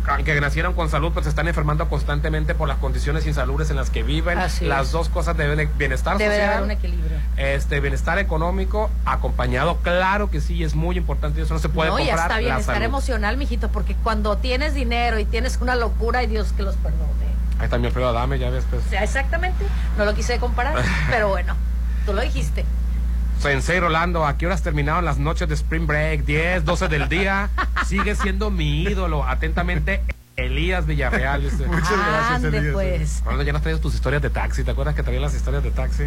aunque 0.06 0.39
nacieron 0.39 0.74
con 0.74 0.90
salud, 0.90 1.12
pues 1.12 1.24
se 1.24 1.31
están 1.31 1.48
enfermando 1.48 1.89
constantemente 1.89 2.55
por 2.55 2.68
las 2.68 2.76
condiciones 2.76 3.26
insalubres 3.26 3.70
en 3.70 3.76
las 3.76 3.89
que 3.89 4.02
viven. 4.02 4.36
Así 4.39 4.66
las 4.66 4.86
es. 4.89 4.93
dos 4.93 5.09
cosas 5.09 5.35
deben 5.36 5.56
de 5.56 5.64
bienestar 5.78 6.18
Debe 6.18 6.35
de 6.35 6.40
social. 6.40 6.52
haber 6.59 6.64
un 6.64 6.70
equilibrio. 6.72 7.18
Este 7.39 7.81
bienestar 7.81 8.18
económico 8.18 8.90
acompañado, 9.06 9.78
claro 9.78 10.31
que 10.31 10.40
sí, 10.43 10.62
es 10.62 10.74
muy 10.74 10.98
importante, 10.98 11.40
eso 11.40 11.55
no 11.55 11.60
se 11.60 11.70
puede 11.70 11.89
no, 11.90 11.98
y 11.98 12.02
comprar. 12.05 12.20
hasta 12.20 12.35
la 12.35 12.40
bienestar 12.40 12.74
salud. 12.76 12.85
emocional, 12.86 13.36
mijito, 13.39 13.70
porque 13.70 13.94
cuando 14.02 14.36
tienes 14.36 14.74
dinero 14.74 15.18
y 15.18 15.24
tienes 15.24 15.56
una 15.62 15.74
locura, 15.74 16.22
y 16.22 16.26
Dios 16.26 16.52
que 16.55 16.62
los 16.64 16.76
perdone. 16.76 17.24
Ahí 17.59 17.64
está 17.66 17.78
mi 17.78 17.86
Alfredo 17.86 18.09
Adame, 18.09 18.39
ya 18.39 18.51
ves, 18.51 18.64
pues. 18.70 18.85
O 18.85 18.89
sea, 18.90 19.02
exactamente, 19.05 19.64
no 19.97 20.05
lo 20.05 20.14
quise 20.14 20.39
comparar, 20.39 20.76
pero 21.10 21.28
bueno, 21.28 21.55
tú 22.06 22.12
lo 22.12 22.22
dijiste. 22.22 22.64
Sensei 23.40 23.81
Rolando, 23.81 24.26
¿a 24.26 24.36
qué 24.39 24.47
horas 24.47 24.62
terminaron 24.62 25.05
las 25.05 25.18
noches 25.18 25.48
de 25.48 25.55
Spring 25.55 25.86
Break? 25.86 26.24
10, 26.24 26.64
12 26.64 26.89
del 26.89 27.09
día. 27.09 27.51
Sigue 27.86 28.14
siendo 28.14 28.51
mi 28.51 28.82
ídolo. 28.85 29.24
Atentamente, 29.24 30.02
Elías 30.36 30.86
Villarreal. 30.86 31.43
dice. 31.43 31.66
Muchas 31.66 31.90
gracias, 31.90 32.44
Ande, 32.44 32.59
Elías. 32.59 32.72
pues. 32.72 33.22
Rolando, 33.24 33.43
ya 33.44 33.52
nos 33.52 33.62
traes 33.62 33.81
tus 33.81 33.94
historias 33.94 34.22
de 34.22 34.31
taxi. 34.31 34.64
¿Te 34.64 34.70
acuerdas 34.70 34.94
que 34.94 35.02
traías 35.02 35.22
las 35.22 35.35
historias 35.35 35.62
de 35.62 35.70
taxi? 35.72 36.05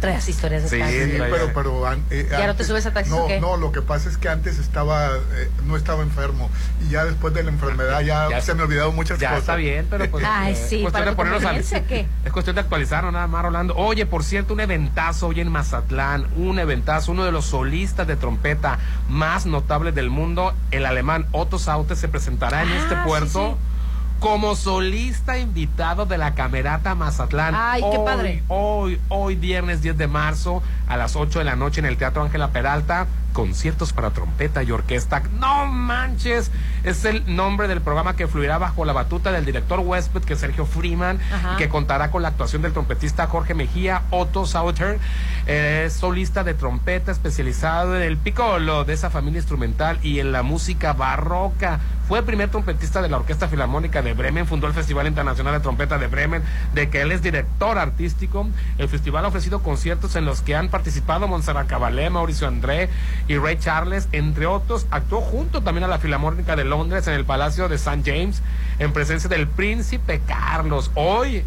Traes 0.00 0.28
historias 0.28 0.62
de 0.64 0.68
Sí, 0.68 0.78
taxi. 0.78 1.04
Sí, 1.04 1.10
traía- 1.16 1.30
pero, 1.34 1.50
pero 1.54 1.86
an- 1.86 2.04
eh, 2.10 2.28
¿Ya 2.30 2.46
no 2.46 2.54
te 2.54 2.64
subes 2.64 2.84
a 2.86 2.92
taxis 2.92 3.14
no, 3.14 3.24
o 3.24 3.28
qué? 3.28 3.40
No, 3.40 3.56
lo 3.56 3.72
que 3.72 3.80
pasa 3.82 4.08
es 4.10 4.18
que 4.18 4.28
antes 4.28 4.58
estaba, 4.58 5.08
eh, 5.16 5.50
no 5.64 5.76
estaba 5.76 6.02
enfermo 6.02 6.50
y 6.84 6.90
ya 6.90 7.04
después 7.06 7.32
de 7.32 7.42
la 7.42 7.50
enfermedad 7.50 8.00
ya, 8.02 8.28
Ya 8.28 8.40
se 8.42 8.54
me 8.54 8.62
olvidaron 8.64 8.94
muchas 8.94 9.18
Ya 9.18 9.28
cosas. 9.30 9.40
está 9.42 9.56
bien, 9.56 9.86
pero 9.88 10.10
pues. 10.10 10.24
Ay, 10.28 10.52
eh, 10.52 10.56
sí, 10.56 10.82
cuestión 10.82 10.92
para 10.92 11.10
de 11.10 11.16
ponernos 11.16 11.44
al-. 11.44 11.56
Es 12.24 12.32
cuestión 12.32 12.54
de 12.56 12.60
actualizarnos 12.62 13.12
nada 13.12 13.26
más, 13.26 13.42
Rolando. 13.42 13.74
Oye, 13.76 14.04
por 14.06 14.22
cierto, 14.22 14.52
un 14.52 14.60
eventazo 14.60 15.28
hoy 15.28 15.40
en 15.40 15.50
Mazatlán. 15.50 16.26
Un 16.36 16.58
eventazo. 16.58 17.12
Uno 17.12 17.24
de 17.24 17.32
los 17.32 17.46
solistas 17.46 18.06
de 18.06 18.16
trompeta 18.16 18.78
más 19.08 19.46
notables 19.46 19.94
del 19.94 20.10
mundo, 20.10 20.52
el 20.70 20.84
alemán 20.84 21.26
Otto 21.32 21.58
Saute, 21.58 21.96
se 21.96 22.08
presentará 22.08 22.62
en 22.62 22.68
Ah, 22.70 22.76
este 22.82 22.94
sí, 22.94 23.00
puerto. 23.06 23.58
sí. 23.58 23.75
Como 24.20 24.56
solista 24.56 25.38
invitado 25.38 26.06
de 26.06 26.18
la 26.18 26.34
Camerata 26.34 26.94
Mazatlán. 26.94 27.54
Ay, 27.56 27.82
qué 27.82 27.98
Hoy, 27.98 28.04
padre. 28.04 28.42
Hoy, 28.48 29.00
hoy 29.08 29.36
viernes 29.36 29.82
10 29.82 29.98
de 29.98 30.06
marzo 30.06 30.62
a 30.88 30.96
las 30.96 31.16
8 31.16 31.40
de 31.40 31.44
la 31.44 31.56
noche 31.56 31.80
en 31.80 31.86
el 31.86 31.96
Teatro 31.96 32.22
Ángela 32.22 32.48
Peralta, 32.48 33.06
conciertos 33.36 33.92
para 33.92 34.12
trompeta 34.12 34.62
y 34.62 34.70
orquesta. 34.70 35.22
No 35.38 35.66
manches, 35.66 36.50
es 36.84 37.04
el 37.04 37.36
nombre 37.36 37.68
del 37.68 37.82
programa 37.82 38.16
que 38.16 38.26
fluirá 38.28 38.56
bajo 38.56 38.86
la 38.86 38.94
batuta 38.94 39.30
del 39.30 39.44
director 39.44 39.78
Westwood, 39.80 40.24
que 40.24 40.32
es 40.32 40.40
Sergio 40.40 40.64
Freeman, 40.64 41.20
y 41.52 41.56
que 41.58 41.68
contará 41.68 42.10
con 42.10 42.22
la 42.22 42.28
actuación 42.28 42.62
del 42.62 42.72
trompetista 42.72 43.26
Jorge 43.26 43.52
Mejía, 43.52 44.04
Otto 44.08 44.46
Sauter, 44.46 44.98
eh, 45.46 45.90
solista 45.90 46.44
de 46.44 46.54
trompeta 46.54 47.12
especializado 47.12 47.94
en 47.94 48.04
el 48.04 48.16
piccolo 48.16 48.86
de 48.86 48.94
esa 48.94 49.10
familia 49.10 49.40
instrumental 49.40 49.98
y 50.02 50.18
en 50.18 50.32
la 50.32 50.42
música 50.42 50.94
barroca. 50.94 51.78
Fue 52.08 52.20
el 52.20 52.24
primer 52.24 52.48
trompetista 52.50 53.02
de 53.02 53.08
la 53.08 53.16
Orquesta 53.16 53.48
Filarmónica 53.48 54.00
de 54.00 54.14
Bremen, 54.14 54.46
fundó 54.46 54.68
el 54.68 54.72
Festival 54.74 55.08
Internacional 55.08 55.54
de 55.54 55.60
Trompeta 55.60 55.98
de 55.98 56.06
Bremen, 56.06 56.40
de 56.72 56.88
que 56.88 57.02
él 57.02 57.10
es 57.10 57.20
director 57.20 57.78
artístico. 57.78 58.48
El 58.78 58.88
festival 58.88 59.24
ha 59.24 59.28
ofrecido 59.28 59.60
conciertos 59.60 60.14
en 60.14 60.24
los 60.24 60.40
que 60.40 60.54
han 60.54 60.68
participado 60.68 61.26
Montserrat 61.26 61.66
Caballé, 61.66 62.08
Mauricio 62.08 62.46
André 62.46 62.90
y 63.28 63.36
Ray 63.38 63.58
Charles, 63.58 64.08
entre 64.12 64.46
otros. 64.46 64.86
Actuó 64.90 65.20
junto 65.20 65.62
también 65.62 65.84
a 65.84 65.88
la 65.88 65.98
Filarmónica 65.98 66.56
de 66.56 66.64
Londres 66.64 67.06
en 67.06 67.14
el 67.14 67.24
Palacio 67.24 67.68
de 67.68 67.76
St. 67.76 68.02
James, 68.04 68.42
en 68.78 68.92
presencia 68.92 69.28
del 69.28 69.48
príncipe 69.48 70.20
Carlos. 70.26 70.90
Hoy, 70.94 71.44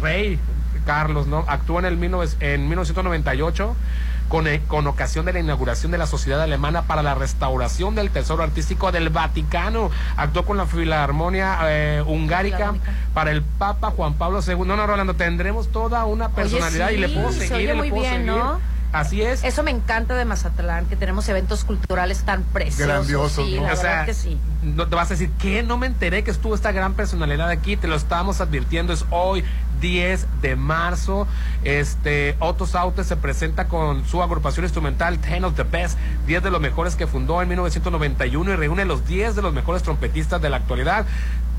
Rey 0.00 0.38
Carlos, 0.86 1.26
¿no? 1.26 1.44
Actuó 1.48 1.78
en 1.78 1.84
el 1.86 2.00
19 2.00 2.28
en 2.40 2.68
1998 2.68 3.76
con, 4.28 4.46
eh, 4.46 4.60
con 4.68 4.86
ocasión 4.86 5.24
de 5.26 5.32
la 5.32 5.40
inauguración 5.40 5.90
de 5.90 5.98
la 5.98 6.06
Sociedad 6.06 6.40
Alemana 6.40 6.82
para 6.82 7.02
la 7.02 7.14
Restauración 7.14 7.94
del 7.94 8.10
Tesoro 8.10 8.42
Artístico 8.42 8.92
del 8.92 9.08
Vaticano. 9.08 9.90
Actuó 10.16 10.44
con 10.44 10.56
la 10.56 10.66
Filarmonia 10.66 11.58
eh, 11.64 12.02
Hungárica 12.06 12.74
para 13.14 13.30
el 13.30 13.42
Papa 13.42 13.90
Juan 13.90 14.14
Pablo 14.14 14.40
II. 14.46 14.56
No, 14.66 14.76
no, 14.76 14.86
Rolando, 14.86 15.14
tendremos 15.14 15.68
toda 15.68 16.04
una 16.04 16.30
personalidad 16.30 16.88
sí, 16.88 16.94
y 16.94 16.98
le 16.98 17.08
puedo 17.08 17.32
se 17.32 17.48
seguir, 17.48 17.72
oye 17.72 17.82
le 17.82 17.90
puedo 17.90 18.02
bien, 18.02 18.14
seguir. 18.14 18.26
¿no? 18.26 18.77
Así 18.92 19.22
es. 19.22 19.44
Eso 19.44 19.62
me 19.62 19.70
encanta 19.70 20.14
de 20.14 20.24
Mazatlán, 20.24 20.86
que 20.86 20.96
tenemos 20.96 21.28
eventos 21.28 21.64
culturales 21.64 22.22
tan 22.22 22.42
preciosos. 22.42 22.86
Grandiosos, 22.86 23.46
sí, 23.46 23.56
¿no? 23.56 23.66
la 23.66 23.72
O 23.74 23.76
sea, 23.76 23.82
verdad 23.90 24.06
que 24.06 24.14
sí. 24.14 24.38
no 24.62 24.88
te 24.88 24.96
vas 24.96 25.08
a 25.10 25.14
decir 25.14 25.30
que 25.38 25.62
no 25.62 25.76
me 25.76 25.86
enteré 25.86 26.24
que 26.24 26.30
estuvo 26.30 26.54
esta 26.54 26.72
gran 26.72 26.94
personalidad 26.94 27.48
aquí, 27.50 27.76
te 27.76 27.86
lo 27.86 27.96
estábamos 27.96 28.40
advirtiendo, 28.40 28.92
es 28.92 29.04
hoy 29.10 29.44
10 29.80 30.26
de 30.42 30.56
marzo. 30.56 31.26
Este 31.64 32.34
Otto 32.40 32.66
Saute 32.66 33.04
se 33.04 33.16
presenta 33.16 33.68
con 33.68 34.06
su 34.06 34.22
agrupación 34.22 34.64
instrumental 34.64 35.18
Ten 35.18 35.44
of 35.44 35.54
the 35.54 35.64
Best, 35.64 35.98
10 36.26 36.42
de 36.42 36.50
los 36.50 36.60
mejores 36.60 36.96
que 36.96 37.06
fundó 37.06 37.42
en 37.42 37.48
1991 37.48 38.52
y 38.52 38.56
reúne 38.56 38.84
los 38.84 39.06
10 39.06 39.36
de 39.36 39.42
los 39.42 39.52
mejores 39.52 39.82
trompetistas 39.82 40.40
de 40.40 40.50
la 40.50 40.56
actualidad. 40.56 41.06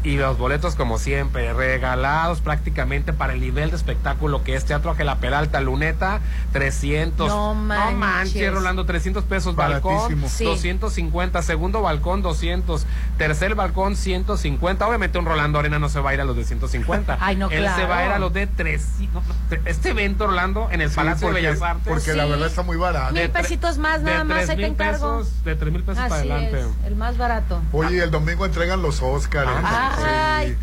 Y 0.01 0.15
los 0.15 0.37
boletos, 0.37 0.75
como 0.75 0.97
siempre, 0.97 1.51
regalados 1.51 2.39
prácticamente 2.39 3.11
para 3.11 3.33
el 3.33 3.41
nivel 3.41 3.69
de 3.69 3.75
espectáculo 3.75 4.45
que 4.45 4.55
es 4.55 4.63
Teatro 4.63 4.91
Ángela 4.91 5.17
Peralta, 5.17 5.59
Luneta, 5.59 6.21
300. 6.53 7.27
No 7.27 7.53
manches. 7.53 7.91
No 7.93 7.99
manches, 7.99 8.53
Rolando, 8.53 8.85
300 8.85 9.25
pesos. 9.25 9.55
Balcón. 9.57 10.23
Sí. 10.29 10.45
250. 10.45 11.41
Segundo 11.41 11.81
balcón, 11.81 12.21
200. 12.21 12.85
Tercer 13.17 13.55
balcón, 13.55 13.97
150. 13.97 14.87
Obviamente 14.87 15.19
un 15.19 15.25
Rolando 15.25 15.59
Arena 15.59 15.79
no 15.79 15.89
se 15.89 15.99
va 15.99 16.11
a 16.11 16.13
ir 16.13 16.21
a 16.21 16.23
los 16.25 16.37
de 16.37 16.45
150. 16.45 17.17
Ay, 17.21 17.35
no, 17.35 17.49
Él 17.49 17.67
se 17.75 17.85
va 17.85 17.97
a 17.97 18.01
ir 18.03 18.07
claro. 18.07 18.13
a 18.15 18.19
los 18.19 18.31
de 18.33 18.47
300. 18.47 19.21
Este 19.65 19.89
evento, 19.89 20.27
Rolando, 20.27 20.69
en 20.71 20.79
el 20.79 20.89
Sí, 20.91 20.95
Palacio 20.95 21.27
porque- 21.27 21.41
de 21.41 21.47
Bellas 21.49 21.61
Artes. 21.61 21.83
Porque 21.87 22.13
la 22.13 22.25
verdad 22.25 22.47
está 22.47 22.61
muy 22.61 22.77
barato. 22.77 23.13
Mil 23.13 23.29
pesitos 23.31 23.77
más, 23.77 24.01
nada 24.01 24.23
más, 24.23 24.47
ahí 24.47 24.55
te 24.55 24.65
encargo. 24.65 25.17
pesos, 25.19 25.43
de 25.43 25.55
3 25.57 25.73
mil 25.73 25.83
pesos 25.83 26.01
para 26.03 26.15
adelante. 26.15 26.61
es, 26.61 26.67
el 26.85 26.95
más 26.95 27.17
barato. 27.17 27.61
Oye, 27.73 27.97
y 27.97 27.99
el 27.99 28.11
domingo 28.11 28.45
entregan 28.45 28.81
los 28.81 29.01
Óscares. 29.01 29.53
Ay, 29.97 30.57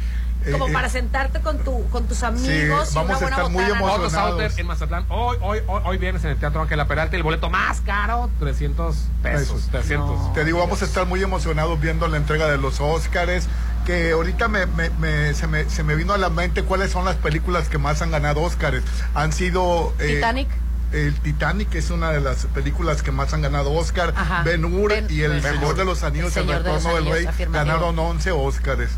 Sí. 0.44 0.53
como 0.53 0.69
Eh, 0.69 0.73
para 0.73 0.86
eh, 0.86 0.90
sentarte 0.90 1.40
con 1.40 1.59
tu 1.59 1.89
con 1.90 2.07
tus 2.07 2.23
amigos 2.23 2.93
y 2.93 2.94
vamos 2.94 2.94
una 2.94 3.01
a 3.01 3.19
buena 3.19 3.36
estar 3.36 3.51
muy 3.51 3.65
emocionados. 3.65 4.59
En 4.59 4.66
Mazatlán. 4.69 5.05
Hoy, 5.09 5.36
hoy, 5.40 5.59
hoy, 5.66 5.82
hoy 5.85 5.98
viernes 5.98 6.23
en 6.24 6.31
el 6.31 6.36
Teatro 6.36 6.62
Ángela 6.62 6.86
Peralta. 6.86 7.16
El 7.16 7.24
boleto 7.24 7.51
más 7.51 7.81
caro, 7.81 8.31
300 8.39 8.94
pesos. 9.24 9.48
Pesos. 9.48 9.69
300. 9.73 10.35
Te 10.35 10.44
digo, 10.44 10.59
vamos 10.61 10.82
a 10.82 10.85
estar 10.85 11.05
muy 11.07 11.20
emocionados 11.20 11.81
viendo 11.81 12.07
la 12.07 12.16
entrega 12.16 12.47
de 12.47 12.59
los 12.59 12.81
Óscares. 12.81 13.48
Que 13.86 14.12
ahorita 14.12 14.47
me, 14.48 14.66
me- 14.66 14.90
me- 14.90 15.35
se, 15.35 15.47
me, 15.48 15.69
se 15.70 15.82
me 15.82 15.94
vino 15.97 16.12
a 16.12 16.19
la 16.19 16.28
mente 16.31 16.62
cuáles 16.62 16.93
son 16.93 17.05
las 17.05 17.16
películas 17.16 17.69
que 17.69 17.78
más 17.78 18.01
han 18.03 18.11
ganado 18.12 18.40
Óscares. 18.43 18.85
Han 19.15 19.32
sido. 19.32 19.94
eh, 19.98 20.15
Titanic. 20.16 20.48
El 20.93 21.15
Titanic 21.20 21.74
es 21.74 21.90
una 21.90 22.11
de 22.12 22.20
las 22.20 22.47
películas 22.47 23.03
que 23.03 23.11
más 23.11 23.32
han 23.35 23.43
ganado 23.43 23.73
Oscar. 23.73 24.15
Ajá. 24.16 24.43
Ben 24.44 24.65
Hur 24.65 24.90
Ben- 24.90 25.07
y 25.11 25.23
El 25.23 25.40
Ben 25.40 25.43
Señor 25.43 25.74
de 25.74 25.85
los 25.85 26.05
Anillos, 26.05 26.36
El 26.36 26.43
El, 26.43 26.48
de 26.48 26.59
Retorno 26.59 26.94
del 26.94 27.11
Rey, 27.11 27.28
ganaron 27.53 27.98
11 27.98 28.31
Óscares. 28.31 28.90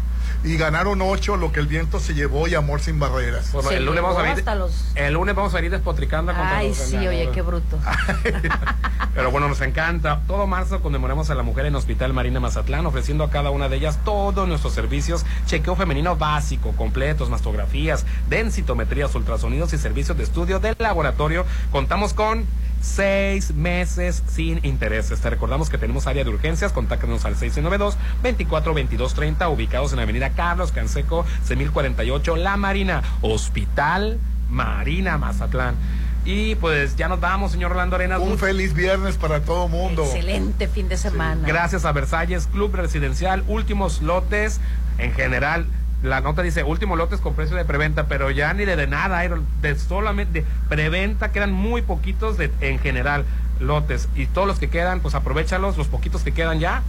Y 0.45 0.57
ganaron 0.57 1.03
8 1.03 1.37
Lo 1.37 1.51
que 1.53 1.61
el 1.61 1.67
viento 1.67 1.99
se 2.01 2.15
llevó 2.15 2.47
y 2.49 2.55
Amor 2.55 2.81
sin 2.81 2.99
barreras. 3.01 3.51
Bueno, 3.53 3.69
Se 3.71 3.77
el 3.77 3.85
lunes 3.85 4.03
vamos 4.03 4.19
a 4.19 4.23
venir. 4.23 4.39
hasta 4.39 4.55
los- 4.55 4.93
El 4.95 5.15
lunes 5.15 5.35
vamos 5.35 5.55
a 5.55 5.61
ir 5.61 5.71
despotricando 5.71 6.33
contra 6.33 6.59
Ay, 6.59 6.69
los 6.69 6.77
sí, 6.79 6.97
oye, 6.97 7.29
qué 7.35 7.43
bruto. 7.43 7.79
Pero 9.15 9.31
bueno, 9.31 9.49
nos 9.49 9.61
encanta. 9.61 10.21
Todo 10.27 10.47
marzo 10.47 10.81
conmemoramos 10.81 11.31
a 11.31 11.35
la 11.35 11.43
mujer 11.43 11.67
en 11.67 11.75
Hospital 11.75 12.13
Marina 12.13 12.39
Mazatlán, 12.41 12.87
ofreciendo 12.87 13.25
a 13.25 13.31
cada 13.31 13.51
una 13.51 13.69
de 13.69 13.77
ellas 13.77 13.99
todos 14.05 14.47
nuestros 14.47 14.73
servicios, 14.73 15.25
chequeo 15.47 15.75
femenino 15.77 16.17
básico, 16.17 16.73
completos, 16.77 17.29
mastografías, 17.31 18.07
densitometrías, 18.29 19.15
ultrasonidos 19.15 19.73
y 19.73 19.79
servicios 19.79 20.17
de 20.17 20.25
estudio 20.25 20.61
del 20.61 20.77
laboratorio. 20.79 21.45
Contamos 21.73 22.15
con 22.15 22.47
seis 22.81 23.55
meses 23.55 24.23
sin 24.29 24.65
intereses. 24.65 25.21
Te 25.21 25.29
recordamos 25.31 25.71
que 25.71 25.79
tenemos 25.79 26.07
área 26.07 26.25
de 26.25 26.31
urgencias. 26.31 26.73
Contáctanos 26.73 27.25
al 27.25 27.37
692-242230, 27.37 29.53
ubicados 29.53 29.93
en 29.93 30.01
Avenida 30.01 30.31
Carlos 30.31 30.73
Canseco, 30.73 31.25
6048, 31.45 32.37
La 32.37 32.57
Marina, 32.57 33.03
Hospital 33.23 34.19
Marina 34.49 35.19
Mazatlán. 35.19 35.77
Y 36.25 36.57
pues 36.57 36.97
ya 36.97 37.09
nos 37.09 37.21
vamos, 37.21 37.53
señor 37.53 37.71
Orlando 37.71 37.97
Arenas. 37.97 38.21
Un 38.21 38.39
feliz 38.39 38.75
viernes 38.75 39.17
para 39.17 39.41
todo 39.41 39.69
mundo. 39.69 40.05
Excelente 40.05 40.69
fin 40.69 40.89
de 40.89 40.97
semana. 40.97 41.47
Gracias 41.47 41.85
a 41.85 41.93
Versalles 41.93 42.49
Club 42.49 42.75
Residencial, 42.75 43.45
últimos 43.49 44.03
lotes 44.03 44.61
en 44.99 45.13
general. 45.13 45.67
La 46.03 46.21
nota 46.21 46.43
dice 46.43 46.63
últimos 46.63 46.97
lotes 46.97 47.21
con 47.21 47.35
precio 47.35 47.57
de 47.57 47.65
preventa, 47.65 48.07
pero 48.07 48.31
ya 48.31 48.55
ni 48.55 48.65
de, 48.65 48.87
nada, 48.87 49.21
de 49.63 49.79
solamente 49.79 50.43
de 50.43 50.47
preventa 50.69 51.33
quedan 51.33 51.53
muy 51.53 51.83
poquitos 51.83 52.39
de, 52.39 52.53
en 52.61 52.79
general 52.79 53.25
lotes 53.61 54.09
y 54.15 54.27
todos 54.27 54.47
los 54.47 54.61
que 54.61 54.69
quedan, 54.69 55.01
pues 55.01 55.17
aprovechalos, 55.17 55.77
los 55.77 55.89
poquitos 55.89 56.23
que 56.23 56.33
quedan 56.33 56.61
ya, 56.61 56.83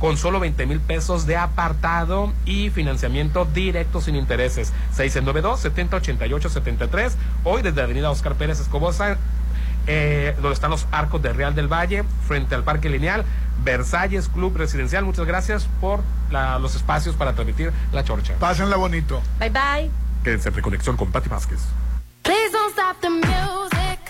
con 0.00 0.16
solo 0.16 0.40
20 0.40 0.66
mil 0.66 0.80
pesos 0.80 1.26
de 1.26 1.36
apartado 1.36 2.32
y 2.44 2.70
financiamiento 2.70 3.44
directo 3.44 4.00
sin 4.00 4.16
intereses. 4.16 4.72
692 4.94 5.60
70 5.60 5.96
88 5.98 6.48
73 6.48 7.16
hoy 7.44 7.62
desde 7.62 7.82
Avenida 7.82 8.10
Oscar 8.10 8.34
Pérez 8.34 8.58
Escobosa 8.58 9.18
eh, 9.86 10.34
donde 10.36 10.52
están 10.54 10.70
los 10.70 10.86
arcos 10.92 11.22
de 11.22 11.32
Real 11.32 11.54
del 11.54 11.68
Valle, 11.72 12.04
frente 12.26 12.54
al 12.54 12.64
Parque 12.64 12.88
Lineal, 12.88 13.24
Versalles 13.64 14.28
Club 14.28 14.56
Residencial. 14.56 15.04
Muchas 15.04 15.26
gracias 15.26 15.68
por 15.80 16.00
la- 16.30 16.58
los 16.58 16.74
espacios 16.74 17.14
para 17.16 17.32
transmitir 17.34 17.72
la 17.92 18.04
chorcha. 18.04 18.34
Pásenla 18.38 18.76
bonito. 18.76 19.22
Bye 19.38 19.50
bye. 19.50 19.90
Quédense 20.24 20.48
en 20.48 20.54
reconexión 20.54 20.96
con 20.96 21.10
Pati 21.10 21.28
Vázquez. 21.28 21.60
Please 22.22 22.50
don't 22.52 22.72
stop 22.72 23.00
the 23.00 23.08
music. 23.10 24.00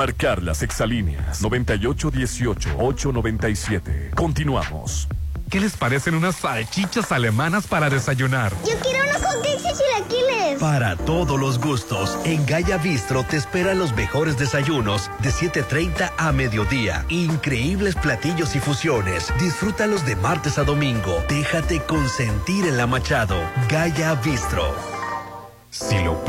Marcar 0.00 0.42
las 0.42 0.62
exalíneas 0.62 1.42
9818-897. 1.42 4.14
Continuamos. 4.14 5.06
¿Qué 5.50 5.60
les 5.60 5.76
parecen 5.76 6.14
unas 6.14 6.36
salchichas 6.36 7.12
alemanas 7.12 7.66
para 7.66 7.90
desayunar? 7.90 8.50
Yo 8.66 8.72
quiero 8.80 9.04
unos 9.04 9.20
y 9.44 9.58
chilaquiles. 9.76 10.58
Para 10.58 10.96
todos 10.96 11.38
los 11.38 11.58
gustos, 11.58 12.18
en 12.24 12.46
Gaya 12.46 12.78
Bistro 12.78 13.24
te 13.24 13.36
esperan 13.36 13.78
los 13.78 13.94
mejores 13.94 14.38
desayunos 14.38 15.10
de 15.22 15.28
7.30 15.28 16.12
a 16.16 16.32
mediodía. 16.32 17.04
Increíbles 17.10 17.94
platillos 17.94 18.56
y 18.56 18.60
fusiones. 18.60 19.30
Disfrútalos 19.38 20.06
de 20.06 20.16
martes 20.16 20.56
a 20.56 20.64
domingo. 20.64 21.22
Déjate 21.28 21.82
consentir 21.82 22.64
en 22.64 22.78
la 22.78 22.86
Machado. 22.86 23.38
Gaya 23.68 24.14
Bistro. 24.14 24.99